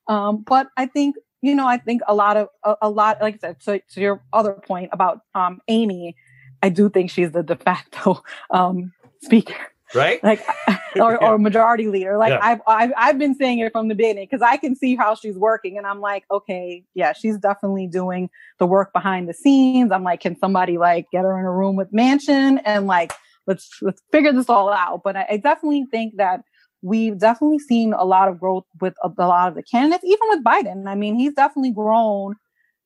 Um, 0.09 0.44
but 0.47 0.69
I 0.77 0.86
think, 0.86 1.16
you 1.47 1.55
know, 1.55 1.66
I 1.66 1.78
think 1.78 2.02
a 2.06 2.14
lot 2.14 2.36
of, 2.36 2.48
a, 2.64 2.77
a 2.82 2.90
lot, 2.90 3.20
like 3.20 3.36
I 3.36 3.39
said, 3.39 3.60
to, 3.60 3.81
to 3.94 4.01
your 4.01 4.23
other 4.32 4.52
point 4.52 4.90
about 4.93 5.20
um, 5.35 5.60
Amy, 5.68 6.16
I 6.62 6.68
do 6.68 6.89
think 6.89 7.10
she's 7.10 7.32
the 7.32 7.43
de 7.43 7.56
facto 7.56 8.23
um, 8.51 8.93
speaker. 9.23 9.56
Right? 9.94 10.23
like 10.24 10.44
or, 10.97 11.23
or 11.23 11.39
majority 11.39 11.86
leader. 11.86 12.18
Like 12.18 12.31
Yeah. 12.31 12.40
I've, 12.43 12.60
I've 12.66 12.93
i've 12.97 13.18
been 13.18 13.36
saying 13.36 13.60
it 13.60 13.70
from 13.70 13.86
the 13.86 13.94
beginning 13.94 14.27
because 14.28 14.43
i 14.43 14.56
can 14.56 14.74
see 14.74 14.97
how 14.97 15.14
she's 15.14 15.36
working 15.36 15.78
and 15.78 15.86
i'm 15.86 16.01
like 16.01 16.24
okay 16.28 16.82
yeah 16.94 17.12
she's 17.12 17.39
definitely 17.39 17.86
doing 17.86 18.28
the 18.59 18.66
work 18.66 18.93
behind 18.93 19.28
the 19.28 19.32
scenes. 19.32 19.93
I'm 19.93 20.02
like 20.02 20.20
can 20.20 20.36
somebody 20.36 20.77
like 20.77 21.06
get 21.12 21.23
her 21.23 21.39
in 21.39 21.44
a 21.44 21.52
room 21.52 21.77
with 21.77 21.93
Manchin 21.93 22.60
and 22.64 22.89
like 22.89 23.12
let's 23.47 23.78
let's 23.81 24.02
figure 24.10 24.32
this 24.32 24.48
all 24.48 24.73
out. 24.73 25.02
But 25.05 25.16
i, 25.16 25.27
I 25.31 25.36
definitely 25.36 25.86
think 25.90 26.16
that 26.16 26.43
we've 26.87 27.19
definitely 27.19 27.59
seen 27.59 27.93
a 27.93 28.05
lot 28.05 28.29
of 28.29 28.39
growth 28.39 28.65
with 28.81 28.95
a, 29.03 29.11
a 29.19 29.27
lot 29.27 29.49
of 29.49 29.55
the 29.55 29.63
candidates 29.63 30.05
even 30.05 30.29
with 30.31 30.45
biden 30.45 30.87
i 30.87 30.95
mean 30.95 31.15
he's 31.19 31.35
definitely 31.35 31.71
grown 31.73 32.35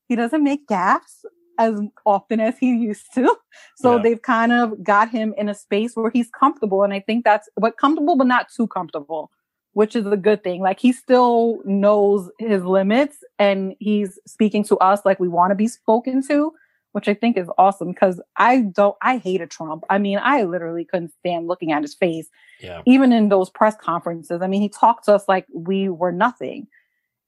he 0.09 0.17
doesn't 0.17 0.43
make 0.43 0.67
gaffes 0.67 1.25
as 1.61 1.79
often 2.05 2.41
as 2.41 2.59
he 2.59 2.75
used 2.75 3.13
to. 3.15 3.37
So 3.77 3.97
Yeah. 3.97 4.03
they've 4.03 4.23
kind 4.23 4.53
of 4.53 4.83
got 4.83 5.11
him 5.11 5.35
in 5.39 5.49
a 5.49 5.55
space 5.55 5.95
where 5.95 6.11
he's 6.11 6.31
comfortable. 6.31 6.83
And 6.83 6.93
I 6.93 7.01
think 7.01 7.25
that's 7.25 7.49
but 7.57 7.79
comfortable, 7.79 8.17
but 8.17 8.27
not 8.27 8.47
too 8.55 8.67
comfortable, 8.67 9.31
which 9.73 9.97
is 9.97 10.07
a 10.07 10.17
good 10.17 10.43
thing. 10.45 10.61
Like 10.61 10.81
he 10.81 10.93
still 10.93 11.61
knows 11.65 12.31
his 12.39 12.63
limits 12.65 13.19
and 13.39 13.75
he's 13.79 14.19
speaking 14.27 14.65
to 14.65 14.77
us 14.79 15.01
like 15.05 15.19
we 15.19 15.29
want 15.29 15.51
to 15.51 15.55
be 15.55 15.69
spoken 15.69 16.23
to, 16.29 16.53
which 16.93 17.09
I 17.09 17.15
think 17.15 17.37
is 17.37 17.49
awesome 17.57 17.93
because 17.93 18.21
I 18.37 18.63
don't, 18.63 18.97
I 19.03 19.19
hated 19.19 19.51
Trump. 19.51 19.85
I 19.91 19.99
mean, 19.99 20.19
I 20.23 20.43
literally 20.43 20.85
couldn't 20.85 21.13
stand 21.21 21.47
looking 21.47 21.73
at 21.73 21.83
his 21.83 21.95
face 21.95 22.29
Yeah. 22.61 22.83
even 22.87 23.13
in 23.13 23.29
those 23.29 23.49
press 23.51 23.77
conferences. 23.77 24.43
I 24.43 24.47
mean, 24.47 24.61
he 24.63 24.69
talked 24.69 25.05
to 25.05 25.15
us 25.15 25.25
like 25.29 25.47
we 25.55 25.89
were 25.89 26.13
nothing. 26.13 26.67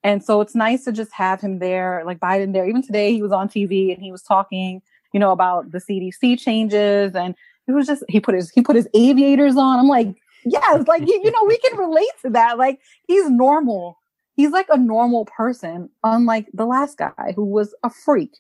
And 0.05 0.25
so 0.25 0.41
it's 0.41 0.55
nice 0.57 0.85
to 0.85 0.93
just 0.93 1.13
have 1.13 1.41
him 1.41 1.61
there, 1.61 2.03
like 2.05 2.19
Biden 2.19 2.53
there. 2.53 2.67
Even 2.69 2.83
today, 2.83 3.13
he 3.13 3.23
was 3.23 3.31
on 3.31 3.49
TV 3.49 3.95
and 3.95 4.03
he 4.03 4.11
was 4.11 4.23
talking, 4.23 4.83
you 5.13 5.21
know, 5.21 5.31
about 5.31 5.71
the 5.71 5.79
CDC 5.79 6.41
changes, 6.41 7.15
and 7.15 7.37
it 7.69 7.73
was 7.73 7.87
just 7.87 8.03
he 8.09 8.19
put 8.19 8.35
his 8.35 8.51
he 8.51 8.63
put 8.63 8.75
his 8.75 8.89
aviators 8.95 9.57
on. 9.57 9.79
I'm 9.79 9.87
like, 9.87 10.09
yes, 10.45 10.89
like 10.89 11.03
you, 11.07 11.21
you 11.23 11.31
know, 11.31 11.45
we 11.47 11.57
can 11.59 11.79
relate 11.79 12.11
to 12.23 12.31
that. 12.31 12.59
Like 12.59 12.81
he's 13.07 13.31
normal. 13.31 13.97
He's 14.35 14.51
like 14.51 14.67
a 14.71 14.77
normal 14.79 15.27
person, 15.27 15.89
unlike 16.03 16.49
the 16.53 16.67
last 16.67 16.99
guy 16.99 17.33
who 17.37 17.45
was 17.45 17.73
a 17.85 17.91
freak. 17.91 18.35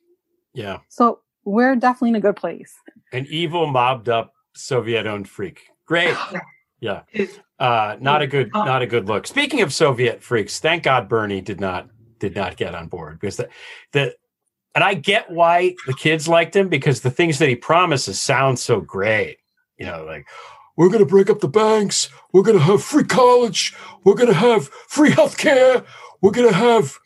Yeah. 0.55 0.79
So 0.89 1.20
we're 1.45 1.77
definitely 1.77 2.11
in 2.11 2.16
a 2.16 2.20
good 2.20 2.37
place. 2.37 2.74
An 3.12 3.27
evil, 3.29 3.66
mobbed 3.66 4.09
up, 4.09 4.33
Soviet 4.55 5.07
owned 5.07 5.29
freak. 5.29 5.62
Great. 5.87 6.16
Yeah. 6.83 7.03
Uh, 7.61 7.97
not 8.01 8.23
a 8.23 8.27
good, 8.27 8.51
not 8.53 8.83
a 8.83 8.89
good 8.89 9.07
look. 9.07 9.29
Speaking 9.29 9.62
of 9.62 9.73
Soviet 9.73 10.20
freaks, 10.20 10.59
thank 10.59 10.83
God 10.83 11.09
Bernie 11.09 11.41
did 11.41 11.61
not 11.61 11.89
did 12.19 12.35
not 12.35 12.57
get 12.57 12.74
on 12.74 12.89
board 12.89 13.20
because 13.20 13.37
the 13.37 13.49
the 13.93 14.16
and 14.74 14.83
I 14.83 14.95
get 14.95 15.31
why 15.31 15.77
the 15.87 15.95
kids 15.95 16.27
liked 16.27 16.57
him 16.57 16.69
because 16.69 17.01
the 17.01 17.11
things 17.11 17.39
that 17.39 17.49
he 17.49 17.55
promises 17.55 18.20
sound 18.20 18.59
so 18.59 18.81
great. 18.81 19.39
You 19.79 19.87
know, 19.87 20.05
like 20.05 20.27
we're 20.77 20.89
going 20.89 20.99
to 20.99 21.07
break 21.07 21.31
up 21.31 21.39
the 21.39 21.47
banks. 21.47 22.09
We're 22.33 22.43
going 22.43 22.59
to 22.59 22.65
have 22.65 22.83
free 22.83 23.05
college. 23.05 23.77
We're 24.03 24.15
going 24.15 24.29
to 24.29 24.35
have 24.35 24.69
free 24.89 25.11
healthcare. 25.11 25.85
We're 26.20 26.33
going 26.33 26.49
to 26.49 26.55
have 26.55 26.99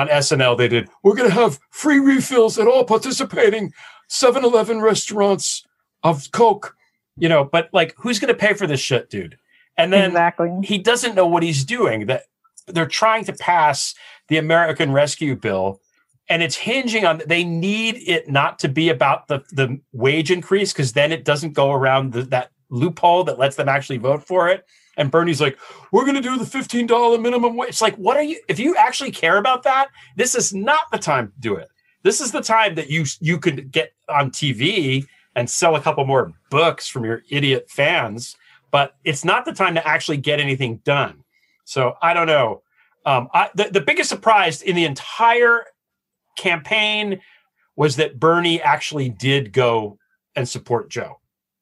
on 0.00 0.08
SNL 0.08 0.56
they 0.56 0.68
did. 0.68 0.88
We're 1.02 1.14
going 1.14 1.28
to 1.28 1.34
have 1.34 1.60
free 1.70 1.98
refills 1.98 2.58
at 2.58 2.66
all 2.66 2.84
participating 2.84 3.72
7-Eleven 4.10 4.80
restaurants 4.80 5.64
of 6.02 6.30
Coke. 6.32 6.76
You 7.16 7.28
know, 7.28 7.44
but 7.44 7.68
like 7.72 7.94
who's 7.98 8.18
going 8.18 8.32
to 8.32 8.38
pay 8.38 8.54
for 8.54 8.66
this 8.66 8.80
shit, 8.80 9.10
dude? 9.10 9.36
And 9.76 9.92
then 9.92 10.10
exactly. 10.10 10.50
he 10.62 10.78
doesn't 10.78 11.14
know 11.14 11.26
what 11.26 11.42
he's 11.42 11.64
doing. 11.64 12.06
That 12.06 12.22
they're 12.66 12.86
trying 12.86 13.24
to 13.24 13.32
pass 13.32 13.94
the 14.28 14.38
American 14.38 14.92
Rescue 14.92 15.36
Bill, 15.36 15.80
and 16.28 16.42
it's 16.42 16.56
hinging 16.56 17.04
on 17.04 17.22
they 17.26 17.44
need 17.44 17.96
it 18.06 18.30
not 18.30 18.58
to 18.60 18.68
be 18.68 18.88
about 18.88 19.28
the 19.28 19.40
the 19.50 19.80
wage 19.92 20.30
increase 20.30 20.72
because 20.72 20.92
then 20.92 21.12
it 21.12 21.24
doesn't 21.24 21.52
go 21.52 21.72
around 21.72 22.12
the, 22.12 22.22
that 22.22 22.50
loophole 22.70 23.24
that 23.24 23.38
lets 23.38 23.56
them 23.56 23.68
actually 23.68 23.98
vote 23.98 24.26
for 24.26 24.48
it. 24.48 24.64
And 24.96 25.10
Bernie's 25.10 25.40
like, 25.40 25.58
"We're 25.92 26.04
going 26.04 26.16
to 26.16 26.20
do 26.20 26.38
the 26.38 26.46
fifteen 26.46 26.86
dollar 26.86 27.18
minimum 27.18 27.56
wage." 27.56 27.70
It's 27.70 27.82
like, 27.82 27.96
what 27.96 28.16
are 28.16 28.22
you? 28.22 28.40
If 28.48 28.58
you 28.58 28.76
actually 28.76 29.12
care 29.12 29.38
about 29.38 29.62
that, 29.62 29.88
this 30.16 30.34
is 30.34 30.52
not 30.52 30.90
the 30.92 30.98
time 30.98 31.28
to 31.28 31.40
do 31.40 31.54
it. 31.54 31.68
This 32.02 32.20
is 32.20 32.32
the 32.32 32.42
time 32.42 32.74
that 32.74 32.90
you 32.90 33.04
you 33.20 33.38
could 33.38 33.70
get 33.70 33.92
on 34.08 34.30
TV 34.30 35.06
and 35.36 35.48
sell 35.48 35.76
a 35.76 35.80
couple 35.80 36.04
more 36.04 36.32
books 36.50 36.88
from 36.88 37.04
your 37.04 37.22
idiot 37.30 37.70
fans 37.70 38.36
but 38.70 38.96
it's 39.04 39.24
not 39.24 39.44
the 39.44 39.52
time 39.52 39.74
to 39.74 39.86
actually 39.86 40.16
get 40.16 40.40
anything 40.40 40.76
done. 40.84 41.24
So 41.64 41.94
I 42.02 42.14
don't 42.14 42.26
know. 42.26 42.62
Um, 43.06 43.28
I, 43.32 43.50
the, 43.54 43.70
the 43.72 43.80
biggest 43.80 44.10
surprise 44.10 44.62
in 44.62 44.76
the 44.76 44.84
entire 44.84 45.64
campaign 46.36 47.20
was 47.76 47.96
that 47.96 48.20
Bernie 48.20 48.60
actually 48.60 49.08
did 49.08 49.52
go 49.52 49.98
and 50.36 50.48
support 50.48 50.90
Joe 50.90 51.19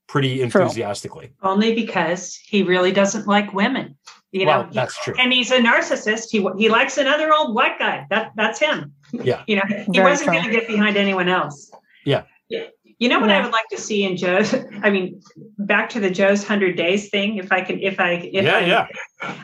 pretty 0.08 0.42
enthusiastically. 0.42 1.30
Only 1.42 1.74
because 1.74 2.34
he 2.36 2.62
really 2.62 2.92
doesn't 2.92 3.26
like 3.26 3.52
women. 3.52 3.96
You 4.32 4.46
Well, 4.46 4.64
know, 4.64 4.70
that's 4.72 4.98
true. 5.02 5.14
And 5.18 5.32
he's 5.32 5.50
a 5.50 5.58
narcissist. 5.58 6.30
He 6.30 6.46
he 6.58 6.68
likes 6.68 6.98
another 6.98 7.32
old 7.32 7.54
white 7.54 7.78
guy. 7.78 8.06
That 8.10 8.32
that's 8.34 8.58
him. 8.58 8.92
Yeah. 9.12 9.42
You 9.46 9.56
know, 9.56 9.62
he 9.66 9.92
Very 9.92 10.10
wasn't 10.10 10.32
going 10.32 10.44
to 10.44 10.50
get 10.50 10.66
behind 10.66 10.96
anyone 10.96 11.28
else. 11.28 11.70
Yeah. 12.04 12.24
You 13.00 13.08
know 13.08 13.20
what 13.20 13.30
I 13.30 13.40
would 13.40 13.52
like 13.52 13.68
to 13.70 13.78
see 13.78 14.02
in 14.02 14.16
Joe's? 14.16 14.52
I 14.82 14.90
mean, 14.90 15.20
back 15.58 15.88
to 15.90 16.00
the 16.00 16.10
Joe's 16.10 16.44
hundred 16.44 16.76
days 16.76 17.10
thing. 17.10 17.36
If 17.36 17.52
I 17.52 17.60
can, 17.60 17.80
if 17.80 18.00
I, 18.00 18.14
if 18.14 18.44
Yeah, 18.44 18.56
I, 18.56 18.66
yeah. 18.66 18.86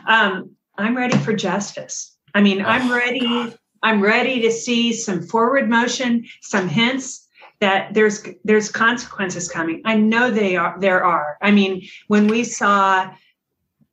Um, 0.07 0.55
I'm 0.77 0.95
ready 0.97 1.17
for 1.19 1.33
justice. 1.33 2.17
I 2.33 2.41
mean, 2.41 2.63
I'm 2.63 2.91
ready. 2.91 3.55
I'm 3.81 4.01
ready 4.01 4.41
to 4.41 4.51
see 4.51 4.91
some 4.93 5.21
forward 5.21 5.69
motion, 5.69 6.25
some 6.41 6.67
hints 6.67 7.24
that 7.59 7.93
there's 7.93 8.23
there's 8.43 8.69
consequences 8.69 9.49
coming. 9.49 9.81
I 9.85 9.95
know 9.95 10.31
they 10.31 10.55
are. 10.55 10.77
There 10.79 11.03
are. 11.03 11.37
I 11.41 11.51
mean, 11.51 11.87
when 12.07 12.27
we 12.27 12.43
saw 12.43 13.13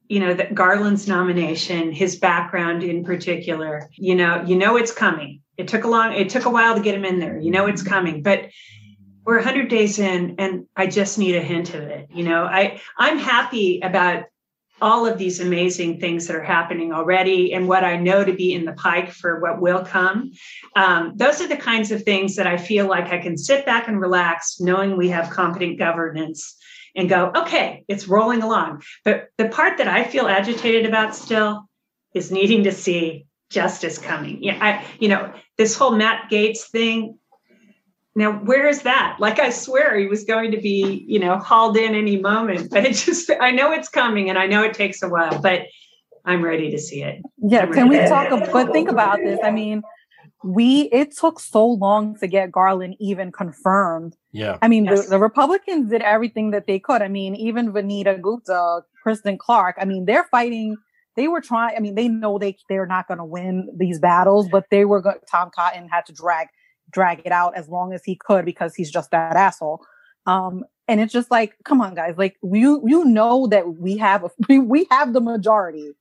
you 0.08 0.20
know 0.20 0.34
that 0.34 0.54
garland's 0.54 1.08
nomination 1.08 1.90
his 1.90 2.16
background 2.16 2.82
in 2.82 3.02
particular 3.02 3.88
you 3.94 4.14
know 4.14 4.44
you 4.46 4.56
know 4.56 4.76
it's 4.76 4.92
coming 4.92 5.40
it 5.56 5.66
took 5.68 5.84
a 5.84 5.88
long 5.88 6.12
it 6.12 6.28
took 6.28 6.44
a 6.44 6.50
while 6.50 6.74
to 6.74 6.82
get 6.82 6.94
him 6.94 7.06
in 7.06 7.18
there 7.18 7.38
you 7.38 7.50
know 7.50 7.66
it's 7.66 7.82
coming 7.82 8.22
but 8.22 8.50
we're 9.24 9.36
100 9.36 9.68
days 9.68 9.98
in 9.98 10.34
and 10.38 10.66
i 10.76 10.86
just 10.86 11.18
need 11.18 11.34
a 11.34 11.40
hint 11.40 11.72
of 11.72 11.84
it 11.84 12.08
you 12.12 12.24
know 12.24 12.44
i 12.44 12.78
i'm 12.98 13.16
happy 13.16 13.80
about 13.80 14.24
all 14.82 15.06
of 15.06 15.16
these 15.16 15.40
amazing 15.40 16.00
things 16.00 16.26
that 16.26 16.36
are 16.36 16.42
happening 16.42 16.92
already 16.92 17.54
and 17.54 17.68
what 17.68 17.84
i 17.84 17.96
know 17.96 18.24
to 18.24 18.34
be 18.34 18.52
in 18.52 18.64
the 18.64 18.72
pike 18.72 19.10
for 19.10 19.40
what 19.40 19.60
will 19.60 19.84
come. 19.84 20.32
Um, 20.76 21.12
those 21.16 21.40
are 21.40 21.48
the 21.48 21.56
kinds 21.56 21.90
of 21.92 22.02
things 22.02 22.36
that 22.36 22.46
i 22.46 22.56
feel 22.56 22.86
like 22.88 23.06
i 23.06 23.18
can 23.18 23.38
sit 23.38 23.64
back 23.64 23.88
and 23.88 24.00
relax 24.00 24.60
knowing 24.60 24.96
we 24.96 25.08
have 25.08 25.30
competent 25.30 25.78
governance 25.78 26.56
and 26.96 27.08
go 27.08 27.30
okay 27.34 27.84
it's 27.88 28.08
rolling 28.08 28.42
along. 28.42 28.82
But 29.04 29.28
the 29.38 29.48
part 29.48 29.78
that 29.78 29.88
i 29.88 30.04
feel 30.04 30.26
agitated 30.26 30.84
about 30.84 31.14
still 31.14 31.68
is 32.12 32.30
needing 32.32 32.64
to 32.64 32.72
see 32.72 33.26
justice 33.50 33.98
coming. 33.98 34.42
Yeah 34.42 34.58
i 34.60 34.84
you 34.98 35.08
know 35.08 35.32
this 35.58 35.76
whole 35.76 35.92
Matt 35.92 36.30
Gaetz 36.30 36.70
thing 36.70 37.18
now 38.14 38.32
where 38.32 38.66
is 38.68 38.82
that 38.82 39.16
like 39.20 39.38
i 39.38 39.48
swear 39.50 39.96
he 39.98 40.06
was 40.06 40.24
going 40.24 40.50
to 40.50 40.58
be 40.60 41.04
you 41.08 41.18
know 41.18 41.38
hauled 41.38 41.76
in 41.76 41.94
any 41.94 42.16
moment 42.18 42.70
but 42.70 42.84
it 42.84 42.94
just 42.94 43.30
i 43.40 43.50
know 43.50 43.72
it's 43.72 43.88
coming 43.88 44.28
and 44.28 44.38
i 44.38 44.46
know 44.46 44.62
it 44.62 44.74
takes 44.74 45.02
a 45.02 45.08
while 45.08 45.40
but 45.40 45.62
i'm 46.24 46.42
ready 46.42 46.70
to 46.70 46.78
see 46.78 47.02
it 47.02 47.22
Yeah, 47.38 47.66
can 47.66 47.88
we 47.88 47.98
talk? 48.06 48.30
ab- 48.30 48.52
But 48.52 48.72
think 48.72 48.88
about 48.90 49.18
this. 49.24 49.40
I 49.42 49.50
mean, 49.50 49.82
we 50.44 50.82
it 50.92 51.16
took 51.16 51.38
so 51.40 51.66
long 51.66 52.16
to 52.18 52.26
get 52.26 52.50
Garland 52.52 52.94
even 53.00 53.30
confirmed. 53.32 54.16
Yeah. 54.32 54.58
I 54.62 54.68
mean, 54.68 54.84
Yes. 54.84 55.04
the, 55.04 55.10
the 55.10 55.18
Republicans 55.18 55.90
did 55.90 56.02
everything 56.02 56.50
that 56.52 56.66
they 56.66 56.78
could. 56.78 57.00
I 57.02 57.08
mean, 57.08 57.34
even 57.36 57.72
Vanita 57.72 58.20
Gupta, 58.20 58.82
Kristen 59.02 59.38
Clarke. 59.38 59.76
I 59.80 59.84
mean, 59.84 60.04
they're 60.04 60.28
fighting. 60.30 60.76
They 61.16 61.28
were 61.28 61.40
trying. 61.40 61.76
I 61.76 61.80
mean, 61.80 61.94
they 61.94 62.08
know 62.08 62.38
they 62.38 62.56
they're 62.68 62.86
not 62.86 63.06
going 63.08 63.18
to 63.18 63.24
win 63.24 63.68
these 63.76 63.98
battles, 64.00 64.48
but 64.50 64.64
they 64.70 64.84
were. 64.84 65.00
Go- 65.00 65.20
Tom 65.30 65.50
Cotton 65.54 65.88
had 65.88 66.06
to 66.06 66.12
drag 66.12 66.48
drag 66.92 67.22
it 67.24 67.32
out 67.32 67.56
as 67.56 67.68
long 67.68 67.92
as 67.92 68.04
he 68.04 68.16
could 68.16 68.44
because 68.44 68.74
he's 68.74 68.90
just 68.90 69.10
that 69.10 69.36
asshole. 69.36 69.84
Um, 70.26 70.64
and 70.88 71.00
it's 71.00 71.12
just 71.12 71.30
like, 71.30 71.56
come 71.64 71.80
on, 71.80 71.94
guys. 71.94 72.14
Like 72.18 72.36
you 72.42 72.82
you 72.86 73.04
know 73.04 73.46
that 73.48 73.76
we 73.76 73.96
have 73.96 74.24
a, 74.24 74.30
we 74.48 74.58
we 74.58 74.86
have 74.90 75.12
the 75.12 75.20
majority. 75.20 75.92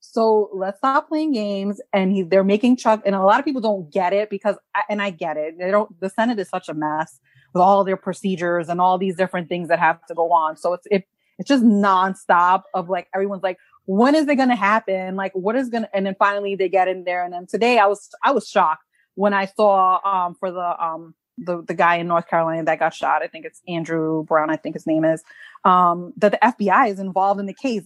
So 0.00 0.50
let's 0.54 0.78
stop 0.78 1.08
playing 1.08 1.32
games. 1.32 1.80
And 1.92 2.12
he, 2.12 2.22
they're 2.22 2.42
making 2.42 2.76
Chuck, 2.76 3.02
and 3.04 3.14
a 3.14 3.22
lot 3.22 3.38
of 3.38 3.44
people 3.44 3.60
don't 3.60 3.90
get 3.92 4.12
it 4.12 4.30
because, 4.30 4.56
and 4.88 5.00
I 5.00 5.10
get 5.10 5.36
it. 5.36 5.58
They 5.58 5.70
don't, 5.70 5.98
the 6.00 6.08
Senate 6.08 6.38
is 6.38 6.48
such 6.48 6.68
a 6.68 6.74
mess 6.74 7.20
with 7.52 7.60
all 7.60 7.84
their 7.84 7.96
procedures 7.96 8.68
and 8.68 8.80
all 8.80 8.98
these 8.98 9.14
different 9.14 9.48
things 9.48 9.68
that 9.68 9.78
have 9.78 10.04
to 10.06 10.14
go 10.14 10.32
on. 10.32 10.56
So 10.56 10.72
it's, 10.72 10.86
it, 10.90 11.04
it's 11.38 11.48
just 11.48 11.64
nonstop 11.64 12.62
of 12.74 12.88
like, 12.88 13.08
everyone's 13.14 13.42
like, 13.42 13.58
when 13.86 14.14
is 14.14 14.26
it 14.28 14.36
going 14.36 14.48
to 14.48 14.56
happen? 14.56 15.16
Like, 15.16 15.32
what 15.34 15.56
is 15.56 15.68
going 15.68 15.84
to, 15.84 15.96
and 15.96 16.06
then 16.06 16.16
finally 16.18 16.54
they 16.54 16.68
get 16.68 16.88
in 16.88 17.04
there. 17.04 17.24
And 17.24 17.32
then 17.32 17.46
today 17.46 17.78
I 17.78 17.86
was, 17.86 18.08
I 18.24 18.30
was 18.30 18.48
shocked 18.48 18.84
when 19.20 19.34
I 19.34 19.44
saw, 19.44 20.00
um, 20.04 20.34
for 20.34 20.50
the, 20.50 20.84
um, 20.84 21.14
the, 21.36 21.62
the 21.62 21.74
guy 21.74 21.96
in 21.96 22.08
North 22.08 22.26
Carolina 22.26 22.64
that 22.64 22.78
got 22.78 22.94
shot. 22.94 23.22
I 23.22 23.26
think 23.26 23.44
it's 23.44 23.60
Andrew 23.68 24.24
Brown. 24.24 24.50
I 24.50 24.56
think 24.56 24.74
his 24.74 24.86
name 24.86 25.04
is, 25.04 25.22
um, 25.64 26.12
that 26.16 26.32
the 26.32 26.38
FBI 26.42 26.90
is 26.90 26.98
involved 26.98 27.38
in 27.40 27.46
the 27.46 27.54
case. 27.54 27.84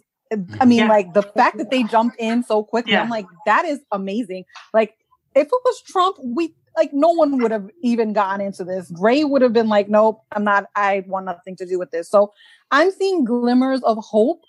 I 0.61 0.65
mean, 0.65 0.78
Yeah. 0.78 0.89
like 0.89 1.12
the 1.12 1.23
fact 1.23 1.59
that 1.59 1.70
they 1.70 1.82
jumped 1.85 2.16
in 2.19 2.43
so 2.44 2.62
quickly, 2.62 2.93
Yeah. 2.93 3.02
I'm 3.02 3.11
like, 3.11 3.27
that 3.47 3.65
is 3.65 3.81
amazing. 3.90 4.44
Like, 4.73 4.94
if 5.35 5.47
it 5.48 5.61
was 5.65 5.82
Trump, 5.82 6.16
we 6.23 6.55
like 6.77 6.93
no 6.93 7.11
one 7.11 7.39
would 7.40 7.51
have 7.52 7.69
even 7.82 8.12
gone 8.12 8.40
into 8.40 8.65
this. 8.65 8.93
Ray 9.01 9.24
would 9.24 9.43
have 9.43 9.52
been 9.52 9.69
like, 9.69 9.89
nope, 9.89 10.20
I'm 10.32 10.44
not, 10.44 10.66
I 10.74 11.05
want 11.06 11.27
nothing 11.27 11.56
to 11.56 11.66
do 11.66 11.78
with 11.78 11.90
this. 11.90 12.09
So 12.09 12.32
I'm 12.70 12.90
seeing 12.90 13.24
glimmers 13.24 13.82
of 13.82 13.98
hope 13.98 14.43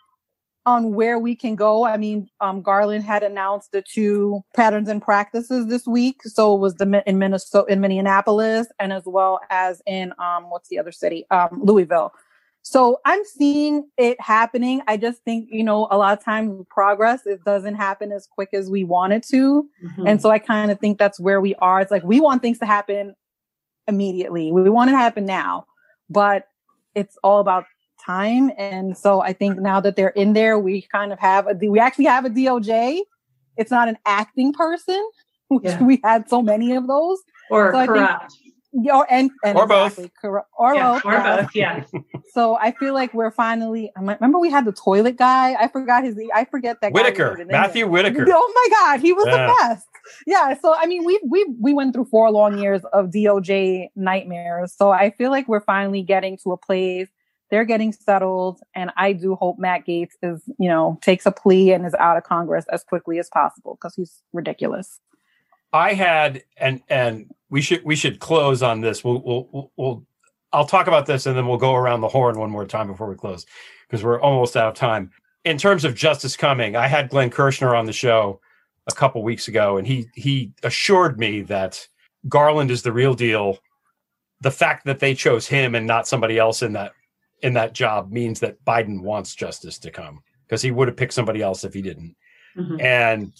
on 0.65 0.93
where 0.95 1.19
we 1.19 1.35
can 1.35 1.55
go. 1.55 1.85
I 1.85 1.97
mean, 1.97 2.27
um, 2.41 2.61
Garland 2.61 3.03
had 3.03 3.23
announced 3.23 3.71
the 3.71 3.81
two 3.81 4.41
patterns 4.55 4.89
and 4.89 5.01
practices 5.01 5.67
this 5.67 5.85
week. 5.85 6.23
So 6.23 6.55
it 6.55 6.59
was 6.59 6.75
the 6.75 7.03
in 7.05 7.19
Minnesota, 7.19 7.71
in 7.71 7.81
Minneapolis, 7.81 8.67
and 8.79 8.91
as 8.91 9.03
well 9.05 9.39
as 9.49 9.81
in 9.85 10.13
um, 10.17 10.49
what's 10.49 10.69
the 10.69 10.79
other 10.79 10.91
city, 10.91 11.25
um, 11.29 11.61
Louisville. 11.63 12.11
So 12.63 12.99
I'm 13.05 13.23
seeing 13.25 13.87
it 13.95 14.19
happening. 14.19 14.81
I 14.87 14.97
just 14.97 15.21
think, 15.23 15.49
you 15.51 15.63
know, 15.63 15.87
a 15.91 15.97
lot 15.97 16.17
of 16.17 16.23
times 16.25 16.65
progress, 16.71 17.27
it 17.27 17.43
doesn't 17.43 17.75
happen 17.75 18.11
as 18.11 18.25
quick 18.25 18.49
as 18.53 18.71
we 18.71 18.83
want 18.83 19.13
it 19.13 19.21
to. 19.27 19.69
Mhm. 19.83 20.09
And 20.09 20.19
so 20.19 20.31
I 20.31 20.39
kind 20.39 20.71
of 20.71 20.79
think 20.79 20.97
that's 20.97 21.19
where 21.19 21.39
we 21.39 21.53
are. 21.55 21.79
It's 21.79 21.91
like 21.91 22.03
we 22.03 22.19
want 22.19 22.41
things 22.41 22.57
to 22.59 22.65
happen 22.65 23.13
immediately. 23.87 24.51
We 24.51 24.67
want 24.71 24.89
it 24.89 24.93
to 24.93 24.97
happen 24.97 25.25
now, 25.25 25.67
but 26.09 26.47
it's 26.95 27.17
all 27.23 27.39
about 27.39 27.65
time. 28.05 28.51
And 28.57 28.97
so 28.97 29.21
I 29.21 29.33
think 29.33 29.59
now 29.59 29.79
that 29.81 29.95
they're 29.95 30.09
in 30.09 30.33
there, 30.33 30.57
we 30.59 30.83
kind 30.91 31.11
of 31.13 31.19
have 31.19 31.47
a, 31.47 31.53
we 31.69 31.79
actually 31.79 32.05
have 32.05 32.25
a 32.25 32.29
DOJ. 32.29 32.99
It's 33.57 33.71
not 33.71 33.87
an 33.87 33.97
acting 34.05 34.53
person, 34.53 35.01
which 35.47 35.63
Yeah. 35.65 35.83
we 35.83 35.99
had 36.03 36.29
so 36.29 36.41
many 36.41 36.75
of 36.75 36.87
those. 36.87 37.19
Or 37.49 37.71
So 37.71 37.77
I 37.77 37.85
think- 37.85 37.97
corrupt. 37.97 38.33
Yeah, 38.77 38.97
or, 38.97 39.07
and, 39.09 39.31
and 39.45 39.57
Or 39.57 39.65
both. 39.65 39.93
exactly, 39.93 40.11
corrupt, 40.21 40.49
or 40.57 40.75
Yeah, 40.75 40.99
both, 41.01 41.05
or 41.05 41.21
both, 41.21 41.55
yeah. 41.55 41.85
So 42.33 42.57
I 42.57 42.71
feel 42.73 42.93
like 42.93 43.13
we're 43.13 43.31
finally. 43.31 43.89
I 43.95 44.01
Remember, 44.01 44.37
we 44.37 44.49
had 44.51 44.65
the 44.65 44.73
toilet 44.73 45.15
guy. 45.15 45.53
I 45.57 45.69
forgot 45.69 46.03
his. 46.03 46.17
I 46.35 46.43
forget 46.43 46.81
that. 46.81 46.91
guy's 46.91 47.01
Whitaker, 47.03 47.37
name. 47.37 47.47
Matthew 47.47 47.87
Whitaker. 47.87 48.25
Oh 48.29 48.53
my 48.53 48.77
God, 48.77 48.99
he 48.99 49.13
was 49.13 49.27
Yeah. 49.27 49.47
the 49.47 49.53
best. 49.61 49.87
Yeah. 50.27 50.55
So 50.61 50.75
I 50.77 50.87
mean, 50.87 51.05
we 51.05 51.17
we 51.25 51.45
we 51.61 51.73
went 51.73 51.93
through 51.93 52.03
four 52.11 52.29
long 52.31 52.57
years 52.57 52.81
of 52.91 53.11
DOJ 53.11 53.91
nightmares. 53.95 54.73
So 54.75 54.91
I 54.91 55.11
feel 55.11 55.31
like 55.31 55.47
we're 55.47 55.61
finally 55.61 56.01
getting 56.01 56.37
to 56.43 56.51
a 56.51 56.57
place. 56.57 57.07
They're 57.51 57.65
getting 57.65 57.93
settled, 57.93 58.59
and 58.73 58.91
I 58.97 59.13
do 59.13 59.35
hope 59.35 59.59
Matt 59.59 59.85
Gaetz 59.85 60.13
is, 60.23 60.41
you 60.57 60.67
know, 60.67 60.97
takes 61.01 61.25
a 61.25 61.31
plea 61.31 61.73
and 61.73 61.85
is 61.85 61.93
out 61.95 62.17
of 62.17 62.23
Congress 62.23 62.65
as 62.71 62.83
quickly 62.83 63.19
as 63.19 63.29
possible 63.29 63.77
because 63.79 63.93
he's 63.95 64.21
ridiculous. 64.33 64.99
I 65.71 65.93
had 65.93 66.43
and 66.57 66.81
and 66.89 67.29
we 67.49 67.61
should 67.61 67.83
we 67.83 67.95
should 67.95 68.19
close 68.19 68.63
on 68.63 68.81
this. 68.81 69.03
We'll 69.03 69.21
we'll 69.21 69.71
we'll, 69.75 70.05
I'll 70.53 70.65
talk 70.65 70.87
about 70.87 71.05
this 71.05 71.25
and 71.25 71.37
then 71.37 71.47
we'll 71.47 71.57
go 71.57 71.75
around 71.75 72.01
the 72.01 72.07
horn 72.07 72.39
one 72.39 72.49
more 72.49 72.65
time 72.65 72.87
before 72.87 73.09
we 73.09 73.15
close 73.15 73.45
because 73.87 74.03
we're 74.03 74.21
almost 74.21 74.55
out 74.55 74.69
of 74.69 74.73
time. 74.75 75.11
In 75.43 75.57
terms 75.57 75.83
of 75.85 75.93
justice 75.93 76.35
coming, 76.35 76.75
I 76.75 76.87
had 76.87 77.09
Glenn 77.09 77.29
Kirshner 77.29 77.77
on 77.77 77.85
the 77.85 77.93
show 77.93 78.39
a 78.87 78.93
couple 78.93 79.21
weeks 79.21 79.47
ago, 79.47 79.77
and 79.77 79.85
he 79.85 80.07
he 80.15 80.53
assured 80.63 81.19
me 81.19 81.41
that 81.41 81.87
Garland 82.27 82.71
is 82.71 82.81
the 82.81 82.93
real 82.93 83.13
deal. 83.13 83.59
The 84.41 84.51
fact 84.51 84.85
that 84.85 84.99
they 84.99 85.13
chose 85.13 85.47
him 85.47 85.75
and 85.75 85.85
not 85.85 86.07
somebody 86.07 86.37
else 86.37 86.61
in 86.61 86.73
that 86.73 86.93
in 87.45 87.53
that 87.53 87.73
job 87.73 88.11
means 88.11 88.39
that 88.39 88.63
Biden 88.65 89.01
wants 89.01 89.35
justice 89.35 89.77
to 89.79 89.91
come 89.91 90.21
because 90.45 90.61
he 90.61 90.71
would 90.71 90.87
have 90.87 90.97
picked 90.97 91.13
somebody 91.13 91.41
else 91.41 91.63
if 91.63 91.73
he 91.73 91.81
didn't. 91.81 92.15
Mhm. 92.57 92.81
And 92.81 93.33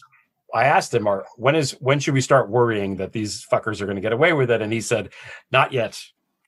I 0.53 0.65
asked 0.65 0.93
him, 0.93 1.07
"Are 1.07 1.25
when 1.37 1.55
is 1.55 1.71
when 1.81 1.99
should 1.99 2.13
we 2.13 2.21
start 2.21 2.49
worrying 2.49 2.97
that 2.97 3.11
these 3.11 3.45
fuckers 3.51 3.81
are 3.81 3.85
going 3.85 3.95
to 3.97 4.01
get 4.01 4.13
away 4.13 4.33
with 4.33 4.51
it?" 4.51 4.61
And 4.61 4.71
he 4.71 4.79
said, 4.81 5.09
"Not 5.51 5.73
yet, 5.73 6.01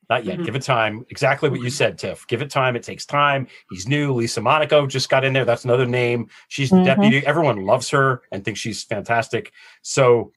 not 0.08 0.24
yet. 0.24 0.38
Mhm. 0.38 0.44
Give 0.46 0.56
it 0.56 0.62
time. 0.62 1.04
Exactly 1.10 1.50
what 1.50 1.60
you 1.60 1.68
said, 1.68 1.98
Tiff. 1.98 2.26
Give 2.28 2.40
it 2.40 2.48
time. 2.50 2.76
It 2.76 2.82
takes 2.82 3.04
time. 3.04 3.46
He's 3.70 3.86
new. 3.88 4.12
Lisa 4.14 4.40
Monaco 4.40 4.86
just 4.86 5.10
got 5.10 5.24
in 5.24 5.32
there. 5.32 5.44
That's 5.44 5.64
another 5.64 5.84
name. 5.84 6.28
She's 6.48 6.70
the 6.70 6.76
Mhm. 6.76 6.84
deputy. 6.84 7.26
Everyone 7.26 7.66
loves 7.66 7.90
her 7.90 8.22
and 8.32 8.44
thinks 8.44 8.60
she's 8.60 8.84
fantastic. 8.84 9.52
So, 9.82 10.32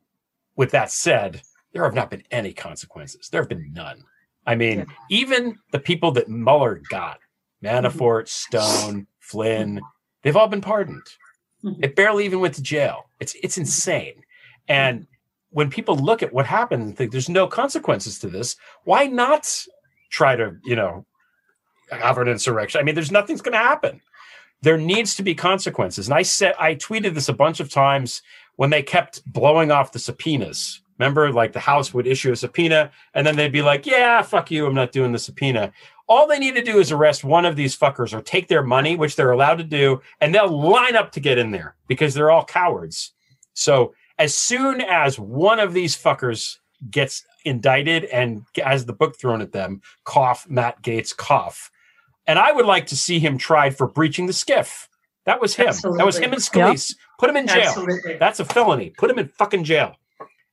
with 0.57 0.71
that 0.71 0.91
said, 0.91 1.41
there 1.71 1.83
have 1.85 1.93
not 1.93 2.09
been 2.09 2.23
any 2.31 2.51
consequences. 2.53 3.29
There 3.29 3.41
have 3.41 3.47
been 3.49 3.71
none. 3.71 4.03
I 4.51 4.55
mean, 4.55 4.85
even 5.09 5.57
the 5.71 5.79
people 5.79 6.11
that 6.11 6.27
Mueller 6.27 6.81
got, 6.89 7.19
mm-hmm. 7.63 7.85
Manafort, 7.85 8.27
Stone, 8.27 9.07
Flynn, 9.19 9.79
they've 10.23 10.35
all 10.35 10.49
been 10.49 10.59
pardoned. 10.59 11.05
Mm-hmm. 11.63 11.85
It 11.85 11.95
barely 11.95 12.25
even 12.25 12.41
went 12.41 12.55
to 12.55 12.61
jail. 12.61 13.09
It's 13.21 13.33
it's 13.35 13.55
mm-hmm. 13.55 13.61
insane. 13.61 14.23
And 14.67 15.07
when 15.51 15.69
people 15.69 15.95
look 15.95 16.21
at 16.21 16.33
what 16.33 16.45
happened 16.45 16.83
and 16.83 16.97
think 16.97 17.11
there's 17.11 17.29
no 17.29 17.47
consequences 17.47 18.19
to 18.19 18.27
this, 18.27 18.57
why 18.83 19.05
not 19.07 19.65
try 20.09 20.35
to, 20.35 20.57
you 20.65 20.75
know, 20.75 21.05
have 21.89 22.17
an 22.17 22.27
insurrection? 22.27 22.81
I 22.81 22.83
mean, 22.83 22.95
there's 22.95 23.11
nothing's 23.11 23.41
going 23.41 23.53
to 23.53 23.57
happen. 23.57 24.01
There 24.61 24.77
needs 24.77 25.15
to 25.15 25.23
be 25.23 25.33
consequences. 25.33 26.07
And 26.07 26.13
I 26.13 26.23
said 26.23 26.55
I 26.59 26.75
tweeted 26.75 27.13
this 27.13 27.29
a 27.29 27.33
bunch 27.33 27.61
of 27.61 27.69
times 27.69 28.21
when 28.57 28.69
they 28.69 28.83
kept 28.83 29.23
blowing 29.25 29.71
off 29.71 29.93
the 29.93 29.99
subpoenas. 29.99 30.80
Remember, 31.01 31.31
like 31.31 31.51
the 31.51 31.59
House 31.59 31.95
would 31.95 32.05
issue 32.05 32.31
a 32.31 32.35
subpoena 32.35 32.91
and 33.15 33.25
then 33.25 33.35
they'd 33.35 33.51
be 33.51 33.63
like, 33.63 33.87
yeah, 33.87 34.21
fuck 34.21 34.51
you, 34.51 34.67
I'm 34.67 34.75
not 34.75 34.91
doing 34.91 35.11
the 35.11 35.17
subpoena. 35.17 35.73
All 36.07 36.27
they 36.27 36.37
need 36.37 36.53
to 36.53 36.61
do 36.61 36.77
is 36.77 36.91
arrest 36.91 37.23
one 37.23 37.43
of 37.43 37.55
these 37.55 37.75
fuckers 37.75 38.13
or 38.13 38.21
take 38.21 38.47
their 38.47 38.61
money, 38.61 38.95
which 38.95 39.15
they're 39.15 39.31
allowed 39.31 39.55
to 39.55 39.63
do, 39.63 39.99
and 40.19 40.35
they'll 40.35 40.47
line 40.47 40.95
up 40.95 41.11
to 41.13 41.19
get 41.19 41.39
in 41.39 41.49
there 41.49 41.73
because 41.87 42.13
they're 42.13 42.29
all 42.29 42.45
cowards. 42.45 43.13
So 43.55 43.95
as 44.19 44.35
soon 44.35 44.81
as 44.81 45.17
one 45.17 45.59
of 45.59 45.73
these 45.73 45.97
fuckers 45.97 46.57
gets 46.91 47.25
indicted 47.45 48.05
and 48.05 48.45
has 48.63 48.85
the 48.85 48.93
book 48.93 49.17
thrown 49.17 49.41
at 49.41 49.53
them, 49.53 49.81
cough, 50.03 50.47
Matt 50.47 50.83
Gaetz, 50.83 51.17
cough. 51.17 51.71
And 52.27 52.37
I 52.37 52.51
would 52.51 52.67
like 52.67 52.85
to 52.87 52.95
see 52.95 53.17
him 53.17 53.39
tried 53.39 53.75
for 53.75 53.87
breaching 53.87 54.27
the 54.27 54.33
SCIF. 54.33 54.87
That 55.25 55.41
was 55.41 55.55
him. 55.55 55.73
That 55.97 56.05
was 56.05 56.17
him 56.17 56.25
and 56.25 56.35
Absolutely. 56.35 56.75
Scalise. 56.75 56.95
Put 57.17 57.29
him 57.31 57.37
in 57.37 57.47
jail. 57.47 57.69
Absolutely. 57.69 58.17
That's 58.17 58.39
a 58.39 58.45
felony. 58.45 58.91
Put 58.91 59.09
him 59.09 59.17
in 59.17 59.29
fucking 59.29 59.63
jail. 59.63 59.95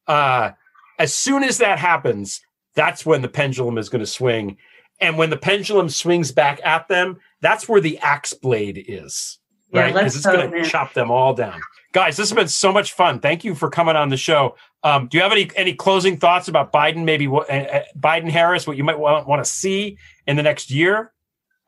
Uh, 0.09 0.51
as 0.99 1.15
soon 1.15 1.45
as 1.45 1.59
that 1.59 1.79
happens, 1.79 2.41
that's 2.75 3.07
when 3.07 3.23
the 3.23 3.29
pendulum 3.29 3.79
is 3.79 3.89
going 3.89 4.01
to 4.01 4.07
swing. 4.07 4.57
And 5.01 5.17
when 5.17 5.31
the 5.31 5.37
pendulum 5.37 5.89
swings 5.89 6.33
back 6.33 6.61
at 6.65 6.89
them, 6.89 7.19
that's 7.41 7.69
where 7.69 7.81
the 7.81 7.99
axe 7.99 8.35
blade 8.35 8.85
is. 8.89 9.39
Yeah, 9.73 9.83
Right? 9.83 9.95
let's 9.95 10.17
Because 10.17 10.17
it's 10.17 10.51
going 10.51 10.63
to 10.65 10.69
chop 10.69 10.95
them 10.95 11.11
all 11.11 11.35
down. 11.35 11.61
Guys, 11.93 12.17
this 12.17 12.31
has 12.31 12.37
been 12.37 12.49
so 12.49 12.73
much 12.73 12.93
fun. 12.93 13.21
Thank 13.21 13.45
you 13.45 13.55
for 13.55 13.71
coming 13.71 13.97
on 13.97 14.09
the 14.09 14.17
show. 14.17 14.57
Um, 14.83 15.09
do 15.09 15.17
you 15.17 15.23
have 15.23 15.33
any 15.33 15.51
any 15.57 15.75
closing 15.75 16.17
thoughts 16.19 16.49
about 16.49 16.73
Biden? 16.73 17.05
Maybe 17.05 17.27
what 17.27 17.51
uh, 17.51 17.55
uh, 17.55 17.83
Biden 17.99 18.31
Harris? 18.31 18.67
What 18.67 18.77
you 18.77 18.85
might 18.85 18.99
want, 18.99 19.27
want 19.27 19.45
to 19.45 19.51
see 19.51 19.99
in 20.27 20.37
the 20.37 20.43
next 20.43 20.71
year? 20.71 21.13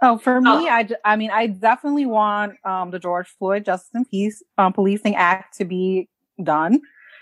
Oh, 0.02 0.16
for 0.16 0.40
me, 0.40 0.68
I, 0.68 0.84
d- 0.84 0.94
I 1.04 1.16
mean, 1.16 1.30
I 1.30 1.46
definitely 1.46 2.06
want 2.06 2.54
um, 2.64 2.90
the 2.90 2.98
George 2.98 3.28
Floyd 3.38 3.66
Justice 3.66 3.90
and 3.92 4.08
Peace 4.08 4.42
um, 4.56 4.72
Policing 4.72 5.14
Act 5.14 5.58
to 5.58 5.64
be 5.66 6.08
done. 6.42 6.80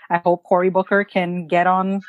I 0.09 0.17
hope 0.17 0.43
Cory 0.43 0.69
Booker 0.69 1.03
can 1.03 1.47
get 1.47 1.67
on 1.67 2.01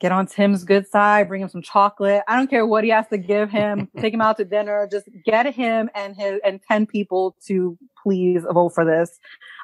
get 0.00 0.12
on 0.12 0.26
Tim's 0.26 0.64
good 0.64 0.86
side, 0.86 1.28
bring 1.28 1.40
him 1.40 1.48
some 1.48 1.62
chocolate. 1.62 2.22
I 2.28 2.36
don't 2.36 2.50
care 2.50 2.66
what 2.66 2.84
he 2.84 2.90
has 2.90 3.06
to 3.08 3.16
give 3.16 3.50
him, 3.50 3.88
take 3.98 4.12
him 4.12 4.20
out 4.20 4.36
to 4.36 4.44
dinner, 4.44 4.88
just 4.90 5.08
get 5.24 5.54
him 5.54 5.88
and 5.94 6.16
his 6.16 6.40
and 6.44 6.60
10 6.68 6.86
people 6.86 7.36
to 7.46 7.78
please 8.02 8.42
vote 8.52 8.70
for 8.74 8.84
this. 8.84 9.18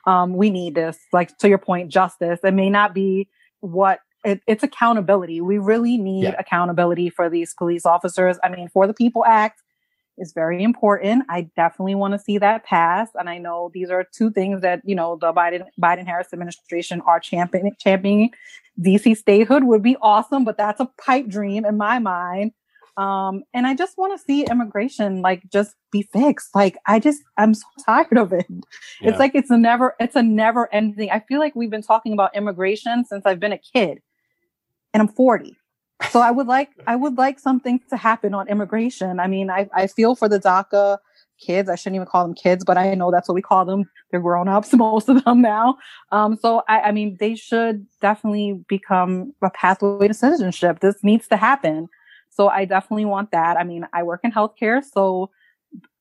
Um, 0.07 0.35
we 0.35 0.49
need 0.49 0.75
this. 0.75 0.99
Like 1.13 1.37
to 1.39 1.49
your 1.49 1.59
point, 1.59 1.91
justice. 1.91 2.41
It 2.43 2.55
may 2.55 2.71
not 2.71 2.95
be 2.95 3.29
what 3.61 4.01
it, 4.25 4.41
it's 4.47 4.63
accountability. 4.63 5.41
We 5.41 5.59
really 5.59 5.97
need 5.99 6.25
Yeah. 6.25 6.35
accountability 6.39 7.11
for 7.11 7.29
these 7.29 7.53
police 7.55 7.85
officers. 7.85 8.39
I 8.45 8.49
mean, 8.51 8.69
for 8.69 8.87
the 8.87 8.95
People 8.95 9.25
Act 9.27 9.63
is 10.21 10.33
very 10.33 10.63
important. 10.63 11.25
I 11.29 11.51
definitely 11.57 11.97
want 11.97 12.15
to 12.15 12.19
see 12.19 12.39
that 12.39 12.65
pass. 12.65 13.09
And 13.15 13.29
I 13.29 13.39
know 13.39 13.71
these 13.75 13.91
are 13.91 14.07
two 14.13 14.31
things 14.31 14.61
that, 14.61 14.81
you 14.85 14.95
know, 14.95 15.19
the 15.21 15.33
Biden 15.33 15.65
Biden 15.81 16.07
Harris 16.07 16.29
administration 16.33 17.01
are 17.03 17.19
championing 17.19 17.75
championing. 17.81 18.31
DC 18.81 19.17
statehood 19.17 19.65
would 19.65 19.83
be 19.83 19.97
awesome, 20.01 20.45
but 20.45 20.57
that's 20.57 20.81
a 20.81 20.89
pipe 21.05 21.27
dream 21.27 21.65
in 21.65 21.77
my 21.77 21.99
mind. 21.99 22.53
Um, 22.97 23.45
and 23.55 23.67
I 23.67 23.75
just 23.75 23.97
want 23.97 24.19
to 24.19 24.23
see 24.23 24.45
immigration 24.45 25.23
like 25.23 25.49
just 25.51 25.75
be 25.91 26.03
fixed. 26.03 26.55
Like 26.55 26.77
I 26.87 26.99
just 26.99 27.23
I'm 27.39 27.55
so 27.55 27.67
tired 27.87 28.19
of 28.19 28.33
it. 28.33 28.47
Yeah. 29.01 29.11
It's 29.11 29.19
like 29.19 29.35
it's 29.35 29.51
a 29.51 29.57
never 29.57 29.95
it's 29.99 30.17
a 30.17 30.23
never 30.23 30.73
ending. 30.73 31.11
I 31.11 31.21
feel 31.21 31.41
like 31.41 31.57
we've 31.57 31.71
been 31.71 31.83
talking 31.83 32.13
about 32.13 32.37
immigration 32.37 33.05
since 33.05 33.25
I've 33.27 33.41
been 33.41 33.53
a 33.53 33.59
kid. 33.59 34.01
And 34.93 35.01
I'm 35.01 35.09
40. 35.09 35.57
So 36.09 36.21
I 36.21 36.31
would 36.31 36.47
like 36.47 36.71
I 36.87 36.97
would 36.97 37.19
like 37.19 37.39
something 37.39 37.81
to 37.91 37.97
happen 37.97 38.35
on 38.35 38.49
immigration. 38.49 39.21
I 39.21 39.27
mean, 39.27 39.51
I, 39.51 39.69
I 39.75 39.87
feel 39.87 40.15
for 40.15 40.29
the 40.29 40.41
DACA 40.41 40.99
kids. 41.41 41.69
I 41.69 41.75
shouldn't 41.75 41.97
even 41.97 42.07
call 42.07 42.25
them 42.25 42.35
kids, 42.35 42.65
but 42.65 42.77
I 42.77 42.95
know 42.95 43.11
that's 43.11 43.29
what 43.29 43.35
we 43.35 43.43
call 43.43 43.65
them. 43.65 43.85
They're 44.11 44.21
grown 44.21 44.49
ups, 44.49 44.73
most 44.75 45.09
of 45.09 45.25
them 45.25 45.41
now. 45.41 45.77
Um, 46.13 46.37
so 46.37 46.63
I, 46.69 46.81
I 46.81 46.93
mean, 46.93 47.17
they 47.19 47.35
should 47.35 47.87
definitely 48.01 48.63
become 48.69 49.35
a 49.43 49.51
pathway 49.51 50.09
to 50.09 50.15
citizenship. 50.15 50.81
This 50.81 51.03
needs 51.03 51.29
to 51.29 51.37
happen. 51.37 51.89
So 52.31 52.49
I 52.49 52.65
definitely 52.65 53.07
want 53.07 53.33
that. 53.33 53.57
I 53.57 53.65
mean, 53.65 53.87
I 53.93 54.03
work 54.03 54.21
in 54.23 54.31
healthcare, 54.33 54.83
so 54.85 55.31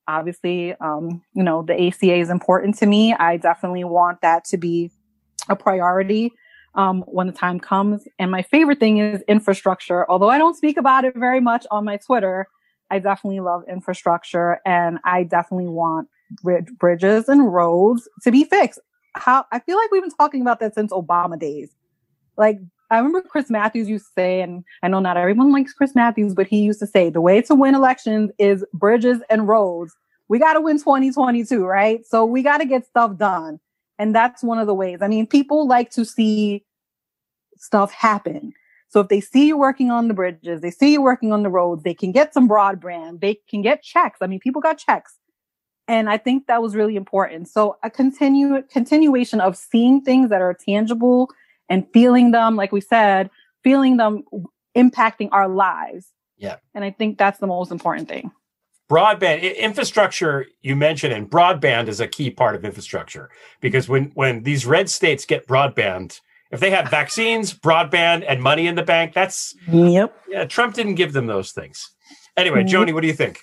obviously, 0.07 0.73
um, 0.75 1.21
you 1.33 1.43
know, 1.43 1.63
the 1.63 1.87
ACA 1.87 2.15
is 2.15 2.29
important 2.29 2.77
to 2.79 2.85
me. 2.85 3.13
I 3.13 3.37
definitely 3.37 3.83
want 3.83 4.21
that 4.21 4.45
to 4.45 4.57
be 4.57 4.91
a 5.49 5.55
priority 5.55 6.31
um, 6.75 7.01
when 7.07 7.27
the 7.27 7.33
time 7.33 7.59
comes. 7.59 8.07
And 8.17 8.31
my 8.31 8.41
favorite 8.41 8.79
thing 8.79 8.97
is 8.97 9.21
infrastructure. 9.27 10.09
Although 10.09 10.29
I 10.29 10.37
don't 10.37 10.55
speak 10.55 10.77
about 10.77 11.05
it 11.05 11.15
very 11.15 11.39
much 11.39 11.65
on 11.71 11.85
my 11.85 11.97
Twitter, 11.97 12.47
I 12.91 12.99
definitely 12.99 13.39
love 13.39 13.63
infrastructure 13.69 14.59
and 14.65 14.99
I 15.03 15.23
definitely 15.23 15.67
want 15.67 16.07
bridges 16.79 17.29
and 17.29 17.53
roads 17.53 18.07
to 18.23 18.31
be 18.31 18.43
fixed. 18.43 18.79
How 19.15 19.45
I 19.51 19.59
feel 19.59 19.77
like 19.77 19.91
we've 19.91 20.01
been 20.01 20.11
talking 20.11 20.41
about 20.41 20.59
that 20.59 20.75
since 20.75 20.91
Obama 20.91 21.37
days. 21.39 21.71
Like 22.37 22.59
I 22.91 22.97
remember 22.97 23.21
Chris 23.21 23.49
Matthews 23.49 23.87
used 23.87 24.05
to 24.07 24.11
say, 24.15 24.41
and 24.41 24.63
I 24.81 24.87
know 24.87 24.99
not 24.99 25.17
everyone 25.17 25.51
likes 25.51 25.73
Chris 25.73 25.93
Matthews, 25.93 26.33
but 26.33 26.47
he 26.47 26.61
used 26.61 26.79
to 26.79 26.87
say 26.87 27.09
the 27.09 27.21
way 27.21 27.41
to 27.41 27.55
win 27.55 27.75
elections 27.75 28.31
is 28.39 28.65
bridges 28.73 29.21
and 29.29 29.47
roads. 29.47 29.95
We 30.27 30.39
got 30.39 30.53
to 30.53 30.61
win 30.61 30.77
2022, 30.77 31.65
right? 31.65 32.05
So 32.05 32.25
we 32.25 32.41
got 32.41 32.59
to 32.59 32.65
get 32.65 32.85
stuff 32.85 33.17
done. 33.17 33.59
And 33.99 34.15
that's 34.15 34.41
one 34.41 34.57
of 34.57 34.65
the 34.65 34.73
ways. 34.73 34.99
I 35.01 35.07
mean, 35.07 35.27
people 35.27 35.67
like 35.67 35.91
to 35.91 36.05
see 36.05 36.65
stuff 37.57 37.91
happen. 37.91 38.53
So 38.87 39.01
if 39.01 39.09
they 39.09 39.21
see 39.21 39.45
you 39.47 39.57
working 39.57 39.91
on 39.91 40.07
the 40.07 40.13
bridges, 40.15 40.61
they 40.61 40.71
see 40.71 40.93
you 40.93 41.01
working 41.01 41.31
on 41.31 41.43
the 41.43 41.49
roads, 41.49 41.83
they 41.83 41.93
can 41.93 42.11
get 42.11 42.33
some 42.33 42.49
broadband, 42.49 43.19
they 43.19 43.37
can 43.47 43.61
get 43.61 43.83
checks. 43.83 44.17
I 44.21 44.27
mean, 44.27 44.39
people 44.39 44.61
got 44.61 44.79
checks. 44.79 45.17
And 45.87 46.09
I 46.09 46.17
think 46.17 46.47
that 46.47 46.61
was 46.61 46.75
really 46.75 46.95
important. 46.95 47.49
So 47.49 47.77
a 47.83 47.89
continue 47.89 48.63
continuation 48.63 49.41
of 49.41 49.57
seeing 49.57 50.01
things 50.01 50.29
that 50.29 50.41
are 50.41 50.53
tangible 50.53 51.29
and 51.67 51.85
feeling 51.93 52.31
them, 52.31 52.55
like 52.55 52.71
we 52.71 52.81
said, 52.81 53.29
feeling 53.63 53.97
them 53.97 54.23
impacting 54.75 55.29
our 55.31 55.47
lives. 55.47 56.07
Yeah. 56.37 56.57
And 56.73 56.83
I 56.83 56.91
think 56.91 57.17
that's 57.17 57.39
the 57.39 57.47
most 57.47 57.71
important 57.71 58.07
thing. 58.07 58.31
Broadband 58.89 59.55
infrastructure 59.55 60.47
you 60.61 60.75
mentioned, 60.75 61.13
and 61.13 61.29
broadband 61.29 61.87
is 61.87 61.99
a 61.99 62.07
key 62.07 62.31
part 62.31 62.55
of 62.55 62.65
infrastructure 62.65 63.29
because 63.61 63.87
when 63.87 64.05
when 64.15 64.41
these 64.41 64.65
red 64.65 64.89
states 64.89 65.25
get 65.25 65.47
broadband, 65.47 66.21
if 66.49 66.59
they 66.59 66.71
have 66.71 66.89
vaccines, 66.91 67.53
broadband, 67.53 68.25
and 68.27 68.41
money 68.41 68.65
in 68.65 68.73
the 68.73 68.83
bank, 68.83 69.13
that's 69.13 69.53
yep. 69.67 70.19
Yeah, 70.27 70.45
Trump 70.45 70.73
didn't 70.73 70.95
give 70.95 71.13
them 71.13 71.27
those 71.27 71.51
things. 71.51 71.91
Anyway, 72.35 72.61
mm-hmm. 72.61 72.67
Joanie, 72.67 72.93
what 72.93 73.01
do 73.01 73.07
you 73.07 73.13
think? 73.13 73.41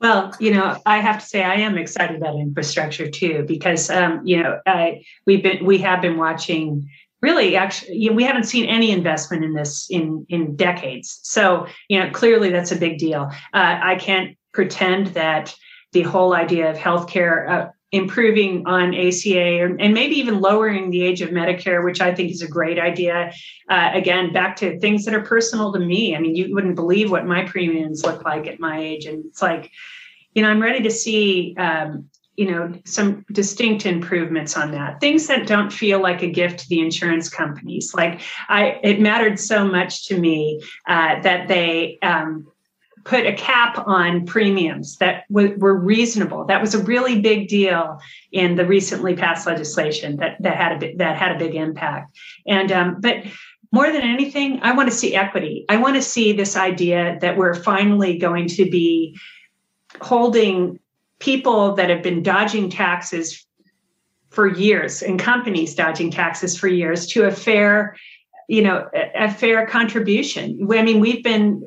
Well, 0.00 0.32
you 0.38 0.52
know, 0.52 0.80
I 0.86 0.98
have 0.98 1.20
to 1.20 1.26
say 1.26 1.42
I 1.42 1.56
am 1.56 1.76
excited 1.76 2.16
about 2.16 2.36
infrastructure 2.36 3.10
too 3.10 3.44
because 3.46 3.90
um, 3.90 4.22
you 4.24 4.42
know 4.42 4.60
I, 4.66 5.04
we've 5.26 5.42
been 5.42 5.64
we 5.64 5.76
have 5.78 6.00
been 6.00 6.16
watching 6.16 6.88
really 7.20 7.56
actually 7.56 7.96
you 7.96 8.10
know, 8.10 8.16
we 8.16 8.24
haven't 8.24 8.44
seen 8.44 8.66
any 8.66 8.92
investment 8.92 9.44
in 9.44 9.52
this 9.52 9.88
in 9.90 10.24
in 10.30 10.56
decades. 10.56 11.20
So 11.22 11.66
you 11.88 11.98
know 11.98 12.10
clearly 12.10 12.50
that's 12.50 12.72
a 12.72 12.76
big 12.76 12.98
deal. 12.98 13.30
Uh, 13.52 13.78
I 13.82 13.96
can't 13.96 14.36
pretend 14.56 15.08
that 15.08 15.54
the 15.92 16.02
whole 16.02 16.34
idea 16.34 16.70
of 16.70 16.76
healthcare 16.76 17.48
uh, 17.48 17.68
improving 17.92 18.66
on 18.66 18.94
ACA 18.94 19.76
and 19.78 19.94
maybe 19.94 20.16
even 20.16 20.40
lowering 20.40 20.90
the 20.90 21.02
age 21.02 21.20
of 21.20 21.30
Medicare, 21.30 21.84
which 21.84 22.00
I 22.00 22.14
think 22.14 22.32
is 22.32 22.42
a 22.42 22.48
great 22.48 22.78
idea. 22.78 23.32
Uh, 23.70 23.90
again, 23.92 24.32
back 24.32 24.56
to 24.56 24.80
things 24.80 25.04
that 25.04 25.14
are 25.14 25.22
personal 25.22 25.72
to 25.72 25.78
me. 25.78 26.16
I 26.16 26.18
mean, 26.18 26.34
you 26.34 26.52
wouldn't 26.54 26.74
believe 26.74 27.10
what 27.10 27.26
my 27.26 27.44
premiums 27.44 28.02
look 28.02 28.24
like 28.24 28.46
at 28.48 28.58
my 28.58 28.80
age. 28.80 29.04
And 29.04 29.24
it's 29.26 29.42
like, 29.42 29.70
you 30.34 30.42
know, 30.42 30.48
I'm 30.48 30.60
ready 30.60 30.82
to 30.82 30.90
see, 30.90 31.54
um, 31.58 32.08
you 32.34 32.50
know, 32.50 32.72
some 32.84 33.24
distinct 33.32 33.86
improvements 33.86 34.56
on 34.56 34.72
that. 34.72 35.00
Things 35.00 35.26
that 35.28 35.46
don't 35.46 35.72
feel 35.72 36.00
like 36.00 36.22
a 36.22 36.30
gift 36.30 36.60
to 36.60 36.68
the 36.68 36.80
insurance 36.80 37.28
companies. 37.28 37.94
Like 37.94 38.20
I, 38.48 38.80
it 38.82 39.00
mattered 39.00 39.38
so 39.38 39.64
much 39.64 40.06
to 40.08 40.18
me 40.18 40.60
uh, 40.88 41.20
that 41.20 41.46
they, 41.46 41.98
um, 42.02 42.46
put 43.06 43.24
a 43.24 43.32
cap 43.32 43.86
on 43.86 44.26
premiums 44.26 44.96
that 44.96 45.28
w- 45.28 45.56
were 45.58 45.76
reasonable. 45.76 46.44
That 46.44 46.60
was 46.60 46.74
a 46.74 46.82
really 46.82 47.20
big 47.20 47.46
deal 47.46 48.00
in 48.32 48.56
the 48.56 48.66
recently 48.66 49.14
passed 49.14 49.46
legislation 49.46 50.16
that 50.16 50.36
that 50.42 50.56
had 50.56 50.72
a 50.72 50.78
bit, 50.78 50.98
that 50.98 51.16
had 51.16 51.34
a 51.34 51.38
big 51.38 51.54
impact. 51.54 52.16
And 52.46 52.70
um, 52.72 53.00
but 53.00 53.24
more 53.72 53.90
than 53.92 54.02
anything, 54.02 54.60
I 54.62 54.72
want 54.72 54.90
to 54.90 54.94
see 54.94 55.14
equity. 55.14 55.64
I 55.68 55.76
want 55.76 55.94
to 55.94 56.02
see 56.02 56.32
this 56.32 56.56
idea 56.56 57.18
that 57.20 57.36
we're 57.36 57.54
finally 57.54 58.18
going 58.18 58.48
to 58.48 58.68
be 58.68 59.16
holding 60.00 60.80
people 61.20 61.74
that 61.74 61.88
have 61.88 62.02
been 62.02 62.22
dodging 62.22 62.70
taxes 62.70 63.46
for 64.30 64.48
years 64.48 65.02
and 65.02 65.18
companies 65.18 65.74
dodging 65.74 66.10
taxes 66.10 66.58
for 66.58 66.68
years 66.68 67.06
to 67.06 67.24
a 67.24 67.30
fair 67.30 67.96
you 68.48 68.60
know 68.60 68.86
a, 68.94 69.24
a 69.24 69.30
fair 69.30 69.66
contribution 69.66 70.68
i 70.72 70.82
mean 70.82 71.00
we've 71.00 71.24
been 71.24 71.62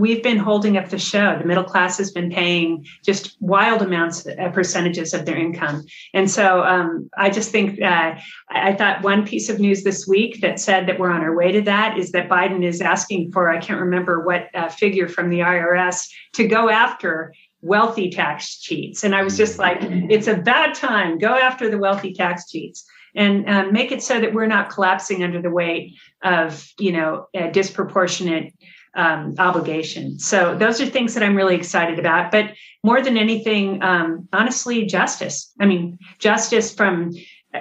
we've 0.00 0.22
been 0.22 0.38
holding 0.38 0.76
up 0.76 0.88
the 0.88 0.98
show. 0.98 1.36
The 1.38 1.44
middle 1.44 1.64
class 1.64 1.98
has 1.98 2.10
been 2.10 2.30
paying 2.30 2.86
just 3.04 3.36
wild 3.40 3.82
amounts, 3.82 4.26
uh, 4.26 4.48
percentages 4.50 5.12
of 5.12 5.26
their 5.26 5.36
income. 5.36 5.84
And 6.14 6.30
so 6.30 6.62
um, 6.64 7.10
I 7.16 7.30
just 7.30 7.50
think 7.50 7.80
uh, 7.80 8.14
I 8.48 8.74
thought 8.74 9.02
one 9.02 9.26
piece 9.26 9.48
of 9.48 9.60
news 9.60 9.84
this 9.84 10.06
week 10.06 10.40
that 10.40 10.58
said 10.58 10.86
that 10.88 10.98
we're 10.98 11.10
on 11.10 11.20
our 11.20 11.36
way 11.36 11.52
to 11.52 11.60
that 11.62 11.98
is 11.98 12.12
that 12.12 12.28
Biden 12.28 12.64
is 12.64 12.80
asking 12.80 13.32
for, 13.32 13.50
I 13.50 13.60
can't 13.60 13.80
remember 13.80 14.24
what 14.24 14.48
uh, 14.54 14.68
figure 14.68 15.08
from 15.08 15.28
the 15.30 15.40
IRS 15.40 16.08
to 16.34 16.48
go 16.48 16.68
after 16.68 17.34
wealthy 17.62 18.10
tax 18.10 18.58
cheats. 18.58 19.04
And 19.04 19.14
I 19.14 19.22
was 19.22 19.36
just 19.36 19.58
like, 19.58 19.78
it's 19.82 20.28
a 20.28 20.36
bad 20.36 20.74
time. 20.74 21.18
Go 21.18 21.34
after 21.34 21.70
the 21.70 21.78
wealthy 21.78 22.14
tax 22.14 22.48
cheats 22.48 22.86
and 23.14 23.48
um, 23.48 23.72
make 23.72 23.92
it 23.92 24.02
so 24.02 24.20
that 24.20 24.32
we're 24.32 24.46
not 24.46 24.70
collapsing 24.70 25.22
under 25.22 25.42
the 25.42 25.50
weight 25.50 25.94
of, 26.22 26.66
you 26.78 26.92
know, 26.92 27.26
disproportionate 27.52 28.54
um, 28.94 29.34
obligation. 29.38 30.18
So 30.18 30.56
those 30.56 30.80
are 30.80 30.86
things 30.86 31.14
that 31.14 31.22
I'm 31.22 31.36
really 31.36 31.54
excited 31.54 31.98
about. 31.98 32.30
But 32.30 32.52
more 32.82 33.00
than 33.02 33.16
anything, 33.16 33.82
um, 33.82 34.28
honestly, 34.32 34.86
justice. 34.86 35.52
I 35.60 35.66
mean, 35.66 35.98
justice 36.18 36.74
from 36.74 37.12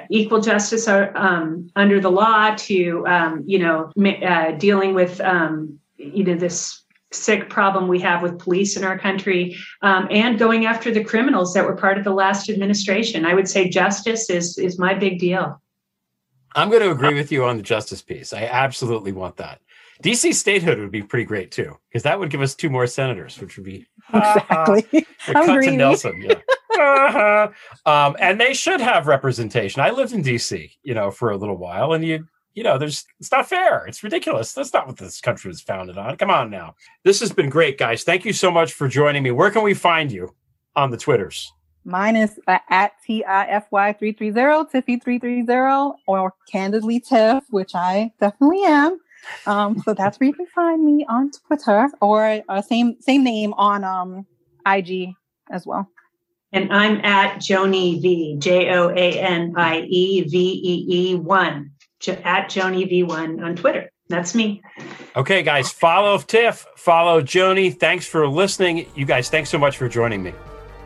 equal 0.09 0.41
justice 0.41 0.87
uh, 0.87 1.11
um, 1.15 1.69
under 1.75 1.99
the 1.99 2.11
law 2.11 2.53
to 2.55 3.05
um, 3.07 3.43
you 3.45 3.59
know 3.59 3.91
uh, 4.23 4.51
dealing 4.51 4.93
with 4.93 5.19
um, 5.21 5.79
you 5.97 6.23
know 6.23 6.35
this 6.35 6.83
sick 7.11 7.49
problem 7.49 7.87
we 7.87 7.99
have 7.99 8.21
with 8.21 8.37
police 8.37 8.77
in 8.77 8.83
our 8.83 8.97
country 8.97 9.57
um, 9.81 10.07
and 10.11 10.37
going 10.37 10.67
after 10.67 10.91
the 10.91 11.03
criminals 11.03 11.55
that 11.55 11.65
were 11.65 11.75
part 11.75 11.97
of 11.97 12.03
the 12.03 12.13
last 12.13 12.49
administration. 12.49 13.25
I 13.25 13.33
would 13.33 13.49
say 13.49 13.67
justice 13.69 14.29
is 14.29 14.57
is 14.57 14.77
my 14.77 14.93
big 14.93 15.19
deal. 15.19 15.61
I'm 16.55 16.69
going 16.69 16.81
to 16.81 16.91
agree 16.91 17.13
with 17.13 17.31
you 17.31 17.45
on 17.45 17.57
the 17.57 17.63
justice 17.63 18.01
piece. 18.01 18.33
I 18.33 18.45
absolutely 18.45 19.11
want 19.11 19.37
that. 19.37 19.61
DC 20.03 20.33
statehood 20.33 20.79
would 20.79 20.91
be 20.91 21.01
pretty 21.01 21.25
great 21.25 21.51
too, 21.51 21.77
because 21.89 22.03
that 22.03 22.19
would 22.19 22.29
give 22.29 22.41
us 22.41 22.55
two 22.55 22.69
more 22.69 22.87
senators, 22.87 23.39
which 23.39 23.57
would 23.57 23.65
be 23.65 23.85
exactly. 24.13 25.05
Uh, 25.27 25.43
Nelson, 25.43 26.21
yeah. 26.21 26.33
uh-huh. 26.79 27.49
um, 27.85 28.15
and 28.19 28.39
they 28.39 28.53
should 28.53 28.79
have 28.79 29.05
representation. 29.05 29.81
I 29.81 29.91
lived 29.91 30.13
in 30.13 30.23
DC, 30.23 30.71
you 30.81 30.93
know, 30.93 31.11
for 31.11 31.29
a 31.29 31.37
little 31.37 31.57
while, 31.57 31.93
and 31.93 32.03
you, 32.03 32.25
you 32.53 32.63
know, 32.63 32.77
there's 32.77 33.05
it's 33.19 33.31
not 33.31 33.47
fair. 33.47 33.85
It's 33.85 34.01
ridiculous. 34.01 34.53
That's 34.53 34.73
not 34.73 34.87
what 34.87 34.97
this 34.97 35.19
country 35.19 35.49
was 35.49 35.61
founded 35.61 35.97
on. 35.97 36.15
Come 36.15 36.31
on 36.31 36.49
now. 36.49 36.75
This 37.03 37.19
has 37.19 37.31
been 37.31 37.49
great, 37.49 37.77
guys. 37.77 38.03
Thank 38.03 38.25
you 38.25 38.33
so 38.33 38.49
much 38.49 38.73
for 38.73 38.87
joining 38.87 39.21
me. 39.21 39.31
Where 39.31 39.51
can 39.51 39.61
we 39.61 39.73
find 39.73 40.11
you 40.11 40.33
on 40.75 40.89
the 40.89 40.97
Twitters? 40.97 41.51
Mine 41.83 42.15
is 42.15 42.39
uh, 42.47 42.59
at 42.69 42.93
TIFY330, 43.07 44.71
Tiffy330, 44.71 45.95
or 46.07 46.33
Candidly 46.51 46.99
Tiff, 46.99 47.43
which 47.49 47.75
I 47.75 48.11
definitely 48.19 48.63
am. 48.63 48.99
Um, 49.45 49.79
so 49.79 49.93
that's 49.93 50.19
where 50.19 50.27
you 50.27 50.33
can 50.33 50.47
find 50.47 50.83
me 50.83 51.05
on 51.07 51.31
Twitter 51.31 51.89
or 52.01 52.41
uh, 52.49 52.61
same 52.61 52.97
same 53.01 53.23
name 53.23 53.53
on 53.53 53.83
um, 53.83 54.25
IG 54.65 55.13
as 55.49 55.65
well. 55.65 55.89
And 56.51 56.73
I'm 56.73 56.97
at 57.05 57.41
Joanie 57.41 57.99
Vee, 57.99 58.37
J 58.39 58.71
O 58.71 58.89
A 58.89 59.19
N 59.19 59.53
I 59.55 59.81
E 59.81 60.21
V 60.23 60.61
E 60.63 61.11
E 61.11 61.15
1, 61.15 61.71
at 62.23 62.49
Joanie 62.49 62.85
V1 62.85 63.43
on 63.43 63.55
Twitter. 63.55 63.91
That's 64.07 64.33
me. 64.33 64.61
Okay, 65.15 65.43
guys, 65.43 65.71
follow 65.71 66.17
Tiff, 66.17 66.65
follow 66.75 67.21
Joanie. 67.21 67.69
Thanks 67.69 68.07
for 68.07 68.27
listening. 68.27 68.89
You 68.95 69.05
guys, 69.05 69.29
thanks 69.29 69.51
so 69.51 69.59
much 69.59 69.77
for 69.77 69.87
joining 69.87 70.23
me. 70.23 70.33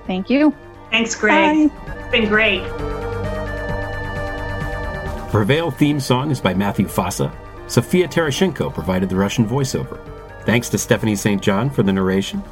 Thank 0.06 0.30
you. 0.30 0.54
Thanks, 0.92 1.16
Greg. 1.16 1.70
Bye. 1.70 1.94
It's 2.00 2.12
been 2.12 2.28
great. 2.28 2.64
Prevail 5.32 5.72
theme 5.72 6.00
song 6.00 6.30
is 6.30 6.42
by 6.42 6.54
Matthew 6.54 6.88
Fossa. 6.88 7.32
Sophia 7.68 8.08
Terashenko 8.08 8.74
provided 8.74 9.10
the 9.10 9.16
Russian 9.16 9.48
voiceover. 9.48 10.00
Thanks 10.46 10.70
to 10.70 10.78
Stephanie 10.78 11.16
St. 11.16 11.42
John 11.42 11.70
for 11.70 11.84
the 11.84 11.94
narration. 11.94 12.44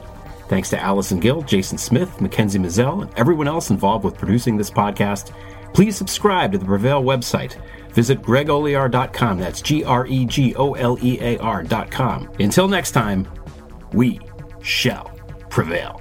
Thanks 0.48 0.70
to 0.72 0.80
Allison 0.80 1.20
Gill, 1.20 1.42
Jason 1.42 1.78
Smith, 1.78 2.20
Mackenzie 2.20 2.60
Mazzell, 2.60 3.04
and 3.04 3.14
everyone 3.18 3.48
else 3.48 3.70
involved 3.70 4.04
with 4.04 4.18
producing 4.18 4.58
this 4.58 4.70
podcast. 4.70 5.32
Please 5.74 5.96
subscribe 5.96 6.52
to 6.52 6.58
the 6.58 6.66
Prevail 6.66 7.04
website. 7.04 7.56
Visit 7.94 8.22
gregolear.com. 8.22 9.40
That's 9.40 9.62
G 9.62 9.84
R 9.84 10.06
E 10.08 10.26
G 10.26 10.56
O 10.56 10.74
L 10.74 10.98
E 11.02 11.20
A 11.22 11.38
R.com. 11.38 12.30
Until 12.40 12.68
next 12.68 12.92
time, 12.92 13.28
we 13.94 14.20
shall 14.62 15.12
prevail. 15.50 16.01